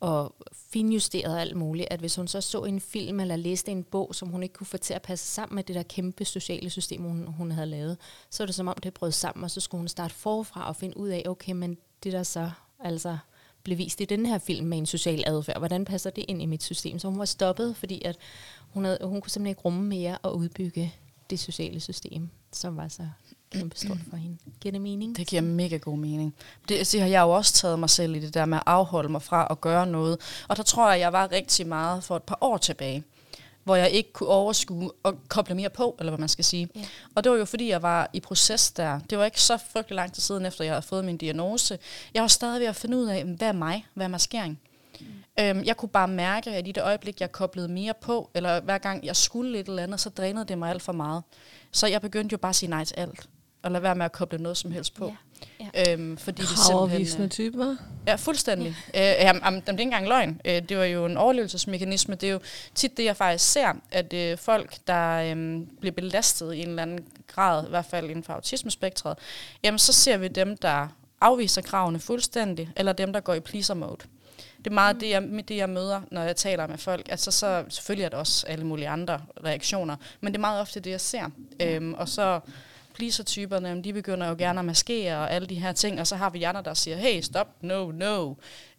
og 0.00 0.34
finjusteret 0.52 1.38
alt 1.38 1.56
muligt, 1.56 1.88
at 1.90 2.00
hvis 2.00 2.16
hun 2.16 2.28
så 2.28 2.40
så 2.40 2.64
en 2.64 2.80
film 2.80 3.20
eller 3.20 3.36
læste 3.36 3.72
en 3.72 3.84
bog, 3.84 4.14
som 4.14 4.28
hun 4.28 4.42
ikke 4.42 4.52
kunne 4.52 4.66
få 4.66 4.76
til 4.76 4.94
at 4.94 5.02
passe 5.02 5.26
sammen 5.26 5.54
med 5.54 5.64
det 5.64 5.76
der 5.76 5.82
kæmpe 5.82 6.24
sociale 6.24 6.70
system, 6.70 7.02
hun, 7.02 7.26
hun 7.26 7.50
havde 7.50 7.66
lavet, 7.66 7.98
så 8.30 8.42
var 8.42 8.46
det 8.46 8.54
som 8.54 8.68
om 8.68 8.76
det 8.82 8.94
brød 8.94 9.12
sammen, 9.12 9.44
og 9.44 9.50
så 9.50 9.60
skulle 9.60 9.80
hun 9.80 9.88
starte 9.88 10.14
forfra 10.14 10.68
og 10.68 10.76
finde 10.76 10.96
ud 10.96 11.08
af, 11.08 11.22
okay, 11.26 11.52
men 11.52 11.78
det 12.04 12.12
der 12.12 12.22
så 12.22 12.50
altså 12.80 13.18
blev 13.62 13.78
vist 13.78 14.00
i 14.00 14.04
den 14.04 14.26
her 14.26 14.38
film 14.38 14.66
med 14.66 14.78
en 14.78 14.86
social 14.86 15.24
adfærd, 15.26 15.58
hvordan 15.58 15.84
passer 15.84 16.10
det 16.10 16.24
ind 16.28 16.42
i 16.42 16.46
mit 16.46 16.62
system? 16.62 16.98
Så 16.98 17.08
hun 17.08 17.18
var 17.18 17.24
stoppet, 17.24 17.76
fordi 17.76 18.02
at 18.04 18.16
hun, 18.72 18.84
havde, 18.84 18.98
hun 19.02 19.20
kunne 19.20 19.30
simpelthen 19.30 19.50
ikke 19.50 19.60
rumme 19.60 19.82
mere 19.82 20.18
og 20.18 20.36
udbygge 20.36 20.94
det 21.30 21.40
sociale 21.40 21.80
system, 21.80 22.28
som 22.52 22.76
var 22.76 22.88
så 22.88 23.08
kæmpestort 23.50 23.98
for 24.10 24.16
hende. 24.16 24.36
Giver 24.60 24.72
det 24.72 24.80
mening? 24.80 25.16
Det 25.16 25.26
giver 25.26 25.42
mega 25.42 25.76
god 25.76 25.98
mening. 25.98 26.34
Det, 26.68 26.92
det 26.92 27.00
har 27.00 27.08
jeg 27.08 27.22
jo 27.22 27.30
også 27.30 27.52
taget 27.52 27.78
mig 27.78 27.90
selv 27.90 28.14
i 28.14 28.18
det 28.18 28.34
der 28.34 28.44
med 28.44 28.58
at 28.58 28.62
afholde 28.66 29.08
mig 29.08 29.22
fra 29.22 29.46
at 29.50 29.60
gøre 29.60 29.86
noget. 29.86 30.20
Og 30.48 30.56
der 30.56 30.62
tror 30.62 30.90
jeg, 30.90 31.00
jeg 31.00 31.12
var 31.12 31.32
rigtig 31.32 31.66
meget 31.66 32.04
for 32.04 32.16
et 32.16 32.22
par 32.22 32.38
år 32.40 32.56
tilbage 32.56 33.04
hvor 33.66 33.76
jeg 33.76 33.90
ikke 33.90 34.12
kunne 34.12 34.28
overskue 34.28 34.90
og 35.02 35.18
koble 35.28 35.54
mere 35.54 35.70
på, 35.70 35.96
eller 35.98 36.10
hvad 36.10 36.18
man 36.18 36.28
skal 36.28 36.44
sige. 36.44 36.68
Ja. 36.74 36.80
Og 37.14 37.24
det 37.24 37.32
var 37.32 37.38
jo 37.38 37.44
fordi, 37.44 37.68
jeg 37.68 37.82
var 37.82 38.10
i 38.12 38.20
proces 38.20 38.72
der. 38.72 39.00
Det 39.10 39.18
var 39.18 39.24
ikke 39.24 39.40
så 39.40 39.56
frygtelig 39.72 39.96
lang 39.96 40.12
tid 40.12 40.22
siden, 40.22 40.46
efter 40.46 40.64
jeg 40.64 40.72
havde 40.72 40.82
fået 40.82 41.04
min 41.04 41.16
diagnose. 41.16 41.78
Jeg 42.14 42.22
var 42.22 42.28
stadig 42.28 42.60
ved 42.60 42.66
at 42.66 42.76
finde 42.76 42.96
ud 42.96 43.06
af, 43.06 43.24
hvad 43.24 43.48
er 43.48 43.52
mig? 43.52 43.86
Hvad 43.94 44.06
er 44.06 44.10
maskering? 44.10 44.60
Mm. 45.00 45.06
Øhm, 45.40 45.64
jeg 45.64 45.76
kunne 45.76 45.88
bare 45.88 46.08
mærke, 46.08 46.50
at 46.50 46.68
i 46.68 46.72
det 46.72 46.82
øjeblik, 46.82 47.20
jeg 47.20 47.32
koblede 47.32 47.68
mere 47.68 47.94
på, 48.00 48.30
eller 48.34 48.60
hver 48.60 48.78
gang 48.78 49.04
jeg 49.04 49.16
skulle 49.16 49.58
et 49.58 49.68
eller 49.68 49.82
andet, 49.82 50.00
så 50.00 50.10
drænede 50.10 50.44
det 50.44 50.58
mig 50.58 50.70
alt 50.70 50.82
for 50.82 50.92
meget. 50.92 51.22
Så 51.70 51.86
jeg 51.86 52.00
begyndte 52.00 52.32
jo 52.32 52.38
bare 52.38 52.50
at 52.50 52.56
sige 52.56 52.70
nej 52.70 52.84
til 52.84 52.94
alt. 52.94 53.28
Og 53.62 53.70
lade 53.70 53.82
være 53.82 53.94
med 53.94 54.04
at 54.04 54.12
koble 54.12 54.38
noget 54.38 54.56
som 54.56 54.70
helst 54.70 54.94
på. 54.94 55.06
Ja. 55.06 55.14
Ja. 55.60 55.92
Øhm, 55.92 56.16
fordi 56.16 56.42
det 56.42 56.48
simpelthen, 56.48 57.30
typer. 57.30 57.76
Ja, 58.06 58.14
fuldstændig. 58.14 58.76
Ja. 58.94 59.14
Øh, 59.14 59.20
jamen, 59.20 59.42
jamen, 59.44 59.60
det 59.60 59.68
er 59.68 59.72
ikke 59.72 59.82
engang 59.82 60.08
løgn. 60.08 60.40
Øh, 60.44 60.62
det 60.68 60.78
var 60.78 60.84
jo 60.84 61.06
en 61.06 61.16
overlevelsesmekanisme. 61.16 62.14
Det 62.14 62.28
er 62.28 62.32
jo 62.32 62.40
tit 62.74 62.96
det, 62.96 63.04
jeg 63.04 63.16
faktisk 63.16 63.52
ser, 63.52 63.72
at 63.90 64.12
øh, 64.12 64.38
folk, 64.38 64.76
der 64.86 65.34
øh, 65.36 65.60
bliver 65.80 65.92
belastet 65.92 66.54
i 66.54 66.60
en 66.60 66.68
eller 66.68 66.82
anden 66.82 67.04
grad, 67.26 67.66
i 67.66 67.70
hvert 67.70 67.86
fald 67.86 68.10
inden 68.10 68.24
for 68.24 68.32
autismespektret, 68.32 69.18
jamen 69.62 69.78
så 69.78 69.92
ser 69.92 70.16
vi 70.16 70.28
dem, 70.28 70.56
der 70.56 70.88
afviser 71.20 71.62
kravene 71.62 71.98
fuldstændig, 71.98 72.70
eller 72.76 72.92
dem, 72.92 73.12
der 73.12 73.20
går 73.20 73.34
i 73.34 73.40
pleaser-mode. 73.40 73.98
Det 74.58 74.66
er 74.66 74.74
meget 74.74 75.00
det, 75.00 75.10
jeg, 75.10 75.22
det, 75.48 75.56
jeg 75.56 75.70
møder, 75.70 76.00
når 76.10 76.22
jeg 76.22 76.36
taler 76.36 76.66
med 76.66 76.78
folk. 76.78 77.06
Altså, 77.10 77.30
så 77.30 77.64
selvfølgelig 77.68 78.04
er 78.04 78.08
der 78.08 78.16
også 78.16 78.46
alle 78.46 78.66
mulige 78.66 78.88
andre 78.88 79.20
reaktioner, 79.44 79.96
men 80.20 80.32
det 80.32 80.38
er 80.38 80.40
meget 80.40 80.60
ofte 80.60 80.80
det, 80.80 80.90
jeg 80.90 81.00
ser. 81.00 81.30
Øhm, 81.60 81.94
og 81.94 82.08
så 82.08 82.40
pleaser-typerne, 82.96 83.82
de 83.82 83.92
begynder 83.92 84.28
jo 84.28 84.34
gerne 84.38 84.58
at 84.58 84.64
maskere 84.64 85.16
og 85.16 85.32
alle 85.32 85.46
de 85.48 85.54
her 85.54 85.72
ting, 85.72 86.00
og 86.00 86.06
så 86.06 86.16
har 86.16 86.30
vi 86.30 86.42
andre, 86.42 86.62
der 86.62 86.74
siger, 86.74 86.96
hey, 86.96 87.20
stop, 87.20 87.46
no, 87.60 87.90
no, 87.90 88.34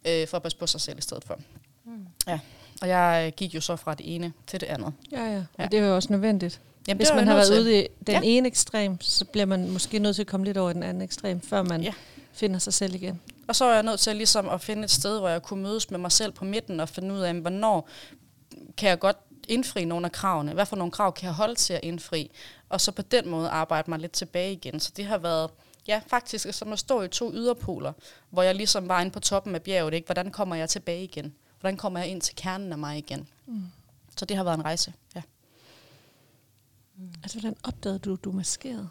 øh, 0.08 0.28
for 0.28 0.36
at 0.36 0.42
passe 0.42 0.58
på 0.58 0.66
sig 0.66 0.80
selv 0.80 0.98
i 0.98 1.02
stedet 1.02 1.24
for. 1.24 1.38
Mm. 1.84 2.06
Ja, 2.26 2.38
og 2.82 2.88
jeg 2.88 3.24
øh, 3.26 3.32
gik 3.36 3.54
jo 3.54 3.60
så 3.60 3.76
fra 3.76 3.94
det 3.94 4.14
ene 4.14 4.32
til 4.46 4.60
det 4.60 4.66
andet. 4.66 4.92
Ja, 5.12 5.24
ja. 5.24 5.42
Ja. 5.58 5.64
Og 5.64 5.70
det 5.72 5.78
er 5.80 5.86
jo 5.86 5.94
også 5.94 6.12
nødvendigt. 6.12 6.60
Jamen, 6.88 6.98
Hvis 6.98 7.08
man 7.14 7.26
har 7.26 7.34
været 7.34 7.60
ude 7.60 7.84
i 7.84 7.86
den 8.06 8.14
Ja. 8.14 8.20
ene 8.24 8.48
ekstrem, 8.48 9.00
så 9.00 9.24
bliver 9.24 9.46
man 9.46 9.70
måske 9.70 9.98
nødt 9.98 10.14
til 10.16 10.22
at 10.22 10.26
komme 10.26 10.46
lidt 10.46 10.56
over 10.56 10.70
i 10.70 10.74
den 10.74 10.82
anden 10.82 11.02
ekstrem, 11.02 11.40
før 11.40 11.62
man 11.62 11.82
Ja. 11.82 11.92
finder 12.32 12.58
sig 12.58 12.72
selv 12.74 12.94
igen. 12.94 13.20
Og 13.48 13.56
så 13.56 13.64
var 13.64 13.74
jeg 13.74 13.82
nødt 13.82 14.00
til 14.00 14.16
ligesom 14.16 14.48
at 14.48 14.60
finde 14.60 14.84
et 14.84 14.90
sted, 14.90 15.18
hvor 15.18 15.28
jeg 15.28 15.42
kunne 15.42 15.62
mødes 15.62 15.90
med 15.90 15.98
mig 15.98 16.12
selv 16.12 16.32
på 16.32 16.44
midten 16.44 16.80
og 16.80 16.88
finde 16.88 17.14
ud 17.14 17.20
af, 17.20 17.34
hvornår 17.34 17.88
kan 18.76 18.88
jeg 18.88 18.98
godt 18.98 19.16
indfri 19.48 19.84
nogle 19.84 20.06
af 20.06 20.12
kravene? 20.12 20.52
Hvad 20.52 20.66
for 20.66 20.76
nogle 20.76 20.92
krav 20.92 21.12
kan 21.12 21.26
jeg 21.26 21.34
holde 21.34 21.54
til 21.54 21.72
at 21.72 21.80
indfri? 21.82 22.30
Og 22.68 22.80
så 22.80 22.92
på 22.92 23.02
den 23.02 23.28
måde 23.28 23.48
arbejde 23.48 23.90
mig 23.90 23.98
lidt 23.98 24.12
tilbage 24.12 24.52
igen. 24.52 24.80
Så 24.80 24.92
det 24.96 25.04
har 25.04 25.18
været, 25.18 25.50
ja, 25.88 26.00
faktisk 26.06 26.46
som 26.52 26.72
at 26.72 26.78
stå 26.78 27.02
i 27.02 27.08
to 27.08 27.32
yderpoler, 27.32 27.92
hvor 28.30 28.42
jeg 28.42 28.54
ligesom 28.54 28.88
var 28.88 29.00
inde 29.00 29.10
på 29.10 29.20
toppen 29.20 29.54
af 29.54 29.62
bjerget. 29.62 29.94
Ikke? 29.94 30.06
Hvordan 30.06 30.30
kommer 30.30 30.56
jeg 30.56 30.68
tilbage 30.68 31.04
igen? 31.04 31.34
Hvordan 31.60 31.76
kommer 31.76 32.00
jeg 32.00 32.08
ind 32.08 32.20
til 32.20 32.36
kernen 32.36 32.72
af 32.72 32.78
mig 32.78 32.98
igen? 32.98 33.28
Mm. 33.46 33.62
Så 34.16 34.24
det 34.24 34.36
har 34.36 34.44
været 34.44 34.56
en 34.56 34.64
rejse, 34.64 34.92
ja. 35.14 35.22
Altså, 37.22 37.40
hvordan 37.40 37.56
opdagede 37.64 37.98
du, 37.98 38.16
du 38.16 38.32
maskerede? 38.32 38.88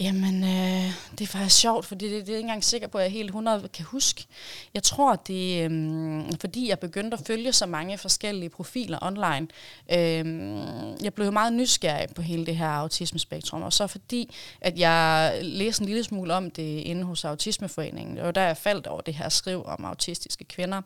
Jamen, 0.00 0.44
øh, 0.44 0.92
det 1.10 1.20
er 1.20 1.26
faktisk 1.26 1.60
sjovt, 1.60 1.86
fordi 1.86 2.04
det, 2.04 2.12
det 2.12 2.28
er 2.28 2.32
jeg 2.32 2.38
ikke 2.38 2.46
engang 2.46 2.64
sikker 2.64 2.88
på, 2.88 2.98
at 2.98 3.04
jeg 3.04 3.12
helt 3.12 3.28
100 3.28 3.68
kan 3.68 3.84
huske. 3.84 4.26
Jeg 4.74 4.82
tror, 4.82 5.16
det 5.16 5.62
er, 5.62 5.68
øh, 5.70 6.32
fordi 6.40 6.68
jeg 6.68 6.78
begyndte 6.78 7.16
at 7.16 7.26
følge 7.26 7.52
så 7.52 7.66
mange 7.66 7.98
forskellige 7.98 8.48
profiler 8.48 8.98
online. 9.02 9.48
Øh, 9.92 11.04
jeg 11.04 11.14
blev 11.14 11.32
meget 11.32 11.52
nysgerrig 11.52 12.08
på 12.14 12.22
hele 12.22 12.46
det 12.46 12.56
her 12.56 12.68
autismespektrum, 12.68 13.62
og 13.62 13.72
så 13.72 13.86
fordi, 13.86 14.34
at 14.60 14.78
jeg 14.78 15.38
læste 15.42 15.82
en 15.82 15.88
lille 15.88 16.04
smule 16.04 16.34
om 16.34 16.50
det 16.50 16.80
inde 16.80 17.04
hos 17.04 17.24
Autismeforeningen, 17.24 18.18
og 18.18 18.34
der 18.34 18.42
jeg 18.42 18.56
faldt 18.56 18.86
over 18.86 19.00
det 19.00 19.14
her 19.14 19.28
skriv 19.28 19.64
om 19.66 19.84
autistiske 19.84 20.44
kvinder, 20.44 20.82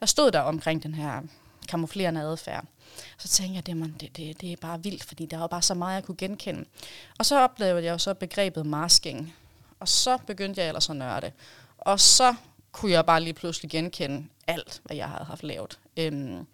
der 0.00 0.06
stod 0.06 0.30
der 0.30 0.40
omkring 0.40 0.82
den 0.82 0.94
her 0.94 1.22
kamuflerende 1.68 2.20
adfærd. 2.20 2.64
Så 3.18 3.28
tænkte 3.28 3.56
jeg, 3.56 3.66
det, 3.66 3.76
man, 3.76 3.94
det, 4.00 4.16
det, 4.16 4.40
det 4.40 4.52
er 4.52 4.56
bare 4.56 4.82
vildt, 4.82 5.04
fordi 5.04 5.26
der 5.26 5.38
var 5.38 5.46
bare 5.46 5.62
så 5.62 5.74
meget, 5.74 5.94
jeg 5.94 6.04
kunne 6.04 6.16
genkende. 6.16 6.64
Og 7.18 7.26
så 7.26 7.40
oplevede 7.40 7.84
jeg 7.84 7.92
jo 7.92 7.98
så 7.98 8.14
begrebet 8.14 8.66
masking. 8.66 9.34
Og 9.80 9.88
så 9.88 10.18
begyndte 10.26 10.60
jeg 10.60 10.68
ellers 10.68 10.90
at 10.90 10.96
nørde. 10.96 11.32
Og 11.78 12.00
så 12.00 12.34
kunne 12.72 12.92
jeg 12.92 13.06
bare 13.06 13.20
lige 13.20 13.34
pludselig 13.34 13.70
genkende 13.70 14.26
alt, 14.46 14.80
hvad 14.84 14.96
jeg 14.96 15.08
havde 15.08 15.24
haft 15.24 15.42
lavet. 15.42 15.78
Øhm, 15.96 16.46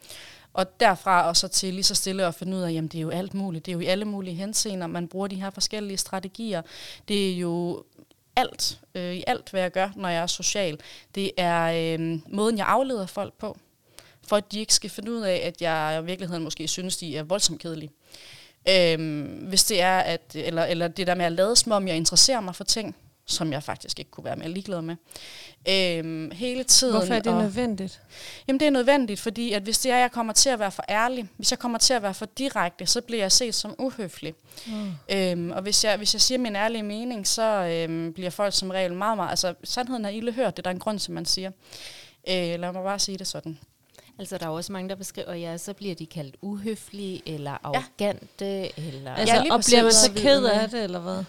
og 0.52 0.80
derfra 0.80 1.28
og 1.28 1.36
så 1.36 1.48
til 1.48 1.74
lige 1.74 1.84
så 1.84 1.94
stille 1.94 2.26
at 2.26 2.34
finde 2.34 2.56
ud 2.56 2.62
af, 2.62 2.72
jamen 2.72 2.88
det 2.88 2.98
er 2.98 3.02
jo 3.02 3.10
alt 3.10 3.34
muligt. 3.34 3.66
Det 3.66 3.72
er 3.72 3.74
jo 3.74 3.80
i 3.80 3.86
alle 3.86 4.04
mulige 4.04 4.34
henseender, 4.34 4.86
man 4.86 5.08
bruger 5.08 5.26
de 5.26 5.40
her 5.40 5.50
forskellige 5.50 5.96
strategier. 5.96 6.62
Det 7.08 7.30
er 7.30 7.36
jo 7.36 7.84
alt, 8.36 8.80
øh, 8.94 9.14
i 9.14 9.24
alt, 9.26 9.50
hvad 9.50 9.60
jeg 9.60 9.72
gør, 9.72 9.90
når 9.96 10.08
jeg 10.08 10.22
er 10.22 10.26
social. 10.26 10.80
Det 11.14 11.30
er 11.36 11.96
øh, 11.98 12.18
måden, 12.28 12.58
jeg 12.58 12.66
afleder 12.66 13.06
folk 13.06 13.34
på 13.34 13.56
for 14.26 14.36
at 14.36 14.52
de 14.52 14.60
ikke 14.60 14.74
skal 14.74 14.90
finde 14.90 15.12
ud 15.12 15.20
af, 15.20 15.40
at 15.44 15.62
jeg 15.62 16.00
i 16.02 16.04
virkeligheden 16.06 16.44
måske 16.44 16.68
synes, 16.68 16.96
de 16.96 17.16
er 17.16 17.22
voldsomt 17.22 17.60
kedelige. 17.60 17.90
Øhm, 18.68 19.22
hvis 19.22 19.64
det 19.64 19.80
er, 19.80 19.98
at, 19.98 20.20
eller, 20.34 20.64
eller 20.64 20.88
det 20.88 21.06
der 21.06 21.14
med 21.14 21.24
at 21.24 21.32
lade 21.32 21.56
som 21.56 21.72
om, 21.72 21.88
jeg 21.88 21.96
interesserer 21.96 22.40
mig 22.40 22.54
for 22.56 22.64
ting, 22.64 22.96
som 23.26 23.52
jeg 23.52 23.62
faktisk 23.62 23.98
ikke 23.98 24.10
kunne 24.10 24.24
være 24.24 24.36
mere 24.36 24.48
ligeglad 24.48 24.82
med. 24.82 24.96
Øhm, 25.68 26.30
hele 26.30 26.64
tiden. 26.64 26.96
Hvorfor 26.96 27.14
er 27.14 27.20
det 27.20 27.32
og- 27.32 27.42
nødvendigt? 27.42 28.00
Jamen 28.48 28.60
det 28.60 28.66
er 28.66 28.70
nødvendigt, 28.70 29.20
fordi 29.20 29.52
at 29.52 29.62
hvis 29.62 29.78
det 29.78 29.92
er, 29.92 29.96
at 29.96 30.00
jeg 30.00 30.12
kommer 30.12 30.32
til 30.32 30.48
at 30.48 30.58
være 30.58 30.70
for 30.70 30.84
ærlig, 30.88 31.28
hvis 31.36 31.50
jeg 31.50 31.58
kommer 31.58 31.78
til 31.78 31.94
at 31.94 32.02
være 32.02 32.14
for 32.14 32.26
direkte, 32.38 32.86
så 32.86 33.00
bliver 33.00 33.22
jeg 33.22 33.32
set 33.32 33.54
som 33.54 33.74
uhøflig. 33.78 34.34
Mm. 34.66 34.92
Øhm, 35.08 35.50
og 35.50 35.62
hvis 35.62 35.84
jeg, 35.84 35.96
hvis 35.96 36.14
jeg 36.14 36.20
siger 36.20 36.38
min 36.38 36.56
ærlige 36.56 36.82
mening, 36.82 37.26
så 37.26 37.42
øhm, 37.42 38.12
bliver 38.12 38.30
folk 38.30 38.54
som 38.54 38.70
regel 38.70 38.92
meget, 38.92 39.16
meget... 39.16 39.30
Altså 39.30 39.54
sandheden 39.64 40.04
er 40.04 40.08
ille 40.08 40.32
hørt, 40.32 40.56
det 40.56 40.58
er 40.58 40.62
der 40.62 40.70
en 40.70 40.78
grund 40.78 40.98
til, 40.98 41.12
man 41.12 41.24
siger. 41.26 41.50
Øh, 42.28 42.34
lad 42.60 42.72
mig 42.72 42.82
bare 42.84 42.98
sige 42.98 43.18
det 43.18 43.26
sådan. 43.26 43.58
Altså, 44.18 44.38
der 44.38 44.46
er 44.46 44.50
også 44.50 44.72
mange, 44.72 44.88
der 44.88 44.94
beskriver, 44.94 45.34
ja, 45.34 45.56
så 45.58 45.74
bliver 45.74 45.94
de 45.94 46.06
kaldt 46.06 46.36
uhøflige, 46.40 47.22
eller 47.26 47.50
arrogante, 47.62 48.44
ja. 48.44 48.68
eller... 48.76 49.14
Altså, 49.14 49.34
Ja, 49.34 49.42
lige 49.42 49.52
og 49.52 49.60
bliver 49.66 49.82
man 49.82 49.92
så 49.92 50.12
ked 50.16 50.44
af 50.44 50.70
det, 50.70 50.84
eller 50.84 51.00
hvad? 51.00 51.24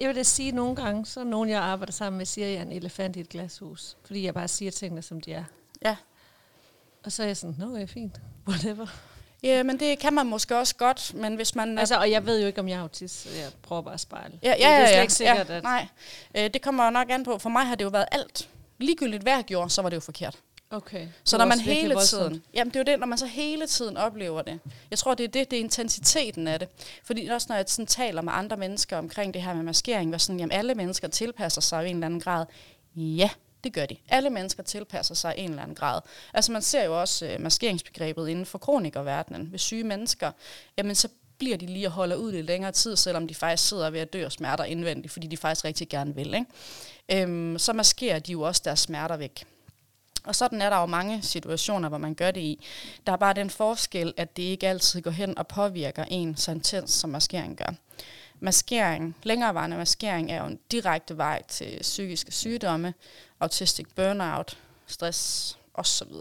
Jeg 0.00 0.08
vil 0.08 0.16
da 0.16 0.22
sige 0.22 0.52
nogle 0.52 0.76
gange, 0.76 1.06
så 1.06 1.20
er 1.20 1.24
nogen, 1.24 1.48
jeg 1.48 1.62
arbejder 1.62 1.92
sammen 1.92 2.18
med, 2.18 2.26
siger, 2.26 2.46
at 2.46 2.52
jeg 2.52 2.58
er 2.58 2.62
en 2.62 2.72
elefant 2.72 3.16
i 3.16 3.20
et 3.20 3.28
glashus. 3.28 3.96
Fordi 4.04 4.24
jeg 4.24 4.34
bare 4.34 4.48
siger 4.48 4.70
tingene, 4.70 5.02
som 5.02 5.20
de 5.20 5.32
er. 5.32 5.44
Ja. 5.84 5.96
Og 7.04 7.12
så 7.12 7.22
er 7.22 7.26
jeg 7.26 7.36
sådan, 7.36 7.56
nå, 7.58 7.74
det 7.74 7.82
er 7.82 7.86
fint. 7.86 8.20
Whatever. 8.48 8.86
Ja, 9.42 9.62
men 9.62 9.80
det 9.80 9.98
kan 9.98 10.12
man 10.12 10.26
måske 10.26 10.58
også 10.58 10.74
godt, 10.76 11.14
men 11.14 11.34
hvis 11.34 11.54
man... 11.54 11.78
Altså, 11.78 11.96
og 11.96 12.10
jeg 12.10 12.26
ved 12.26 12.40
jo 12.40 12.46
ikke, 12.46 12.60
om 12.60 12.68
jeg 12.68 12.76
er 12.76 12.82
autist, 12.82 13.22
så 13.22 13.28
jeg 13.38 13.50
prøver 13.62 13.82
bare 13.82 13.94
at 13.94 14.00
spejle. 14.00 14.38
ja, 14.42 14.48
ja, 14.48 14.54
det 14.54 14.64
er 14.64 14.80
ja, 14.80 14.86
slet 14.86 14.96
ja, 14.96 15.00
ikke 15.00 15.12
sikkert, 15.12 15.48
ja, 15.48 15.56
at... 15.56 15.62
Nej, 15.62 15.86
øh, 16.34 16.50
det 16.54 16.62
kommer 16.62 16.84
jo 16.84 16.90
nok 16.90 17.10
an 17.10 17.24
på. 17.24 17.38
For 17.38 17.48
mig 17.48 17.66
har 17.66 17.74
det 17.74 17.84
jo 17.84 17.88
været 17.88 18.06
alt. 18.12 18.48
Ligegyldigt 18.78 19.22
hvad 19.22 19.32
jeg 19.32 19.44
gjorde, 19.44 19.70
så 19.70 19.82
var 19.82 19.88
det 19.88 19.96
jo 19.96 20.00
forkert. 20.00 20.38
Okay. 20.70 21.08
Så 21.24 21.38
når 21.38 21.44
man 21.44 21.60
hele 21.60 21.94
voldsomt. 21.94 22.32
tiden, 22.32 22.42
jamen 22.54 22.70
det 22.70 22.76
er 22.76 22.80
jo 22.80 22.92
det, 22.92 23.00
når 23.00 23.06
man 23.06 23.18
så 23.18 23.26
hele 23.26 23.66
tiden 23.66 23.96
oplever 23.96 24.42
det. 24.42 24.60
Jeg 24.90 24.98
tror, 24.98 25.14
det 25.14 25.24
er 25.24 25.28
det, 25.28 25.50
det 25.50 25.56
er 25.56 25.60
intensiteten 25.60 26.48
af 26.48 26.58
det. 26.58 26.68
Fordi 27.04 27.26
også 27.26 27.46
når 27.50 27.56
jeg 27.56 27.64
sådan 27.68 27.86
taler 27.86 28.22
med 28.22 28.32
andre 28.36 28.56
mennesker 28.56 28.98
omkring 28.98 29.34
det 29.34 29.42
her 29.42 29.54
med 29.54 29.62
maskering, 29.62 30.08
hvor 30.08 30.18
sådan, 30.18 30.38
jamen 30.38 30.52
alle 30.52 30.74
mennesker 30.74 31.08
tilpasser 31.08 31.60
sig 31.60 31.86
i 31.86 31.90
en 31.90 31.96
eller 31.96 32.06
anden 32.06 32.20
grad. 32.20 32.46
Ja, 32.96 33.30
det 33.64 33.72
gør 33.72 33.86
de. 33.86 33.96
Alle 34.08 34.30
mennesker 34.30 34.62
tilpasser 34.62 35.14
sig 35.14 35.34
i 35.38 35.40
en 35.40 35.50
eller 35.50 35.62
anden 35.62 35.76
grad. 35.76 36.00
Altså 36.34 36.52
man 36.52 36.62
ser 36.62 36.84
jo 36.84 37.00
også 37.00 37.26
øh, 37.26 37.40
maskeringsbegrebet 37.40 38.28
inden 38.28 38.46
for 38.46 38.58
kronikerverdenen. 38.58 39.52
Ved 39.52 39.58
syge 39.58 39.84
mennesker, 39.84 40.32
jamen 40.78 40.94
så 40.94 41.08
bliver 41.38 41.56
de 41.56 41.66
lige 41.66 41.86
og 41.86 41.92
holder 41.92 42.16
ud 42.16 42.32
lidt 42.32 42.46
længere 42.46 42.72
tid, 42.72 42.96
selvom 42.96 43.28
de 43.28 43.34
faktisk 43.34 43.68
sidder 43.68 43.90
ved 43.90 44.00
at 44.00 44.12
dø 44.12 44.24
af 44.24 44.32
smerter 44.32 44.64
indvendigt, 44.64 45.12
fordi 45.12 45.26
de 45.26 45.36
faktisk 45.36 45.64
rigtig 45.64 45.88
gerne 45.88 46.14
vil. 46.14 46.34
Ikke? 46.34 47.22
Øhm, 47.22 47.58
så 47.58 47.72
maskerer 47.72 48.18
de 48.18 48.32
jo 48.32 48.42
også 48.42 48.62
deres 48.64 48.80
smerter 48.80 49.16
væk. 49.16 49.44
Og 50.26 50.34
sådan 50.34 50.62
er 50.62 50.70
der 50.70 50.80
jo 50.80 50.86
mange 50.86 51.22
situationer, 51.22 51.88
hvor 51.88 51.98
man 51.98 52.14
gør 52.14 52.30
det 52.30 52.40
i. 52.40 52.64
Der 53.06 53.12
er 53.12 53.16
bare 53.16 53.34
den 53.34 53.50
forskel, 53.50 54.14
at 54.16 54.36
det 54.36 54.42
ikke 54.42 54.68
altid 54.68 55.02
går 55.02 55.10
hen 55.10 55.38
og 55.38 55.46
påvirker 55.46 56.04
en 56.04 56.36
så 56.36 56.50
intens, 56.50 56.90
som 56.90 57.10
maskering 57.10 57.56
gør. 57.56 57.74
Maskering, 58.40 59.16
længerevarende 59.22 59.76
maskering, 59.76 60.32
er 60.32 60.40
jo 60.40 60.46
en 60.46 60.58
direkte 60.70 61.16
vej 61.16 61.42
til 61.48 61.78
psykiske 61.82 62.32
sygdomme, 62.32 62.94
autistic 63.40 63.86
burnout, 63.94 64.58
stress 64.86 65.58
osv. 65.74 66.12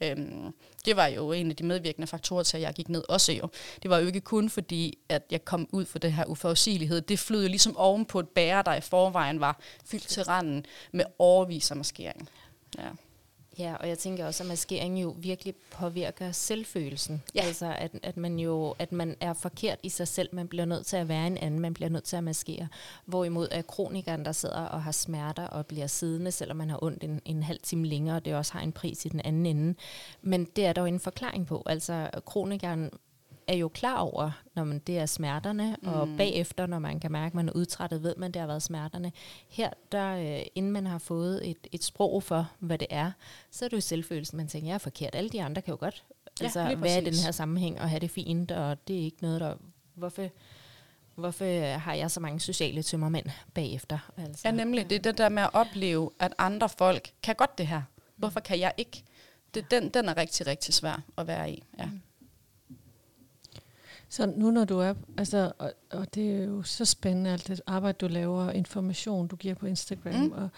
Øhm, 0.00 0.54
det 0.84 0.96
var 0.96 1.06
jo 1.06 1.32
en 1.32 1.50
af 1.50 1.56
de 1.56 1.64
medvirkende 1.64 2.06
faktorer 2.06 2.42
til, 2.42 2.56
at 2.56 2.62
jeg 2.62 2.74
gik 2.74 2.88
ned 2.88 3.04
også 3.08 3.32
jo. 3.32 3.48
Det 3.82 3.90
var 3.90 3.98
jo 3.98 4.06
ikke 4.06 4.20
kun 4.20 4.50
fordi, 4.50 4.98
at 5.08 5.22
jeg 5.30 5.44
kom 5.44 5.68
ud 5.72 5.84
for 5.84 5.98
det 5.98 6.12
her 6.12 6.24
uforudsigelighed. 6.24 7.00
Det 7.00 7.18
flød 7.18 7.42
jo 7.42 7.48
ligesom 7.48 7.76
oven 7.76 8.04
på 8.04 8.20
et 8.20 8.28
bære, 8.28 8.62
der 8.62 8.74
i 8.74 8.80
forvejen 8.80 9.40
var 9.40 9.60
fyldt 9.84 10.08
til 10.08 10.22
randen 10.22 10.66
med 10.92 11.04
overvis 11.18 11.70
af 11.70 11.76
maskering. 11.76 12.28
Ja. 12.78 12.88
Ja, 13.58 13.74
og 13.80 13.88
jeg 13.88 13.98
tænker 13.98 14.26
også, 14.26 14.42
at 14.42 14.48
maskering 14.48 15.02
jo 15.02 15.14
virkelig 15.18 15.54
påvirker 15.70 16.32
selvfølelsen. 16.32 17.22
Ja. 17.34 17.40
Altså, 17.40 17.74
at, 17.78 17.90
at, 18.02 18.16
man 18.16 18.38
jo 18.38 18.74
at 18.78 18.92
man 18.92 19.16
er 19.20 19.32
forkert 19.32 19.78
i 19.82 19.88
sig 19.88 20.08
selv. 20.08 20.28
Man 20.32 20.48
bliver 20.48 20.64
nødt 20.64 20.86
til 20.86 20.96
at 20.96 21.08
være 21.08 21.26
en 21.26 21.38
anden. 21.38 21.60
Man 21.60 21.74
bliver 21.74 21.88
nødt 21.88 22.04
til 22.04 22.16
at 22.16 22.24
maskere. 22.24 22.68
Hvorimod 23.04 23.48
er 23.50 23.62
kronikeren, 23.62 24.24
der 24.24 24.32
sidder 24.32 24.60
og 24.60 24.82
har 24.82 24.92
smerter 24.92 25.46
og 25.46 25.66
bliver 25.66 25.86
siddende, 25.86 26.32
selvom 26.32 26.56
man 26.56 26.70
har 26.70 26.84
ondt 26.84 27.04
en, 27.04 27.20
en 27.24 27.42
halv 27.42 27.60
time 27.62 27.86
længere, 27.86 28.16
og 28.16 28.24
det 28.24 28.34
også 28.34 28.52
har 28.52 28.60
en 28.60 28.72
pris 28.72 29.04
i 29.04 29.08
den 29.08 29.20
anden 29.24 29.46
ende. 29.46 29.74
Men 30.22 30.44
det 30.44 30.66
er 30.66 30.72
der 30.72 30.80
jo 30.82 30.86
en 30.86 31.00
forklaring 31.00 31.46
på. 31.46 31.62
Altså, 31.66 32.10
kronikeren 32.24 32.90
er 33.48 33.54
jo 33.54 33.68
klar 33.68 33.98
over, 33.98 34.30
når 34.54 34.64
man 34.64 34.78
det 34.78 34.98
er 34.98 35.06
smerterne, 35.06 35.76
mm. 35.82 35.88
og 35.88 36.08
bagefter, 36.16 36.66
når 36.66 36.78
man 36.78 37.00
kan 37.00 37.12
mærke, 37.12 37.26
at 37.26 37.34
man 37.34 37.48
er 37.48 37.52
udtrættet, 37.52 38.02
ved 38.02 38.14
man, 38.16 38.32
det 38.32 38.40
har 38.40 38.46
været 38.46 38.62
smerterne. 38.62 39.12
Her, 39.48 39.70
der, 39.92 40.16
øh, 40.16 40.46
inden 40.54 40.72
man 40.72 40.86
har 40.86 40.98
fået 40.98 41.50
et, 41.50 41.66
et 41.72 41.84
sprog 41.84 42.22
for, 42.22 42.50
hvad 42.58 42.78
det 42.78 42.88
er, 42.90 43.10
så 43.50 43.64
er 43.64 43.68
det 43.68 43.76
jo 43.76 43.80
selvfølelsen, 43.80 44.36
man 44.36 44.48
tænker, 44.48 44.68
jeg 44.68 44.74
er 44.74 44.78
forkert. 44.78 45.14
Alle 45.14 45.30
de 45.30 45.42
andre 45.42 45.62
kan 45.62 45.72
jo 45.72 45.78
godt 45.80 46.04
Ja, 46.40 46.44
altså, 46.44 46.76
være 46.76 47.02
i 47.02 47.04
den 47.04 47.14
her 47.14 47.30
sammenhæng 47.30 47.80
og 47.80 47.90
have 47.90 48.00
det 48.00 48.10
fint, 48.10 48.52
og 48.52 48.88
det 48.88 48.96
er 48.96 49.04
ikke 49.04 49.22
noget, 49.22 49.40
der... 49.40 49.54
Hvorfor, 49.94 50.28
hvorfor 51.14 51.76
har 51.78 51.94
jeg 51.94 52.10
så 52.10 52.20
mange 52.20 52.40
sociale 52.40 52.82
tømmermænd 52.82 53.26
bagefter? 53.54 53.98
Altså, 54.16 54.42
Ja, 54.44 54.50
nemlig. 54.50 54.90
Det 54.90 54.96
er 54.96 55.02
det 55.02 55.18
der 55.18 55.28
med 55.28 55.42
at 55.42 55.50
opleve, 55.52 56.10
at 56.18 56.34
andre 56.38 56.68
folk 56.68 57.12
kan 57.22 57.34
godt 57.34 57.58
det 57.58 57.66
her. 57.66 57.82
Hvorfor 58.16 58.40
kan 58.40 58.60
jeg 58.60 58.72
ikke? 58.76 59.02
Det, 59.54 59.70
den, 59.70 59.88
den 59.88 60.08
er 60.08 60.16
rigtig, 60.16 60.46
rigtig 60.46 60.74
svær 60.74 61.02
at 61.18 61.26
være 61.26 61.50
i. 61.50 61.62
Ja. 61.78 61.88
Så 64.08 64.26
nu 64.26 64.50
når 64.50 64.64
du 64.64 64.78
er, 64.78 64.94
altså, 65.16 65.52
og, 65.58 65.72
og 65.90 66.14
det 66.14 66.30
er 66.36 66.44
jo 66.44 66.62
så 66.62 66.84
spændende, 66.84 67.30
alt 67.30 67.48
det 67.48 67.60
arbejde, 67.66 67.98
du 67.98 68.06
laver, 68.08 68.50
information, 68.50 69.26
du 69.28 69.36
giver 69.36 69.54
på 69.54 69.66
Instagram, 69.66 70.14
Mm. 70.14 70.32
og, 70.32 70.48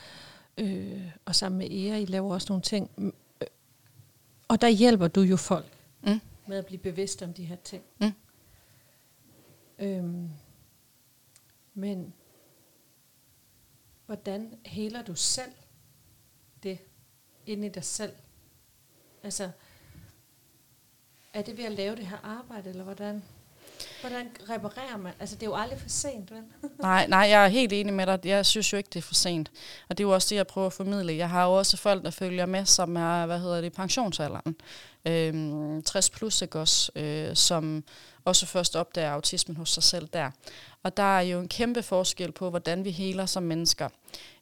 øh, 0.59 1.13
og 1.25 1.35
sammen 1.35 1.59
med 1.59 1.67
Ea, 1.71 1.99
I 1.99 2.05
laver 2.05 2.35
også 2.35 2.47
nogle 2.51 2.63
ting. 2.63 2.91
Mm, 2.97 3.15
øh, 3.41 3.47
Og 4.49 4.61
der 4.61 4.69
hjælper 4.69 5.09
du 5.09 5.21
jo 5.21 5.37
folk 5.37 5.73
Mm. 6.03 6.21
med 6.47 6.57
at 6.59 6.67
blive 6.67 6.79
bevidst 6.79 7.23
om 7.23 7.33
de 7.35 7.45
her 7.45 7.57
ting. 7.57 7.83
Mm. 8.01 8.13
Øhm, 9.79 10.29
men 11.75 12.15
hvordan 14.07 14.59
heler 14.67 15.03
du 15.03 15.15
selv 15.15 15.53
det 16.63 16.79
inde 17.47 17.67
i 17.67 17.71
dig 17.71 17.85
selv? 17.85 18.13
Altså, 19.23 19.51
er 21.35 21.43
det 21.43 21.57
ved 21.59 21.65
at 21.65 21.73
lave 21.73 21.97
det 21.97 22.07
her 22.07 22.17
arbejde, 22.23 22.71
eller 22.71 22.85
hvordan? 22.85 23.23
Hvordan 24.01 24.29
reparerer 24.51 24.97
man? 24.97 25.13
Altså, 25.21 25.37
det 25.37 25.43
er 25.43 25.47
jo 25.47 25.55
aldrig 25.55 25.79
for 25.81 25.89
sent, 25.89 26.31
vel? 26.31 26.43
Nej, 26.83 27.07
nej, 27.07 27.19
jeg 27.19 27.45
er 27.45 27.49
helt 27.49 27.73
enig 27.73 27.95
med 27.95 28.07
dig. 28.07 28.21
Jeg 28.25 28.47
synes 28.47 28.73
jo 28.73 28.77
ikke, 28.77 28.89
det 28.93 28.99
er 28.99 29.03
for 29.03 29.15
sent. 29.15 29.51
Og 29.89 29.99
det 29.99 30.05
er 30.05 30.09
jo 30.09 30.15
også 30.15 30.27
det, 30.31 30.37
jeg 30.37 30.47
prøver 30.47 30.67
at 30.67 30.73
formidle. 30.73 31.17
Jeg 31.17 31.31
har 31.31 31.45
jo 31.45 31.53
også 31.53 31.77
folk, 31.77 32.05
der 32.05 32.11
følger 32.11 32.47
med, 32.47 32.65
som 32.65 32.97
er, 32.97 33.27
hvad 33.27 33.39
hedder 33.39 33.61
det, 33.61 33.73
pensionsalderen. 33.73 34.57
Øhm, 35.05 35.83
60 35.83 36.11
plus, 36.11 36.43
ikke 36.43 36.61
også? 36.61 36.93
Øh, 36.97 37.37
som 37.37 37.85
også 38.25 38.47
først 38.47 38.77
opdager 38.77 39.11
autismen 39.11 39.57
hos 39.57 39.71
sig 39.71 39.83
selv 39.83 40.09
der. 40.13 40.31
Og 40.83 40.97
der 40.97 41.19
er 41.19 41.21
jo 41.21 41.41
en 41.41 41.49
kæmpe 41.49 41.83
forskel 41.83 42.33
på, 42.33 42.51
hvordan 42.51 42.85
vi 42.85 42.91
heler 42.91 43.27
som 43.27 43.43
mennesker. 43.43 43.89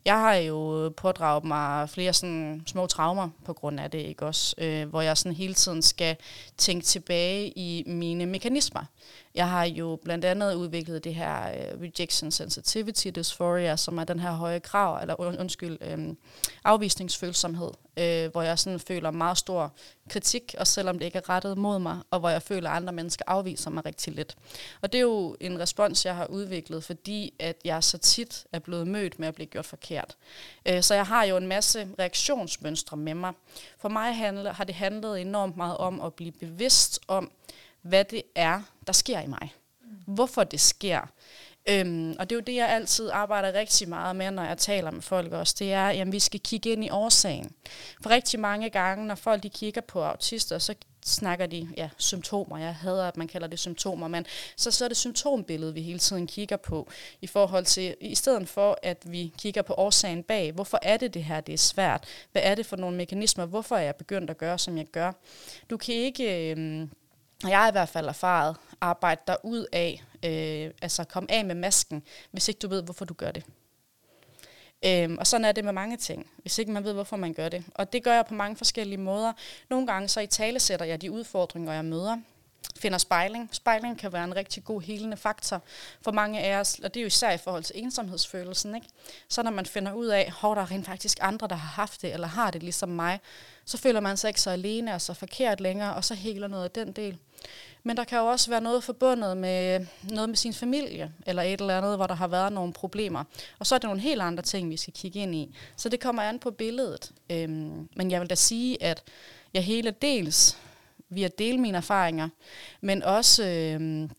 Jeg 0.05 0.20
har 0.20 0.35
jo 0.35 0.89
pådraget 0.97 1.45
mig 1.45 1.91
flere 1.91 2.12
sådan 2.12 2.62
små 2.66 2.87
traumer 2.87 3.29
på 3.45 3.53
grund 3.53 3.81
af 3.81 3.91
det, 3.91 3.99
ikke 3.99 4.27
også? 4.27 4.55
Øh, 4.59 4.89
hvor 4.89 5.01
jeg 5.01 5.16
sådan 5.16 5.37
hele 5.37 5.55
tiden 5.55 5.83
skal 5.83 6.16
tænke 6.57 6.87
tilbage 6.87 7.49
i 7.59 7.85
mine 7.87 8.27
mekanismer. 8.27 8.85
Jeg 9.35 9.49
har 9.49 9.64
jo 9.64 9.99
blandt 10.05 10.24
andet 10.24 10.55
udviklet 10.55 11.05
det 11.05 11.14
her 11.14 11.49
øh, 11.49 11.81
rejection 11.81 12.31
sensitivity 12.31 13.09
dysphoria, 13.16 13.77
som 13.77 13.99
er 13.99 14.05
den 14.05 14.20
her 14.20 14.33
høje 14.33 14.61
krav, 14.61 14.99
eller 15.01 15.20
undskyld, 15.20 15.79
øh, 15.81 16.14
afvisningsfølsomhed, 16.64 17.70
øh, 17.97 18.31
hvor 18.31 18.43
jeg 18.43 18.59
sådan 18.59 18.81
føler 18.81 19.11
meget 19.11 19.39
stor 19.39 19.72
kritik, 20.09 20.55
og 20.59 20.66
selvom 20.66 20.99
det 20.99 21.07
ikke 21.07 21.18
er 21.18 21.29
rettet 21.29 21.59
mod 21.59 21.79
mig, 21.79 21.99
og 22.11 22.20
hvor 22.20 22.29
jeg 22.29 22.43
føler, 22.43 22.70
at 22.70 22.77
andre 22.77 22.93
mennesker 22.93 23.24
afviser 23.27 23.70
mig 23.70 23.76
rigtig 23.81 24.12
lidt. 24.14 24.37
Og 24.81 24.93
det 24.93 24.99
er 24.99 25.03
jo 25.03 25.37
en 25.41 25.61
respons, 25.61 26.07
jeg 26.07 26.16
har 26.16 26.27
udviklet, 26.27 26.85
fordi 26.85 27.35
at 27.39 27.57
jeg 27.64 27.85
så 27.85 27.99
tit 27.99 28.47
er 28.53 28.59
blevet 28.59 28.87
mødt 28.87 29.18
med 29.18 29.29
at 29.29 29.35
blive 29.35 29.47
gjort 29.47 29.66
forkert. 29.66 30.16
Øh, 30.66 30.83
så 30.83 30.95
jeg 30.95 31.07
har 31.07 31.24
jo 31.24 31.37
en 31.37 31.47
masse 31.47 31.89
reaktionsmønstre 31.99 32.97
med 32.97 33.14
mig. 33.14 33.33
For 33.79 33.89
mig 33.89 34.16
handler, 34.16 34.53
har 34.53 34.64
det 34.64 34.74
handlet 34.74 35.20
enormt 35.20 35.57
meget 35.57 35.77
om 35.77 36.01
at 36.01 36.14
blive 36.14 36.33
bevidst 36.33 37.01
om, 37.09 37.31
hvad 37.83 38.05
det 38.05 38.22
er, 38.35 38.62
der 38.87 38.93
sker 38.93 39.20
i 39.20 39.27
mig. 39.27 39.55
Hvorfor 40.07 40.45
det 40.45 40.61
sker. 40.61 41.01
Øhm, 41.68 42.16
og 42.18 42.31
det 42.31 42.37
er 42.37 42.41
jo 42.41 42.45
det, 42.47 42.55
jeg 42.55 42.68
altid 42.68 43.11
arbejder 43.11 43.53
rigtig 43.53 43.89
meget 43.89 44.16
med, 44.16 44.31
når 44.31 44.45
jeg 44.45 44.59
taler 44.59 44.91
med 44.91 45.03
folk 45.03 45.33
også. 45.33 45.55
Det 45.59 45.72
er, 45.72 45.87
at 45.87 46.12
vi 46.12 46.20
skal 46.20 46.41
kigge 46.41 46.70
ind 46.70 46.85
i 46.85 46.91
årsagen. 46.91 47.53
For 48.03 48.11
rigtig 48.11 48.41
mange 48.41 48.70
gange, 48.70 49.07
når 49.07 49.14
folk 49.14 49.43
de 49.43 49.51
kigger 49.51 49.81
på 49.81 50.03
autister, 50.03 50.59
så 50.59 50.74
snakker 51.07 51.46
de 51.46 51.68
ja, 51.76 51.88
symptomer. 51.98 52.59
Jeg 52.59 52.74
hader, 52.74 53.09
at 53.09 53.16
man 53.16 53.28
kalder 53.28 53.46
det 53.46 53.59
symptomer, 53.59 54.09
men 54.09 54.26
så, 54.57 54.70
så 54.70 54.84
er 54.84 54.88
det 54.88 54.96
symptombilledet, 54.96 55.74
vi 55.74 55.82
hele 55.82 55.98
tiden 55.98 56.26
kigger 56.26 56.57
på, 56.57 56.88
i 57.20 57.26
forhold 57.26 57.64
til, 57.64 57.94
i 58.00 58.14
stedet 58.14 58.48
for, 58.48 58.78
at 58.82 59.02
vi 59.04 59.34
kigger 59.38 59.62
på 59.62 59.74
årsagen 59.74 60.22
bag. 60.22 60.52
Hvorfor 60.52 60.78
er 60.82 60.96
det 60.96 61.14
det 61.14 61.24
her, 61.24 61.40
det 61.40 61.52
er 61.52 61.59
svært? 61.59 62.04
Hvad 62.32 62.42
er 62.44 62.54
det 62.54 62.66
for 62.66 62.76
nogle 62.76 62.96
mekanismer? 62.96 63.46
Hvorfor 63.46 63.76
er 63.76 63.82
jeg 63.82 63.96
begyndt 63.96 64.30
at 64.30 64.38
gøre, 64.38 64.59
som 64.59 64.78
jeg 64.78 64.86
gør? 64.86 65.12
Du 65.70 65.76
kan 65.76 65.94
ikke... 65.94 66.52
Øh, 66.52 66.88
og 67.44 67.50
jeg 67.50 67.59
har 67.59 67.68
i 67.68 67.72
hvert 67.72 67.88
fald 67.88 68.07
erfaret, 68.07 68.57
arbejde 68.80 69.20
dig 69.26 69.36
ud 69.44 69.66
af, 69.72 70.02
øh, 70.24 70.70
altså 70.82 71.04
komme 71.04 71.30
af 71.32 71.44
med 71.44 71.54
masken, 71.54 72.02
hvis 72.30 72.48
ikke 72.48 72.59
du 72.59 72.68
ved, 72.68 72.82
hvorfor 72.82 73.04
du 73.04 73.14
gør 73.14 73.30
det. 73.30 73.44
Øhm, 74.85 75.18
og 75.18 75.27
sådan 75.27 75.45
er 75.45 75.53
det 75.53 75.64
med 75.64 75.72
mange 75.72 75.97
ting, 75.97 76.31
hvis 76.37 76.59
ikke 76.59 76.72
man 76.72 76.85
ved, 76.85 76.93
hvorfor 76.93 77.16
man 77.16 77.33
gør 77.33 77.49
det. 77.49 77.64
Og 77.74 77.93
det 77.93 78.05
gør 78.05 78.14
jeg 78.14 78.27
på 78.27 78.35
mange 78.35 78.57
forskellige 78.57 78.99
måder. 78.99 79.33
Nogle 79.70 79.87
gange 79.87 80.09
så 80.09 80.20
i 80.20 80.27
tale 80.27 80.61
sætter 80.61 80.87
jeg 80.87 81.03
de 81.03 81.11
udfordringer, 81.11 81.72
jeg 81.72 81.85
møder. 81.85 82.16
Finder 82.79 82.99
spejling. 82.99 83.49
Spejling 83.53 83.99
kan 83.99 84.12
være 84.12 84.24
en 84.24 84.37
rigtig 84.37 84.64
god 84.64 84.83
helende 84.83 85.16
faktor 85.16 85.62
for 86.03 86.12
mange 86.12 86.41
af 86.41 86.57
os, 86.61 86.79
og 86.85 86.95
det 86.95 87.01
er 87.01 87.03
jo 87.03 87.07
især 87.07 87.31
i 87.31 87.39
forhold 87.39 87.64
til 87.64 87.83
ensomhedsfølelsen. 87.83 88.74
Ikke? 88.74 88.87
Så 89.29 89.43
når 89.43 89.51
man 89.51 89.66
finder 89.66 89.93
ud 89.93 90.07
af, 90.07 90.33
hvor 90.41 90.55
der 90.55 90.62
er 90.62 90.70
rent 90.70 90.87
faktisk 90.87 91.18
andre, 91.20 91.49
der 91.49 91.55
har 91.55 91.68
haft 91.68 92.03
det, 92.03 92.12
eller 92.12 92.27
har 92.27 92.51
det 92.51 92.62
ligesom 92.62 92.89
mig, 92.89 93.20
så 93.64 93.79
føler 93.79 94.01
man 94.01 94.16
sig 94.16 94.29
ikke 94.29 94.41
så 94.41 94.51
alene 94.51 94.95
og 94.95 95.01
så 95.01 95.14
forkert 95.14 95.61
længere, 95.61 95.95
og 95.95 96.05
så 96.05 96.14
heler 96.14 96.49
noget 96.49 96.64
af 96.64 96.70
den 96.70 96.93
del. 96.93 97.18
Men 97.87 97.97
der 97.97 98.05
kan 98.05 98.18
jo 98.18 98.26
også 98.26 98.51
være 98.51 98.61
noget 98.61 98.84
forbundet 98.84 99.37
med 99.37 99.87
noget 100.03 100.28
med 100.28 100.37
sin 100.37 100.55
familie, 100.55 101.12
eller 101.26 101.43
et 101.43 101.61
eller 101.61 101.78
andet, 101.78 101.97
hvor 101.97 102.07
der 102.07 102.14
har 102.14 102.28
været 102.28 102.53
nogle 102.53 102.72
problemer. 102.72 103.24
Og 103.59 103.66
så 103.66 103.74
er 103.74 103.78
det 103.78 103.89
nogle 103.89 104.01
helt 104.01 104.22
andre 104.22 104.43
ting, 104.43 104.70
vi 104.70 104.76
skal 104.76 104.95
kigge 104.95 105.18
ind 105.20 105.34
i. 105.34 105.57
Så 105.76 105.89
det 105.89 106.01
kommer 106.01 106.22
an 106.22 106.39
på 106.39 106.51
billedet. 106.51 107.12
Øhm, 107.30 107.89
men 107.97 108.11
jeg 108.11 108.20
vil 108.20 108.30
da 108.30 108.34
sige, 108.34 108.82
at 108.82 109.03
jeg 109.55 109.64
hele 109.64 109.91
dels 109.91 110.59
via 111.09 111.24
at 111.24 111.39
dele 111.39 111.59
mine 111.59 111.76
erfaringer, 111.76 112.28
men 112.80 113.03
også 113.03 113.45
øhm, 113.45 114.11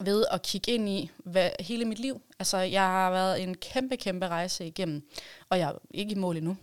ved 0.00 0.24
at 0.30 0.42
kigge 0.42 0.72
ind 0.72 0.88
i 0.88 1.10
hvad, 1.16 1.50
hele 1.60 1.84
mit 1.84 1.98
liv. 1.98 2.20
Altså, 2.38 2.58
jeg 2.58 2.82
har 2.82 3.10
været 3.10 3.42
en 3.42 3.54
kæmpe, 3.56 3.96
kæmpe 3.96 4.28
rejse 4.28 4.66
igennem, 4.66 5.08
og 5.48 5.58
jeg 5.58 5.68
er 5.68 5.74
ikke 5.90 6.12
i 6.12 6.18
mål 6.18 6.36
endnu. 6.36 6.56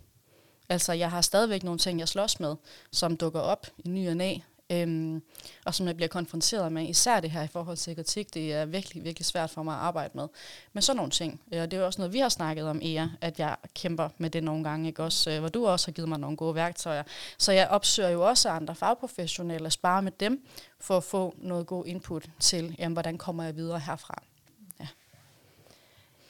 Altså, 0.70 0.94
jeg 0.94 1.12
har 1.12 1.22
stadigvæk 1.22 1.64
nogle 1.64 1.80
ting, 1.80 2.00
jeg 2.00 2.08
slås 2.08 2.40
med, 2.40 2.56
som 2.92 3.18
dukker 3.18 3.40
op 3.40 3.68
i 3.78 3.90
ny 3.90 4.10
og 4.10 4.18
næ, 4.18 4.38
øhm, 4.70 5.22
og 5.66 5.76
som 5.76 5.88
jeg 5.88 5.96
bliver 5.96 6.08
konfronteret 6.10 6.72
med. 6.72 6.90
Især 6.90 7.20
det 7.20 7.32
her 7.32 7.44
i 7.44 7.48
forhold 7.48 7.78
til 7.78 7.96
kritik, 7.96 8.34
det 8.34 8.54
er 8.54 8.66
virkelig, 8.66 9.04
virkelig 9.04 9.26
svært 9.26 9.50
for 9.50 9.64
mig 9.64 9.76
at 9.76 9.82
arbejde 9.82 10.12
med. 10.14 10.28
Men 10.74 10.82
sådan 10.82 10.98
nogle 10.98 11.12
ting, 11.12 11.42
øh, 11.54 11.62
og 11.62 11.72
det 11.72 11.78
er 11.78 11.82
jo 11.82 11.86
også 11.86 12.02
noget, 12.02 12.14
vi 12.14 12.20
har 12.20 12.30
snakket 12.30 12.66
om, 12.66 12.82
Ea, 12.84 13.08
at 13.22 13.40
jeg 13.40 13.56
kæmper 13.76 14.10
med 14.18 14.30
det 14.30 14.44
nogle 14.44 14.64
gange, 14.64 14.88
ikke? 14.88 15.04
Også, 15.04 15.32
øh, 15.32 15.40
hvor 15.40 15.50
du 15.50 15.68
også 15.68 15.88
har 15.88 15.94
givet 15.94 16.10
mig 16.10 16.20
nogle 16.20 16.38
gode 16.38 16.56
værktøjer. 16.56 17.04
Så 17.38 17.52
jeg 17.52 17.68
opsøger 17.68 18.10
jo 18.10 18.28
også 18.28 18.50
andre 18.50 18.76
fagprofessionelle, 18.76 19.72
sparer 19.72 20.02
med 20.02 20.12
dem, 20.20 20.46
for 20.80 20.98
at 20.98 21.04
få 21.04 21.36
noget 21.38 21.68
god 21.68 21.86
input 21.86 22.30
til, 22.40 22.76
jamen, 22.80 22.94
hvordan 22.94 23.18
kommer 23.18 23.44
jeg 23.44 23.56
videre 23.56 23.80
herfra. 23.80 24.24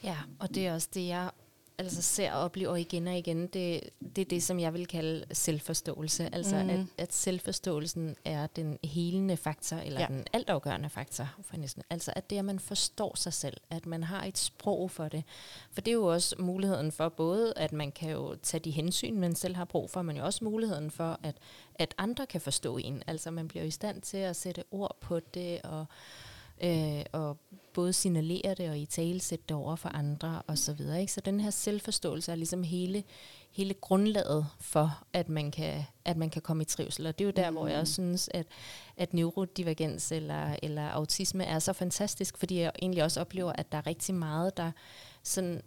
Ja, 0.06 0.18
og 0.40 0.56
det 0.56 0.68
er 0.68 0.74
også 0.74 0.88
det, 0.94 1.08
jeg 1.08 1.30
altså 1.78 2.02
ser 2.02 2.32
og 2.34 2.42
oplever 2.42 2.76
igen 2.76 3.08
og 3.08 3.18
igen. 3.18 3.48
Det, 3.48 3.90
det 4.16 4.22
er 4.22 4.26
det, 4.26 4.44
som 4.44 4.60
jeg 4.60 4.74
vil 4.74 4.88
kalde 4.88 5.26
selvforståelse. 5.32 6.30
Altså, 6.34 6.64
mm. 6.64 6.70
at, 6.70 6.80
at 6.98 7.14
selvforståelsen 7.14 8.16
er 8.26 8.48
den 8.48 8.80
helende 8.84 9.38
faktor, 9.38 9.78
eller 9.78 10.00
Ja. 10.02 10.08
den 10.10 10.26
altafgørende 10.34 10.90
faktor 10.90 11.28
for 11.42 11.58
næsten. 11.58 11.84
Altså, 11.90 12.14
at 12.16 12.30
det, 12.30 12.38
at 12.38 12.46
man 12.46 12.60
forstår 12.60 13.16
sig 13.16 13.34
selv, 13.34 13.58
at 13.70 13.86
man 13.86 14.04
har 14.04 14.24
et 14.24 14.38
sprog 14.38 14.92
for 14.92 15.08
det. 15.08 15.24
For 15.72 15.82
det 15.82 15.92
er 15.92 15.96
jo 15.96 16.06
også 16.06 16.36
muligheden 16.40 16.92
for 16.92 17.10
både, 17.10 17.54
at 17.56 17.72
man 17.74 17.92
kan 17.92 18.12
jo 18.12 18.36
tage 18.44 18.62
de 18.62 18.72
hensyn, 18.72 19.20
man 19.20 19.36
selv 19.36 19.56
har 19.56 19.66
brug 19.66 19.90
for, 19.90 20.02
men 20.02 20.18
jo 20.18 20.26
også 20.26 20.44
muligheden 20.44 20.92
for, 20.92 21.20
at, 21.24 21.36
at 21.76 21.94
andre 21.98 22.26
kan 22.26 22.42
forstå 22.42 22.78
en. 22.78 23.04
Altså, 23.08 23.32
man 23.32 23.48
bliver 23.48 23.66
i 23.66 23.72
stand 23.72 24.02
til 24.02 24.18
at 24.18 24.36
sætte 24.36 24.64
ord 24.72 24.98
på 25.02 25.20
det, 25.20 25.62
og 25.62 25.86
øh, 26.64 27.04
og 27.12 27.38
både 27.74 27.94
signalere 27.94 28.54
det 28.54 28.70
og 28.70 28.78
i 28.78 28.86
tale 28.86 29.20
sætte 29.20 29.46
det 29.50 29.58
over 29.58 29.76
for 29.76 29.90
andre 29.90 30.42
og 30.48 30.58
så 30.58 30.74
videre. 30.74 31.02
Ikke? 31.02 31.14
Så 31.14 31.22
den 31.22 31.40
her 31.40 31.50
selvforståelse 31.50 32.32
er 32.32 32.36
ligesom 32.36 32.64
hele, 32.64 33.04
hele 33.52 33.74
grundlaget 33.74 34.48
for, 34.60 35.04
at 35.14 35.30
man, 35.30 35.52
kan, 35.52 35.84
at 36.06 36.18
man 36.18 36.30
kan 36.30 36.42
komme 36.42 36.64
i 36.64 36.66
trivsel. 36.66 37.08
Og 37.08 37.20
det 37.20 37.26
er 37.26 37.28
jo 37.28 37.34
der, 37.36 37.50
mm. 37.50 37.56
hvor 37.56 37.68
jeg 37.68 37.80
også 37.80 37.94
synes, 37.94 38.30
at, 38.34 38.48
at 38.98 39.14
neurodivergens 39.14 40.12
eller, 40.12 40.56
eller 40.64 40.90
autisme 40.90 41.44
er 41.44 41.60
så 41.60 41.74
fantastisk, 41.74 42.38
fordi 42.38 42.60
jeg 42.60 42.72
egentlig 42.82 43.04
også 43.04 43.22
oplever, 43.22 43.52
at 43.52 43.72
der 43.72 43.78
er 43.78 43.88
rigtig 43.88 44.16
meget, 44.16 44.58
der 44.58 44.72
sådan, 45.24 45.62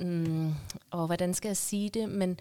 mm, 0.00 0.54
og 0.90 1.06
hvordan 1.06 1.34
skal 1.34 1.48
jeg 1.48 1.56
sige 1.56 1.88
det, 1.88 2.08
men 2.08 2.38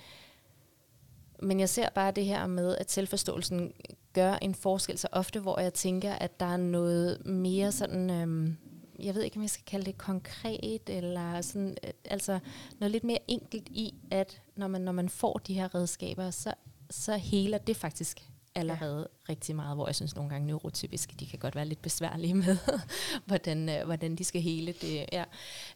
men 1.39 1.59
jeg 1.59 1.69
ser 1.69 1.89
bare 1.89 2.11
det 2.11 2.25
her 2.25 2.47
med, 2.47 2.75
at 2.77 2.91
selvforståelsen 2.91 3.73
gør 4.13 4.33
en 4.41 4.55
forskel 4.55 4.97
så 4.97 5.07
ofte, 5.11 5.39
hvor 5.39 5.59
jeg 5.59 5.73
tænker, 5.73 6.13
at 6.13 6.39
der 6.39 6.45
er 6.45 6.57
noget 6.57 7.25
mere 7.25 7.71
sådan, 7.71 8.09
øhm, 8.09 8.57
jeg 8.99 9.15
ved 9.15 9.23
ikke, 9.23 9.37
om 9.37 9.41
jeg 9.41 9.49
skal 9.49 9.65
kalde 9.65 9.85
det 9.85 9.97
konkret, 9.97 10.81
eller 10.87 11.41
sådan, 11.41 11.77
øh, 11.83 11.89
altså 12.05 12.39
noget 12.79 12.91
lidt 12.91 13.03
mere 13.03 13.19
enkelt 13.27 13.69
i, 13.69 13.93
at 14.11 14.41
når 14.55 14.67
man, 14.67 14.81
når 14.81 14.91
man 14.91 15.09
får 15.09 15.37
de 15.37 15.53
her 15.53 15.75
redskaber, 15.75 16.31
så, 16.31 16.53
så 16.89 17.17
heler 17.17 17.57
det 17.57 17.77
faktisk 17.77 18.21
allerede 18.55 18.99
ja. 18.99 19.31
rigtig 19.31 19.55
meget, 19.55 19.77
hvor 19.77 19.87
jeg 19.87 19.95
synes 19.95 20.15
nogle 20.15 20.29
gange 20.29 20.47
neurotypiske, 20.47 21.15
de 21.19 21.25
kan 21.25 21.39
godt 21.39 21.55
være 21.55 21.65
lidt 21.65 21.81
besværlige 21.81 22.33
med, 22.33 22.57
hvordan, 23.27 23.69
øh, 23.69 23.85
hvordan 23.85 24.15
de 24.15 24.23
skal 24.23 24.41
hele 24.41 24.71
det, 24.81 25.05
ja. 25.11 25.23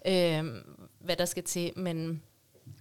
øh, 0.05 0.63
hvad 0.99 1.15
der 1.15 1.25
skal 1.25 1.43
til, 1.43 1.71
men 1.75 2.21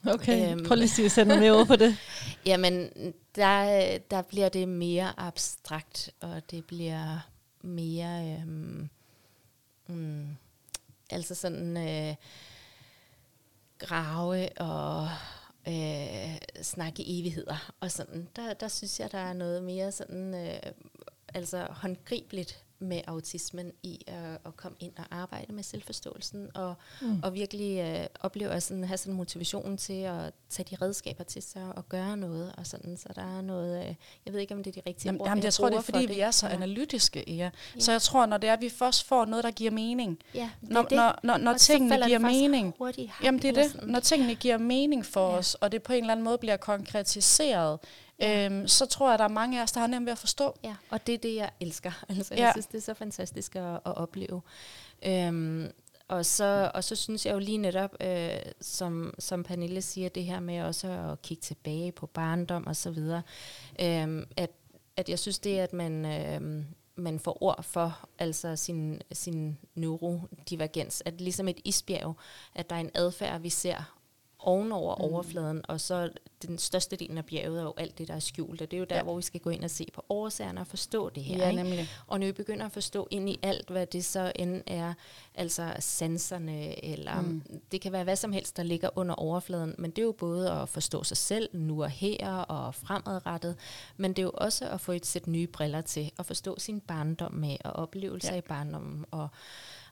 Okay, 0.06 0.52
øhm, 0.52 0.64
prøv 0.64 0.76
lige 0.76 1.04
at 1.04 1.12
sætte 1.12 1.38
mere 1.38 1.52
over 1.52 1.64
på 1.64 1.76
det. 1.76 1.96
Jamen, 2.46 2.90
der, 3.36 3.98
der 3.98 4.22
bliver 4.22 4.48
det 4.48 4.68
mere 4.68 5.20
abstrakt, 5.20 6.10
og 6.20 6.50
det 6.50 6.64
bliver 6.64 7.18
mere... 7.62 8.38
Øhm, 8.40 8.88
mm, 9.86 10.36
altså 11.10 11.34
sådan 11.34 11.76
øh, 11.76 12.14
grave 13.78 14.48
og 14.58 15.08
øh, 15.68 16.36
snakke 16.62 17.02
evigheder 17.06 17.72
og 17.80 17.90
sådan. 17.90 18.28
Der, 18.36 18.54
der 18.54 18.68
synes 18.68 19.00
jeg, 19.00 19.12
der 19.12 19.18
er 19.18 19.32
noget 19.32 19.62
mere 19.62 19.92
sådan, 19.92 20.34
øh, 20.34 20.72
altså 21.34 21.66
håndgribeligt 21.70 22.64
med 22.80 23.00
autismen 23.06 23.72
i 23.82 24.04
at, 24.06 24.38
at 24.46 24.56
komme 24.56 24.76
ind 24.80 24.92
og 24.98 25.04
arbejde 25.10 25.52
med 25.52 25.62
selvforståelsen, 25.62 26.48
og, 26.54 26.74
mm. 27.02 27.20
og 27.22 27.34
virkelig 27.34 27.78
øh, 27.78 28.06
opleve 28.20 28.50
at 28.50 28.62
sådan, 28.62 28.84
have 28.84 28.98
sådan 28.98 29.14
motivation 29.14 29.76
til 29.76 30.02
at 30.02 30.32
tage 30.48 30.66
de 30.70 30.84
redskaber 30.84 31.24
til 31.24 31.42
sig 31.42 31.72
og 31.76 31.88
gøre 31.88 32.16
noget, 32.16 32.54
og 32.58 32.66
sådan, 32.66 32.96
så 32.96 33.08
der 33.14 33.38
er 33.38 33.40
noget, 33.40 33.88
øh, 33.88 33.94
jeg 34.26 34.32
ved 34.32 34.40
ikke, 34.40 34.54
om 34.54 34.62
det 34.62 34.76
er 34.76 34.82
de 34.82 34.88
rigtige 34.88 35.08
jamen, 35.08 35.20
ord, 35.20 35.28
jamen, 35.28 35.44
jeg 35.44 35.52
tror, 35.52 35.68
det 35.68 35.76
er, 35.76 35.80
fordi 35.80 36.06
vi 36.06 36.20
er 36.20 36.30
så 36.30 36.46
ja. 36.46 36.52
analytiske, 36.52 37.24
ja. 37.26 37.32
ja. 37.34 37.50
Så 37.80 37.92
jeg 37.92 38.02
tror, 38.02 38.26
når 38.26 38.36
det 38.36 38.48
er, 38.48 38.52
at 38.52 38.60
vi 38.60 38.68
først 38.68 39.04
får 39.04 39.24
noget, 39.24 39.44
der 39.44 39.50
giver 39.50 39.70
mening, 39.70 40.18
ja, 40.34 40.50
det 40.60 40.70
når, 40.70 40.82
det. 40.82 40.92
når, 40.92 41.18
når, 41.22 41.36
når 41.36 41.54
tingene 41.56 42.06
giver 42.06 42.18
mening, 42.18 42.74
jamen 43.22 43.42
det 43.42 43.58
er 43.58 43.62
det, 43.62 43.86
når 43.86 44.00
tingene 44.00 44.34
giver 44.34 44.58
mening 44.58 45.06
for 45.06 45.30
ja. 45.30 45.38
os, 45.38 45.54
og 45.54 45.72
det 45.72 45.82
på 45.82 45.92
en 45.92 46.00
eller 46.00 46.12
anden 46.12 46.24
måde 46.24 46.38
bliver 46.38 46.56
konkretiseret, 46.56 47.78
ja. 48.20 48.46
øhm, 48.46 48.68
så 48.68 48.86
tror 48.86 49.06
jeg, 49.06 49.14
at 49.14 49.18
der 49.18 49.24
er 49.24 49.28
mange 49.28 49.58
af 49.58 49.62
os, 49.62 49.72
der 49.72 49.80
har 49.80 49.86
nemt 49.86 50.06
ved 50.06 50.12
at 50.12 50.18
forstå. 50.18 50.58
Ja, 50.64 50.74
og 50.90 51.06
det 51.06 51.14
er 51.14 51.18
det, 51.18 51.34
jeg 51.34 51.50
elsker. 51.60 52.04
Altså, 52.08 52.34
ja. 52.34 52.42
Jeg 52.42 52.52
synes, 52.54 52.66
det 52.66 52.78
er 52.78 52.82
så 52.82 52.94
fantastisk 52.94 53.56
at, 53.56 53.74
at 53.74 53.96
opleve. 53.96 54.42
Øhm, 55.06 55.70
og 56.10 56.26
så, 56.26 56.70
og 56.74 56.84
så 56.84 56.96
synes 56.96 57.26
jeg 57.26 57.34
jo 57.34 57.38
lige 57.38 57.58
netop, 57.58 57.96
øh, 58.00 58.30
som, 58.60 59.14
som 59.18 59.42
Pernille 59.42 59.82
siger, 59.82 60.08
det 60.08 60.24
her 60.24 60.40
med 60.40 60.62
også 60.62 60.88
at 61.12 61.22
kigge 61.22 61.40
tilbage 61.40 61.92
på 61.92 62.06
barndom 62.06 62.66
og 62.66 62.76
så 62.76 62.90
videre, 62.90 63.22
øh, 63.80 64.26
at, 64.36 64.50
at 64.96 65.08
jeg 65.08 65.18
synes 65.18 65.38
det, 65.38 65.58
at 65.58 65.72
man, 65.72 66.04
øh, 66.04 66.64
man 66.96 67.18
får 67.18 67.42
ord 67.42 67.62
for 67.62 68.08
altså 68.18 68.56
sin, 68.56 69.02
sin 69.12 69.58
neurodivergens, 69.74 71.02
at 71.04 71.20
ligesom 71.20 71.48
et 71.48 71.60
isbjerg, 71.64 72.14
at 72.54 72.70
der 72.70 72.76
er 72.76 72.80
en 72.80 72.90
adfærd, 72.94 73.40
vi 73.40 73.50
ser 73.50 73.99
ovenover 74.42 74.96
mm. 74.96 75.02
overfladen, 75.04 75.62
og 75.68 75.80
så 75.80 76.10
den 76.42 76.58
største 76.58 76.96
del 76.96 77.18
af 77.18 77.24
bjerget 77.24 77.58
er 77.58 77.62
jo 77.62 77.74
alt 77.76 77.98
det, 77.98 78.08
der 78.08 78.14
er 78.14 78.20
skjult, 78.20 78.62
og 78.62 78.70
det 78.70 78.76
er 78.76 78.78
jo 78.78 78.86
der, 78.90 78.96
ja. 78.96 79.02
hvor 79.02 79.16
vi 79.16 79.22
skal 79.22 79.40
gå 79.40 79.50
ind 79.50 79.64
og 79.64 79.70
se 79.70 79.86
på 79.94 80.04
årsagerne 80.08 80.60
og 80.60 80.66
forstå 80.66 81.08
det 81.08 81.22
her. 81.22 81.36
Ja, 81.36 81.50
ikke? 81.50 81.62
nemlig. 81.62 81.88
Og 82.06 82.20
når 82.20 82.26
vi 82.26 82.32
begynder 82.32 82.66
at 82.66 82.72
forstå 82.72 83.08
ind 83.10 83.28
i 83.28 83.38
alt, 83.42 83.70
hvad 83.70 83.86
det 83.86 84.04
så 84.04 84.32
end 84.36 84.62
er, 84.66 84.94
altså 85.34 85.72
sanserne, 85.78 86.84
eller 86.84 87.20
mm. 87.20 87.42
det 87.72 87.80
kan 87.80 87.92
være 87.92 88.04
hvad 88.04 88.16
som 88.16 88.32
helst, 88.32 88.56
der 88.56 88.62
ligger 88.62 88.88
under 88.96 89.14
overfladen, 89.14 89.74
men 89.78 89.90
det 89.90 89.98
er 89.98 90.06
jo 90.06 90.12
både 90.12 90.52
at 90.52 90.68
forstå 90.68 91.04
sig 91.04 91.16
selv, 91.16 91.48
nu 91.52 91.82
og 91.82 91.90
her, 91.90 92.32
og 92.32 92.74
fremadrettet, 92.74 93.56
men 93.96 94.10
det 94.10 94.18
er 94.18 94.26
jo 94.26 94.32
også 94.34 94.68
at 94.68 94.80
få 94.80 94.92
et 94.92 95.06
sæt 95.06 95.26
nye 95.26 95.46
briller 95.46 95.80
til, 95.80 96.12
at 96.18 96.26
forstå 96.26 96.58
sin 96.58 96.80
barndom 96.80 97.32
med, 97.32 97.56
og 97.64 97.72
oplevelser 97.72 98.32
ja. 98.32 98.38
i 98.38 98.40
barndommen, 98.40 99.04
og 99.10 99.28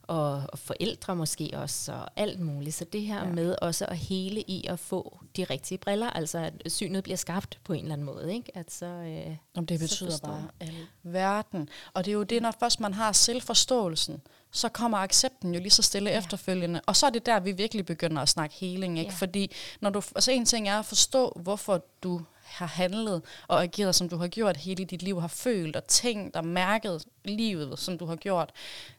og, 0.08 0.42
og 0.48 0.58
forældre 0.58 1.16
måske 1.16 1.50
også, 1.52 1.92
og 1.92 2.08
alt 2.16 2.40
muligt. 2.40 2.74
Så 2.74 2.84
det 2.84 3.02
her 3.02 3.24
ja. 3.24 3.32
med 3.32 3.56
også 3.62 3.86
at 3.86 3.96
hele 3.96 4.40
i 4.40 4.66
at 4.66 4.78
få 4.78 5.20
de 5.36 5.44
rigtige 5.44 5.78
briller, 5.78 6.10
altså 6.10 6.38
at 6.38 6.72
synet 6.72 7.02
bliver 7.04 7.16
skabt 7.16 7.58
på 7.64 7.72
en 7.72 7.80
eller 7.80 7.92
anden 7.92 8.04
måde. 8.04 8.34
Ikke? 8.34 8.56
At 8.56 8.72
så, 8.72 8.86
øh, 8.86 9.36
Om 9.56 9.66
det 9.66 9.80
betyder 9.80 10.10
så 10.10 10.22
bare 10.22 10.48
al 10.60 10.74
verden. 11.02 11.68
Og 11.94 12.04
det 12.04 12.10
er 12.10 12.14
jo 12.14 12.22
det, 12.22 12.42
når 12.42 12.54
først 12.60 12.80
man 12.80 12.94
har 12.94 13.12
selvforståelsen, 13.12 14.20
så 14.50 14.68
kommer 14.68 14.98
accepten 14.98 15.54
jo 15.54 15.60
lige 15.60 15.70
så 15.70 15.82
stille 15.82 16.10
ja. 16.10 16.18
efterfølgende. 16.18 16.80
Og 16.86 16.96
så 16.96 17.06
er 17.06 17.10
det 17.10 17.26
der, 17.26 17.40
vi 17.40 17.52
virkelig 17.52 17.86
begynder 17.86 18.22
at 18.22 18.28
snakke 18.28 18.56
healing. 18.60 18.98
Ikke? 18.98 19.10
Ja. 19.10 19.16
Fordi 19.16 19.52
når 19.80 19.90
du, 19.90 20.02
altså 20.14 20.30
en 20.32 20.44
ting 20.44 20.68
er 20.68 20.78
at 20.78 20.84
forstå, 20.84 21.32
hvorfor 21.42 21.84
du 22.02 22.20
har 22.42 22.66
handlet 22.66 23.22
og 23.48 23.62
ageret, 23.62 23.94
som 23.94 24.08
du 24.08 24.16
har 24.16 24.28
gjort 24.28 24.56
hele 24.56 24.84
dit 24.84 25.02
liv, 25.02 25.20
har 25.20 25.28
følt 25.28 25.76
og 25.76 25.86
tænkt 25.86 26.36
og 26.36 26.44
mærket 26.44 27.04
livet, 27.24 27.78
som 27.78 27.98
du 27.98 28.06
har 28.06 28.16
gjort. 28.16 28.52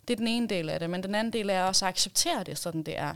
Det 0.08 0.14
er 0.14 0.18
den 0.18 0.28
ene 0.28 0.48
del 0.48 0.70
af 0.70 0.80
det, 0.80 0.90
men 0.90 1.04
den 1.04 1.16
anden 1.16 1.34
del 1.34 1.50
er 1.50 1.64
også 1.64 1.86
at 1.86 1.90
acceptere 1.90 2.44
det, 2.44 2.58
sådan 2.58 2.84
det 2.84 2.98
er. 2.98 3.16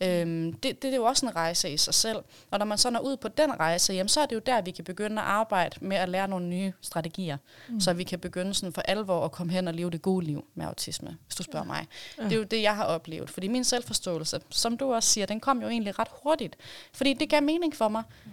Øhm, 0.00 0.52
det, 0.52 0.62
det, 0.62 0.82
det 0.82 0.92
er 0.92 0.96
jo 0.96 1.04
også 1.04 1.26
en 1.26 1.36
rejse 1.36 1.70
i 1.70 1.76
sig 1.76 1.94
selv. 1.94 2.18
Og 2.50 2.58
når 2.58 2.66
man 2.66 2.78
så 2.78 2.90
når 2.90 3.00
ud 3.00 3.16
på 3.16 3.28
den 3.28 3.60
rejse, 3.60 3.92
jamen, 3.92 4.08
så 4.08 4.20
er 4.20 4.26
det 4.26 4.34
jo 4.34 4.40
der, 4.46 4.60
vi 4.60 4.70
kan 4.70 4.84
begynde 4.84 5.22
at 5.22 5.28
arbejde 5.28 5.76
med 5.80 5.96
at 5.96 6.08
lære 6.08 6.28
nogle 6.28 6.46
nye 6.46 6.72
strategier. 6.80 7.36
Mm. 7.68 7.80
Så 7.80 7.92
vi 7.92 8.04
kan 8.04 8.18
begynde 8.18 8.54
sådan 8.54 8.72
for 8.72 8.82
alvor 8.82 9.24
at 9.24 9.32
komme 9.32 9.52
hen 9.52 9.68
og 9.68 9.74
leve 9.74 9.90
det 9.90 10.02
gode 10.02 10.26
liv 10.26 10.44
med 10.54 10.66
autisme, 10.66 11.16
hvis 11.26 11.34
du 11.34 11.42
spørger 11.42 11.66
ja. 11.66 11.72
mig. 11.72 11.86
Ja. 12.18 12.24
Det 12.24 12.32
er 12.32 12.36
jo 12.36 12.42
det, 12.42 12.62
jeg 12.62 12.76
har 12.76 12.84
oplevet. 12.84 13.30
Fordi 13.30 13.48
min 13.48 13.64
selvforståelse, 13.64 14.40
som 14.50 14.76
du 14.76 14.92
også 14.92 15.08
siger, 15.08 15.26
den 15.26 15.40
kom 15.40 15.62
jo 15.62 15.68
egentlig 15.68 15.98
ret 15.98 16.08
hurtigt. 16.22 16.56
Fordi 16.92 17.12
det 17.12 17.30
gav 17.30 17.42
mening 17.42 17.76
for 17.76 17.88
mig. 17.88 18.02
Ja. 18.26 18.30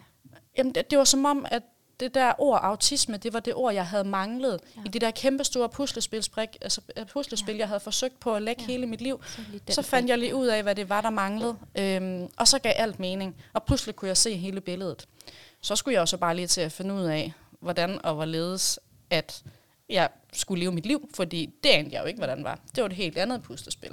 Jamen, 0.57 0.76
det, 0.76 0.91
det 0.91 0.97
var 0.97 1.03
som 1.03 1.26
om, 1.26 1.45
at 1.51 1.64
det 2.00 2.14
der 2.14 2.34
ord 2.38 2.60
autisme, 2.64 3.18
det 3.18 3.34
var 3.34 3.39
det 3.39 3.54
ord, 3.56 3.74
jeg 3.74 3.88
havde 3.88 4.04
manglet 4.04 4.60
ja. 4.76 4.82
i 4.86 4.88
det 4.88 5.02
der 5.02 5.12
kæmpe 5.12 5.44
store 5.44 5.70
puslespil, 5.70 6.24
altså 6.62 6.82
øh, 6.98 7.06
puslespil, 7.06 7.56
ja. 7.56 7.60
jeg 7.60 7.68
havde 7.68 7.80
forsøgt 7.80 8.20
på 8.20 8.36
at 8.36 8.41
lægge 8.41 8.62
ja. 8.62 8.68
hele 8.68 8.86
mit 8.86 9.02
liv. 9.02 9.24
Så, 9.24 9.76
så 9.76 9.82
fandt 9.82 10.10
jeg 10.10 10.18
lige 10.18 10.36
ud 10.36 10.48
af, 10.48 10.64
hvad 10.64 10.76
det 10.76 10.89
var, 10.89 11.02
der 11.02 11.10
manglede. 11.10 11.56
Øhm, 11.76 12.28
og 12.38 12.48
så 12.48 12.60
gav 12.60 12.74
alt 12.76 13.00
mening. 13.00 13.36
Og 13.54 13.64
pludselig 13.64 13.96
kunne 13.96 14.08
jeg 14.08 14.18
se 14.18 14.38
hele 14.38 14.62
billedet. 14.62 15.08
Så 15.62 15.76
skulle 15.76 15.94
jeg 15.94 16.02
også 16.02 16.18
bare 16.18 16.36
lige 16.36 16.48
til 16.48 16.62
at 16.62 16.72
finde 16.72 16.94
ud 16.94 17.04
af, 17.04 17.34
hvordan 17.60 18.06
og 18.06 18.16
hvorledes, 18.16 18.80
at 19.10 19.44
jeg 19.89 20.10
skulle 20.34 20.60
leve 20.60 20.72
mit 20.72 20.86
liv, 20.86 21.10
fordi 21.14 21.50
det 21.64 21.70
anede 21.70 21.96
jeg 21.96 22.02
jo 22.02 22.08
ikke, 22.08 22.18
hvordan 22.18 22.38
det 22.38 22.46
var. 22.46 22.60
Det 22.76 22.84
var 22.84 22.89
et 22.89 22.96
helt 22.96 23.18
andet 23.18 23.44
puslespil. 23.44 23.91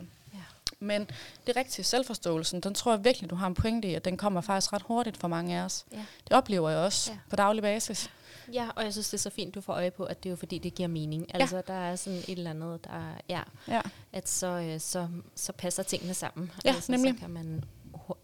Men 0.81 1.11
det 1.47 1.57
rigtige 1.57 1.85
selvforståelsen, 1.85 2.61
den 2.61 2.75
tror 2.75 2.93
jeg 2.93 3.05
virkelig, 3.05 3.31
du 3.31 3.35
har 3.35 3.47
en 3.47 3.55
pointe 3.55 3.89
i, 3.89 3.95
at 3.95 4.05
den 4.05 4.17
kommer 4.17 4.41
faktisk 4.41 4.73
ret 4.73 4.83
hurtigt 4.83 5.17
for 5.17 5.29
mange 5.29 5.59
af 5.59 5.65
os. 5.65 5.87
Ja. 5.93 6.05
Det 6.25 6.33
oplever 6.33 6.71
jeg 6.71 6.79
også 6.79 7.13
ja. 7.13 7.19
på 7.31 7.37
daglig 7.37 7.63
basis. 7.63 8.11
Ja, 8.53 8.69
og 8.77 8.85
jeg 8.85 8.93
synes, 8.93 9.09
det 9.09 9.15
er 9.15 9.23
så 9.23 9.31
fint, 9.31 9.55
du 9.55 9.61
får 9.61 9.73
øje 9.73 9.91
på, 9.91 10.05
at 10.05 10.23
det 10.23 10.29
er 10.29 10.31
jo 10.31 10.37
fordi, 10.37 10.59
det 10.59 10.75
giver 10.75 10.89
mening. 10.89 11.27
Ja. 11.35 11.41
Altså, 11.41 11.63
der 11.67 11.75
er 11.75 11.97
sådan 11.97 12.19
et 12.19 12.29
eller 12.29 12.51
andet, 12.51 12.85
der 12.85 13.15
ja, 13.29 13.43
ja. 13.69 13.81
at 14.13 14.29
så, 14.29 14.47
øh, 14.47 14.81
så, 14.81 15.09
så 15.35 15.53
passer 15.53 15.83
tingene 15.83 16.15
sammen. 16.15 16.51
Ja, 16.65 16.75
altså, 16.75 16.93
nemlig. 16.93 17.15
Så 17.15 17.21
kan 17.21 17.31
man 17.31 17.65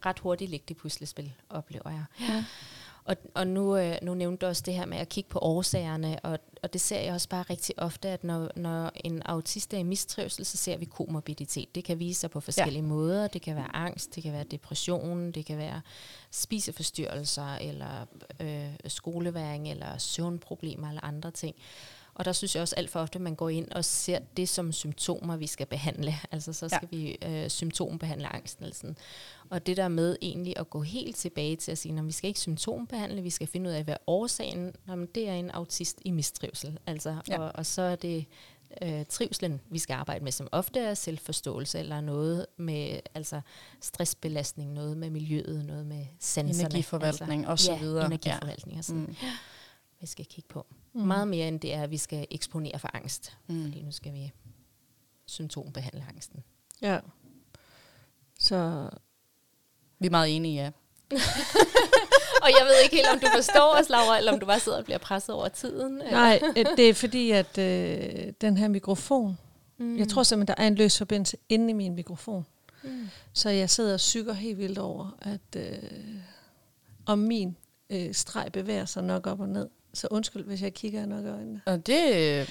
ret 0.06 0.18
hurtigt 0.18 0.50
lægge 0.50 0.64
det 0.68 0.76
puslespil, 0.76 1.32
oplever 1.50 1.90
jeg. 1.90 2.04
Ja. 2.20 2.44
Og, 3.06 3.16
og 3.34 3.46
nu, 3.46 3.76
øh, 3.76 3.96
nu 4.02 4.14
nævnte 4.14 4.46
du 4.46 4.48
også 4.48 4.62
det 4.66 4.74
her 4.74 4.86
med 4.86 4.98
at 4.98 5.08
kigge 5.08 5.30
på 5.30 5.38
årsagerne, 5.38 6.18
og, 6.22 6.38
og 6.62 6.72
det 6.72 6.80
ser 6.80 7.00
jeg 7.00 7.14
også 7.14 7.28
bare 7.28 7.42
rigtig 7.42 7.78
ofte, 7.78 8.08
at 8.08 8.24
når, 8.24 8.50
når 8.56 8.90
en 8.94 9.22
autist 9.22 9.74
er 9.74 9.78
i 9.78 9.82
mistrivsel, 9.82 10.44
så 10.44 10.56
ser 10.56 10.76
vi 10.76 10.84
komorbiditet. 10.84 11.74
Det 11.74 11.84
kan 11.84 11.98
vise 11.98 12.20
sig 12.20 12.30
på 12.30 12.40
forskellige 12.40 12.82
ja. 12.82 12.88
måder. 12.88 13.28
Det 13.28 13.42
kan 13.42 13.56
være 13.56 13.76
angst, 13.76 14.14
det 14.14 14.22
kan 14.22 14.32
være 14.32 14.44
depression, 14.44 15.30
det 15.30 15.46
kan 15.46 15.58
være 15.58 15.80
spiseforstyrrelser, 16.30 17.54
eller 17.54 18.06
øh, 18.40 18.70
skoleværing, 18.86 19.70
eller 19.70 19.98
søvnproblemer, 19.98 20.88
eller 20.88 21.04
andre 21.04 21.30
ting. 21.30 21.56
Og 22.16 22.24
der 22.24 22.32
synes 22.32 22.54
jeg 22.54 22.62
også 22.62 22.74
alt 22.76 22.90
for 22.90 23.00
ofte, 23.00 23.16
at 23.16 23.22
man 23.22 23.34
går 23.34 23.48
ind 23.48 23.70
og 23.70 23.84
ser 23.84 24.18
det 24.36 24.48
som 24.48 24.72
symptomer, 24.72 25.36
vi 25.36 25.46
skal 25.46 25.66
behandle. 25.66 26.14
Altså 26.32 26.52
så 26.52 26.68
skal 26.68 26.88
ja. 26.92 26.96
vi 26.96 27.16
øh, 27.22 27.50
symptombehandle 27.50 28.34
angsten. 28.34 28.64
Eller 28.64 28.74
sådan. 28.74 28.96
Og 29.50 29.66
det 29.66 29.76
der 29.76 29.88
med 29.88 30.16
egentlig 30.22 30.58
at 30.58 30.70
gå 30.70 30.82
helt 30.82 31.16
tilbage 31.16 31.56
til 31.56 31.72
at 31.72 31.78
sige, 31.78 31.98
at 31.98 32.06
vi 32.06 32.12
skal 32.12 32.28
ikke 32.28 32.40
symptombehandle, 32.40 33.22
vi 33.22 33.30
skal 33.30 33.46
finde 33.46 33.70
ud 33.70 33.74
af, 33.74 33.84
hvad 33.84 33.96
årsagen 34.06 34.72
er. 34.88 35.06
det 35.14 35.28
er 35.28 35.34
en 35.34 35.50
autist 35.50 35.98
i 36.04 36.10
mistrivsel. 36.10 36.78
Altså, 36.86 37.16
ja. 37.28 37.38
og, 37.38 37.52
og 37.54 37.66
så 37.66 37.82
er 37.82 37.96
det 37.96 38.26
øh, 38.82 39.04
trivslen, 39.08 39.60
vi 39.70 39.78
skal 39.78 39.94
arbejde 39.94 40.24
med, 40.24 40.32
som 40.32 40.48
ofte 40.52 40.80
er 40.80 40.94
selvforståelse, 40.94 41.78
eller 41.78 42.00
noget 42.00 42.46
med 42.56 43.00
altså 43.14 43.40
stressbelastning, 43.80 44.72
noget 44.72 44.96
med 44.96 45.10
miljøet, 45.10 45.64
noget 45.64 45.86
med 45.86 46.06
sanserne. 46.20 46.68
Energiforvaltning 46.68 47.40
altså, 47.40 47.50
og 47.50 47.58
så 47.58 47.84
videre. 47.84 48.00
Ja, 48.00 48.06
energiforvaltning 48.06 48.74
ja. 48.74 48.78
og 48.78 48.84
sådan. 48.84 49.02
Mm. 49.02 49.16
Vi 50.00 50.06
skal 50.06 50.26
kigge 50.26 50.48
på. 50.48 50.66
Mm. 50.92 51.00
Meget 51.00 51.28
mere 51.28 51.48
end 51.48 51.60
det 51.60 51.74
er, 51.74 51.82
at 51.82 51.90
vi 51.90 51.96
skal 51.96 52.26
eksponere 52.30 52.78
for 52.78 52.90
angst. 52.94 53.36
Mm. 53.46 53.64
Fordi 53.64 53.82
nu 53.82 53.92
skal 53.92 54.12
vi 54.12 54.32
symptombehandle 55.26 56.04
angsten. 56.08 56.44
Ja. 56.82 56.98
Så 58.38 58.90
vi 59.98 60.06
er 60.06 60.10
meget 60.10 60.36
enige, 60.36 60.62
ja. 60.62 60.70
og 62.42 62.48
jeg 62.58 62.66
ved 62.66 62.82
ikke 62.84 62.96
helt, 62.96 63.08
om 63.12 63.20
du 63.20 63.26
forstår 63.34 63.76
os, 63.80 63.88
Laura, 63.88 64.18
eller 64.18 64.32
om 64.32 64.40
du 64.40 64.46
bare 64.46 64.60
sidder 64.60 64.78
og 64.78 64.84
bliver 64.84 64.98
presset 64.98 65.34
over 65.34 65.48
tiden. 65.48 65.92
Nej, 66.10 66.40
det 66.76 66.88
er 66.88 66.94
fordi, 66.94 67.30
at 67.30 67.58
øh, 67.58 68.32
den 68.40 68.56
her 68.56 68.68
mikrofon, 68.68 69.38
mm. 69.78 69.98
jeg 69.98 70.08
tror 70.08 70.22
simpelthen, 70.22 70.56
der 70.56 70.62
er 70.62 70.66
en 70.66 70.74
løs 70.74 70.98
forbindelse 70.98 71.36
inde 71.48 71.70
i 71.70 71.72
min 71.72 71.94
mikrofon. 71.94 72.46
Mm. 72.82 73.08
Så 73.32 73.50
jeg 73.50 73.70
sidder 73.70 73.94
og 73.94 74.00
syger 74.00 74.32
helt 74.32 74.58
vildt 74.58 74.78
over, 74.78 75.18
at 75.22 75.56
øh, 75.56 75.78
om 77.06 77.18
min 77.18 77.56
øh, 77.90 78.14
streg 78.14 78.52
bevæger 78.52 78.84
sig 78.84 79.04
nok 79.04 79.26
op 79.26 79.40
og 79.40 79.48
ned. 79.48 79.68
Så 79.96 80.08
undskyld, 80.10 80.44
hvis 80.44 80.62
jeg 80.62 80.74
kigger 80.74 81.06
nok 81.06 81.24
i 81.24 81.28
øjnene. 81.28 81.60
Og 81.66 81.86
det, 81.86 82.02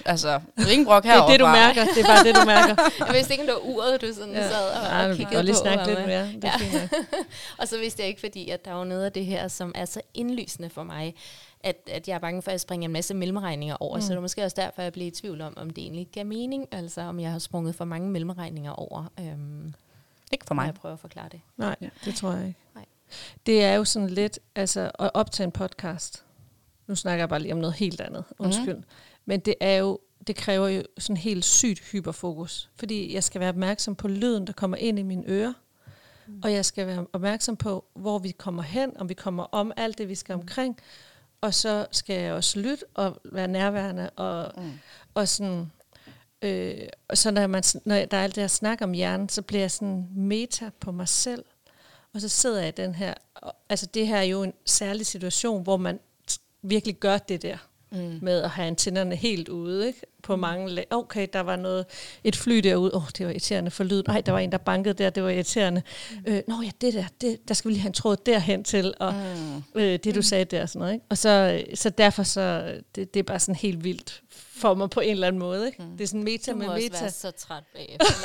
altså, 0.05 0.41
ringbrok 0.57 1.03
Det 1.03 1.11
herovre. 1.11 1.27
er 1.33 1.37
det, 1.37 1.39
du 1.39 1.45
mærker. 1.45 1.85
Det 1.95 2.03
er 2.03 2.07
bare 2.07 2.23
det, 2.23 2.35
du 2.35 2.45
mærker. 2.45 2.75
Jeg 3.07 3.13
vidste 3.15 3.33
ikke, 3.33 3.41
om 3.43 3.47
det 3.47 3.53
var 3.55 3.69
uret, 3.75 4.01
du 4.01 4.07
sådan 4.13 4.33
Ja. 4.33 4.49
sad 4.49 4.69
og, 4.69 4.83
Nej, 4.83 5.09
og 5.09 5.15
kiggede 5.15 5.29
kan 5.29 5.35
godt 5.37 5.45
lige 5.45 5.53
på. 5.55 5.59
snakke 5.61 5.81
og 5.81 5.87
lidt 5.87 5.99
med. 5.99 6.07
mere. 6.07 6.25
Det 6.27 6.43
er 6.43 6.79
Ja. 6.79 6.89
Og 7.61 7.67
så 7.67 7.77
vidste 7.77 8.01
jeg 8.01 8.09
ikke, 8.09 8.19
fordi 8.19 8.49
at 8.49 8.65
der 8.65 8.71
er 8.71 8.77
jo 8.77 8.83
noget 8.83 9.05
af 9.05 9.11
det 9.11 9.25
her, 9.25 9.47
som 9.47 9.71
er 9.75 9.85
så 9.85 10.01
indlysende 10.13 10.69
for 10.69 10.83
mig, 10.83 11.15
at, 11.59 11.75
at 11.91 12.07
jeg 12.07 12.15
er 12.15 12.19
bange 12.19 12.41
for 12.41 12.51
at 12.51 12.61
springe 12.61 12.85
en 12.85 12.91
masse 12.91 13.13
mellemregninger 13.13 13.75
over. 13.79 13.95
Mm. 13.95 14.01
Så 14.01 14.09
det 14.09 14.17
er 14.17 14.21
måske 14.21 14.43
også 14.43 14.55
derfor, 14.61 14.81
jeg 14.81 14.93
blev 14.93 15.07
i 15.07 15.11
tvivl 15.11 15.41
om, 15.41 15.53
om 15.57 15.69
det 15.69 15.81
egentlig 15.83 16.07
gav 16.11 16.25
mening, 16.25 16.67
altså 16.71 17.01
om 17.01 17.19
jeg 17.19 17.31
har 17.31 17.39
sprunget 17.39 17.75
for 17.75 17.85
mange 17.85 18.09
mellemregninger 18.09 18.71
over, 18.71 19.11
øhm, 19.19 19.73
Ikke 20.31 20.45
for 20.47 20.53
mig. 20.55 20.65
jeg 20.65 20.73
prøver 20.73 20.93
at 20.93 20.99
forklare 20.99 21.29
det. 21.31 21.41
Nej, 21.57 21.75
det 22.05 22.15
tror 22.15 22.31
jeg 22.31 22.47
ikke. 22.47 22.59
Nej. 22.75 22.85
Det 23.45 23.63
er 23.63 23.73
jo 23.73 23.85
sådan 23.85 24.09
lidt, 24.09 24.39
altså 24.55 24.91
at 24.99 25.11
optage 25.13 25.45
en 25.45 25.51
podcast. 25.51 26.23
Nu 26.87 26.95
snakker 26.95 27.21
jeg 27.21 27.29
bare 27.29 27.41
lige 27.41 27.53
om 27.53 27.59
noget 27.59 27.75
helt 27.75 28.01
andet, 28.01 28.23
undskyld. 28.39 28.75
Mm. 28.75 28.83
Men 29.25 29.39
det 29.39 29.55
er 29.59 29.73
jo, 29.75 29.99
det 30.27 30.35
kræver 30.35 30.67
jo 30.67 30.83
sådan 30.97 31.17
helt 31.17 31.45
sygt 31.45 31.79
hyperfokus. 31.79 32.69
Fordi 32.75 33.13
jeg 33.13 33.23
skal 33.23 33.41
være 33.41 33.49
opmærksom 33.49 33.95
på 33.95 34.07
lyden, 34.07 34.47
der 34.47 34.53
kommer 34.53 34.77
ind 34.77 34.99
i 34.99 35.03
mine 35.03 35.23
ører. 35.27 35.53
Mm. 36.27 36.41
Og 36.43 36.53
jeg 36.53 36.65
skal 36.65 36.87
være 36.87 37.05
opmærksom 37.13 37.55
på, 37.55 37.85
hvor 37.93 38.19
vi 38.19 38.31
kommer 38.31 38.63
hen, 38.63 38.97
om 38.97 39.09
vi 39.09 39.13
kommer 39.13 39.43
om 39.43 39.71
alt 39.77 39.97
det, 39.97 40.09
vi 40.09 40.15
skal 40.15 40.35
omkring. 40.35 40.77
Og 41.41 41.53
så 41.53 41.87
skal 41.91 42.21
jeg 42.21 42.33
også 42.33 42.59
lytte 42.59 42.85
og 42.93 43.19
være 43.31 43.47
nærværende 43.47 44.09
og, 44.09 44.63
mm. 44.63 44.71
og 45.13 45.27
sådan... 45.27 45.71
Øh, 46.41 46.87
og 47.07 47.17
så 47.17 47.31
når, 47.31 47.47
man, 47.47 47.63
når 47.85 47.95
der 47.95 48.17
er 48.17 48.23
alt 48.23 48.35
det 48.35 48.43
her 48.43 48.47
snak 48.47 48.81
om 48.81 48.91
hjernen, 48.91 49.29
så 49.29 49.41
bliver 49.41 49.61
jeg 49.61 49.71
sådan 49.71 50.07
meta 50.15 50.69
på 50.79 50.91
mig 50.91 51.07
selv. 51.07 51.45
Og 52.13 52.21
så 52.21 52.29
sidder 52.29 52.59
jeg 52.59 52.67
i 52.67 52.71
den 52.71 52.95
her... 52.95 53.13
Altså 53.69 53.85
det 53.85 54.07
her 54.07 54.17
er 54.17 54.23
jo 54.23 54.43
en 54.43 54.53
særlig 54.65 55.05
situation, 55.05 55.63
hvor 55.63 55.77
man 55.77 55.99
virkelig 56.69 56.95
gør 56.95 57.17
det 57.17 57.41
der. 57.41 57.57
Mm. 57.91 58.19
Med 58.21 58.41
at 58.41 58.49
have 58.49 58.67
antennerne 58.67 59.15
helt 59.15 59.49
ude, 59.49 59.87
ikke? 59.87 60.01
På 60.23 60.35
mange 60.35 60.69
lag. 60.69 60.85
Okay, 60.89 61.27
der 61.33 61.39
var 61.39 61.55
noget, 61.55 61.85
et 62.23 62.35
fly 62.35 62.57
derude. 62.57 62.93
Åh, 62.95 63.03
oh, 63.03 63.09
det 63.17 63.25
var 63.25 63.31
irriterende 63.31 63.71
for 63.71 63.83
lyden. 63.83 64.03
Nej, 64.07 64.21
der 64.21 64.31
var 64.31 64.39
en, 64.39 64.51
der 64.51 64.57
bankede 64.57 64.93
der. 64.93 65.09
Det 65.09 65.23
var 65.23 65.29
irriterende. 65.29 65.81
Mm. 66.11 66.33
Øh, 66.33 66.41
Nå 66.47 66.61
ja, 66.63 66.69
det 66.81 66.93
der, 66.93 67.05
det, 67.21 67.47
der 67.47 67.53
skal 67.53 67.69
vi 67.69 67.73
lige 67.73 67.81
have 67.81 67.87
en 67.89 67.93
tråd 67.93 68.17
derhen 68.25 68.63
til. 68.63 68.93
Og 68.99 69.13
Mm. 69.13 69.63
øh, 69.81 69.99
det, 70.03 70.15
du 70.15 70.21
sagde 70.21 70.45
der 70.45 70.61
og 70.61 70.69
sådan 70.69 70.79
noget. 70.79 70.93
Ikke? 70.93 71.05
Og 71.09 71.17
så, 71.17 71.63
så 71.75 71.89
derfor 71.89 72.23
så, 72.23 72.73
det, 72.95 73.13
det 73.13 73.19
er 73.19 73.23
bare 73.23 73.39
sådan 73.39 73.55
helt 73.55 73.83
vildt 73.83 74.21
for 74.31 74.73
mig 74.73 74.89
på 74.89 74.99
en 74.99 75.11
eller 75.11 75.27
anden 75.27 75.39
måde. 75.39 75.65
Ikke? 75.67 75.83
Mm. 75.83 75.97
Det 75.97 76.03
er 76.03 76.07
sådan 76.07 76.23
meta 76.23 76.51
Du 76.51 76.57
må 76.57 76.63
med 76.63 76.69
også 76.69 76.83
meta. 76.83 76.99
være 77.01 77.11
så 77.11 77.31
træt 77.31 77.63
bagefter, 77.75 78.05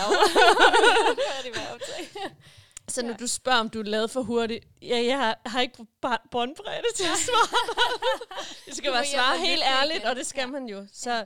Så 2.91 3.03
når 3.03 3.15
du 3.15 3.27
spørger, 3.27 3.59
om 3.59 3.69
du 3.69 3.81
er 3.81 3.85
lavet 3.85 4.11
for 4.11 4.23
hurtigt, 4.23 4.65
ja, 4.83 5.05
jeg 5.05 5.19
har, 5.19 5.41
har 5.47 5.61
ikke 5.61 5.87
båndbredde 6.31 6.89
til 6.97 7.05
at 7.05 7.19
svare. 7.19 7.77
det 8.67 8.77
skal 8.77 8.93
hjem 8.93 9.05
svare 9.15 9.39
helt 9.39 9.63
ærligt, 9.63 10.05
og 10.05 10.17
det 10.17 10.27
skal 10.27 10.49
man 10.49 10.67
jo. 10.69 10.87
Så, 10.93 11.25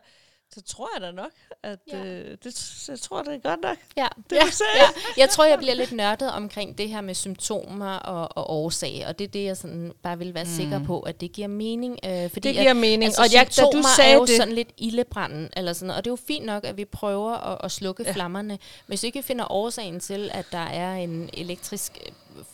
så 0.55 0.63
tror 0.63 0.89
jeg 0.95 1.03
da 1.03 1.11
nok, 1.11 1.31
at 1.63 1.79
Ja. 1.93 2.05
øh, 2.05 2.37
det, 2.45 2.85
jeg 2.89 2.99
tror, 3.01 3.23
det 3.23 3.35
er 3.35 3.39
godt 3.39 3.61
nok. 3.63 3.77
Ja, 3.97 4.07
Det 4.31 4.37
ja, 4.37 4.45
ja. 4.77 4.89
Jeg 5.17 5.29
tror, 5.31 5.45
jeg 5.45 5.59
bliver 5.59 5.75
lidt 5.75 5.93
nørdet 5.93 6.31
omkring 6.33 6.79
det 6.79 6.89
her 6.89 7.01
med 7.01 7.15
symptomer 7.15 7.97
og, 7.97 8.37
og 8.37 8.51
årsag, 8.51 9.05
og 9.09 9.19
det 9.19 9.25
er 9.25 9.29
det, 9.29 9.45
jeg 9.45 9.57
sådan 9.57 9.93
bare 10.03 10.19
vil 10.19 10.35
være 10.35 10.45
mm. 10.45 10.51
sikker 10.51 10.85
på, 10.85 11.01
at 11.01 11.21
det 11.21 11.33
giver 11.33 11.49
mening. 11.49 11.99
Øh, 12.05 12.31
fordi 12.31 12.49
Det 12.49 12.57
giver 12.57 12.71
at, 12.71 12.77
mening. 12.77 13.05
Altså, 13.05 13.23
Og 13.23 13.33
jeg- 13.33 13.49
da 13.57 13.63
du 13.79 13.83
sagde 13.97 14.11
er 14.11 14.15
jo 14.17 14.25
det- 14.25 14.37
sådan 14.37 14.53
lidt 14.55 14.69
ildebranden, 14.79 15.51
eller 15.57 15.73
sådan 15.73 15.91
og 15.91 16.05
det 16.05 16.11
er 16.11 16.13
jo 16.13 16.19
fint 16.27 16.45
nok, 16.47 16.65
at 16.65 16.77
vi 16.77 16.85
prøver 16.85 17.33
at, 17.33 17.59
at 17.65 17.73
slukke 17.73 18.03
Ja. 18.07 18.13
flammerne, 18.13 18.49
men 18.49 18.59
hvis 18.87 19.03
vi 19.03 19.07
ikke 19.07 19.23
finder 19.23 19.53
årsagen 19.53 20.01
til, 20.01 20.31
at 20.35 20.47
der 20.53 20.59
er 20.59 20.95
en 20.95 21.31
elektrisk 21.33 21.99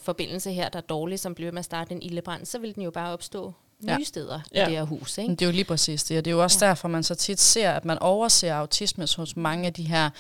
forbindelse 0.03 0.53
her, 0.53 0.69
der 0.69 0.77
er 0.79 0.83
dårlig, 0.83 1.21
som 1.21 1.35
bliver 1.35 1.53
med 1.53 1.59
at 1.59 1.65
starte 1.65 1.93
en 1.93 2.03
ildebrand, 2.03 2.47
så 2.47 2.59
vil 2.59 2.75
den 2.75 2.83
jo 2.83 2.91
bare 2.91 3.13
opstå 3.13 3.53
nye 3.83 3.93
Ja. 3.93 4.05
steder 4.05 4.41
Ja. 4.55 4.63
i 4.63 4.69
det 4.71 4.77
her 4.77 4.83
hus. 4.85 5.19
Ikke? 5.19 5.29
Men 5.29 5.37
Det 5.37 5.43
er 5.45 5.47
jo 5.47 5.53
lige 5.53 5.65
præcis 5.65 6.05
det, 6.05 6.19
og 6.19 6.25
det 6.25 6.31
er 6.31 6.35
jo 6.35 6.43
også 6.43 6.65
ja. 6.65 6.69
derfor, 6.69 6.89
man 6.89 7.03
så 7.03 7.15
tit 7.15 7.41
ser, 7.41 7.71
at 7.73 7.85
man 7.85 7.99
overser 7.99 8.55
autisme 8.55 9.07
hos 9.17 9.37
mange 9.37 9.67
af 9.67 9.73
de 9.73 9.83
her 9.83 10.11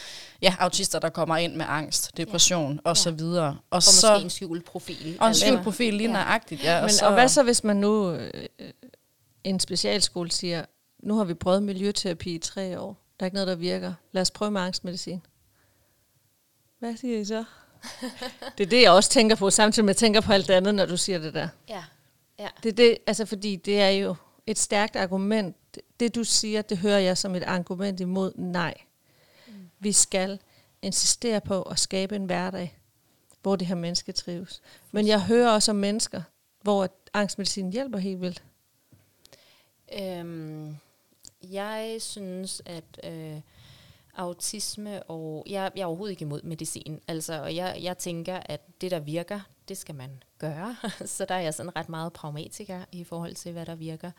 ja, 0.42 0.54
autister, 0.58 0.98
der 0.98 1.08
kommer 1.08 1.36
ind 1.36 1.54
med 1.56 1.64
angst, 1.68 2.16
depression 2.16 2.72
ja. 2.84 2.90
og 2.90 2.96
så 2.96 3.10
videre. 3.10 3.46
Og, 3.48 3.56
Og 3.70 3.82
så, 3.82 4.12
måske 4.12 4.24
en 4.24 4.30
skjult 4.30 4.64
profil. 4.64 5.16
og 5.20 5.28
en 5.28 5.34
skjult 5.34 5.62
profil 5.62 5.94
lige 5.94 6.06
Ja. 6.08 6.12
nøjagtigt. 6.12 6.64
Ja, 6.64 6.80
Men, 6.80 6.90
så, 6.90 7.06
og 7.06 7.12
hvad 7.14 7.28
så, 7.28 7.42
hvis 7.42 7.64
man 7.64 7.76
nu, 7.76 8.10
øh, 8.12 8.30
øh, 8.58 8.70
en 9.44 9.60
specialskole 9.60 10.30
siger, 10.30 10.64
nu 11.02 11.16
har 11.16 11.24
vi 11.24 11.34
prøvet 11.34 11.62
miljøterapi 11.62 12.34
i 12.34 12.38
tre 12.38 12.80
år. 12.80 12.96
Der 13.20 13.24
er 13.24 13.26
ikke 13.26 13.34
noget, 13.34 13.48
der 13.48 13.54
virker. 13.54 13.92
Lad 14.12 14.22
os 14.22 14.30
prøve 14.30 14.50
med 14.50 14.60
angstmedicin. 14.60 15.22
Hvad 16.78 16.96
siger 16.96 17.18
I 17.18 17.24
så? 17.24 17.44
det 18.58 18.64
er 18.66 18.70
det, 18.70 18.82
jeg 18.82 18.90
også 18.90 19.10
tænker 19.10 19.36
på, 19.36 19.50
samtidig 19.50 19.84
med 19.84 19.90
at 19.94 20.02
jeg 20.02 20.06
tænker 20.06 20.20
på 20.20 20.32
alt 20.32 20.48
det 20.48 20.54
andet, 20.54 20.74
når 20.74 20.86
du 20.86 20.96
siger 20.96 21.18
det 21.18 21.34
der. 21.34 21.48
Ja, 21.68 21.84
ja. 22.40 22.48
Det 22.62 22.76
det, 22.76 22.98
altså 23.06 23.24
fordi 23.24 23.56
det 23.56 23.80
er 23.80 23.88
jo 23.88 24.14
et 24.46 24.58
stærkt 24.58 24.96
argument. 24.96 25.56
Det 26.00 26.14
du 26.14 26.24
siger, 26.24 26.62
det 26.62 26.78
hører 26.78 26.98
jeg 26.98 27.18
som 27.18 27.34
et 27.34 27.42
argument 27.42 28.00
imod 28.00 28.32
nej. 28.36 28.74
Mm. 29.46 29.52
Vi 29.78 29.92
skal 29.92 30.38
insistere 30.82 31.40
på 31.40 31.62
at 31.62 31.78
skabe 31.78 32.16
en 32.16 32.24
hverdag, 32.24 32.78
hvor 33.42 33.56
det 33.56 33.66
her 33.66 33.74
menneske 33.74 34.12
trives. 34.12 34.62
Men 34.92 35.06
jeg 35.06 35.22
hører 35.22 35.50
også 35.50 35.70
om 35.70 35.76
mennesker, 35.76 36.22
hvor 36.62 36.88
angstmedicin 37.14 37.72
hjælper 37.72 37.98
helt 37.98 38.20
vildt. 38.20 38.42
Øhm, 39.98 40.76
jeg 41.42 41.96
synes, 42.00 42.62
at 42.66 43.00
øh, 43.04 43.40
autisme 44.20 45.02
og... 45.02 45.44
Jeg, 45.46 45.72
jeg 45.76 45.82
er 45.82 45.86
overhovedet 45.86 46.10
ikke 46.10 46.22
imod 46.22 46.42
medicin. 46.42 47.00
Altså, 47.08 47.42
og 47.42 47.56
jeg, 47.56 47.78
jeg 47.82 47.98
tænker, 47.98 48.40
at 48.44 48.60
det, 48.80 48.90
der 48.90 49.00
virker, 49.00 49.40
det 49.68 49.78
skal 49.78 49.94
man 49.94 50.22
gøre. 50.38 50.76
Så 51.04 51.24
der 51.24 51.34
er 51.34 51.40
jeg 51.40 51.54
sådan 51.54 51.76
ret 51.76 51.88
meget 51.88 52.12
pragmatiker 52.12 52.84
i 52.92 53.04
forhold 53.04 53.34
til, 53.34 53.52
hvad 53.52 53.66
der 53.66 53.74
virker. 53.74 54.10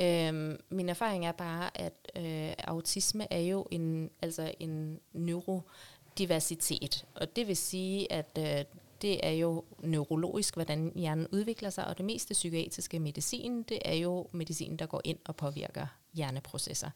Øhm, 0.00 0.60
min 0.68 0.88
erfaring 0.88 1.26
er 1.26 1.32
bare, 1.32 1.80
at 1.80 1.92
øh, 2.16 2.52
autisme 2.58 3.32
er 3.32 3.40
jo 3.40 3.66
en, 3.70 4.10
altså 4.22 4.52
en 4.60 5.00
neurodiversitet. 5.12 7.04
Og 7.14 7.36
det 7.36 7.48
vil 7.48 7.56
sige, 7.56 8.12
at 8.12 8.38
øh, 8.38 8.64
det 9.02 9.26
er 9.26 9.30
jo 9.30 9.64
neurologisk, 9.78 10.54
hvordan 10.54 10.92
hjernen 10.94 11.26
udvikler 11.32 11.70
sig, 11.70 11.86
og 11.86 11.98
det 11.98 12.06
meste 12.06 12.34
psykiatriske 12.34 12.98
medicin, 12.98 13.62
det 13.62 13.78
er 13.84 13.94
jo 13.94 14.28
medicin, 14.32 14.76
der 14.76 14.86
går 14.86 15.00
ind 15.04 15.18
og 15.24 15.36
påvirker 15.36 15.86
hjerneprocesser. 16.16 16.90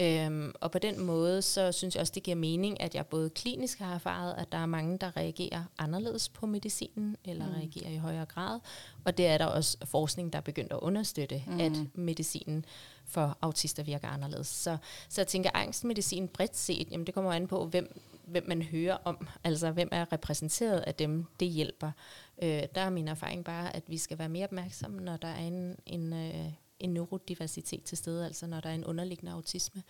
Øhm, 0.00 0.52
og 0.60 0.70
på 0.70 0.78
den 0.78 1.00
måde, 1.00 1.42
så 1.42 1.72
synes 1.72 1.94
jeg 1.94 2.00
også, 2.00 2.12
det 2.14 2.22
giver 2.22 2.36
mening, 2.36 2.80
at 2.80 2.94
jeg 2.94 3.06
både 3.06 3.30
klinisk 3.30 3.78
har 3.78 3.94
erfaret, 3.94 4.34
at 4.38 4.52
der 4.52 4.58
er 4.58 4.66
mange, 4.66 4.98
der 4.98 5.16
reagerer 5.16 5.64
anderledes 5.78 6.28
på 6.28 6.46
medicinen, 6.46 7.16
eller 7.24 7.46
mm. 7.46 7.52
reagerer 7.52 7.90
i 7.90 7.96
højere 7.96 8.26
grad. 8.26 8.60
Og 9.04 9.16
det 9.16 9.26
er 9.26 9.38
der 9.38 9.46
også 9.46 9.76
forskning, 9.84 10.32
der 10.32 10.38
er 10.38 10.42
begyndt 10.42 10.72
at 10.72 10.78
understøtte, 10.78 11.42
mm. 11.46 11.60
at 11.60 11.72
medicinen 11.94 12.64
for 13.04 13.38
autister 13.42 13.82
virker 13.82 14.08
anderledes. 14.08 14.46
Så, 14.46 14.76
så 15.08 15.20
jeg 15.20 15.28
tænker, 15.28 15.50
angstmedicin 15.54 16.28
bredt 16.28 16.56
set, 16.56 16.90
jamen 16.90 17.06
det 17.06 17.14
kommer 17.14 17.32
an 17.32 17.46
på, 17.46 17.66
hvem, 17.66 18.00
hvem 18.26 18.48
man 18.48 18.62
hører 18.62 18.96
om. 19.04 19.28
Altså, 19.44 19.70
hvem 19.70 19.88
er 19.92 20.12
repræsenteret 20.12 20.80
af 20.80 20.94
dem, 20.94 21.24
det 21.40 21.48
hjælper. 21.48 21.90
Øh, 22.42 22.62
der 22.74 22.80
er 22.80 22.90
min 22.90 23.08
erfaring 23.08 23.44
bare, 23.44 23.76
at 23.76 23.82
vi 23.86 23.98
skal 23.98 24.18
være 24.18 24.28
mere 24.28 24.44
opmærksomme, 24.44 25.00
når 25.00 25.16
der 25.16 25.28
er 25.28 25.38
en, 25.38 25.76
en, 25.86 26.12
øh, 26.12 26.52
en 26.80 26.90
neurodiversitet 26.94 27.82
til 27.82 27.98
stede, 27.98 28.26
altså 28.26 28.46
når 28.46 28.60
der 28.60 28.68
er 28.68 28.74
en 28.74 28.84
underliggende 28.84 29.32
autisme. 29.32 29.82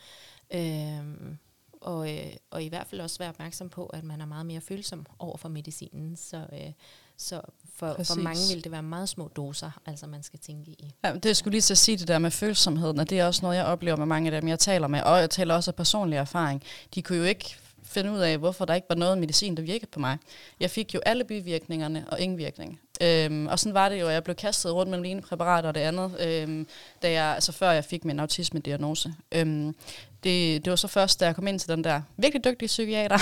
Øh, 0.55 1.37
og, 1.81 2.15
øh, 2.15 2.33
og 2.51 2.63
i 2.63 2.69
hvert 2.69 2.87
fald 2.87 3.01
også 3.01 3.19
være 3.19 3.29
opmærksom 3.29 3.69
på, 3.69 3.87
at 3.87 4.05
man 4.05 4.21
er 4.21 4.27
meget 4.27 4.47
mere 4.47 4.61
følsom 4.61 5.07
over 5.19 5.37
for 5.37 5.49
medicinen. 5.49 6.17
Så, 6.17 6.47
øh, 6.53 6.73
så 7.17 7.41
for, 7.75 7.97
for 8.05 8.23
mange 8.23 8.41
vil 8.55 8.65
det 8.65 8.73
være 8.73 8.83
meget 8.83 9.09
små 9.09 9.29
doser, 9.29 9.81
altså 9.87 10.07
man 10.07 10.23
skal 10.23 10.39
tænke 10.39 10.71
i. 10.71 10.91
Ja, 11.05 11.15
det 11.15 11.37
skulle 11.37 11.53
lige 11.53 11.73
at 11.73 11.79
sige 11.79 11.97
det 11.97 12.09
der 12.09 12.19
med 12.19 12.31
følsomheden, 12.31 12.99
og 12.99 13.11
det 13.11 13.21
er 13.21 13.27
også 13.27 13.43
noget, 13.43 13.57
jeg 13.57 13.65
oplever 13.65 13.97
med 13.97 14.07
mange 14.07 14.33
af 14.33 14.41
dem, 14.41 14.49
jeg 14.49 14.59
taler 14.59 14.89
med, 14.89 15.03
og 15.03 15.19
jeg 15.19 15.31
taler 15.31 15.55
også 15.55 15.71
af 15.71 15.75
personlig 15.75 16.17
erfaring. 16.17 16.63
De 16.95 17.03
kunne 17.03 17.19
jo 17.19 17.25
ikke 17.25 17.57
finde 17.87 18.13
ud 18.13 18.19
af, 18.19 18.39
hvorfor 18.39 18.65
der 18.65 18.75
ikke 18.75 18.89
var 18.89 18.95
noget 18.95 19.19
medicin, 19.19 19.57
der 19.57 19.63
virkede 19.63 19.91
på 19.91 20.01
mig. 20.01 20.19
Jeg 20.61 20.71
fik 20.71 20.95
jo 20.95 21.01
alle 21.07 21.25
bivirkningerne 21.25 22.05
og 22.09 22.21
ingen 22.21 22.39
virkning. 22.39 22.81
Øhm, 23.01 23.47
og 23.47 23.59
sådan 23.59 23.75
var 23.75 23.89
det 23.89 24.01
jo, 24.01 24.09
at 24.09 24.15
jeg 24.15 24.25
blev 24.25 24.37
kastet 24.37 24.75
rundt 24.75 24.91
mellem 24.91 25.03
det 25.03 25.11
ene 25.11 25.23
præparat 25.23 25.65
og 25.65 25.75
det 25.75 25.81
andet, 25.81 26.17
øhm, 26.21 26.67
da 27.03 27.11
jeg, 27.11 27.25
altså 27.25 27.53
før 27.53 27.71
jeg 27.71 27.85
fik 27.85 28.05
min 28.05 28.21
autisme-diagnose. 28.21 29.15
Øhm, 29.33 29.75
det, 30.25 30.65
det 30.65 30.71
var 30.71 30.77
så 30.77 30.89
først, 30.89 31.21
da 31.21 31.27
jeg 31.27 31.35
kom 31.35 31.47
ind 31.47 31.59
til 31.59 31.69
den 31.69 31.85
der 31.85 32.03
virkelig 32.17 32.45
dygtige 32.45 32.67
psykiater, 32.67 33.19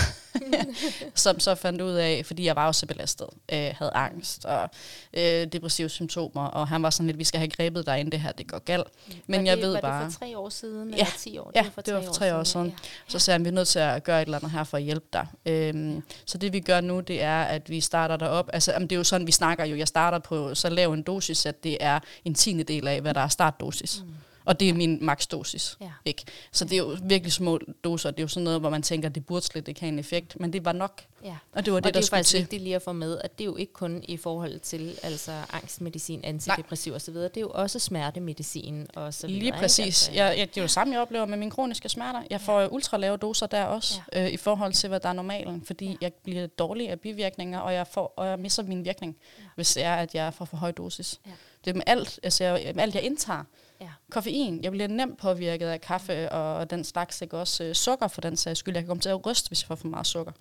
som 1.15 1.41
så 1.41 1.55
fandt 1.55 1.81
ud 1.81 1.93
af, 1.93 2.23
fordi 2.27 2.45
jeg 2.45 2.57
var 2.57 2.67
jo 2.67 2.73
så 2.73 2.87
belastet, 2.87 3.27
øh, 3.53 3.71
havde 3.79 3.91
angst 3.95 4.45
og 4.45 4.71
øh, 5.15 5.47
depressive 5.47 5.89
symptomer, 5.89 6.47
og 6.47 6.69
han 6.69 6.83
var 6.83 6.91
sådan 6.91 7.07
lidt, 7.07 7.19
vi 7.19 7.25
skal 7.25 7.39
have 7.39 7.51
grebet 7.51 7.87
dig, 7.87 8.01
inden 8.01 8.13
det 8.13 8.21
her 8.21 8.33
det 8.33 8.47
går 8.47 8.59
galt. 8.59 8.87
Men 9.27 9.41
var 9.41 9.47
jeg 9.47 9.57
det, 9.57 9.65
ved 9.67 9.73
var 9.73 9.81
bare... 9.81 10.05
det 10.05 10.13
for 10.13 10.19
tre 10.19 10.39
år 10.39 10.49
siden, 10.49 10.89
Ja, 10.91 10.95
eller 10.95 11.07
ti 11.19 11.39
år? 11.39 11.53
ja, 11.55 11.65
det 11.87 11.95
var 11.95 12.03
for 12.03 12.13
tre 12.13 12.35
år 12.37 12.45
siden. 12.45 12.67
Ja, 12.67 12.73
Så 13.09 13.19
sagde 13.19 13.35
han, 13.35 13.45
vi 13.45 13.49
er 13.49 13.53
nødt 13.53 13.69
til 13.69 13.79
at 13.79 14.05
gøre 14.05 14.23
et 14.23 14.27
eller 14.27 14.39
andet 14.39 14.51
her 14.51 14.65
for 14.65 14.77
at 14.77 14.83
hjælpe 14.83 15.07
dig. 15.13 15.27
Øhm, 15.47 16.03
så 16.25 16.39
det 16.39 16.53
vi 16.53 16.61
gør 16.61 16.81
nu, 16.81 17.01
det 17.01 17.23
er, 17.23 17.43
at 17.43 17.71
vi 17.71 17.81
starter 17.81 18.17
derop. 18.17 18.51
Altså, 18.53 18.73
jamen, 18.73 18.89
det 18.89 18.97
er 18.97 18.99
jo 18.99 19.05
sådan, 19.05 19.27
vi 19.27 19.33
snakker 19.33 19.65
jo. 19.65 19.77
Jeg 19.77 19.89
starter 19.89 20.19
på 20.19 20.55
så 20.55 20.69
lav 20.69 20.93
en 20.93 21.03
dosis, 21.03 21.47
at 21.47 21.65
det 21.65 21.77
er 21.81 21.99
en 22.25 22.35
tiende 22.35 22.65
del 22.65 22.89
af, 22.89 23.01
hvad 23.01 23.15
der 23.15 23.21
er 23.21 23.29
startdosis. 23.29 24.03
Mm. 24.07 24.15
Og 24.47 24.61
det 24.61 24.69
er 24.69 24.73
min 24.75 24.99
maksdosis. 25.05 25.77
Ja. 25.81 25.91
Ikke? 26.05 26.25
Så 26.53 26.65
det 26.65 26.73
er 26.73 26.77
jo 26.79 26.97
virkelig 27.03 27.33
små 27.33 27.59
doser. 27.85 28.11
Det 28.11 28.19
er 28.19 28.23
jo 28.25 28.29
sådan 28.29 28.45
noget, 28.45 28.61
hvor 28.61 28.71
man 28.71 28.83
tænker, 28.83 29.09
det 29.09 29.27
burde 29.27 29.45
slet 29.47 29.69
ikke 29.69 29.81
have 29.81 29.89
en 29.89 29.99
effekt. 29.99 30.41
Men 30.41 30.53
det 30.53 30.65
var 30.65 30.73
nok. 30.73 31.03
Ja. 31.25 31.37
Og 31.53 31.65
det 31.65 31.73
var 31.73 31.81
det, 31.81 31.87
og 31.87 31.95
det 31.95 31.95
der 31.95 31.99
er 31.99 32.03
jo 32.03 32.07
skulle 32.07 32.17
faktisk 32.19 32.31
til. 32.31 32.41
vigtigt 32.41 32.63
lige 32.63 32.77
at 32.77 32.83
få 32.83 32.93
med, 32.93 33.19
at 33.25 33.39
det 33.39 33.45
er 33.45 33.47
jo 33.47 33.57
ikke 33.57 33.73
kun 33.73 34.03
i 34.09 34.17
forhold 34.17 34.61
til 34.61 34.99
altså 35.03 35.33
angstmedicin, 35.53 36.21
antidepressiv 36.25 36.93
osv. 36.95 37.15
Det 37.15 37.37
er 37.37 37.41
jo 37.41 37.51
også 37.55 37.79
smertemedicin 37.79 38.87
og 38.95 39.15
så 39.15 39.27
videre. 39.27 39.41
Lige 39.43 39.53
præcis. 39.53 39.85
Altså, 39.87 40.11
Jeg, 40.13 40.39
jeg, 40.39 40.49
det 40.49 40.57
er 40.57 40.61
jo 40.61 40.63
det 40.63 40.71
samme, 40.71 40.93
jeg 40.93 41.01
oplever 41.01 41.27
med 41.27 41.39
mine 41.39 41.51
kroniske 41.51 41.89
smerter. 41.89 42.23
Jeg 42.31 42.41
får 42.41 42.61
ja. 42.61 42.69
ultra 42.71 42.97
lave 42.97 43.17
doser 43.17 43.47
der 43.47 43.65
også, 43.65 44.01
ja. 44.13 44.25
øh, 44.25 44.31
i 44.31 44.37
forhold 44.37 44.73
til, 44.73 44.89
hvad 44.89 45.01
der 45.01 45.09
er 45.09 45.13
normalen. 45.13 45.63
Fordi 45.67 45.87
ja. 45.87 45.97
jeg 46.01 46.13
bliver 46.13 46.47
dårlig 46.47 46.89
af 46.91 47.01
bivirkninger, 47.01 47.59
og 47.59 47.75
jeg, 47.75 47.87
får, 47.87 48.15
og 48.17 48.27
jeg 48.27 48.39
misser 48.39 48.63
min 48.63 48.85
virkning, 48.85 49.17
ja. 49.39 49.45
hvis 49.55 49.75
det 49.75 49.83
er, 49.85 49.95
at 49.95 50.15
jeg 50.15 50.35
får 50.35 50.45
for 50.45 50.57
høj 50.57 50.73
dosis. 50.73 51.21
Ja. 51.27 51.31
Det 51.65 51.71
er 51.71 51.75
med 51.75 51.83
alt, 51.87 52.21
altså, 52.23 52.45
jeg- 52.45 52.75
med 52.75 52.83
alt, 52.83 52.95
jeg 52.95 53.03
indtager. 53.03 53.45
Ja. 53.81 53.89
Koffein. 54.11 54.63
Jeg 54.65 54.73
bliver 54.73 54.89
nemt 54.89 55.19
påvirket 55.19 55.67
af 55.67 55.81
kaffe 55.81 56.33
og, 56.33 56.55
og 56.57 56.71
den 56.71 56.85
slags. 56.85 57.23
Ikke? 57.23 57.39
Også 57.39 57.65
øh, 57.65 57.75
sukker 57.75 58.09
for 58.09 58.21
den 58.21 58.37
sags 58.37 58.59
skyld. 58.59 58.75
Jeg 58.75 58.83
kan 58.83 58.89
komme 58.89 59.01
til 59.01 59.09
at 59.09 59.27
ryste, 59.27 59.49
hvis 59.49 59.63
jeg 59.63 59.69
får 59.69 59.75
for 59.75 59.89
meget 59.89 60.07
sukker. 60.07 60.33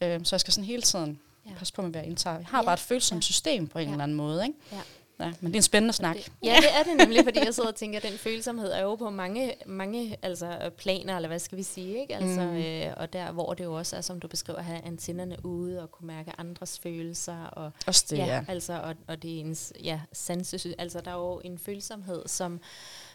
Ja. 0.00 0.14
Øh, 0.14 0.20
så 0.24 0.36
jeg 0.36 0.40
skal 0.40 0.52
sådan 0.52 0.64
hele 0.66 0.82
tiden 0.82 1.20
Ja. 1.46 1.50
passe 1.58 1.72
på 1.74 1.82
med, 1.82 1.90
hvad 1.90 2.00
jeg 2.00 2.08
indtager. 2.08 2.36
Jeg 2.36 2.46
har 2.46 2.58
Ja. 2.58 2.64
bare 2.64 2.74
et 2.74 2.80
følsomt 2.80 3.18
ja. 3.18 3.24
system 3.32 3.66
på 3.66 3.78
en 3.78 3.84
Ja. 3.86 3.90
eller 3.92 4.02
anden 4.04 4.16
måde. 4.16 4.42
Ikke? 4.46 4.58
Ja. 4.72 4.80
Ja, 5.20 5.32
men 5.40 5.50
det 5.52 5.56
er 5.56 5.58
en 5.58 5.62
spændende 5.62 5.92
snak. 5.92 6.16
Ja, 6.44 6.56
det 6.56 6.68
er 6.78 6.82
det 6.82 6.96
nemlig, 6.96 7.24
fordi 7.24 7.38
jeg 7.44 7.54
sidder 7.54 7.68
og 7.68 7.74
tænker, 7.74 7.98
at 7.98 8.02
den 8.02 8.12
følsomhed 8.18 8.72
er 8.72 8.82
jo 8.82 8.94
på 8.96 9.10
mange, 9.10 9.54
mange 9.66 10.16
altså, 10.22 10.70
planer, 10.76 11.16
eller 11.16 11.28
hvad 11.28 11.38
skal 11.38 11.58
vi 11.58 11.62
sige, 11.62 12.00
ikke? 12.00 12.16
Altså, 12.16 12.40
Mm. 12.40 12.56
øh, 12.56 12.92
og 12.96 13.12
der, 13.12 13.32
hvor 13.32 13.54
det 13.54 13.64
jo 13.64 13.74
også 13.74 13.96
er, 13.96 14.00
som 14.00 14.20
du 14.20 14.28
beskriver, 14.28 14.58
at 14.58 14.64
have 14.64 14.80
antennerne 14.84 15.36
ude 15.44 15.82
og 15.82 15.90
kunne 15.90 16.06
mærke 16.06 16.32
andres 16.38 16.78
følelser, 16.78 17.44
og 17.44 17.70
Også 17.86 18.06
det, 18.10 18.18
ja, 18.18 18.26
ja. 18.26 18.44
altså, 18.48 18.72
og, 18.80 18.94
og 19.08 19.22
det 19.22 19.36
er 19.36 19.40
ens 19.40 19.72
ja, 19.84 20.00
sanse, 20.12 20.74
altså 20.78 21.00
der 21.00 21.10
er 21.10 21.14
jo 21.18 21.40
en 21.44 21.58
følsomhed, 21.58 22.22
som, 22.26 22.60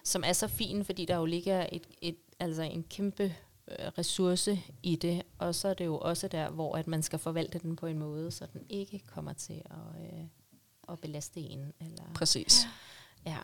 som 0.03 0.23
er 0.25 0.33
så 0.33 0.47
fin, 0.47 0.85
fordi 0.85 1.05
der 1.05 1.15
jo 1.15 1.25
ligger 1.25 1.65
et, 1.71 1.83
et, 2.01 2.15
altså 2.39 2.61
en 2.61 2.85
kæmpe 2.89 3.23
øh, 3.67 3.87
ressource 3.97 4.59
i 4.83 4.95
det, 4.95 5.21
og 5.39 5.55
så 5.55 5.67
er 5.67 5.73
det 5.73 5.85
jo 5.85 5.97
også 5.97 6.27
der, 6.27 6.49
hvor 6.49 6.75
at 6.75 6.87
man 6.87 7.03
skal 7.03 7.19
forvalte 7.19 7.59
den 7.59 7.75
på 7.75 7.85
en 7.87 7.99
måde, 7.99 8.31
så 8.31 8.45
den 8.53 8.61
ikke 8.69 9.01
kommer 9.13 9.33
til 9.33 9.61
at, 9.65 10.01
øh, 10.01 10.19
at 10.89 10.99
belaste 10.99 11.39
en. 11.39 11.73
Eller, 11.79 12.03
Præcis. 12.15 12.67
Ja. 13.25 13.37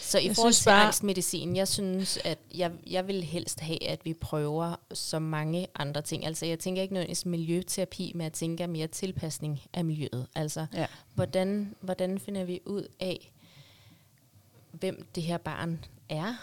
Så 0.00 0.18
i 0.18 0.26
Jeg 0.26 0.34
forhold 0.34 0.52
til 0.52 0.64
bare- 0.64 0.84
angstmedicin, 0.84 1.56
jeg 1.56 1.68
synes, 1.68 2.16
at 2.24 2.38
jeg, 2.54 2.72
jeg 2.86 3.06
vil 3.06 3.22
helst 3.24 3.60
have, 3.60 3.82
at 3.88 4.04
vi 4.04 4.14
prøver 4.14 4.76
så 4.92 5.18
mange 5.18 5.66
andre 5.74 6.02
ting. 6.02 6.26
Altså 6.26 6.46
jeg 6.46 6.58
tænker 6.58 6.82
ikke 6.82 6.94
nødvendigvis 6.94 7.26
miljøterapi, 7.26 8.12
men 8.14 8.20
jeg 8.24 8.32
tænker 8.32 8.66
mere 8.66 8.86
tilpasning 8.86 9.60
af 9.72 9.84
miljøet. 9.84 10.26
Altså 10.34 10.66
Ja. 10.74 10.86
hvordan, 11.14 11.74
hvordan 11.80 12.18
finder 12.18 12.44
vi 12.44 12.60
ud 12.66 12.88
af, 13.00 13.32
hvem 14.72 15.06
det 15.14 15.22
her 15.22 15.38
barn 15.38 15.84
er, 16.08 16.34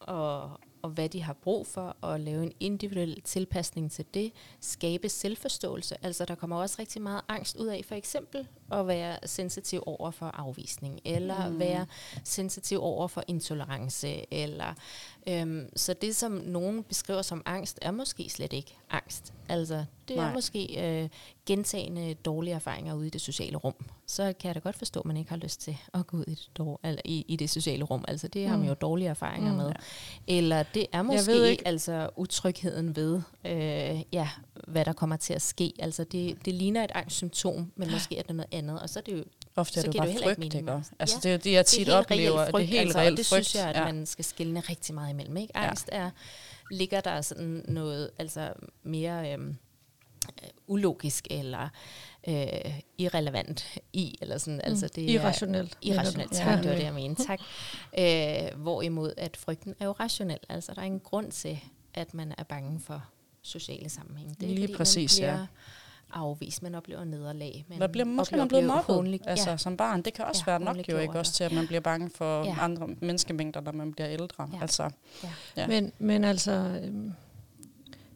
og, 0.00 0.50
og 0.82 0.90
hvad 0.90 1.08
de 1.08 1.22
har 1.22 1.32
brug 1.32 1.66
for, 1.66 1.96
og 2.00 2.20
lave 2.20 2.42
en 2.42 2.52
individuel 2.60 3.20
tilpasning 3.22 3.92
til 3.92 4.04
det, 4.14 4.32
skabe 4.60 5.08
selvforståelse. 5.08 5.96
Altså 6.04 6.24
der 6.24 6.34
kommer 6.34 6.56
også 6.56 6.76
rigtig 6.78 7.02
meget 7.02 7.20
angst 7.28 7.56
ud 7.56 7.66
af 7.66 7.84
for 7.88 7.94
eksempel 7.94 8.48
at 8.72 8.86
være 8.86 9.16
sensitiv 9.26 9.82
over 9.86 10.10
for 10.10 10.26
afvisning, 10.26 11.00
eller 11.04 11.48
mm. 11.48 11.58
være 11.58 11.86
sensitiv 12.24 12.82
over 12.82 13.08
for 13.08 13.24
intolerance, 13.28 14.34
eller 14.34 14.74
øhm, 15.26 15.68
så 15.76 15.94
det 15.94 16.16
som 16.16 16.32
nogen 16.32 16.82
beskriver 16.82 17.22
som 17.22 17.42
angst, 17.46 17.78
er 17.82 17.90
måske 17.90 18.28
slet 18.30 18.52
ikke 18.52 18.76
angst. 18.90 19.32
Altså 19.48 19.84
det 20.08 20.16
er 20.16 20.20
Nej. 20.22 20.32
måske 20.32 20.86
øh, 21.02 21.08
gentagende 21.46 22.14
dårlige 22.14 22.54
erfaringer 22.54 22.94
ude 22.94 23.06
i 23.06 23.10
det 23.10 23.20
sociale 23.20 23.56
rum. 23.56 23.74
Så 24.06 24.32
kan 24.40 24.48
jeg 24.48 24.54
da 24.54 24.60
godt 24.60 24.76
forstå, 24.76 25.00
at 25.00 25.06
man 25.06 25.16
ikke 25.16 25.30
har 25.30 25.36
lyst 25.36 25.60
til 25.60 25.76
at 25.94 26.06
gå 26.06 26.16
ud 26.16 26.24
i 26.26 26.30
det, 26.30 26.50
dår, 26.58 26.80
eller 26.84 27.02
i, 27.04 27.24
i 27.28 27.36
det 27.36 27.50
sociale 27.50 27.84
rum. 27.84 28.04
Altså 28.08 28.28
det 28.28 28.48
har 28.48 28.56
man 28.56 28.68
jo 28.68 28.74
dårlige 28.74 29.08
erfaringer 29.08 29.50
Mm. 29.50 29.56
med. 29.56 29.72
Eller 30.26 30.62
det 30.62 30.86
er 30.92 31.02
ved 31.02 31.04
måske 31.04 31.50
ikke. 31.50 31.66
altså 31.68 32.10
utrygheden 32.16 32.96
ved, 32.96 33.20
øh, 33.44 34.02
ja, 34.12 34.28
hvad 34.68 34.84
der 34.84 34.92
kommer 34.92 35.16
til 35.16 35.34
at 35.34 35.42
ske. 35.42 35.72
Altså 35.78 36.04
det, 36.04 36.44
det 36.44 36.54
ligner 36.54 36.84
et 36.84 36.90
angstsymptom, 36.94 37.72
men 37.76 37.90
måske 37.90 38.18
er 38.18 38.22
det 38.22 38.36
noget 38.36 38.54
andet. 38.58 38.80
Og 38.80 38.90
så 38.90 38.98
er 38.98 39.02
det 39.02 39.12
jo 39.12 39.24
Ofte 39.58 39.80
er 39.80 39.82
Så 39.82 39.86
det 39.86 39.86
jo 39.86 39.92
det 39.92 39.98
bare 40.00 40.08
ikke 40.08 40.22
frygt, 40.22 40.54
ikke? 40.54 40.62
Mads. 40.66 40.92
Altså, 40.98 41.16
Ja. 41.16 41.20
det 41.22 41.26
er 41.28 41.32
jo 41.32 41.38
det, 41.38 41.52
jeg 41.52 41.52
det 41.52 41.58
er 41.58 41.62
tit 41.62 41.78
helt 41.78 41.90
oplever. 41.90 42.38
reel 42.38 42.46
Det 42.46 42.50
frygt, 42.50 42.62
er 42.64 42.66
helt 42.68 42.80
altså, 42.80 42.98
reelt 42.98 43.12
og 43.12 43.16
det 43.18 43.26
frygt. 43.26 43.46
synes 43.46 43.62
jeg, 43.62 43.70
at 43.70 43.76
ja. 43.76 43.84
man 43.84 44.06
skal 44.06 44.24
skille 44.24 44.60
rigtig 44.60 44.94
meget 44.94 45.10
imellem. 45.10 45.36
Ikke? 45.36 45.52
Ja. 45.56 45.68
Angst 45.68 45.88
er, 45.92 46.10
ligger 46.70 47.00
der 47.00 47.20
sådan 47.20 47.64
noget 47.68 48.10
altså 48.18 48.52
mere 48.82 49.32
øhm, 49.32 49.48
øh, 50.42 50.48
ulogisk 50.66 51.26
eller 51.30 51.68
øh, 52.28 52.80
irrelevant 52.98 53.78
i, 53.92 54.18
eller 54.22 54.38
sådan, 54.38 54.60
altså 54.64 54.88
det 54.88 55.04
er 55.04 55.08
Irrationelt. 55.20 55.78
irrationelt, 55.82 56.30
mener 56.32 56.44
tak, 56.44 56.58
du. 56.58 56.62
det 56.62 56.70
var 56.70 56.76
det, 56.76 56.84
jeg 56.84 56.94
mente, 56.94 57.24
tak. 57.26 57.40
Øh, 57.98 58.60
hvorimod, 58.62 59.12
at 59.16 59.36
frygten 59.36 59.74
er 59.80 59.84
jo 59.84 59.92
rationel, 59.92 60.38
altså 60.48 60.72
der 60.74 60.80
er 60.80 60.86
en 60.86 61.00
grund 61.00 61.32
til, 61.32 61.58
at 61.94 62.14
man 62.14 62.34
er 62.38 62.42
bange 62.42 62.80
for 62.80 63.04
sociale 63.42 63.88
sammenhæng. 63.88 64.40
Det 64.40 64.50
er 64.50 64.54
Lige 64.54 64.62
fordi, 64.66 64.76
præcis, 64.76 65.20
man 65.20 65.28
ja. 65.30 65.46
Afvist, 66.16 66.62
man 66.62 66.74
oplever 66.74 67.04
nederlag. 67.04 67.64
Man 67.68 67.78
Man 67.78 67.92
bliver, 67.92 68.04
måske 68.04 68.36
man 68.36 68.48
blevet 68.48 68.64
mobbet 68.66 68.94
hånligt- 68.94 69.26
altså, 69.26 69.50
ja. 69.50 69.56
som 69.56 69.76
barn. 69.76 70.02
Det 70.02 70.14
kan 70.14 70.24
også 70.24 70.42
Ja, 70.46 70.50
være 70.52 70.60
nok 70.60 70.88
jo 70.88 70.98
ikke 70.98 71.18
også 71.18 71.30
og- 71.30 71.34
til, 71.34 71.44
at 71.44 71.52
man 71.52 71.66
bliver 71.66 71.80
bange 71.80 72.10
for 72.14 72.44
Ja. 72.44 72.56
andre 72.60 72.88
menneskemængder, 73.00 73.60
når 73.60 73.72
man 73.72 73.92
bliver 73.92 74.08
ældre. 74.10 74.48
Ja. 74.52 74.58
Altså, 74.60 74.90
Ja. 75.24 75.28
Ja. 75.56 75.66
Men, 75.66 75.92
men 75.98 76.24
altså, 76.24 76.50
øhm, 76.52 77.12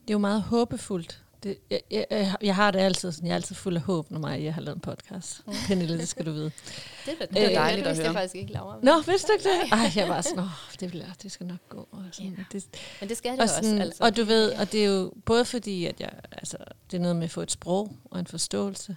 det 0.03 0.11
er 0.11 0.15
jo 0.15 0.19
meget 0.19 0.43
håbefuldt. 0.43 1.23
Det, 1.43 1.59
jeg, 1.71 1.81
jeg, 1.91 2.35
jeg- 2.43 2.55
har 2.55 2.71
det 2.71 2.79
altid 2.79 3.13
sådan, 3.13 3.27
jeg 3.27 3.33
er 3.33 3.37
altid 3.37 3.55
fuld 3.55 3.77
af 3.77 3.83
håb, 3.83 4.11
når 4.11 4.19
mig 4.19 4.45
jeg 4.45 4.55
har 4.55 4.61
lavet 4.61 4.77
en 4.77 4.81
podcast. 4.81 5.43
Mm. 5.47 5.53
Pernille, 5.67 5.99
det 5.99 6.09
skal 6.09 6.27
du 6.27 6.33
vide. 6.33 6.45
Det 7.07 7.13
er, 7.13 7.19
da, 7.19 7.25
Det 7.27 7.35
det, 7.49 7.57
dejligt 7.57 7.85
det, 7.85 7.91
at 7.91 7.97
høre. 7.99 8.13
faktisk 8.13 8.35
ikke, 8.35 8.53
Laura. 8.53 8.79
Nå, 8.83 9.01
vidste 9.01 9.29
du 9.29 9.33
ikke 9.33 9.45
det? 9.45 9.73
Ej, 9.73 9.91
jeg 9.97 10.09
var 10.09 10.21
sådan, 10.21 10.45
det, 10.81 10.91
bliver, 10.91 11.05
det 11.23 11.33
skal 11.33 11.47
nok 11.47 11.59
gå. 11.69 11.89
Og, 11.91 12.05
sådan, 12.13 12.31
Ja. 12.39 12.45
det, 12.53 12.67
Men 13.01 13.09
det 13.09 13.17
skal 13.17 13.31
det 13.33 13.39
og, 13.41 13.43
også. 13.43 13.55
sådan, 13.55 13.81
Altså. 13.81 14.05
og 14.05 14.17
du 14.17 14.25
ved, 14.25 14.53
og 14.53 14.73
det 14.73 14.85
er 14.85 14.89
jo 14.89 15.13
både 15.25 15.45
fordi, 15.45 15.87
at 15.87 16.01
jeg, 16.01 16.13
altså, 16.33 16.57
det 16.91 16.97
er 16.97 17.01
noget 17.01 17.17
med 17.17 17.25
at 17.25 17.31
få 17.31 17.41
et 17.41 17.51
sprog 17.51 17.93
og 18.05 18.21
en 18.21 18.27
forståelse, 18.27 18.97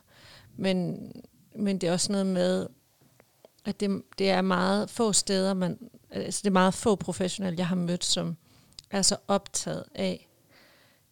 men, 0.57 0.97
men 1.55 1.77
det 1.77 1.89
er 1.89 1.93
også 1.93 2.11
noget 2.11 2.25
med, 2.27 2.67
at 3.65 3.79
det, 3.79 4.01
det 4.17 4.29
er 4.29 4.41
meget 4.41 4.89
få 4.89 5.13
steder, 5.13 5.53
man, 5.53 5.77
altså 6.11 6.39
det 6.43 6.47
er 6.49 6.53
meget 6.53 6.73
få 6.73 6.95
professionelle, 6.95 7.57
jeg 7.59 7.67
har 7.67 7.75
mødt, 7.75 8.03
som 8.05 8.37
er 8.91 9.01
så 9.01 9.17
optaget 9.27 9.83
af 9.95 10.27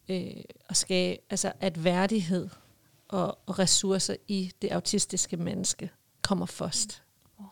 øh, 0.08 0.30
at 0.68 0.76
skabe, 0.76 1.22
altså 1.30 1.52
at 1.60 1.84
værdighed 1.84 2.48
og, 3.08 3.38
og 3.46 3.58
ressourcer 3.58 4.16
i 4.28 4.52
det 4.62 4.70
autistiske 4.70 5.36
menneske 5.36 5.90
kommer 6.22 6.46
først 6.46 7.02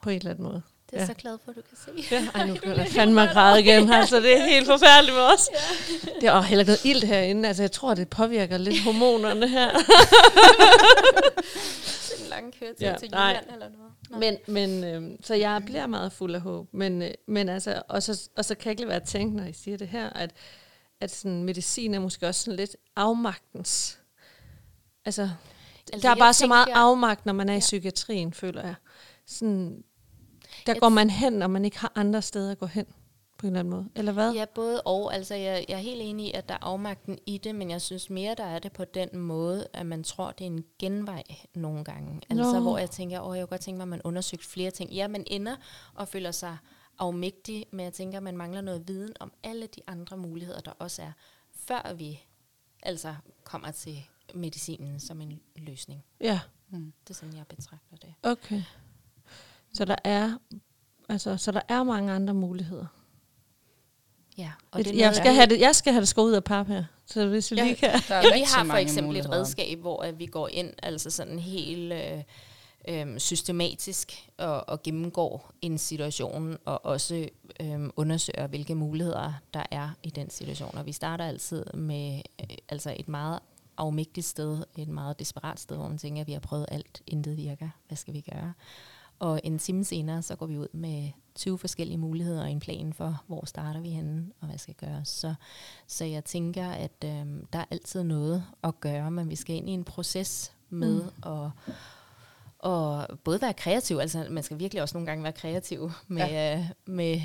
på 0.03 0.11
en 0.11 0.17
eller 0.17 0.31
anden 0.31 0.45
måde. 0.45 0.63
det 0.91 0.97
er 0.97 1.01
jeg 1.01 1.09
ja. 1.09 1.15
så 1.15 1.15
glad 1.21 1.39
for, 1.45 1.51
at 1.51 1.57
du 1.57 1.63
kan 1.63 1.79
se. 2.09 2.15
Ja, 2.15 2.29
ej, 2.35 2.47
nu 2.47 2.55
bliver 2.55 2.75
der 2.75 2.85
fandme 2.85 3.21
græde 3.21 3.61
igen, 3.61 3.93
altså 3.93 4.21
det 4.21 4.39
er 4.39 4.45
helt 4.45 4.67
forfærdeligt 4.67 5.17
med 5.17 5.23
os. 5.23 5.49
Det 6.21 6.29
er 6.29 6.33
også 6.33 6.49
heller 6.49 6.65
noget 6.65 6.85
ild 6.85 7.03
herinde, 7.05 7.49
altså 7.49 7.63
jeg 7.63 7.73
tror, 7.73 7.95
det 7.95 8.09
påvirker 8.09 8.59
lidt 8.59 8.83
hormonerne 8.87 9.49
her. 9.49 9.71
Den 12.19 12.27
lange 12.31 12.53
køretid 12.61 12.81
Ja, 12.81 12.91
ja, 12.91 12.97
til 12.99 13.11
nej. 13.11 13.29
Jylland 13.29 13.47
eller 13.53 13.69
noget. 13.69 13.93
Nå. 14.11 14.19
Men, 14.19 14.37
men 14.47 14.85
øh, 14.85 15.19
så 15.23 15.35
jeg 15.35 15.63
bliver 15.67 15.87
meget 15.87 16.13
fuld 16.13 16.35
af 16.35 16.41
håb, 16.41 16.69
men, 16.73 17.03
øh, 17.03 17.11
men 17.27 17.49
altså, 17.49 17.83
og 17.89 18.03
så, 18.03 18.29
og 18.37 18.45
så 18.45 18.55
kan 18.55 18.65
jeg 18.65 18.71
ikke 18.71 18.83
lade 18.83 18.89
være 18.89 19.01
at 19.01 19.09
tænke, 19.09 19.37
når 19.37 19.45
I 19.45 19.53
siger 19.53 19.77
det 19.77 19.89
her, 19.89 20.11
at, 20.11 20.31
at 21.01 21.11
sådan, 21.11 21.45
medicin 21.45 21.95
er 21.95 21.99
måske 22.01 22.27
også 22.29 22.45
sådan 22.45 22.57
lidt 22.57 22.77
afmagtens. 22.97 23.99
Altså, 25.05 25.23
altså 25.93 26.03
der 26.03 26.09
er 26.09 26.11
jeg 26.13 26.19
bare 26.19 26.35
så 26.35 26.47
meget 26.47 26.67
tænker- 26.67 26.81
afmagt, 26.81 27.27
når 27.27 27.33
man 27.33 27.49
er 27.49 27.53
i 27.53 27.57
Ja. 27.57 27.61
psykiatrien, 27.61 28.33
føler 28.33 28.63
jeg. 28.63 28.75
Sådan, 29.27 29.85
der 30.67 30.73
Jeg 30.73 30.81
går 30.81 30.89
man 30.89 31.11
hen, 31.11 31.33
når 31.33 31.47
man 31.47 31.65
ikke 31.65 31.79
har 31.79 31.93
andre 31.95 32.23
steder 32.23 32.51
at 32.53 32.59
gå 32.59 32.67
hen, 32.67 32.87
på 33.39 33.47
en 33.47 33.53
eller 33.53 33.61
anden 33.61 33.71
måde. 33.71 33.89
Eller 33.97 34.13
hvad? 34.13 34.33
Ja, 34.33 34.45
både 34.55 34.81
og. 34.81 35.15
Altså, 35.15 35.35
jeg, 35.35 35.65
jeg 35.69 35.75
er 35.75 35.81
helt 35.83 36.01
enig 36.03 36.27
i, 36.27 36.33
at 36.33 36.49
der 36.49 36.55
er 36.55 36.59
afmagten 36.65 37.19
i 37.27 37.39
det, 37.39 37.55
men 37.55 37.71
jeg 37.71 37.81
synes 37.81 38.11
mere, 38.11 38.35
der 38.35 38.45
er 38.45 38.59
det 38.59 38.73
på 38.73 38.85
den 38.85 39.19
måde, 39.19 39.67
at 39.73 39.87
man 39.87 40.05
tror, 40.05 40.31
det 40.31 40.41
er 40.45 40.51
en 40.51 40.65
genvej 40.79 41.23
nogle 41.55 41.85
gange. 41.85 42.21
Altså, 42.31 42.53
Nå. 42.53 42.61
hvor 42.61 42.79
jeg 42.79 42.91
tænker, 42.91 43.21
åh, 43.21 43.37
jeg 43.37 43.43
kunne 43.43 43.51
godt 43.51 43.61
tænke 43.61 43.77
mig, 43.77 43.83
at 43.85 43.89
man 43.89 44.01
undersøgt 44.05 44.45
flere 44.45 44.71
ting. 44.71 44.91
Ja, 44.93 45.09
man 45.09 45.25
ender 45.27 45.57
og 45.95 46.09
føler 46.09 46.31
sig 46.31 46.57
afmægtig, 47.01 47.67
men 47.71 47.85
jeg 47.85 47.93
tænker, 47.93 48.17
at 48.19 48.23
man 48.23 48.37
mangler 48.37 48.61
noget 48.61 48.89
viden 48.89 49.13
om 49.21 49.33
alle 49.43 49.67
de 49.67 49.81
andre 49.87 50.17
muligheder, 50.17 50.61
der 50.61 50.73
også 50.79 51.03
er, 51.03 51.13
før 51.67 51.95
vi 51.95 52.21
altså 52.83 53.15
kommer 53.45 53.71
til 53.71 54.03
medicinen 54.35 55.01
som 55.01 55.21
en 55.21 55.41
løsning. 55.57 56.05
Ja. 56.21 56.41
Mm. 56.71 56.93
Det 57.09 57.11
er 57.11 57.15
sådan, 57.19 57.37
jeg 57.37 57.47
betragter 57.47 57.97
det. 57.97 58.15
Okay. 58.23 58.63
Så 59.73 59.85
der 59.85 59.97
er, 60.05 60.39
altså, 61.09 61.37
så 61.37 61.53
der 61.53 61.61
er 61.69 61.83
mange 61.83 62.13
andre 62.13 62.35
muligheder. 62.35 62.87
Ja, 64.39 64.53
Og 64.71 64.79
det 64.79 64.87
jeg, 64.87 64.95
noget, 64.97 65.17
skal 65.17 65.35
have 65.35 65.47
det, 65.47 65.61
jeg 65.61 65.75
skal 65.77 65.93
have 65.93 66.01
det 66.01 66.09
skåret 66.09 66.29
ud 66.29 66.33
af 66.33 66.45
pap 66.45 66.67
her. 66.67 66.85
Så 67.07 67.27
hvis 67.27 67.51
vi 67.51 67.57
Ja, 67.57 67.65
lige 67.65 67.77
kan... 67.77 67.91
der 68.09 68.15
er 68.15 68.23
Ja, 68.23 68.35
vi 68.35 68.45
har 68.47 68.65
for 68.65 68.75
eksempel 68.75 69.17
et 69.17 69.31
redskab, 69.31 69.79
hvor 69.79 70.03
at 70.03 70.19
vi 70.19 70.27
går 70.27 70.49
ind 70.49 70.75
altså 70.83 71.11
sådan 71.11 71.39
helt 71.39 71.93
øh, 71.93 72.23
øh, 72.89 73.19
systematisk 73.19 74.31
og, 74.39 74.69
og 74.69 74.83
gennemgår 74.83 75.53
en 75.63 75.79
situation 75.79 76.57
og 76.65 76.85
også 76.85 77.29
øh, 77.61 77.91
undersøger, 77.97 78.47
hvilke 78.47 78.75
muligheder 78.75 79.33
der 79.55 79.63
er 79.71 79.91
i 80.03 80.11
den 80.11 80.31
situation. 80.31 80.79
Og 80.79 80.87
vi 80.87 80.93
starter 80.93 81.25
altid 81.25 81.65
med 81.75 82.23
øh, 82.41 82.57
altså 82.69 82.95
et 82.99 83.09
meget 83.09 83.41
afmægtigt 83.77 84.27
sted, 84.27 84.65
et 84.77 84.89
meget 84.89 85.19
desperat 85.19 85.61
sted, 85.61 85.77
hvor 85.77 85.89
man 85.89 85.99
tænker, 85.99 86.21
at 86.21 86.27
vi 86.27 86.33
har 86.33 86.41
prøvet 86.41 86.67
alt, 86.69 87.03
intet 87.07 87.37
virker. 87.37 87.69
Hvad 87.89 87.97
skal 87.97 88.15
vi 88.15 88.21
gøre? 88.21 88.53
Og 89.19 89.41
en 89.45 89.59
time 89.59 89.85
senere, 89.85 90.23
så 90.23 90.37
går 90.37 90.47
vi 90.47 90.59
ud 90.59 90.69
med 90.73 91.11
20 91.35 91.59
forskellige 91.59 91.99
muligheder 91.99 92.43
og 92.43 92.51
en 92.51 92.61
plan 92.61 92.93
for, 92.93 93.23
hvor 93.27 93.47
starter 93.47 93.81
vi 93.81 93.91
henne, 93.91 94.27
og 94.41 94.47
hvad 94.47 94.59
skal 94.59 94.75
gøres. 94.75 95.09
Så, 95.09 95.35
så 95.87 96.05
jeg 96.05 96.25
tænker, 96.25 96.69
at 96.69 97.05
øh, 97.05 97.27
der 97.53 97.59
er 97.59 97.65
altid 97.71 98.03
noget 98.03 98.45
at 98.65 98.81
gøre, 98.81 99.11
men 99.11 99.29
vi 99.29 99.37
skal 99.37 99.57
ind 99.57 99.69
i 99.69 99.73
en 99.73 99.85
proces 99.85 100.53
med 100.71 101.03
mm. 101.03 101.33
at 101.33 101.51
og 102.63 103.19
både 103.25 103.43
være 103.43 103.53
kreativ, 103.53 103.97
altså 103.97 104.27
man 104.31 104.43
skal 104.43 104.59
virkelig 104.59 104.83
også 104.83 104.97
nogle 104.97 105.07
gange 105.07 105.25
være 105.25 105.33
kreativ 105.33 105.91
med, 106.09 106.27
ja. 106.27 106.59
øh, 106.59 106.65
med, 106.87 107.21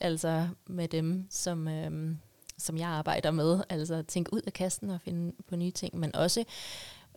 altså 0.00 0.48
med 0.66 0.88
dem, 0.88 1.26
som, 1.30 1.68
øh, 1.68 2.16
som 2.58 2.78
jeg 2.78 2.88
arbejder 2.88 3.30
med. 3.30 3.60
Altså 3.68 4.02
tænke 4.02 4.32
ud 4.32 4.40
af 4.46 4.52
kassen 4.52 4.90
og 4.90 5.00
finde 5.00 5.32
på 5.48 5.56
nye 5.56 5.70
ting, 5.70 5.98
men 5.98 6.16
også 6.16 6.44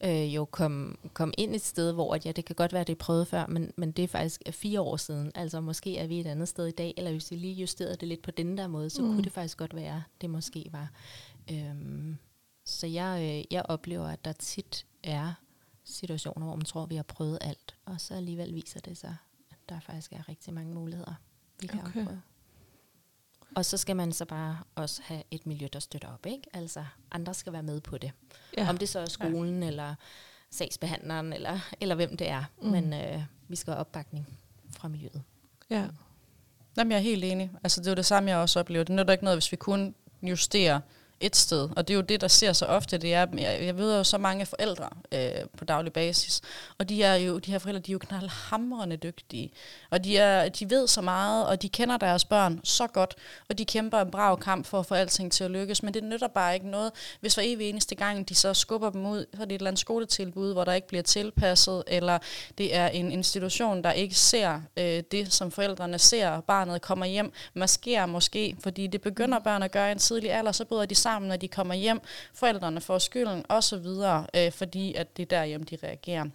øh, 0.04 0.36
jo 0.36 0.46
komme 0.46 0.96
kom 1.14 1.34
ind 1.38 1.56
et 1.56 1.62
sted, 1.62 1.92
hvor 1.92 2.16
at, 2.16 2.26
ja, 2.26 2.32
det 2.32 2.46
kan 2.46 2.56
godt 2.56 2.74
være, 2.74 2.82
at 2.82 2.88
det 2.88 2.94
er 2.94 2.98
prøvet 2.98 3.28
før, 3.28 3.48
men, 3.48 3.72
men 3.78 3.92
det 3.92 4.04
er 4.04 4.08
faktisk 4.08 4.42
fire 4.52 4.82
år 4.82 4.98
siden. 4.98 5.32
Altså 5.36 5.62
måske 5.62 5.98
er 5.98 6.08
vi 6.08 6.20
et 6.20 6.28
andet 6.28 6.48
sted 6.48 6.68
i 6.68 6.72
dag, 6.72 6.94
eller 6.98 7.12
hvis 7.12 7.32
vi 7.32 7.36
lige 7.36 7.54
justerede 7.54 7.96
det 7.96 8.08
lidt 8.08 8.22
på 8.22 8.32
den 8.32 8.58
der 8.58 8.68
måde, 8.68 8.90
så 8.90 9.02
mm. 9.02 9.08
kunne 9.08 9.24
det 9.24 9.32
faktisk 9.32 9.58
godt 9.58 9.76
være, 9.76 10.04
det 10.22 10.30
måske 10.30 10.70
var. 10.72 10.92
Øhm, 11.52 12.18
så 12.66 12.88
jeg, 12.88 13.22
øh, 13.22 13.54
jeg 13.54 13.64
oplever, 13.66 14.08
at 14.08 14.26
der 14.26 14.32
tit 14.32 14.86
er 15.04 15.34
situationer, 15.88 16.46
hvor 16.46 16.56
man 16.56 16.66
tror, 16.66 16.86
vi 16.86 16.96
har 16.96 17.04
prøvet 17.04 17.38
alt, 17.42 17.76
og 17.86 18.02
så 18.02 18.14
alligevel 18.14 18.56
viser 18.56 18.80
det 18.80 18.98
sig, 18.98 19.16
at 19.52 19.58
der 19.70 19.80
faktisk 19.80 20.14
er 20.14 20.30
rigtig 20.30 20.54
mange 20.54 20.74
muligheder, 20.74 21.14
vi 21.62 21.68
kan 21.68 21.80
okay. 21.80 22.06
prøve. 22.06 22.22
Og 23.56 23.66
så 23.66 23.78
skal 23.78 23.96
man 23.96 24.12
så 24.12 24.26
bare 24.26 24.58
også 24.76 25.02
have 25.06 25.24
et 25.32 25.46
miljø, 25.46 25.68
der 25.74 25.80
støtter 25.80 26.14
op. 26.14 26.26
Ikke? 26.26 26.42
Altså 26.54 26.86
andre 27.12 27.34
skal 27.34 27.54
være 27.54 27.64
med 27.64 27.82
på 27.82 27.98
det. 27.98 28.12
Ja. 28.58 28.70
Om 28.70 28.78
det 28.78 28.90
så 28.90 29.00
er 29.00 29.06
skolen, 29.06 29.64
ja. 29.64 29.68
eller 29.68 29.96
sagsbehandleren, 30.50 31.34
eller, 31.34 31.60
eller 31.82 31.96
hvem 31.96 32.18
det 32.18 32.30
er. 32.30 32.44
Mm. 32.62 32.68
Men 32.68 32.94
øh, 32.94 33.24
vi 33.48 33.56
skal 33.56 33.74
have 33.74 33.80
opbakning 33.80 34.28
fra 34.70 34.88
miljøet. 34.88 35.24
Ja. 35.70 35.88
Jamen, 36.78 36.92
jeg 36.92 36.98
er 36.98 37.02
helt 37.02 37.24
enig. 37.24 37.52
Altså, 37.64 37.82
det 37.82 37.88
er 37.88 37.92
jo 37.92 37.96
det 37.96 38.06
samme, 38.06 38.30
jeg 38.30 38.38
også 38.38 38.60
oplever. 38.60 38.84
Det 38.84 39.00
er 39.00 39.12
ikke 39.12 39.24
noget, 39.24 39.38
hvis 39.38 39.52
vi 39.52 39.58
kun 39.58 39.96
justerer 40.22 40.80
et 41.20 41.36
sted. 41.36 41.70
Og 41.76 41.88
det 41.88 41.94
er 41.94 41.96
jo 41.96 42.02
det, 42.02 42.22
der 42.22 42.28
ser 42.28 42.54
så 42.54 42.66
ofte. 42.66 42.98
Det 42.98 43.14
er, 43.14 43.28
jeg, 43.38 43.60
jeg 43.62 43.78
ved 43.78 43.98
jo 43.98 44.04
så 44.04 44.18
mange 44.18 44.46
forældre 44.46 44.90
øh, 45.12 45.30
på 45.58 45.66
daglig 45.66 45.94
basis, 45.94 46.42
og 46.78 46.90
de 46.90 47.04
er 47.04 47.16
jo, 47.16 47.40
de 47.40 47.52
her 47.52 47.60
forældre, 47.60 47.82
de 47.82 47.92
er 47.92 47.94
jo 47.94 48.00
knaldhamrende 48.00 48.98
dygtige. 48.98 49.52
Og 49.90 50.04
de, 50.04 50.18
er, 50.18 50.50
de 50.50 50.70
ved 50.70 50.88
så 50.88 51.02
meget, 51.02 51.48
og 51.48 51.62
de 51.62 51.70
kender 51.70 51.98
deres 51.98 52.26
børn 52.26 52.60
så 52.64 52.88
godt, 52.88 53.16
og 53.50 53.58
de 53.58 53.66
kæmper 53.66 54.00
en 54.00 54.12
brav 54.12 54.40
kamp 54.40 54.66
for 54.66 54.80
at 54.80 54.86
få 54.86 54.96
alting 54.96 55.32
til 55.32 55.44
at 55.44 55.52
lykkes. 55.52 55.84
Men 55.84 55.94
det 55.94 56.04
nytter 56.04 56.28
bare 56.28 56.54
ikke 56.54 56.70
noget, 56.70 56.92
hvis 57.20 57.36
hver 57.36 57.44
evig 57.46 57.70
eneste 57.70 57.96
gang, 57.96 58.30
de 58.30 58.36
så 58.36 58.54
skubber 58.54 58.90
dem 58.90 59.06
ud, 59.06 59.26
så 59.36 59.42
er 59.42 59.46
det 59.46 59.56
et 59.56 59.60
eller 59.60 59.70
andet 59.70 59.80
skoletilbud, 59.80 60.54
hvor 60.54 60.64
der 60.64 60.74
ikke 60.74 60.88
bliver 60.88 61.04
tilpasset, 61.04 61.84
eller 61.88 62.18
det 62.58 62.76
er 62.76 62.88
en 62.88 63.12
institution, 63.12 63.84
der 63.84 63.92
ikke 63.92 64.16
ser 64.16 64.62
øh, 64.78 65.04
det, 65.12 65.34
som 65.34 65.52
forældrene 65.52 66.00
ser. 66.00 66.42
Barnet 66.42 66.82
kommer 66.82 67.06
hjem, 67.06 67.32
maskerer 67.54 68.06
måske, 68.06 68.56
fordi 68.64 68.88
det 68.88 69.02
begynder 69.02 69.40
børn 69.40 69.64
at 69.64 69.72
gøre 69.72 69.90
i 69.90 69.92
en 69.92 70.00
tidlig 70.00 70.32
alder, 70.32 70.52
så 70.52 70.66
bryder 70.66 70.86
de 70.86 70.96
sammen, 71.08 71.30
når 71.30 71.38
de 71.38 71.48
kommer 71.48 71.74
hjem. 71.74 72.02
Forældrene 72.34 72.82
får 72.82 72.98
skylden 72.98 73.46
osv., 73.50 73.88
øh, 74.36 74.52
fordi 74.52 74.94
at 74.94 75.18
det 75.18 75.24
er 75.24 75.38
derhjemme, 75.38 75.66
de 75.66 75.78
reagerer. 75.84 76.26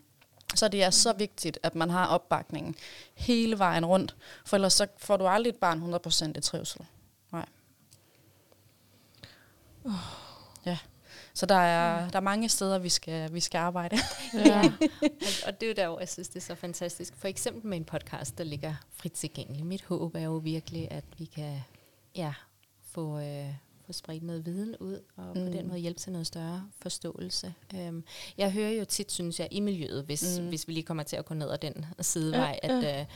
Så 0.54 0.68
det 0.68 0.82
er 0.82 0.90
så 0.90 1.12
vigtigt, 1.12 1.58
at 1.62 1.74
man 1.74 1.90
har 1.90 2.06
opbakningen 2.06 2.74
hele 3.14 3.58
vejen 3.58 3.86
rundt, 3.86 4.16
for 4.44 4.56
ellers 4.56 4.72
så 4.72 4.86
får 4.98 5.16
du 5.16 5.26
aldrig 5.26 5.50
et 5.50 5.56
barn 5.56 5.94
100% 5.94 6.38
i 6.38 6.40
trivsel. 6.40 6.80
Nej. 7.32 7.46
Oh. 9.84 9.92
Ja. 10.66 10.78
Så 11.34 11.46
der 11.46 11.54
er, 11.54 12.10
der 12.10 12.16
er 12.16 12.20
mange 12.20 12.48
steder, 12.48 12.78
vi 12.78 12.88
skal, 12.88 13.34
vi 13.34 13.40
skal 13.40 13.58
arbejde. 13.58 13.96
ja. 14.34 14.72
og 15.46 15.60
det 15.60 15.62
er 15.62 15.68
jo 15.68 15.74
der, 15.76 15.98
jeg 15.98 16.08
synes, 16.08 16.28
det 16.28 16.36
er 16.36 16.40
så 16.40 16.54
fantastisk. 16.54 17.16
For 17.16 17.28
eksempel 17.28 17.66
med 17.66 17.76
en 17.76 17.84
podcast, 17.84 18.38
der 18.38 18.44
ligger 18.44 18.74
frit 18.92 19.12
tilgængelig. 19.12 19.66
Mit 19.66 19.84
håb 19.84 20.14
er 20.14 20.20
jo 20.20 20.36
virkelig, 20.36 20.90
at 20.90 21.04
vi 21.18 21.24
kan 21.24 21.60
ja, 22.16 22.34
få, 22.92 23.18
øh, 23.18 23.54
få 23.94 23.98
spredt 23.98 24.22
noget 24.22 24.46
viden 24.46 24.76
ud, 24.80 25.00
og 25.16 25.24
mm. 25.24 25.46
på 25.46 25.52
den 25.52 25.68
måde 25.68 25.78
hjælpe 25.78 26.00
til 26.00 26.12
noget 26.12 26.26
større 26.26 26.68
forståelse. 26.80 27.54
Um, 27.74 28.04
jeg 28.38 28.52
hører 28.52 28.70
jo 28.70 28.84
tit, 28.84 29.12
synes 29.12 29.40
jeg, 29.40 29.48
i 29.50 29.60
miljøet, 29.60 30.04
hvis, 30.04 30.38
mm. 30.38 30.48
hvis 30.48 30.68
vi 30.68 30.72
lige 30.72 30.82
kommer 30.82 31.02
til 31.02 31.16
at 31.16 31.24
gå 31.24 31.34
ned 31.34 31.50
ad 31.50 31.58
den 31.58 31.84
sidevej, 32.00 32.60
ja, 32.62 32.78
ja. 32.78 32.86
at... 32.86 33.00
Uh, 33.00 33.14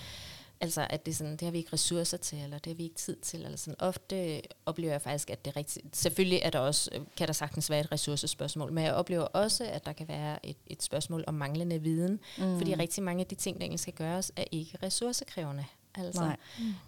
Altså, 0.60 0.86
at 0.90 1.06
det, 1.06 1.16
sådan, 1.16 1.32
det 1.32 1.42
har 1.42 1.50
vi 1.50 1.58
ikke 1.58 1.72
ressourcer 1.72 2.16
til, 2.16 2.38
eller 2.38 2.58
det 2.58 2.72
har 2.72 2.74
vi 2.74 2.82
ikke 2.82 2.94
tid 2.94 3.16
til. 3.16 3.44
Eller 3.44 3.56
sådan. 3.56 3.74
Ofte 3.78 4.42
oplever 4.66 4.92
jeg 4.92 5.02
faktisk, 5.02 5.30
at 5.30 5.44
det 5.44 5.50
er 5.50 5.56
rigtigt. 5.56 5.96
Selvfølgelig 5.96 6.40
er 6.42 6.50
der 6.50 6.58
også, 6.58 6.90
kan 7.16 7.26
der 7.26 7.32
sagtens 7.32 7.70
være 7.70 7.80
et 7.80 7.92
ressourcespørgsmål, 7.92 8.72
men 8.72 8.84
jeg 8.84 8.94
oplever 8.94 9.22
også, 9.22 9.64
at 9.64 9.86
der 9.86 9.92
kan 9.92 10.08
være 10.08 10.46
et, 10.46 10.56
et 10.66 10.82
spørgsmål 10.82 11.24
om 11.26 11.34
manglende 11.34 11.82
viden. 11.82 12.20
Mm. 12.38 12.58
Fordi 12.58 12.74
rigtig 12.74 13.02
mange 13.02 13.20
af 13.20 13.26
de 13.26 13.34
ting, 13.34 13.56
der 13.56 13.62
egentlig 13.62 13.80
skal 13.80 13.94
gøres, 13.94 14.32
er 14.36 14.44
ikke 14.52 14.78
ressourcekrævende. 14.82 15.64
Altså, 15.94 16.20
Nej. 16.20 16.36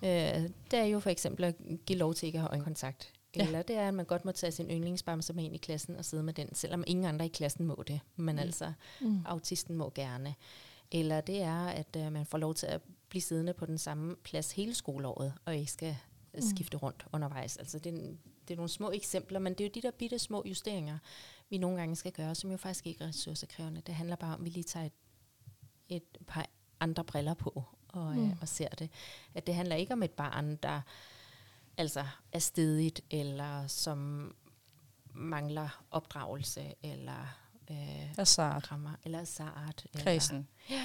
Øh, 0.03 0.51
det 0.71 0.79
er 0.79 0.85
jo 0.85 1.01
for 1.01 1.11
eksempel 1.11 1.45
at 1.45 1.55
give 1.87 1.99
lov 1.99 2.15
til 2.15 2.27
ikke 2.27 2.37
at 2.37 2.43
have 2.43 2.51
øjenkontakt 2.51 3.13
Ja. 3.39 3.47
Eller 3.47 3.63
det 3.63 3.77
er, 3.77 3.89
at 3.89 3.95
man 3.95 4.05
godt 4.05 4.25
må 4.25 4.33
tage 4.33 4.53
sin 4.53 4.71
yndlingsbamse 4.71 5.33
med 5.33 5.45
ind 5.45 5.55
i 5.55 5.59
klassen 5.59 5.97
og 5.97 6.05
sidde 6.05 6.23
med 6.23 6.35
den, 6.35 6.55
selvom 6.55 6.85
ingen 6.87 7.07
andre 7.07 7.27
i 7.27 7.29
klassen 7.29 7.67
må 7.67 7.85
det. 7.87 8.01
Men 8.17 8.35
mm. 8.37 8.41
altså, 8.41 8.73
mm. 9.01 9.23
autisten 9.27 9.77
må 9.77 9.93
gerne. 9.95 10.35
Eller 10.93 11.21
det 11.21 11.43
er, 11.43 11.67
at 11.67 11.97
uh, 11.97 12.13
man 12.13 12.27
får 12.27 12.39
lov 12.39 12.55
til 12.55 12.67
at 12.67 12.81
blive 13.09 13.23
siddende 13.23 13.53
på 13.53 13.67
den 13.67 13.79
samme 13.79 14.17
plads 14.17 14.53
hele 14.53 14.75
skoleåret, 14.75 15.35
og 15.45 15.57
ikke 15.57 15.73
skal 15.73 15.97
mm. 16.35 16.41
skifte 16.41 16.77
rundt 16.77 17.07
undervejs. 17.13 17.57
Altså, 17.57 17.79
det, 17.79 17.95
er, 17.95 17.99
det 18.49 18.55
er 18.55 18.57
nogle 18.57 18.69
små 18.69 18.91
eksempler, 18.91 19.39
men 19.39 19.53
det 19.53 19.61
er 19.61 19.69
jo 19.69 19.73
de 19.75 19.83
der 19.83 19.91
bitte 19.91 20.19
små 20.19 20.43
justeringer, 20.47 20.99
vi 21.51 21.59
nogle 21.59 21.79
gange 21.79 21.97
skal 21.97 22.13
gøre, 22.13 22.35
som 22.35 22.51
jo 22.51 22.57
faktisk 22.57 22.87
ikke 22.87 23.05
er 23.05 23.09
ressourcekrævende. 23.09 23.81
Det 23.81 23.95
handler 23.95 24.17
bare 24.17 24.35
om, 24.35 24.41
at 24.41 24.45
vi 24.45 24.51
lige 24.51 24.65
tager 24.65 24.87
et, 24.87 24.93
et 25.89 26.19
par 26.27 26.47
andre 26.81 27.05
briller 27.05 27.35
på 27.35 27.65
og, 27.89 28.17
mm. 28.17 28.31
øh, 28.31 28.37
og 28.41 28.49
ser 28.49 28.69
det. 28.69 28.91
At 29.35 29.47
det 29.47 29.55
handler 29.55 29.77
ikke 29.77 29.93
om 29.93 30.03
et 30.03 30.11
barn, 30.11 30.57
der 30.57 30.81
altså 31.79 32.05
er 32.33 32.39
stedigt, 32.39 33.01
eller 33.11 33.67
som 33.67 34.35
mangler 35.15 35.85
opdragelse, 35.91 36.75
eller 36.83 37.37
øh, 37.71 38.19
Azart. 38.19 38.73
rammer, 38.73 38.93
eller 39.05 39.25
sart. 39.25 39.87
Kredsen. 39.97 40.49
Eller, 40.69 40.83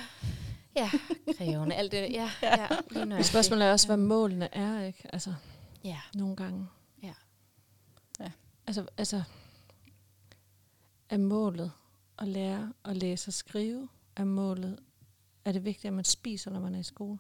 ja, 0.75 0.81
ja 0.81 0.91
krævende, 1.37 1.75
alt 1.75 1.91
det, 1.91 2.11
ja. 2.11 2.31
ja. 2.41 2.67
ja 2.95 3.21
Spørgsmålet 3.21 3.67
er 3.67 3.71
også, 3.71 3.87
hvad 3.87 3.97
målene 3.97 4.55
er, 4.55 4.85
ikke? 4.85 5.09
Altså, 5.13 5.33
ja. 5.83 5.99
nogle 6.15 6.35
gange. 6.35 6.67
Ja. 7.03 7.13
ja. 8.19 8.31
Altså, 8.67 8.85
altså, 8.97 9.23
er 11.09 11.17
målet 11.17 11.71
at 12.19 12.27
lære 12.27 12.73
at 12.85 12.97
læse 12.97 13.29
og 13.29 13.33
skrive? 13.33 13.89
Er 14.15 14.23
målet, 14.23 14.79
er 15.45 15.51
det 15.51 15.65
vigtigt, 15.65 15.85
at 15.85 15.93
man 15.93 16.05
spiser, 16.05 16.51
når 16.51 16.59
man 16.59 16.75
er 16.75 16.79
i 16.79 16.83
skole? 16.83 17.17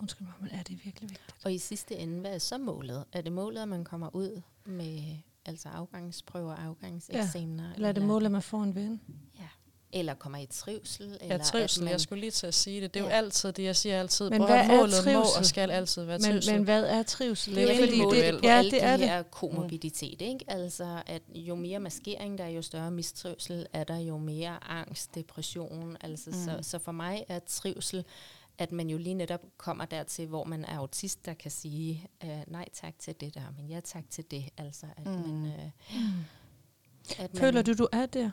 Undskyld 0.00 0.26
mig, 0.26 0.34
men 0.40 0.50
er 0.50 0.62
det 0.62 0.84
virkelig 0.84 1.10
vigtigt? 1.10 1.34
Og 1.44 1.52
i 1.52 1.58
sidste 1.58 1.96
ende, 1.96 2.20
hvad 2.20 2.34
er 2.34 2.38
så 2.38 2.58
målet? 2.58 3.04
Er 3.12 3.20
det 3.20 3.32
målet, 3.32 3.62
at 3.62 3.68
man 3.68 3.84
kommer 3.84 4.14
ud 4.14 4.42
med 4.64 5.16
altså 5.46 5.68
afgangsprøver, 5.68 6.54
afgangseksamener? 6.54 7.68
Ja. 7.68 7.74
Eller 7.74 7.88
er 7.88 7.92
det 7.92 8.02
målet, 8.02 8.26
at 8.26 8.32
man 8.32 8.42
får 8.42 8.62
en 8.62 8.74
ven? 8.74 9.00
Ja. 9.38 9.48
Eller 9.94 10.14
kommer 10.14 10.38
i 10.38 10.46
trivsel? 10.50 11.18
Eller 11.20 11.36
ja, 11.36 11.42
trivsel. 11.42 11.82
Man, 11.84 11.92
jeg 11.92 12.00
skulle 12.00 12.20
lige 12.20 12.30
til 12.30 12.46
at 12.46 12.54
sige 12.54 12.80
det. 12.80 12.94
Det 12.94 13.00
er 13.00 13.04
ja. 13.04 13.10
jo 13.10 13.16
altid 13.16 13.52
det, 13.52 13.62
jeg 13.62 13.76
siger 13.76 14.00
altid. 14.00 14.30
Men 14.30 14.44
hvad 14.44 14.56
er 14.56 14.76
målet 14.76 14.94
trivsel? 14.94 15.14
må 15.14 15.24
og 15.38 15.46
skal 15.46 15.70
altid 15.70 16.04
være 16.04 16.18
trivsel. 16.18 16.52
Men, 16.52 16.60
men 16.60 16.64
hvad 16.64 16.84
er 16.84 17.02
trivsel? 17.02 17.54
Det 17.54 17.62
er 17.62 17.74
jo 17.74 17.82
fordi 17.86 17.98
det, 17.98 18.34
det, 18.34 18.44
ja, 18.44 18.62
det 18.62 18.82
er 18.82 18.96
det. 18.96 19.08
her 19.08 19.22
komorbiditet. 19.22 20.22
Ikke? 20.22 20.44
Altså, 20.48 21.02
at 21.06 21.22
jo 21.34 21.54
mere 21.54 21.80
maskering 21.80 22.38
der 22.38 22.44
er, 22.44 22.48
jo 22.48 22.62
større 22.62 22.90
mistrivsel 22.90 23.66
er 23.72 23.84
der, 23.84 23.98
jo 23.98 24.18
mere 24.18 24.70
angst, 24.70 25.14
depression. 25.14 25.96
Altså, 26.00 26.30
mm. 26.30 26.36
så, 26.36 26.58
så 26.62 26.78
for 26.78 26.92
mig 26.92 27.24
er 27.28 27.38
trivsel 27.38 28.04
at 28.62 28.72
man 28.72 28.90
jo 28.90 28.98
lige 28.98 29.14
netop 29.14 29.40
kommer 29.56 29.84
dertil, 29.84 30.26
hvor 30.26 30.44
man 30.44 30.64
er 30.64 30.78
autist, 30.78 31.26
der 31.26 31.34
kan 31.34 31.50
sige 31.50 32.08
øh, 32.24 32.40
nej 32.46 32.68
tak 32.72 32.94
til 32.98 33.14
det 33.20 33.34
der, 33.34 33.54
men 33.56 33.68
ja 33.68 33.80
tak 33.80 34.04
til 34.10 34.24
det. 34.30 34.44
Altså, 34.56 34.86
at 34.96 35.06
mm. 35.06 35.12
man, 35.12 35.46
øh, 35.46 35.70
at 37.18 37.30
Føler 37.34 37.52
man, 37.52 37.64
du, 37.64 37.72
du 37.72 37.88
er 37.92 38.06
der? 38.06 38.30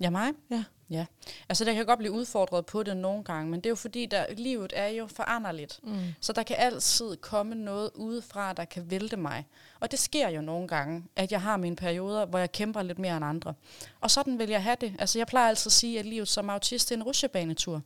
Ja, 0.00 0.10
mig? 0.10 0.32
Ja. 0.50 0.64
Ja, 0.90 1.06
altså 1.48 1.64
der 1.64 1.74
kan 1.74 1.86
godt 1.86 1.98
blive 1.98 2.12
udfordret 2.12 2.66
på 2.66 2.82
det 2.82 2.96
nogle 2.96 3.24
gange, 3.24 3.50
men 3.50 3.60
det 3.60 3.66
er 3.66 3.70
jo 3.70 3.76
fordi, 3.76 4.06
der, 4.06 4.26
livet 4.36 4.72
er 4.76 4.88
jo 4.88 5.06
foranderligt. 5.06 5.80
Mm. 5.82 5.98
Så 6.20 6.32
der 6.32 6.42
kan 6.42 6.56
altid 6.58 7.16
komme 7.16 7.54
noget 7.54 7.90
udefra, 7.94 8.52
der 8.52 8.64
kan 8.64 8.90
vælte 8.90 9.16
mig. 9.16 9.46
Og 9.80 9.90
det 9.90 9.98
sker 9.98 10.28
jo 10.28 10.40
nogle 10.40 10.68
gange, 10.68 11.04
at 11.16 11.32
jeg 11.32 11.42
har 11.42 11.56
mine 11.56 11.76
perioder, 11.76 12.26
hvor 12.26 12.38
jeg 12.38 12.52
kæmper 12.52 12.82
lidt 12.82 12.98
mere 12.98 13.16
end 13.16 13.24
andre. 13.24 13.54
Og 14.00 14.10
sådan 14.10 14.38
vil 14.38 14.48
jeg 14.48 14.62
have 14.62 14.76
det. 14.80 14.94
Altså 14.98 15.18
jeg 15.18 15.26
plejer 15.26 15.48
altid 15.48 15.68
at 15.68 15.72
sige, 15.72 15.98
at 15.98 16.06
livet 16.06 16.28
som 16.28 16.50
autist 16.50 16.92
er 16.92 16.96
en 16.96 17.02
rusjebanetur. 17.02 17.82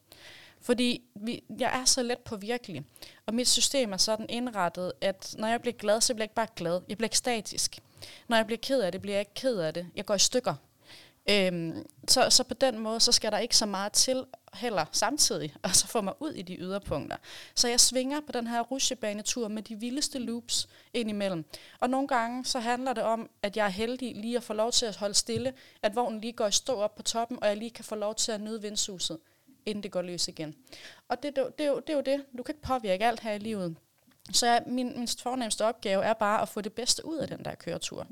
Fordi 0.65 1.03
vi, 1.15 1.45
jeg 1.59 1.81
er 1.81 1.85
så 1.85 2.03
let 2.03 2.19
på 2.19 2.37
virkelig. 2.37 2.85
Og 3.27 3.35
mit 3.35 3.49
system 3.49 3.93
er 3.93 3.97
sådan 3.97 4.27
indrettet, 4.29 4.93
at 5.01 5.35
når 5.39 5.49
jeg 5.49 5.61
bliver 5.61 5.75
glad, 5.75 6.01
så 6.01 6.15
bliver 6.15 6.23
jeg 6.23 6.25
ikke 6.25 6.35
bare 6.35 6.47
glad. 6.57 6.81
Jeg 6.89 6.97
bliver 6.97 7.11
statisk 7.13 7.79
Når 8.29 8.37
jeg 8.37 8.47
bliver 8.47 8.59
ked 8.63 8.81
af 8.81 8.93
det, 8.93 9.01
bliver 9.01 9.15
jeg 9.15 9.21
ikke 9.21 9.35
ked 9.35 9.57
af 9.57 9.75
det. 9.75 9.87
Jeg 9.97 10.07
går 10.07 10.15
i 10.15 10.19
stykker. 10.19 10.55
Øhm, 11.31 11.87
så, 12.09 12.31
så 12.31 12.45
på 12.45 12.55
den 12.55 12.79
måde, 12.79 13.01
så 13.01 13.13
skal 13.13 13.33
der 13.33 13.39
ikke 13.39 13.57
så 13.57 13.67
meget 13.67 13.93
til 13.93 14.25
heller 14.55 14.85
samtidig, 14.93 15.55
og 15.63 15.77
så 15.77 15.87
få 15.87 16.01
mig 16.01 16.15
ud 16.21 16.33
i 16.33 16.43
de 16.43 16.57
yderpunkter. 16.57 17.17
Så 17.55 17.69
jeg 17.69 17.81
svinger 17.81 18.21
på 18.21 18.33
den 18.33 18.47
her 18.47 18.61
rusjebanetur 18.61 19.49
med 19.49 19.63
de 19.63 19.81
vildeste 19.81 20.19
loops 20.19 20.69
indimellem. 20.95 21.45
Og 21.81 21.91
nogle 21.91 22.09
gange, 22.09 22.45
så 22.45 22.61
handler 22.61 22.93
det 22.93 23.03
om, 23.03 23.31
at 23.43 23.57
jeg 23.57 23.67
er 23.67 23.71
heldig 23.71 24.17
lige 24.17 24.37
at 24.37 24.43
få 24.43 24.53
lov 24.53 24.73
til 24.73 24.87
at 24.87 24.97
holde 24.97 25.15
stille, 25.15 25.53
at 25.83 25.97
vognen 25.97 26.21
lige 26.21 26.33
går 26.33 26.47
i 26.47 26.53
stå 26.53 26.75
op 26.75 26.95
på 26.95 27.03
toppen, 27.03 27.39
og 27.43 27.49
jeg 27.49 27.57
lige 27.57 27.71
kan 27.71 27.85
få 27.85 27.95
lov 27.95 28.15
til 28.15 28.33
at 28.33 28.41
nyde 28.41 28.63
vindsuset 28.63 29.19
inden 29.67 29.83
det 29.83 29.91
går 29.91 30.03
løs 30.03 30.29
igen. 30.29 30.55
Og 31.09 31.23
det, 31.23 31.37
det, 31.37 31.59
det, 31.59 31.67
er 31.67 31.71
jo, 31.71 31.81
det 31.81 31.91
er 31.91 31.95
jo 31.95 32.01
det. 32.01 32.25
Du 32.39 32.43
kan 32.43 32.55
ikke 32.55 32.67
påvirke 32.67 33.07
alt 33.07 33.21
her 33.21 33.33
i 33.33 33.39
livet. 33.39 33.77
Så 34.33 34.47
jeg, 34.47 34.63
min, 34.67 34.99
min 34.99 35.09
fornemmeste 35.23 35.65
opgave 35.65 36.05
er 36.05 36.13
bare 36.13 36.43
at 36.43 36.49
få 36.49 36.61
det 36.61 36.73
bedste 36.73 37.07
ud 37.07 37.17
af 37.17 37.29
den 37.29 37.45
der 37.45 37.55
køretur. 37.55 38.07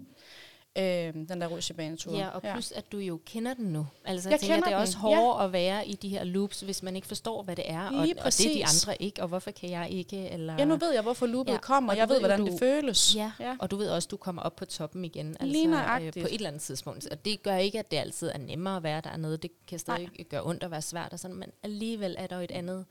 Øh, 0.79 0.85
den 1.15 1.41
der 1.41 1.47
rutsjebanetur. 1.47 2.17
Ja, 2.19 2.29
og 2.29 2.43
plus 2.43 2.73
at 2.73 2.93
du 2.93 2.99
jo 2.99 3.21
kender 3.27 3.55
den 3.55 3.65
nu. 3.67 3.87
Altså 4.05 4.29
jeg, 4.29 4.33
Jeg 4.33 4.41
tænker, 4.41 4.55
kender 4.55 4.69
det 4.69 4.73
er 4.73 4.79
den, 4.79 4.83
også 4.83 4.99
hårdere 4.99 5.45
at 5.45 5.53
være 5.53 5.89
i 5.89 5.93
de 5.95 6.09
her 6.09 6.25
loops, 6.25 6.61
hvis 6.61 6.83
man 6.83 6.97
ikke 6.97 7.09
forstår, 7.09 7.43
hvad 7.43 7.57
det 7.57 7.65
er, 7.71 7.81
og, 7.87 7.95
og 7.99 8.07
det 8.07 8.47
er 8.47 8.55
de 8.55 8.65
andre 8.65 9.03
ikke, 9.03 9.23
og 9.23 9.29
hvorfor 9.29 9.51
kan 9.51 9.71
jeg 9.71 9.91
ikke? 9.91 10.29
Eller, 10.29 10.55
Ja, 10.59 10.65
nu 10.65 10.77
ved 10.77 10.93
jeg, 10.93 11.03
hvorfor 11.03 11.27
loopet 11.27 11.49
Ja, 11.51 11.55
ja, 11.55 11.61
kommer. 11.61 11.93
og 11.93 11.99
Jeg 11.99 12.09
ved, 12.09 12.19
hvordan 12.19 12.41
du- 12.41 12.47
det 12.47 12.59
føles. 12.59 13.17
Ja, 13.17 13.33
ja. 13.41 13.57
og 13.59 13.71
du 13.71 13.77
ved 13.77 13.89
også, 13.91 14.07
at 14.07 14.11
du 14.11 14.17
kommer 14.17 14.43
op 14.43 14.57
på 14.57 14.65
toppen 14.65 15.05
igen. 15.05 15.37
Altså, 15.41 15.69
nøjagtigt. 15.69 16.15
på 16.15 16.29
et 16.29 16.35
eller 16.35 16.49
andet 16.49 16.63
tidspunkt. 16.63 17.07
Og 17.07 17.25
det 17.25 17.43
gør 17.43 17.57
ikke, 17.57 17.79
at 17.79 17.91
det 17.91 17.97
altid 17.97 18.29
er 18.35 18.39
nemmere 18.39 18.77
at 18.77 18.83
være 18.83 19.01
dernede. 19.01 19.37
Det 19.37 19.51
kan 19.69 19.79
stadig 19.79 20.09
Nej. 20.19 20.25
gøre 20.31 20.43
ondt 20.45 20.63
at 20.63 20.71
være 20.71 20.83
svært 20.83 21.13
og 21.13 21.19
sådan, 21.19 21.37
men 21.37 21.51
alligevel 21.63 22.17
er 22.19 22.27
der 22.27 22.37
jo 22.37 22.43
et 22.43 22.51
andet 22.51 22.85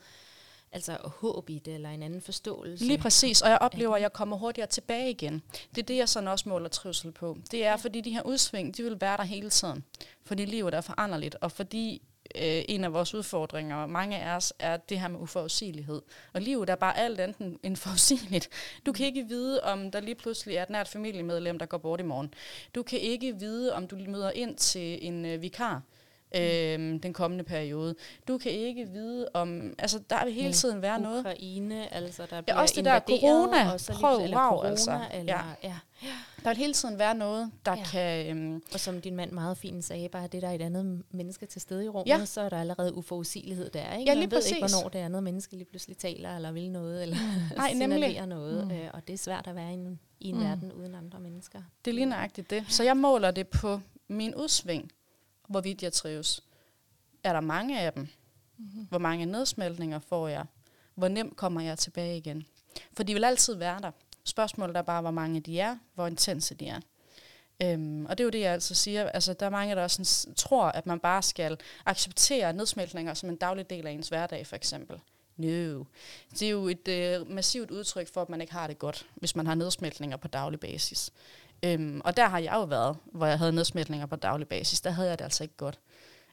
altså 0.71 0.97
håb 1.03 1.49
i 1.49 1.59
det, 1.59 1.73
eller 1.73 1.89
en 1.89 2.03
anden 2.03 2.21
forståelse. 2.21 2.85
Lige 2.85 2.97
præcis, 2.97 3.41
og 3.41 3.49
jeg 3.49 3.57
oplever, 3.61 3.95
at 3.95 4.01
jeg 4.01 4.13
kommer 4.13 4.37
hurtigere 4.37 4.67
tilbage 4.67 5.09
igen. 5.09 5.41
Det 5.69 5.81
er 5.81 5.85
det, 5.85 5.97
jeg 5.97 6.09
sådan 6.09 6.27
også 6.27 6.49
måler 6.49 6.69
trivsel 6.69 7.11
på. 7.11 7.37
Det 7.51 7.65
er, 7.65 7.77
fordi 7.77 8.01
de 8.01 8.11
her 8.11 8.21
udsving, 8.21 8.77
de 8.77 8.83
vil 8.83 9.01
være 9.01 9.17
der 9.17 9.23
hele 9.23 9.49
tiden. 9.49 9.83
Fordi 10.23 10.45
livet 10.45 10.73
er 10.73 10.81
foranderligt, 10.81 11.35
og 11.41 11.51
fordi 11.51 12.01
øh, 12.35 12.63
en 12.69 12.83
af 12.83 12.93
vores 12.93 13.13
udfordringer, 13.13 13.75
og 13.75 13.89
mange 13.89 14.19
af 14.19 14.35
os, 14.35 14.53
er 14.59 14.77
det 14.77 14.99
her 14.99 15.07
med 15.07 15.19
uforudsigelighed. 15.19 16.01
Og 16.33 16.41
livet 16.41 16.69
er 16.69 16.75
bare 16.75 16.97
alt 16.97 17.19
andet 17.19 17.57
end 17.63 17.75
forudsigeligt. 17.75 18.49
Du 18.85 18.91
kan 18.91 19.05
ikke 19.05 19.27
vide, 19.27 19.63
om 19.63 19.91
der 19.91 19.99
lige 19.99 20.15
pludselig 20.15 20.55
er 20.55 20.63
et 20.63 20.69
nært 20.69 20.87
familiemedlem, 20.87 21.59
der 21.59 21.65
går 21.65 21.77
bort 21.77 21.99
i 21.99 22.03
morgen. 22.03 22.33
Du 22.75 22.83
kan 22.83 22.99
ikke 22.99 23.39
vide, 23.39 23.73
om 23.73 23.87
du 23.87 23.95
møder 23.95 24.31
ind 24.31 24.57
til 24.57 25.07
en 25.07 25.25
øh, 25.25 25.41
vikar 25.41 25.81
øh, 26.35 27.03
den 27.03 27.13
kommende 27.13 27.43
periode. 27.43 27.95
Du 28.27 28.37
kan 28.37 28.51
ikke 28.51 28.85
vide 28.87 29.27
om... 29.33 29.73
Altså, 29.79 29.99
der 30.09 30.25
vil 30.25 30.33
hele 30.33 30.47
Men 30.47 30.53
tiden 30.53 30.81
være 30.81 30.99
noget. 31.01 31.19
Ukraine, 31.19 31.93
altså 31.93 32.25
der 32.29 32.41
bliver 32.41 32.55
også 32.57 32.73
det 32.77 32.85
der 32.85 32.99
corona. 32.99 33.71
og 33.73 33.79
så 33.79 33.91
lige, 33.91 33.99
Prøv, 34.01 34.23
eller 34.23 34.37
wow, 34.37 34.49
corona, 34.49 34.69
altså. 34.69 34.99
eller, 35.13 35.33
Ja. 35.63 35.69
ja. 35.69 35.75
Der 36.43 36.49
vil 36.49 36.57
hele 36.57 36.73
tiden 36.73 36.99
være 36.99 37.15
noget, 37.15 37.51
der 37.65 37.71
Ja. 37.71 37.77
ja. 37.77 37.83
kan... 37.85 38.37
Øhm, 38.37 38.63
Og 38.73 38.79
som 38.79 39.01
din 39.01 39.15
mand 39.15 39.31
meget 39.31 39.57
fint 39.57 39.83
sagde, 39.85 40.09
bare 40.09 40.27
det 40.27 40.41
der 40.41 40.47
er 40.47 40.51
et 40.53 40.61
andet 40.61 41.03
menneske 41.11 41.45
til 41.45 41.61
stede 41.61 41.85
i 41.85 41.89
rummet, 41.89 42.07
Ja. 42.07 42.17
ja. 42.17 42.25
så 42.25 42.41
er 42.41 42.49
der 42.49 42.59
allerede 42.59 42.93
uforudsigelighed 42.95 43.69
der. 43.69 43.93
Ikke? 43.93 44.09
Ja, 44.11 44.15
Man 44.15 44.17
lige 44.23 44.31
ved 44.31 44.45
ikke, 44.47 44.59
hvornår 44.59 44.89
det 44.89 44.99
andet 44.99 45.23
menneske 45.23 45.53
lige 45.55 45.65
pludselig 45.65 45.97
taler, 45.97 46.35
eller 46.35 46.51
vil 46.51 46.71
noget, 46.71 47.03
eller 47.03 47.17
Nej, 47.57 47.69
signalerer 47.69 47.99
nemlig. 47.99 48.25
noget. 48.27 48.67
Mm. 48.67 48.71
Øh, 48.71 48.89
og 48.93 49.07
det 49.07 49.13
er 49.13 49.17
svært 49.17 49.47
at 49.47 49.55
være 49.55 49.69
i 49.71 49.73
en, 49.73 49.99
i 50.19 50.29
en 50.29 50.35
mm. 50.37 50.43
verden 50.43 50.71
uden 50.73 50.95
andre 50.95 51.19
mennesker. 51.19 51.59
det 51.85 51.91
er 51.91 51.95
lige 51.95 52.05
nøjagtigt 52.05 52.49
det. 52.49 52.63
Så 52.67 52.83
jeg 52.83 52.97
måler 52.97 53.31
det 53.31 53.47
på 53.47 53.79
min 54.07 54.35
udsving, 54.35 54.91
hvorvidt 55.51 55.83
jeg 55.83 55.93
trives. 55.93 56.43
Er 57.23 57.33
der 57.33 57.39
mange 57.39 57.79
af 57.79 57.93
dem? 57.93 58.07
Mm-hmm. 58.57 58.85
Hvor 58.89 58.97
mange 58.97 59.25
nedsmeltninger 59.25 59.99
får 59.99 60.27
jeg? 60.27 60.45
Hvor 60.95 61.07
nemt 61.07 61.37
kommer 61.37 61.61
jeg 61.61 61.77
tilbage 61.77 62.17
igen? 62.17 62.45
For 62.93 63.03
de 63.03 63.13
vil 63.13 63.23
altid 63.23 63.55
være 63.55 63.79
der. 63.81 63.91
Spørgsmålet 64.23 64.77
er 64.77 64.81
bare, 64.81 65.01
hvor 65.01 65.11
mange 65.11 65.39
de 65.39 65.59
er, 65.59 65.77
hvor 65.95 66.07
intense 66.07 66.55
de 66.55 66.67
er. 66.67 66.79
Øhm, 67.63 68.05
og 68.05 68.17
det 68.17 68.23
er 68.23 68.25
jo 68.25 68.29
det, 68.29 68.39
jeg 68.39 68.53
altid 68.53 68.75
siger. 68.75 69.09
Altså, 69.09 69.33
der 69.33 69.45
er 69.45 69.49
mange, 69.49 69.75
der 69.75 69.83
også 69.83 70.03
sådan, 70.03 70.35
tror, 70.35 70.65
at 70.65 70.85
man 70.85 70.99
bare 70.99 71.21
skal 71.21 71.57
acceptere 71.85 72.53
nedsmeltninger 72.53 73.13
som 73.13 73.29
en 73.29 73.35
daglig 73.35 73.69
del 73.69 73.87
af 73.87 73.91
ens 73.91 74.09
hverdag, 74.09 74.47
for 74.47 74.55
eksempel. 74.55 74.99
No. 75.37 75.83
Det 76.31 76.41
er 76.41 76.49
jo 76.49 76.67
et 76.67 76.87
øh, 76.87 77.31
massivt 77.31 77.71
udtryk 77.71 78.13
for, 78.13 78.21
at 78.21 78.29
man 78.29 78.41
ikke 78.41 78.53
har 78.53 78.67
det 78.67 78.79
godt, 78.79 79.07
hvis 79.15 79.35
man 79.35 79.47
har 79.47 79.55
nedsmeltninger 79.55 80.17
på 80.17 80.27
daglig 80.27 80.59
basis. 80.59 81.11
Øhm, 81.63 82.01
og 82.05 82.17
der 82.17 82.29
har 82.29 82.39
jeg 82.39 82.53
jo 82.53 82.63
været, 82.63 82.97
hvor 83.05 83.25
jeg 83.25 83.37
havde 83.37 83.51
nedsmeltninger 83.51 84.05
på 84.05 84.15
daglig 84.15 84.47
basis. 84.47 84.81
Der 84.81 84.89
havde 84.89 85.09
jeg 85.09 85.19
det 85.19 85.23
altså 85.23 85.43
ikke 85.43 85.57
godt. 85.57 85.79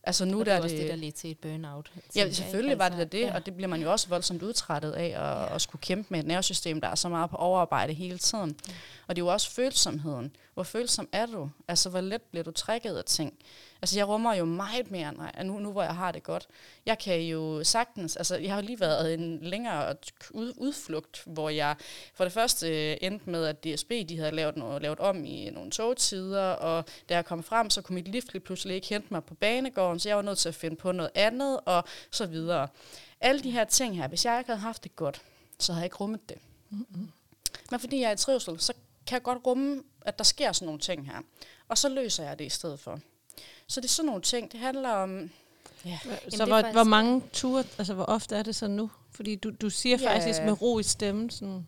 Altså 0.02 0.24
nu 0.24 0.38
der 0.38 0.44
det 0.44 0.52
er 0.52 0.60
også 0.62 0.74
det, 0.74 0.82
det, 0.82 0.90
der 0.90 0.96
ledte 0.96 1.18
til 1.18 1.30
et 1.30 1.38
burnout. 1.38 1.92
Ja, 2.16 2.30
selvfølgelig 2.30 2.72
ikke? 2.72 2.78
var 2.78 2.88
det 2.88 2.98
da 2.98 3.02
Altså, 3.02 3.18
det, 3.18 3.32
og 3.32 3.46
det 3.46 3.54
bliver 3.54 3.68
man 3.68 3.82
jo 3.82 3.92
også 3.92 4.08
voldsomt 4.08 4.42
udtrættet 4.42 4.92
af, 4.92 5.04
at, 5.04 5.10
ja. 5.10 5.54
at 5.54 5.62
skulle 5.62 5.82
kæmpe 5.82 6.06
med 6.10 6.20
et 6.20 6.26
nervesystem, 6.26 6.80
der 6.80 6.88
er 6.88 6.94
så 6.94 7.08
meget 7.08 7.30
på 7.30 7.36
overarbejde 7.36 7.92
hele 7.92 8.18
tiden. 8.18 8.56
Ja. 8.68 8.72
Og 9.06 9.16
det 9.16 9.22
er 9.22 9.26
jo 9.26 9.32
også 9.32 9.50
følsomheden. 9.50 10.36
Hvor 10.54 10.62
følsom 10.62 11.08
er 11.12 11.26
du? 11.26 11.50
Altså, 11.68 11.88
hvor 11.90 12.00
let 12.00 12.22
bliver 12.22 12.44
du 12.44 12.50
trækket 12.50 12.96
af 12.96 13.04
ting? 13.04 13.34
Altså, 13.82 13.98
jeg 13.98 14.08
rummer 14.08 14.34
jo 14.34 14.44
meget 14.44 14.90
mere, 14.90 15.08
end 15.08 15.48
nu, 15.48 15.58
nu 15.58 15.72
hvor 15.72 15.82
jeg 15.82 15.94
har 15.94 16.12
det 16.12 16.22
godt. 16.22 16.48
Jeg 16.86 16.98
kan 16.98 17.20
jo 17.20 17.64
sagtens, 17.64 18.16
altså, 18.16 18.36
jeg 18.36 18.50
har 18.50 18.60
jo 18.60 18.66
lige 18.66 18.80
været 18.80 19.14
en 19.14 19.38
længere 19.42 19.94
ud, 20.30 20.52
udflugt, 20.56 21.22
hvor 21.26 21.48
jeg 21.48 21.76
for 22.14 22.24
det 22.24 22.32
første 22.32 22.90
øh, 22.90 22.96
endte 23.00 23.30
med, 23.30 23.44
at 23.44 23.64
DSB, 23.64 23.90
de 24.08 24.18
havde 24.18 24.30
lavet, 24.30 24.56
noget, 24.56 24.82
lavet 24.82 25.00
om 25.00 25.24
i 25.24 25.50
nogle 25.50 25.70
togtider, 25.70 26.42
og 26.42 26.84
da 27.08 27.14
jeg 27.14 27.24
kom 27.24 27.42
frem, 27.42 27.70
så 27.70 27.82
kunne 27.82 27.94
mit 27.94 28.08
lift 28.08 28.32
lige 28.32 28.42
pludselig 28.42 28.74
ikke 28.74 28.88
hente 28.88 29.08
mig 29.10 29.24
på 29.24 29.34
banegården, 29.34 30.00
så 30.00 30.08
jeg 30.08 30.16
var 30.16 30.22
nødt 30.22 30.38
til 30.38 30.48
at 30.48 30.54
finde 30.54 30.76
på 30.76 30.92
noget 30.92 31.10
andet, 31.14 31.60
og 31.64 31.84
så 32.10 32.26
videre. 32.26 32.68
Alle 33.20 33.42
de 33.42 33.50
her 33.50 33.64
ting 33.64 33.96
her, 33.96 34.08
hvis 34.08 34.24
jeg 34.24 34.38
ikke 34.38 34.50
havde 34.50 34.60
haft 34.60 34.84
det 34.84 34.96
godt, 34.96 35.22
så 35.58 35.72
havde 35.72 35.82
jeg 35.82 35.86
ikke 35.86 35.96
rummet 35.96 36.28
det. 36.28 36.38
Mm-hmm. 36.70 37.10
Men 37.70 37.80
fordi 37.80 38.00
jeg 38.00 38.08
er 38.08 38.12
i 38.12 38.16
trivsel, 38.16 38.60
så 38.60 38.72
kan 39.06 39.14
jeg 39.14 39.22
godt 39.22 39.38
rumme, 39.46 39.82
at 40.00 40.18
der 40.18 40.24
sker 40.24 40.52
sådan 40.52 40.66
nogle 40.66 40.80
ting 40.80 41.06
her. 41.06 41.20
Og 41.68 41.78
så 41.78 41.88
løser 41.88 42.24
jeg 42.24 42.38
det 42.38 42.44
i 42.44 42.48
stedet 42.48 42.80
for. 42.80 43.00
Så 43.68 43.80
det 43.80 43.86
er 43.86 43.92
sådan 43.92 44.06
nogle 44.06 44.22
ting. 44.22 44.52
Det 44.52 44.60
handler 44.60 44.90
om... 44.90 45.30
Ja. 45.84 45.98
Så 46.28 46.42
er 46.42 46.46
hvor, 46.46 46.56
faktisk- 46.56 46.74
hvor 46.74 46.84
mange 46.84 47.22
ture, 47.32 47.64
altså 47.78 47.94
hvor 47.94 48.04
ofte 48.04 48.36
er 48.36 48.42
det 48.42 48.56
så 48.56 48.66
nu? 48.68 48.90
Fordi 49.12 49.34
du, 49.36 49.50
du 49.60 49.70
siger 49.70 49.98
Ja. 50.00 50.14
faktisk 50.14 50.42
med 50.42 50.62
ro 50.62 50.78
i 50.78 50.82
stemmen 50.82 51.30
sådan, 51.30 51.66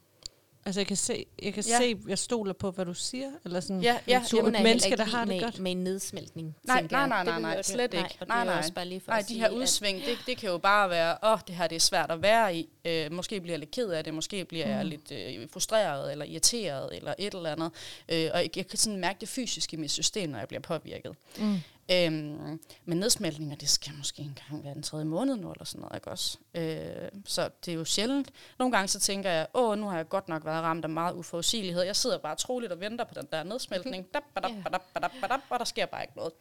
altså 0.64 0.81
jeg 0.81 0.86
kan 0.86 0.97
se, 0.97 1.27
jeg 1.43 1.55
kan 1.55 1.64
Ja. 1.68 1.78
se, 1.78 1.97
jeg 2.09 2.18
stoler 2.18 2.52
på, 2.52 2.70
hvad 2.70 2.85
du 2.85 2.94
siger, 2.94 3.31
eller 3.44 3.60
sådan, 3.60 3.82
Ja, 3.82 3.98
ja, 4.09 4.22
du 4.31 4.36
er 4.36 4.47
et 4.47 4.52
menneske, 4.62 4.97
der 4.97 5.05
har 5.05 5.18
det 5.24 5.28
med, 5.28 5.40
godt. 5.43 5.59
med 5.59 5.70
en 5.72 5.85
nedsmeltning, 5.85 6.56
Nej, 6.64 6.86
nej, 6.90 7.09
nej, 7.09 7.18
Det 7.18 7.27
nej, 7.27 7.40
nej, 7.40 7.62
slet 7.62 7.82
ikke. 7.82 7.97
Nej, 7.97 8.12
og 8.20 8.27
nej, 8.27 8.44
nej. 8.44 8.59
også 8.59 8.72
bare 8.72 8.85
lige 8.86 9.01
for 9.01 9.10
nej, 9.12 9.18
at 9.18 9.28
de 9.28 9.35
her 9.35 9.47
at- 9.47 9.52
udsving, 9.52 9.98
det, 10.05 10.18
det 10.27 10.36
kan 10.39 10.51
jo 10.51 10.59
bare 10.59 10.90
være, 10.90 11.16
åh, 11.22 11.32
oh, 11.32 11.39
det 11.47 11.55
her 11.55 11.66
det 11.66 11.77
er 11.77 11.81
svært 11.81 12.10
at 12.10 12.22
være 12.22 12.56
i. 12.56 12.68
Øh, 12.85 13.12
måske 13.12 13.40
bliver 13.40 13.52
jeg 13.52 13.59
lidt 13.59 13.70
ked 13.70 13.89
af 13.89 14.05
det, 14.05 14.14
måske 14.14 14.44
bliver 14.44 14.66
Mm. 14.66 14.72
jeg 14.72 14.85
lidt 14.85 15.12
øh, 15.12 15.48
frustreret, 15.52 16.12
eller 16.12 16.24
irriteret, 16.24 16.97
eller 16.97 17.14
et 17.18 17.35
eller 17.35 17.52
andet. 17.52 17.70
Øh, 18.09 18.31
og 18.35 18.39
jeg, 18.43 18.56
jeg 18.56 18.66
kan 18.66 18.78
sådan 18.78 18.98
mærke 19.01 19.16
det 19.20 19.28
fysisk 19.28 19.72
i 19.72 19.77
mit 19.77 19.90
system, 19.90 20.31
når 20.31 20.39
jeg 20.39 20.48
bliver 20.48 20.60
påvirket. 20.60 21.14
Mm. 21.39 21.59
Øhm, 21.92 22.60
men 22.84 22.98
nedsmeltninger, 22.98 23.56
det 23.56 23.68
skal 23.68 23.92
måske 23.98 24.22
engang 24.22 24.64
være 24.64 24.74
den 24.74 24.82
tredje 24.82 25.04
måned 25.04 25.36
nu, 25.36 25.52
eller 25.52 25.64
sådan 25.64 25.80
noget, 25.80 25.94
ikke 25.96 26.08
også? 26.10 26.38
Øh, 26.54 27.08
så 27.24 27.50
det 27.64 27.72
er 27.72 27.76
jo 27.76 27.84
sjældent. 27.84 28.30
Nogle 28.58 28.72
gange 28.72 28.88
så 28.88 29.00
tænker 29.00 29.30
jeg, 29.30 29.46
åh, 29.54 29.78
nu 29.78 29.86
har 29.88 29.96
jeg 29.96 30.08
godt 30.08 30.28
nok 30.28 30.44
været 30.44 30.62
ramt 30.62 30.84
af 30.84 30.88
meget 30.90 31.14
uforudsigelighed. 31.14 31.82
Jeg 31.82 31.96
sidder 31.96 32.18
bare 32.18 32.36
troligt 32.36 32.72
og 32.72 32.80
venter 32.80 33.04
på 33.04 33.14
den 33.14 33.26
der 33.32 33.42
nedsmeltning, 33.42 34.06
dap, 34.14 34.22
badap, 34.34 34.50
Ja. 34.50 34.62
badap, 34.62 34.82
badap, 34.94 35.12
badap, 35.20 35.40
og 35.50 35.58
der 35.58 35.64
sker 35.64 35.86
bare 35.86 36.02
ikke 36.02 36.16
noget. 36.16 36.32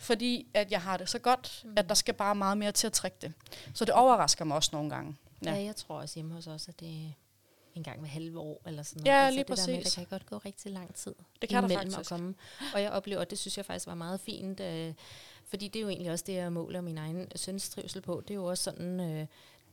Fordi 0.00 0.46
at 0.54 0.70
jeg 0.70 0.80
har 0.82 0.96
det 0.96 1.08
så 1.08 1.18
godt, 1.18 1.64
at 1.76 1.88
der 1.88 1.94
skal 1.94 2.14
bare 2.14 2.34
meget 2.34 2.58
mere 2.58 2.72
til 2.72 2.86
at 2.86 2.92
trække 2.92 3.16
det. 3.22 3.32
Så 3.74 3.84
det 3.84 3.94
overrasker 3.94 4.44
mig 4.44 4.56
også 4.56 4.70
nogle 4.72 4.90
gange. 4.90 5.16
Ja. 5.44 5.54
Ja. 5.54 5.62
jeg 5.64 5.76
tror 5.76 6.00
også 6.00 6.14
hjemme 6.14 6.34
hos 6.34 6.46
os, 6.46 6.68
at 6.68 6.80
det 6.80 7.14
en 7.78 7.84
gang 7.84 8.00
hver 8.00 8.08
halve 8.08 8.38
år 8.38 8.62
eller 8.66 8.82
sådan 8.82 9.02
noget. 9.02 9.16
Ja, 9.18 9.24
altså 9.26 9.34
lige 9.34 9.44
det 9.44 9.48
Der 9.66 9.66
med, 9.72 9.78
præcis. 9.82 9.94
der 9.94 10.00
kan 10.00 10.06
godt 10.10 10.26
gå 10.26 10.38
rigtig 10.38 10.72
lang 10.72 10.94
tid 10.94 11.14
Det 11.42 11.48
kan 11.48 11.62
der 11.62 11.68
imellem 11.68 11.92
faktisk. 11.92 12.12
at 12.12 12.18
komme. 12.18 12.34
Og 12.74 12.82
jeg 12.82 12.90
oplever, 12.90 13.20
at 13.20 13.30
det 13.30 13.38
synes 13.38 13.56
jeg 13.56 13.64
faktisk 13.64 13.86
var 13.86 13.94
meget 13.94 14.20
fint, 14.20 14.60
øh, 14.60 14.94
fordi 15.46 15.68
det 15.68 15.78
er 15.78 15.82
jo 15.82 15.88
egentlig 15.88 16.12
også 16.12 16.24
det, 16.26 16.32
jeg 16.34 16.52
måler 16.52 16.80
min 16.80 16.98
egen 16.98 17.26
søns 17.36 17.68
trivsel 17.70 18.00
på. 18.00 18.22
Det 18.28 18.30
er 18.30 18.34
jo 18.34 18.44
også 18.44 18.64
sådan 18.64 19.00
øh, 19.00 19.26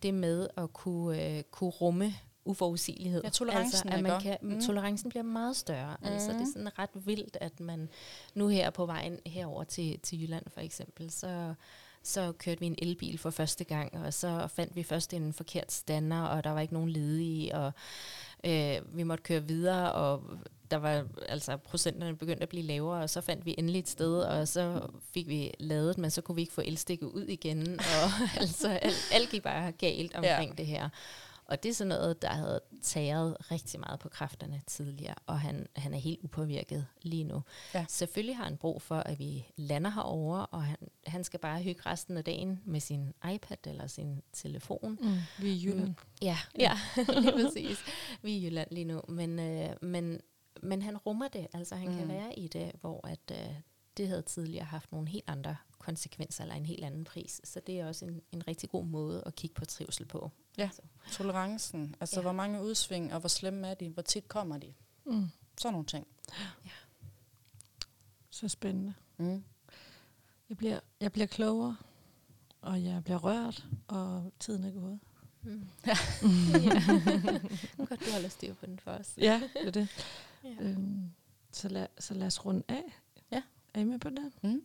det 0.04 0.14
med 0.14 0.48
at 0.58 0.74
kunne, 0.74 1.38
øh, 1.38 1.44
kunne 1.52 1.70
rumme 1.70 2.14
uforudsigelighed. 2.46 3.22
Ja, 3.24 3.30
tolerancen, 3.30 3.90
altså, 3.90 3.98
at 3.98 4.04
man 4.04 4.22
kan, 4.22 4.38
Mm. 4.42 4.62
Tolerancen 4.62 5.10
bliver 5.10 5.24
meget 5.24 5.56
større. 5.56 5.98
Mm. 6.02 6.08
Altså, 6.08 6.32
det 6.34 6.42
er 6.42 6.46
sådan 6.54 6.80
ret 6.80 6.90
vildt, 6.94 7.38
at 7.42 7.60
man 7.60 7.90
nu 8.34 8.48
her 8.48 8.70
på 8.70 8.86
vejen 8.86 9.20
herover 9.26 9.64
til, 9.64 10.00
til 10.00 10.22
Jylland 10.22 10.46
for 10.48 10.62
eksempel, 10.62 11.12
så 11.12 11.54
så 12.08 12.32
kørte 12.32 12.60
vi 12.60 12.66
en 12.66 12.76
elbil 12.78 13.18
for 13.18 13.30
første 13.30 13.64
gang, 13.64 13.98
og 14.06 14.14
så 14.14 14.48
fandt 14.48 14.76
vi 14.76 14.84
først 14.84 15.14
en 15.14 15.34
forkert 15.34 15.72
stander, 15.72 16.22
og 16.22 16.44
der 16.44 16.50
var 16.50 16.62
ikke 16.62 16.74
nogen 16.74 16.90
ledige, 16.90 17.56
og 17.56 17.72
øh, 18.44 18.98
vi 18.98 19.04
måtte 19.04 19.24
køre 19.24 19.44
videre, 19.44 19.92
og 19.92 20.24
der 20.72 20.78
var 20.78 21.06
altså 21.30 21.58
procenterne 21.58 22.18
begyndte 22.18 22.44
at 22.44 22.50
blive 22.50 22.64
lavere, 22.64 23.04
og 23.04 23.10
så 23.10 23.22
fandt 23.22 23.46
vi 23.46 23.56
endelig 23.58 23.80
et 23.80 23.90
sted, 23.90 24.20
og 24.20 24.48
så 24.48 24.88
fik 25.14 25.28
vi 25.28 25.54
ladet, 25.60 25.98
men 25.98 26.12
så 26.12 26.22
kunne 26.22 26.36
vi 26.36 26.42
ikke 26.42 26.54
få 26.54 26.62
elstikket 26.66 27.08
ud 27.08 27.26
igen, 27.26 27.80
og 27.80 28.10
altså 28.42 28.70
alt, 28.70 29.10
alt 29.12 29.30
gik 29.30 29.44
bare 29.44 29.72
galt 29.72 30.16
omkring 30.16 30.50
ja. 30.50 30.56
det 30.58 30.66
her. 30.66 30.90
Og 31.46 31.64
det 31.64 31.70
er 31.70 31.74
sådan 31.74 31.90
noget, 31.90 32.22
der 32.22 32.30
havde 32.30 32.62
taget 32.82 33.52
rigtig 33.52 33.80
meget 33.80 34.00
på 34.00 34.10
kræfterne 34.10 34.62
tidligere, 34.68 35.16
og 35.26 35.40
han, 35.40 35.68
han 35.76 35.94
er 35.94 35.98
helt 35.98 36.20
upåvirket 36.24 36.88
lige 37.02 37.24
nu. 37.24 37.44
Ja. 37.74 37.86
Selvfølgelig 37.90 38.38
har 38.38 38.44
han 38.44 38.58
brug 38.58 38.82
for, 38.82 38.96
at 38.96 39.20
vi 39.20 39.48
lander 39.56 39.90
herover, 39.90 40.38
og 40.38 40.64
han, 40.64 40.78
han 41.08 41.24
skal 41.24 41.40
bare 41.40 41.62
hygge 41.62 41.82
resten 41.86 42.18
af 42.18 42.24
dagen 42.24 42.62
med 42.66 42.80
sin 42.80 43.14
iPad 43.34 43.68
eller 43.68 43.88
sin 43.88 44.22
telefon. 44.34 45.00
Mm. 45.02 45.18
Vi 45.40 45.50
er 45.50 45.54
i 45.54 45.66
Jylland. 45.66 45.88
Mm, 45.88 45.96
ja, 46.22 46.38
ja, 46.60 46.78
lige 47.22 47.32
præcis. 47.32 47.80
Vi 48.22 48.32
er 48.34 48.42
i 48.42 48.46
Jylland 48.46 48.72
lige 48.72 48.86
nu, 48.86 49.02
men, 49.08 49.40
øh, 49.40 49.70
men, 49.82 50.22
men 50.62 50.82
han 50.82 50.98
rummer 50.98 51.28
det. 51.28 51.48
Altså 51.54 51.76
han 51.76 51.90
mm. 51.90 51.98
kan 51.98 52.08
være 52.08 52.40
i 52.40 52.48
det, 52.48 52.72
hvor 52.82 53.08
at, 53.08 53.32
øh, 53.32 53.56
det 53.98 54.08
havde 54.08 54.22
tidligere 54.22 54.66
haft 54.66 54.92
nogle 54.92 55.08
helt 55.08 55.26
andre 55.28 55.56
konsekvenser 55.80 56.44
eller 56.44 56.56
en 56.56 56.66
helt 56.66 56.86
anden 56.86 57.04
pris. 57.04 57.42
Så 57.44 57.60
det 57.68 57.80
er 57.80 57.88
også 57.88 58.06
en, 58.06 58.22
en 58.32 58.48
rigtig 58.48 58.70
god 58.70 58.86
måde 58.86 59.24
at 59.26 59.36
kigge 59.36 59.54
på 59.54 59.66
trivsel 59.66 60.06
på. 60.06 60.32
Ja. 60.58 60.70
Så. 60.74 60.82
Tolerancen, 61.12 61.96
altså 62.00 62.16
Ja. 62.16 62.20
ja. 62.20 62.24
hvor 62.24 62.32
mange 62.32 62.62
udsving, 62.64 63.14
og 63.14 63.20
hvor 63.20 63.30
slemme 63.30 63.68
er 63.68 63.74
de, 63.74 63.90
hvor 63.90 64.02
tit 64.02 64.28
kommer 64.28 64.58
de. 64.58 64.74
Mm. 65.06 65.30
Sådan 65.58 65.74
nogle 65.74 65.86
ting. 65.86 66.08
Så 68.30 68.48
spændende. 68.48 68.94
Mm. 69.18 69.44
Jeg 70.50 70.58
bliver, 70.58 70.80
jeg 71.00 71.12
bliver 71.12 71.28
klogere, 71.28 71.78
og 72.62 72.84
jeg 72.84 73.04
bliver 73.04 73.18
rørt, 73.20 73.66
og 73.88 74.34
tiden 74.40 74.64
er 74.64 74.72
gået. 74.72 75.00
Mm. 75.44 75.68
Ja. 75.88 75.98
Godt, 77.88 78.00
du 78.06 78.12
holder 78.12 78.30
styr 78.30 78.54
på 78.54 78.66
den 78.66 78.80
for 78.80 78.92
os. 78.92 79.14
Ja, 79.18 79.42
det 79.54 79.68
er 79.68 79.72
det. 79.72 79.88
Ja. 80.44 80.56
Øhm, 80.60 81.12
så, 81.52 81.70
lad, 81.70 81.88
så 82.00 82.14
lad 82.14 82.28
os 82.28 82.46
runde 82.46 82.64
af. 82.68 82.84
Ja. 83.32 83.42
Er 83.74 83.80
I 83.80 83.84
med 83.84 84.00
på 84.00 84.10
det? 84.10 84.32
Mm. 84.44 84.64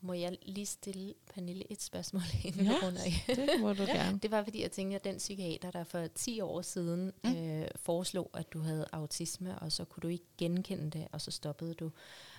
Må 0.00 0.12
jeg 0.12 0.36
lige 0.42 0.66
stille 0.66 1.14
Pernille 1.34 1.72
et 1.72 1.82
spørgsmål, 1.82 2.22
inden 2.44 2.66
Ja. 2.66 2.72
runder 2.82 3.00
af? 3.02 3.36
Det 3.36 3.48
må 3.60 3.72
du 3.72 3.82
gerne. 3.96 4.18
Det 4.18 4.30
var 4.30 4.42
fordi, 4.44 4.62
jeg 4.62 4.72
tænkte, 4.72 4.96
at 4.96 5.04
den 5.04 5.16
psykiater, 5.18 5.70
der 5.70 5.84
for 5.84 6.06
10 6.14 6.40
år 6.40 6.62
siden 6.62 7.12
Mm. 7.24 7.30
mm. 7.30 7.36
øh, 7.36 7.68
foreslog, 7.76 8.30
at 8.34 8.52
du 8.52 8.60
havde 8.60 8.86
autisme, 8.92 9.58
og 9.58 9.72
så 9.72 9.84
kunne 9.84 10.00
du 10.02 10.08
ikke 10.08 10.24
genkende 10.38 10.90
det, 10.90 11.08
og 11.12 11.20
så 11.20 11.30
stoppede 11.30 11.74
du. 11.74 11.90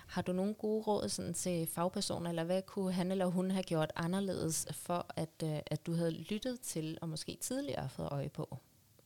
Har 0.08 0.22
du 0.22 0.34
nogle 0.34 0.54
gode 0.54 0.84
råd 0.84 1.10
sådan, 1.10 1.34
til 1.34 1.68
fagpersoner, 1.68 2.30
eller 2.30 2.44
hvad 2.44 2.62
kunne 2.62 2.92
han 2.94 3.12
eller 3.12 3.26
hun 3.26 3.52
have 3.52 3.64
gjort 3.64 3.92
anderledes, 3.96 4.68
for 4.72 5.06
at, 5.16 5.44
øh, 5.44 5.60
at 5.66 5.86
du 5.86 5.94
havde 5.94 6.12
lyttet 6.12 6.60
til, 6.62 6.98
og 7.02 7.10
måske 7.10 7.38
tidligere 7.42 7.90
fået 7.90 8.08
øje 8.12 8.30
på, 8.30 8.58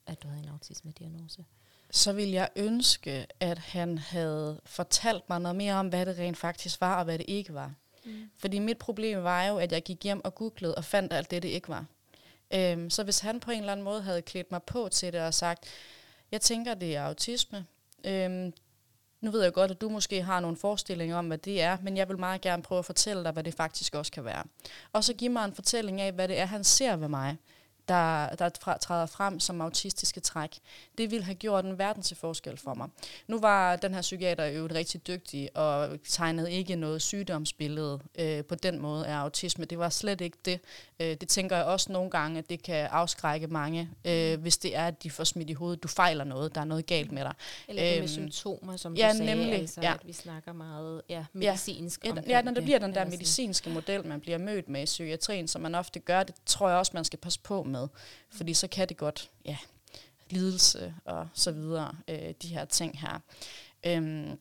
at 0.07 0.23
du 0.23 0.27
havde 0.27 0.43
en 0.43 0.49
autisme-diagnose? 0.49 1.45
så 1.91 2.13
ville 2.13 2.33
jeg 2.33 2.49
ønske, 2.55 3.27
at 3.39 3.57
han 3.57 3.97
havde 3.97 4.61
fortalt 4.65 5.29
mig 5.29 5.39
noget 5.41 5.55
mere 5.55 5.73
om, 5.73 5.87
hvad 5.87 6.05
det 6.05 6.17
rent 6.19 6.37
faktisk 6.37 6.81
var, 6.81 6.97
og 6.97 7.03
hvad 7.03 7.17
det 7.17 7.25
ikke 7.27 7.53
var. 7.53 7.73
Mm. 8.05 8.29
Fordi 8.37 8.59
mit 8.59 8.77
problem 8.77 9.23
var 9.23 9.45
jo, 9.45 9.57
at 9.57 9.71
jeg 9.71 9.83
gik 9.83 10.03
hjem 10.03 10.25
og 10.25 10.35
googlede 10.35 10.75
og 10.75 10.85
fandt 10.85 11.13
alt 11.13 11.31
det, 11.31 11.43
det 11.43 11.49
ikke 11.49 11.69
var. 11.69 11.85
Øhm, 12.53 12.89
så 12.89 13.03
hvis 13.03 13.19
han 13.19 13.39
på 13.39 13.51
en 13.51 13.59
eller 13.59 13.71
anden 13.71 13.83
måde 13.83 14.01
havde 14.01 14.21
klædt 14.21 14.51
mig 14.51 14.63
på 14.63 14.89
til 14.91 15.13
det 15.13 15.21
og 15.21 15.33
sagt, 15.33 15.65
jeg 16.31 16.41
tænker, 16.41 16.73
det 16.73 16.95
er 16.95 17.03
autisme. 17.03 17.65
Øhm, 18.03 18.53
nu 19.21 19.31
ved 19.31 19.43
jeg 19.43 19.53
godt, 19.53 19.71
at 19.71 19.81
du 19.81 19.89
måske 19.89 20.21
har 20.21 20.39
nogle 20.39 20.57
forestillinger 20.57 21.17
om, 21.17 21.27
hvad 21.27 21.37
det 21.37 21.61
er, 21.61 21.77
men 21.81 21.97
jeg 21.97 22.09
vil 22.09 22.19
meget 22.19 22.41
gerne 22.41 22.63
prøve 22.63 22.79
at 22.79 22.85
fortælle 22.85 23.23
dig, 23.23 23.31
hvad 23.31 23.43
det 23.43 23.53
faktisk 23.53 23.95
også 23.95 24.11
kan 24.11 24.25
være. 24.25 24.43
Og 24.93 25.03
så 25.03 25.13
give 25.13 25.29
mig 25.29 25.45
en 25.45 25.53
fortælling 25.53 26.01
af, 26.01 26.11
hvad 26.11 26.27
det 26.27 26.39
er, 26.39 26.45
han 26.45 26.63
ser 26.63 26.95
ved 26.95 27.07
mig, 27.07 27.37
der, 27.87 28.29
der 28.29 28.49
fra- 28.61 28.77
træder 28.77 29.05
frem 29.05 29.39
som 29.39 29.61
autistiske 29.61 30.19
træk. 30.19 30.49
Det 30.97 31.11
ville 31.11 31.23
have 31.25 31.35
gjort 31.35 31.65
en 31.65 31.77
verden 31.77 32.03
til 32.03 32.17
forskel 32.17 32.57
for 32.57 32.73
mig. 32.73 32.89
Nu 33.27 33.39
var 33.39 33.75
den 33.75 33.93
her 33.93 34.01
psykiater 34.01 34.45
jo 34.45 34.67
rigtig 34.71 35.07
dygtig 35.07 35.57
og 35.57 35.89
tegnede 36.09 36.51
ikke 36.51 36.75
noget 36.75 37.01
sygdomsbillede 37.01 37.99
øh, 38.15 38.43
på 38.45 38.55
den 38.55 38.79
måde 38.79 39.07
af 39.07 39.15
autisme. 39.15 39.65
Det 39.65 39.79
var 39.79 39.89
slet 39.89 40.21
ikke 40.21 40.37
det. 40.45 40.59
Øh, 40.99 41.07
det 41.21 41.27
tænker 41.29 41.55
jeg 41.55 41.65
også 41.65 41.91
nogle 41.91 42.09
gange, 42.11 42.37
at 42.39 42.49
det 42.49 42.63
kan 42.63 42.87
afskrække 42.91 43.47
mange, 43.47 43.89
øh, 44.05 44.39
hvis 44.41 44.57
det 44.57 44.75
er, 44.75 44.87
at 44.87 45.03
de 45.03 45.11
får 45.11 45.23
smidt 45.23 45.49
i 45.49 45.53
hovedet, 45.53 45.83
du 45.83 45.87
fejler 45.87 46.23
noget, 46.23 46.55
der 46.55 46.61
er 46.61 46.65
noget 46.65 46.85
galt 46.85 47.11
med 47.11 47.23
dig. 47.23 47.33
Eller 47.67 47.81
det 47.83 47.91
med 47.91 47.97
Øhm, 47.99 48.07
symptomer, 48.07 48.77
som 48.77 48.95
ja, 48.95 49.09
du 49.11 49.17
sagde, 49.17 49.35
nemlig, 49.35 49.53
altså, 49.53 49.81
ja. 49.81 49.93
at 49.93 50.07
vi 50.07 50.13
snakker 50.13 50.53
meget 50.53 51.01
ja, 51.09 51.25
medicinsk 51.33 52.03
Ja, 52.05 52.09
omkring 52.09 52.27
ja, 52.27 52.41
når 52.41 52.51
det 52.51 52.63
bliver 52.63 52.79
den 52.79 52.95
der 52.95 53.05
medicinske 53.05 53.69
model, 53.69 54.07
man 54.07 54.21
bliver 54.21 54.37
mødt 54.37 54.69
med 54.69 54.81
i 54.81 54.85
psykiatrien, 54.85 55.47
som 55.47 55.61
man 55.61 55.75
ofte 55.75 55.99
gør, 55.99 56.23
det 56.23 56.35
tror 56.45 56.69
jeg 56.69 56.77
også, 56.77 56.91
man 56.95 57.05
skal 57.05 57.19
passe 57.19 57.39
på 57.39 57.63
med. 57.63 57.72
Fordi 58.29 58.53
så 58.53 58.67
kan 58.67 58.89
det 58.89 58.97
godt, 58.97 59.29
ja, 59.45 59.57
lidelse 60.29 60.93
og 61.05 61.27
så 61.33 61.51
videre, 61.51 61.95
øh, 62.07 62.33
de 62.41 62.47
her 62.47 62.65
ting 62.65 62.99
her. 62.99 63.19
Øhm, 63.85 64.39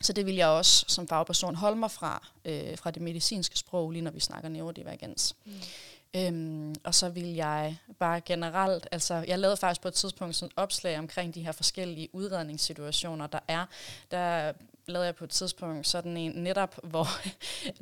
så 0.00 0.12
det 0.12 0.26
vil 0.26 0.34
jeg 0.34 0.48
også 0.48 0.84
som 0.88 1.08
fagperson 1.08 1.54
holde 1.54 1.76
mig 1.76 1.90
fra, 1.90 2.28
øh, 2.44 2.78
fra 2.78 2.90
det 2.90 3.02
medicinske 3.02 3.58
sprog, 3.58 3.90
lige 3.90 4.02
når 4.02 4.10
vi 4.10 4.20
snakker 4.20 4.48
neurodivergens. 4.48 5.36
Mm. 5.44 5.52
Øhm, 6.16 6.74
og 6.84 6.94
så 6.94 7.08
vil 7.08 7.34
jeg 7.34 7.76
bare 7.98 8.20
generelt, 8.20 8.88
altså 8.92 9.14
jeg 9.14 9.38
lavede 9.38 9.56
faktisk 9.56 9.80
på 9.80 9.88
et 9.88 9.94
tidspunkt 9.94 10.36
sådan 10.36 10.46
et 10.46 10.52
opslag 10.56 10.98
omkring 10.98 11.34
de 11.34 11.42
her 11.42 11.52
forskellige 11.52 12.08
udredningssituationer, 12.12 13.26
der 13.26 13.38
er. 13.48 13.66
Der 14.10 14.52
lavede 14.90 15.06
jeg 15.06 15.14
på 15.14 15.24
et 15.24 15.30
tidspunkt 15.30 15.88
sådan 15.88 16.16
en 16.16 16.32
netop, 16.34 16.78
hvor 16.90 17.06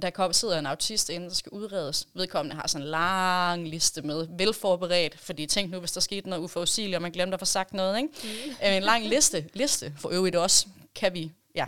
der 0.03 0.11
kom, 0.11 0.33
sidder 0.33 0.59
en 0.59 0.67
autist 0.67 1.09
inde, 1.09 1.29
der 1.29 1.35
skal 1.35 1.51
udredes. 1.51 2.09
Vedkommende 2.15 2.57
har 2.57 2.67
sådan 2.67 2.87
en 2.87 2.91
lang 2.91 3.69
liste 3.69 4.03
med, 4.03 4.27
velforberedt, 4.31 5.19
fordi 5.19 5.47
tænk 5.47 5.71
nu, 5.71 5.79
hvis 5.79 5.93
der 5.93 6.01
skete 6.01 6.29
noget 6.29 6.43
uforudsigeligt, 6.43 6.97
og 6.97 7.03
man 7.03 7.13
glemte 7.13 7.35
at 7.35 7.41
få 7.41 7.47
sagt 7.47 7.75
noget, 7.75 7.97
ikke? 7.97 8.09
Mm. 8.25 8.67
En 8.73 8.83
lang 8.83 9.09
liste, 9.09 9.45
liste 9.55 9.93
for 9.99 10.09
øvrigt 10.09 10.37
også, 10.37 10.67
kan 10.95 11.15
vi, 11.15 11.33
ja. 11.59 11.65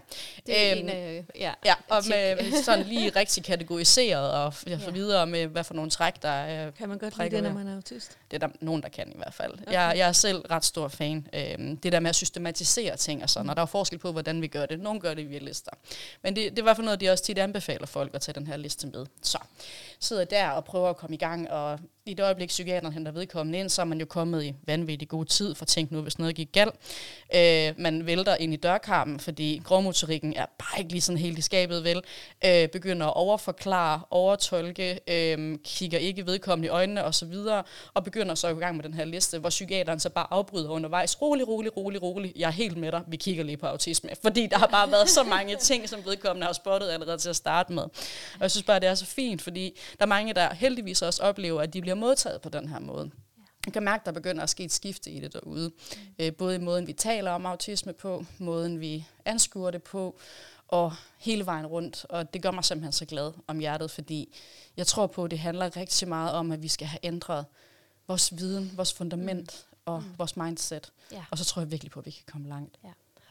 Det 0.47 0.67
er 0.71 0.77
Øhm, 0.77 0.89
en, 0.89 0.97
øh, 0.97 1.25
ja, 1.39 1.53
Ja, 1.65 1.75
og 1.89 2.03
med 2.09 2.63
sådan 2.63 2.87
lige 2.87 3.09
rigtig 3.11 3.45
kategoriseret 3.45 4.33
og 4.33 4.55
Ja. 4.67 4.79
ja. 4.87 4.91
videre 4.91 5.27
med, 5.27 5.47
hvad 5.47 5.65
for 5.65 5.75
nogle 5.75 5.91
træk, 5.91 6.23
der 6.23 6.29
er. 6.29 6.71
Kan 6.71 6.89
man 6.89 6.99
godt 6.99 7.19
lide 7.19 7.31
det, 7.31 7.43
når 7.43 7.53
man 7.53 7.69
er 7.69 7.75
autist? 7.77 8.19
Det 8.31 8.43
er 8.43 8.47
der 8.47 8.55
nogen, 8.61 8.83
der 8.83 8.89
kan 8.89 9.09
i 9.09 9.17
hvert 9.17 9.35
fald. 9.35 9.53
Okay. 9.53 9.73
Jeg, 9.73 9.95
jeg 9.97 10.09
er 10.09 10.13
selv 10.13 10.39
ret 10.51 10.65
stor 10.65 10.89
fan. 10.89 11.27
Øhm, 11.33 11.77
det 11.77 11.93
der 11.93 12.01
med 12.01 12.09
at 12.11 12.17
systematisere 12.17 12.97
ting 12.97 13.23
og 13.23 13.31
sådan, 13.31 13.51
og 13.51 13.57
der 13.57 13.63
er 13.63 13.67
forskel 13.67 13.99
på, 13.99 14.13
hvordan 14.13 14.43
vi 14.43 14.47
gør 14.47 14.67
det. 14.67 14.81
Nogle 14.81 15.01
gør 15.01 15.15
det 15.15 15.31
via 15.31 15.39
lister. 15.39 15.71
Men 16.23 16.37
det, 16.37 16.51
det 16.51 16.59
er 16.59 16.63
i 16.63 16.65
hvert 16.65 16.77
fald 16.77 16.85
noget, 16.85 17.01
de 17.01 17.11
også 17.11 17.25
tit 17.25 17.39
anbefaler 17.39 17.87
folk 17.87 18.15
at 18.15 18.21
tage 18.21 18.35
den 18.35 18.47
her 18.47 18.57
liste 18.57 18.87
med. 18.87 19.07
Så 19.23 19.39
sidder 20.01 20.25
der 20.25 20.49
og 20.49 20.65
prøver 20.65 20.91
at 20.91 20.97
komme 20.97 21.15
i 21.15 21.19
gang, 21.19 21.51
og 21.51 21.79
i 22.07 22.15
det 22.15 22.25
øjeblik, 22.25 22.49
psykiateren 22.49 22.93
henter 22.93 23.13
vedkommende 23.13 23.59
ind, 23.59 23.69
så 23.69 23.83
er 23.83 23.87
man 23.87 24.01
jo 24.01 24.07
kommet 24.07 24.45
i 24.45 24.55
vanvittig 24.67 25.09
god 25.09 25.25
tid, 25.25 25.55
for 25.55 25.65
tænk 25.65 25.91
nu, 25.91 26.01
hvis 26.01 26.19
noget 26.19 26.35
gik 26.35 26.53
galt. 26.53 26.75
Øh, 27.35 27.75
man 27.83 28.07
vælter 28.07 28.37
ind 28.37 28.53
i 28.55 28.57
dørkarmen, 28.57 29.21
fordi 29.21 29.63
grovmotorikken 29.65 30.35
er 30.37 30.47
bare 30.59 30.79
ikke 30.79 30.91
lige 30.93 31.01
sådan 31.01 31.19
helt 31.19 31.39
i 31.39 31.43
skabet, 31.43 31.85
vel? 31.85 32.03
Øh, 32.45 32.69
begynder 32.69 33.07
at 33.07 33.17
overforklare, 33.17 34.01
overtolke, 34.11 35.01
øh, 35.09 35.59
kigger 35.65 35.99
ikke 35.99 36.27
vedkommende 36.27 36.67
i 36.67 36.69
øjnene 36.69 37.05
osv., 37.05 37.35
og 37.95 38.05
begynder 38.05 38.35
så 38.35 38.49
i 38.49 38.53
gang 38.53 38.77
med 38.77 38.85
den 38.85 38.95
her 38.95 39.05
liste, 39.05 39.39
hvor 39.39 39.51
psykiateren 39.51 40.01
så 40.01 40.11
bare 40.11 40.27
afbryder 40.31 40.71
undervejs. 40.71 41.23
Rolig, 41.23 41.49
rolig, 41.49 41.77
rolig, 41.77 42.03
rolig. 42.03 42.33
Jeg 42.37 42.47
er 42.47 42.53
helt 42.53 42.77
med 42.77 42.93
dig. 42.93 43.03
Vi 43.07 43.17
kigger 43.17 43.45
lige 43.45 43.57
på 43.57 43.67
autisme. 43.67 44.11
Fordi 44.23 44.47
der 44.47 44.59
har 44.59 44.67
bare 44.67 44.91
været 44.91 45.09
så 45.09 45.23
mange 45.23 45.57
ting, 45.57 45.89
som 45.89 46.01
vedkommende 46.05 46.47
har 46.47 46.53
spottet 46.53 46.91
allerede 46.91 47.19
til 47.19 47.29
at 47.29 47.37
starte 47.37 47.73
med. 47.73 47.83
Og 47.83 48.41
jeg 48.41 48.51
synes 48.51 48.65
bare, 48.65 48.81
det 48.81 48.89
er 48.89 48.95
så 48.95 49.07
fint, 49.07 49.43
fordi 49.43 49.79
der 49.99 50.05
er 50.05 50.07
mange, 50.07 50.35
der 50.35 50.55
heldigvis 50.55 51.03
også 51.03 51.23
oplever, 51.23 51.63
at 51.63 51.73
de 51.73 51.81
bliver 51.81 51.95
modtaget 51.95 52.41
på 52.41 52.49
den 52.49 52.69
her 52.69 52.79
måde. 52.79 53.11
Jeg 53.67 53.73
kan 53.73 53.83
mærke, 53.83 54.03
at 54.03 54.07
der 54.07 54.13
begynder 54.13 54.43
at 54.43 54.51
ske 54.51 54.65
et 54.65 54.73
skifte 54.73 55.11
i 55.11 55.21
det 55.21 55.33
derude. 55.33 55.73
Øh, 56.19 56.33
både 56.33 56.55
i 56.55 56.59
måden, 56.59 56.87
vi 56.87 56.93
taler 56.93 57.31
om 57.31 57.47
autisme 57.47 57.93
på, 57.93 58.25
måden, 58.39 58.81
vi 58.81 59.07
anskuer 59.25 59.71
det 59.71 59.83
på, 59.83 60.19
og 60.69 60.93
hele 61.19 61.47
vejen 61.47 61.67
rundt. 61.67 62.07
Og 62.09 62.35
det 62.35 62.43
gør 62.43 62.51
mig 62.51 62.65
simpelthen 62.65 62.93
så 62.93 63.05
glad 63.05 63.33
om 63.47 63.59
hjertet, 63.59 63.91
fordi 63.91 64.37
jeg 64.77 64.87
tror 64.87 65.07
på, 65.07 65.25
at 65.25 65.31
det 65.31 65.39
handler 65.39 65.77
rigtig 65.77 66.09
meget 66.09 66.33
om, 66.33 66.53
at 66.53 66.63
vi 66.63 66.69
skal 66.69 66.87
have 66.87 67.01
ændret 67.03 67.45
vores 68.09 68.39
viden, 68.39 68.73
vores 68.77 68.93
fundament 68.93 69.67
og 69.85 70.05
vores 70.19 70.37
mindset. 70.37 70.93
Ja. 71.13 71.25
Og 71.31 71.39
så 71.39 71.45
tror 71.45 71.63
jeg 71.63 71.71
virkelig 71.71 71.91
på, 71.91 72.01
at 72.01 72.07
vi 72.07 72.11
kan 72.11 72.25
komme 72.33 72.49
langt. 72.49 72.79
Ja. 72.85 72.89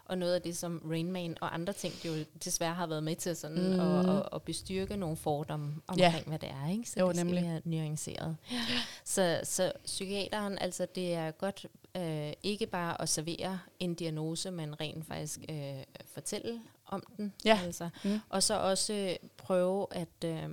Og 0.09 0.17
noget 0.17 0.35
af 0.35 0.41
det, 0.41 0.57
som 0.57 0.81
Rain 0.89 1.11
Man 1.11 1.37
og 1.41 1.53
andre 1.53 1.73
ting 1.73 1.93
jo 2.05 2.11
desværre 2.43 2.73
har 2.73 2.87
været 2.87 3.03
med 3.03 3.15
til 3.15 3.35
sådan 3.35 3.73
Mm. 3.73 3.79
at, 3.79 4.09
at, 4.17 4.29
at 4.33 4.41
bestyrke 4.43 4.95
nogle 4.97 5.17
fordomme 5.17 5.75
omkring, 5.87 5.99
ja. 6.15 6.23
hvad 6.27 6.39
det 6.39 6.49
er. 6.49 6.69
Ikke? 6.71 6.89
Så 6.89 6.99
Jo, 6.99 7.07
det 7.07 7.15
skal 7.15 7.25
nemlig. 7.25 7.43
være 7.43 7.61
nuanceret. 7.65 8.37
Så, 9.05 9.39
så 9.43 9.71
psykiateren, 9.85 10.57
altså 10.59 10.87
det 10.95 11.13
er 11.13 11.31
godt 11.31 11.65
øh, 11.97 12.33
ikke 12.43 12.65
bare 12.67 13.01
at 13.01 13.09
servere 13.09 13.59
en 13.79 13.93
diagnose, 13.95 14.51
men 14.51 14.79
rent 14.81 15.07
faktisk 15.07 15.39
øh, 15.49 15.83
fortælle 16.13 16.61
om 16.85 17.03
den. 17.17 17.33
Ja. 17.45 17.59
Altså. 17.65 17.89
Mm. 18.03 18.19
Og 18.29 18.43
så 18.43 18.59
også 18.59 19.17
prøve 19.37 19.87
at 19.91 20.23
øh, 20.25 20.49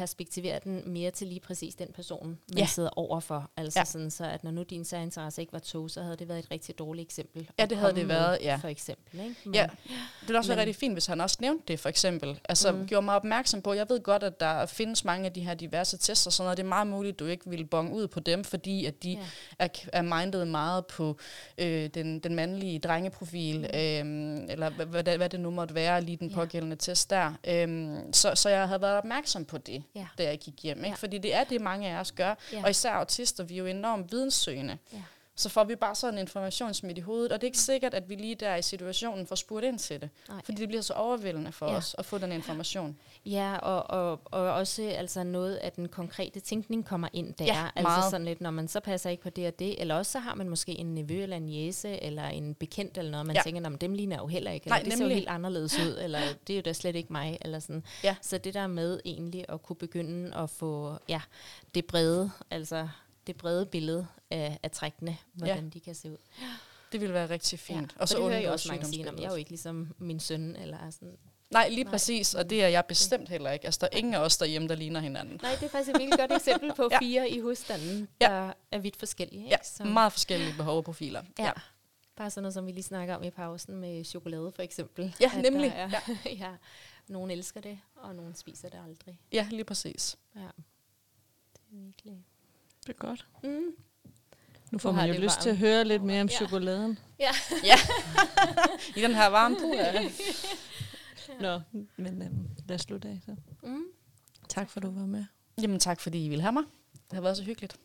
perspektivere 0.00 0.60
den 0.64 0.82
mere 0.86 1.10
til 1.10 1.26
lige 1.26 1.40
præcis 1.40 1.74
den 1.74 1.88
person, 1.94 2.38
man 2.48 2.58
Ja. 2.58 2.66
sidder 2.66 2.88
overfor. 2.96 3.50
Altså 3.56 3.78
Ja. 3.80 3.84
sådan 3.84 4.10
så, 4.10 4.24
at 4.24 4.44
når 4.44 4.50
nu 4.50 4.62
din 4.62 4.84
særinteresse 4.84 5.40
ikke 5.42 5.52
var 5.52 5.58
tog, 5.58 5.90
så 5.90 6.02
havde 6.02 6.16
det 6.16 6.28
været 6.28 6.38
et 6.38 6.50
rigtig 6.50 6.78
dårligt 6.78 7.06
eksempel. 7.06 7.50
Ja, 7.58 7.66
det 7.66 7.78
havde 7.78 7.94
det 7.94 8.08
været, 8.08 8.38
ja. 8.42 8.56
For 8.56 8.68
eksempel, 8.68 9.20
ikke? 9.20 9.34
Men, 9.44 9.54
Ja, 9.54 9.62
det 10.20 10.28
ville 10.28 10.38
også 10.38 10.50
være 10.50 10.56
Men- 10.56 10.60
rigtig 10.68 10.76
fint, 10.80 10.94
hvis 10.94 11.06
han 11.06 11.20
også 11.20 11.36
nævnte 11.40 11.64
det, 11.68 11.80
for 11.80 11.88
eksempel. 11.88 12.40
Altså, 12.48 12.72
mm. 12.72 12.86
gjorde 12.86 13.04
mig 13.04 13.14
opmærksom 13.16 13.62
på, 13.62 13.72
jeg 13.72 13.86
ved 13.88 14.00
godt, 14.02 14.22
at 14.22 14.40
der 14.40 14.66
findes 14.66 15.04
mange 15.04 15.26
af 15.26 15.32
de 15.32 15.40
her 15.40 15.54
diverse 15.54 15.98
tests 15.98 16.26
og 16.26 16.32
sådan 16.32 16.44
noget. 16.46 16.56
Det 16.56 16.64
er 16.64 16.68
meget 16.68 16.86
muligt, 16.86 17.14
at 17.14 17.18
du 17.20 17.26
ikke 17.26 17.50
vil 17.50 17.64
bonge 17.64 17.92
ud 17.94 18.06
på 18.08 18.20
dem, 18.20 18.44
fordi 18.44 18.84
at 18.84 19.02
de 19.02 19.10
Ja. 19.10 19.18
er, 19.58 19.68
er 19.92 20.02
mindet 20.02 20.48
meget 20.48 20.86
på 20.86 21.16
øh, 21.58 21.86
den, 21.94 22.18
den 22.18 22.34
mandlige 22.34 22.78
drengeprofil, 22.78 23.58
Mm. 23.58 23.64
øhm, 23.78 24.46
eller 24.50 24.70
hvad, 24.70 25.16
hvad, 25.16 25.28
det- 25.28 25.40
nu 25.40 25.50
måtte 25.50 25.74
være, 25.74 26.00
lige 26.02 26.16
den 26.16 26.28
Ja. 26.28 26.34
pågældende 26.34 26.76
test 26.76 27.10
der. 27.10 27.32
Øhm, 27.48 28.12
så, 28.12 28.34
så 28.34 28.48
jeg 28.48 28.68
havde 28.68 28.80
været 28.82 28.96
opmærksom 28.98 29.44
på 29.44 29.58
det, 29.58 29.82
Ja. 29.94 30.06
da 30.18 30.24
jeg 30.24 30.38
gik 30.38 30.62
hjem. 30.62 30.78
Ikke? 30.78 30.88
Ja. 30.88 30.94
Fordi 30.94 31.18
det 31.18 31.34
er 31.34 31.44
det, 31.44 31.60
mange 31.60 31.88
af 31.88 32.00
os 32.00 32.12
gør. 32.12 32.34
Ja. 32.52 32.62
Og 32.62 32.70
især 32.70 32.92
autister, 32.92 33.44
vi 33.44 33.54
er 33.54 33.58
jo 33.58 33.66
enormt 33.66 34.12
videnssøgende. 34.12 34.78
Ja. 34.92 35.02
Så 35.36 35.48
får 35.48 35.64
vi 35.64 35.74
bare 35.76 35.94
sådan 35.94 36.14
en 36.14 36.20
information 36.20 36.74
smidt 36.74 36.98
i 36.98 37.00
hovedet, 37.00 37.32
og 37.32 37.40
det 37.40 37.46
er 37.46 37.48
ikke 37.48 37.58
sikkert, 37.58 37.94
at 37.94 38.08
vi 38.08 38.14
lige 38.14 38.34
der 38.34 38.56
i 38.56 38.62
situationen 38.62 39.26
får 39.26 39.34
spurgt 39.36 39.64
ind 39.66 39.78
til 39.78 40.00
det. 40.00 40.10
Nej. 40.28 40.40
Fordi 40.44 40.60
det 40.60 40.68
bliver 40.68 40.82
så 40.82 40.92
overvældende 40.92 41.52
for 41.52 41.66
Ja. 41.66 41.76
os 41.76 41.94
at 41.98 42.04
få 42.04 42.18
den 42.18 42.32
information. 42.32 42.98
Ja, 43.26 43.56
og, 43.58 43.90
og, 44.10 44.20
og 44.24 44.40
også 44.52 44.82
altså 44.82 45.22
noget 45.24 45.56
af 45.56 45.72
den 45.72 45.88
konkrete 45.88 46.40
tænkning 46.40 46.86
kommer 46.86 47.08
ind 47.12 47.34
der. 47.34 47.44
Ja, 47.44 47.66
altså 47.76 47.88
meget. 47.88 48.10
sådan 48.10 48.24
lidt, 48.24 48.40
når 48.40 48.50
man 48.50 48.68
så 48.68 48.80
passer 48.80 49.10
ikke 49.10 49.22
på 49.22 49.30
det 49.30 49.46
og 49.46 49.58
det, 49.58 49.80
eller 49.80 49.94
også 49.94 50.12
så 50.12 50.18
har 50.18 50.34
man 50.34 50.48
måske 50.48 50.72
en 50.78 50.94
nevø 50.94 51.22
eller 51.22 51.36
en 51.36 51.48
jæse, 51.48 52.02
eller 52.02 52.24
en 52.24 52.54
bekendt 52.54 52.98
eller 52.98 53.10
noget, 53.10 53.26
man 53.26 53.36
ja. 53.36 53.42
Tænker, 53.42 53.60
"Nå, 53.60 53.68
men 53.68 53.78
dem 53.78 53.92
ligner 53.94 54.16
jo 54.16 54.26
heller 54.26 54.50
ikke, 54.50 54.64
eller 54.66 54.76
Nej, 54.76 54.82
det 54.82 54.92
ser 54.98 55.04
jo 55.04 55.10
helt 55.10 55.28
anderledes 55.28 55.78
ud, 55.78 55.98
eller 56.02 56.20
det 56.46 56.52
er 56.52 56.56
jo 56.56 56.62
da 56.62 56.72
slet 56.72 56.96
ikke 56.96 57.12
mig, 57.12 57.38
eller 57.40 57.58
sådan. 57.58 57.84
Ja. 58.04 58.16
Så 58.22 58.38
det 58.38 58.54
der 58.54 58.66
med 58.66 59.00
egentlig 59.04 59.44
at 59.48 59.62
kunne 59.62 59.76
begynde 59.76 60.36
at 60.36 60.50
få 60.50 60.96
ja, 61.08 61.20
det 61.74 61.84
brede, 61.86 62.30
altså 62.50 62.88
det 63.30 63.38
brede 63.38 63.66
billede 63.66 64.06
af, 64.30 64.58
af 64.62 64.70
trækkene, 64.70 65.16
hvordan 65.32 65.64
ja. 65.64 65.68
de 65.70 65.80
kan 65.80 65.94
se 65.94 66.10
ud. 66.10 66.16
Det 66.92 67.00
ville 67.00 67.14
være 67.14 67.30
rigtig 67.30 67.58
fint. 67.58 67.92
Ja. 67.96 68.00
og 68.00 68.08
så 68.08 68.16
det 68.18 68.24
hører 68.24 68.38
jeg 68.40 68.50
også 68.50 68.68
mange 68.68 68.86
sige, 68.86 69.02
"Nå, 69.04 69.10
men 69.10 69.20
jeg 69.20 69.26
er 69.26 69.30
jo 69.30 69.36
ikke 69.36 69.50
ligesom 69.50 69.94
min 69.98 70.20
søn, 70.20 70.56
eller 70.56 70.90
sådan, 70.90 71.18
Nej, 71.50 71.68
lige 71.68 71.84
Nej. 71.84 71.90
præcis, 71.90 72.34
og 72.34 72.50
det 72.50 72.64
er 72.64 72.68
jeg 72.68 72.84
bestemt 72.86 73.28
heller 73.28 73.50
ikke. 73.50 73.64
Altså, 73.64 73.78
der 73.80 73.88
er 73.92 73.96
ingen 73.98 74.14
af 74.14 74.18
os 74.18 74.36
derhjemme, 74.36 74.68
der 74.68 74.74
ligner 74.74 75.00
hinanden. 75.00 75.38
Nej, 75.42 75.54
det 75.54 75.62
er 75.62 75.68
faktisk 75.68 75.90
et 75.90 75.98
virkelig 75.98 76.18
godt 76.18 76.32
eksempel 76.32 76.72
på 76.76 76.88
Ja. 76.92 76.98
fire 76.98 77.30
i 77.30 77.40
husstanden, 77.40 78.08
Ja. 78.20 78.26
der 78.26 78.52
er 78.70 78.78
vidt 78.78 78.96
forskellige. 78.96 79.42
Ikke? 79.44 79.50
Ja, 79.50 79.56
Så- 79.64 79.84
meget 79.84 80.12
forskellige 80.12 80.54
behov 80.56 80.76
og 80.76 80.84
profiler. 80.84 81.22
Ja. 81.38 81.52
Bare 82.16 82.30
sådan 82.30 82.42
noget, 82.42 82.54
som 82.54 82.66
vi 82.66 82.72
lige 82.72 82.82
snakker 82.82 83.14
om 83.16 83.22
i 83.24 83.30
pausen 83.30 83.74
med 83.76 84.04
chokolade 84.04 84.52
for 84.54 84.62
eksempel. 84.62 85.16
Ja, 85.20 85.30
At 85.36 85.42
nemlig. 85.42 85.72
Er, 85.74 85.90
ja. 85.90 86.30
ja. 86.46 86.50
Nogen 87.08 87.30
elsker 87.30 87.60
det, 87.60 87.78
og 87.96 88.14
nogen 88.14 88.34
spiser 88.34 88.68
det 88.68 88.78
aldrig. 88.88 89.20
ja 89.32 89.46
lige 89.50 89.64
præcis. 89.64 90.16
Ja. 90.36 90.40
Det 90.40 91.62
er 91.72 91.76
virkelig... 91.84 92.24
Det 92.90 92.96
er 93.02 93.06
godt. 93.06 93.26
Mm. 93.44 93.60
Nu 94.70 94.78
får 94.78 94.90
Du 94.90 94.96
man 94.96 95.06
jo 95.08 95.12
lyst 95.12 95.22
varmt. 95.22 95.42
til 95.42 95.50
at 95.50 95.56
høre 95.56 95.84
lidt 95.84 96.02
mere 96.02 96.20
om 96.20 96.28
Ja. 96.28 96.36
chokoladen. 96.36 96.98
Ja. 97.20 97.30
Ja, 97.64 97.74
i 98.96 99.02
den 99.02 99.14
her 99.14 99.26
varme 99.26 99.56
puha. 99.56 100.08
Nå, 101.40 101.60
men 101.96 102.22
øhm, 102.22 102.48
lad 102.68 102.74
os 102.74 102.80
slutte 102.80 103.08
af 103.08 103.20
så. 103.26 103.36
Mm. 103.62 103.82
Tak 104.48 104.70
for, 104.70 104.80
at 104.80 104.82
du 104.86 104.90
var 104.90 105.06
med. 105.06 105.24
Jamen 105.62 105.80
tak, 105.80 106.00
fordi 106.00 106.24
I 106.24 106.28
ville 106.28 106.42
have 106.42 106.52
mig. 106.52 106.62
Det 106.92 107.12
har 107.12 107.20
været 107.20 107.36
så 107.36 107.42
hyggeligt. 107.42 107.76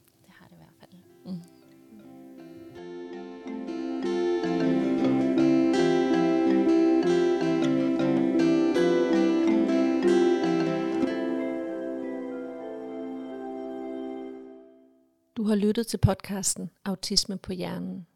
Har 15.46 15.56
lyttet 15.56 15.88
til 15.88 15.98
podcasten 15.98 16.70
Autisme 16.86 17.38
på 17.38 17.54
hjernen. 17.54 18.08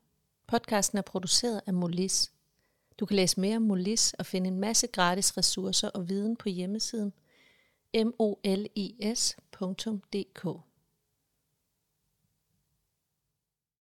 Podcasten 0.47 0.97
er 0.97 1.01
produceret 1.01 1.61
af 1.65 1.73
Molis. 1.73 2.31
Du 2.99 3.05
kan 3.05 3.15
læse 3.15 3.39
mere 3.39 3.55
om 3.55 3.61
Molis 3.61 4.13
og 4.13 4.25
finde 4.25 4.47
en 4.47 4.59
masse 4.59 4.87
gratis 4.87 5.37
ressourcer 5.37 5.89
og 5.89 6.09
viden 6.09 6.35
på 6.35 6.49
hjemmesiden 6.49 7.13
molis.dk. 8.05 9.09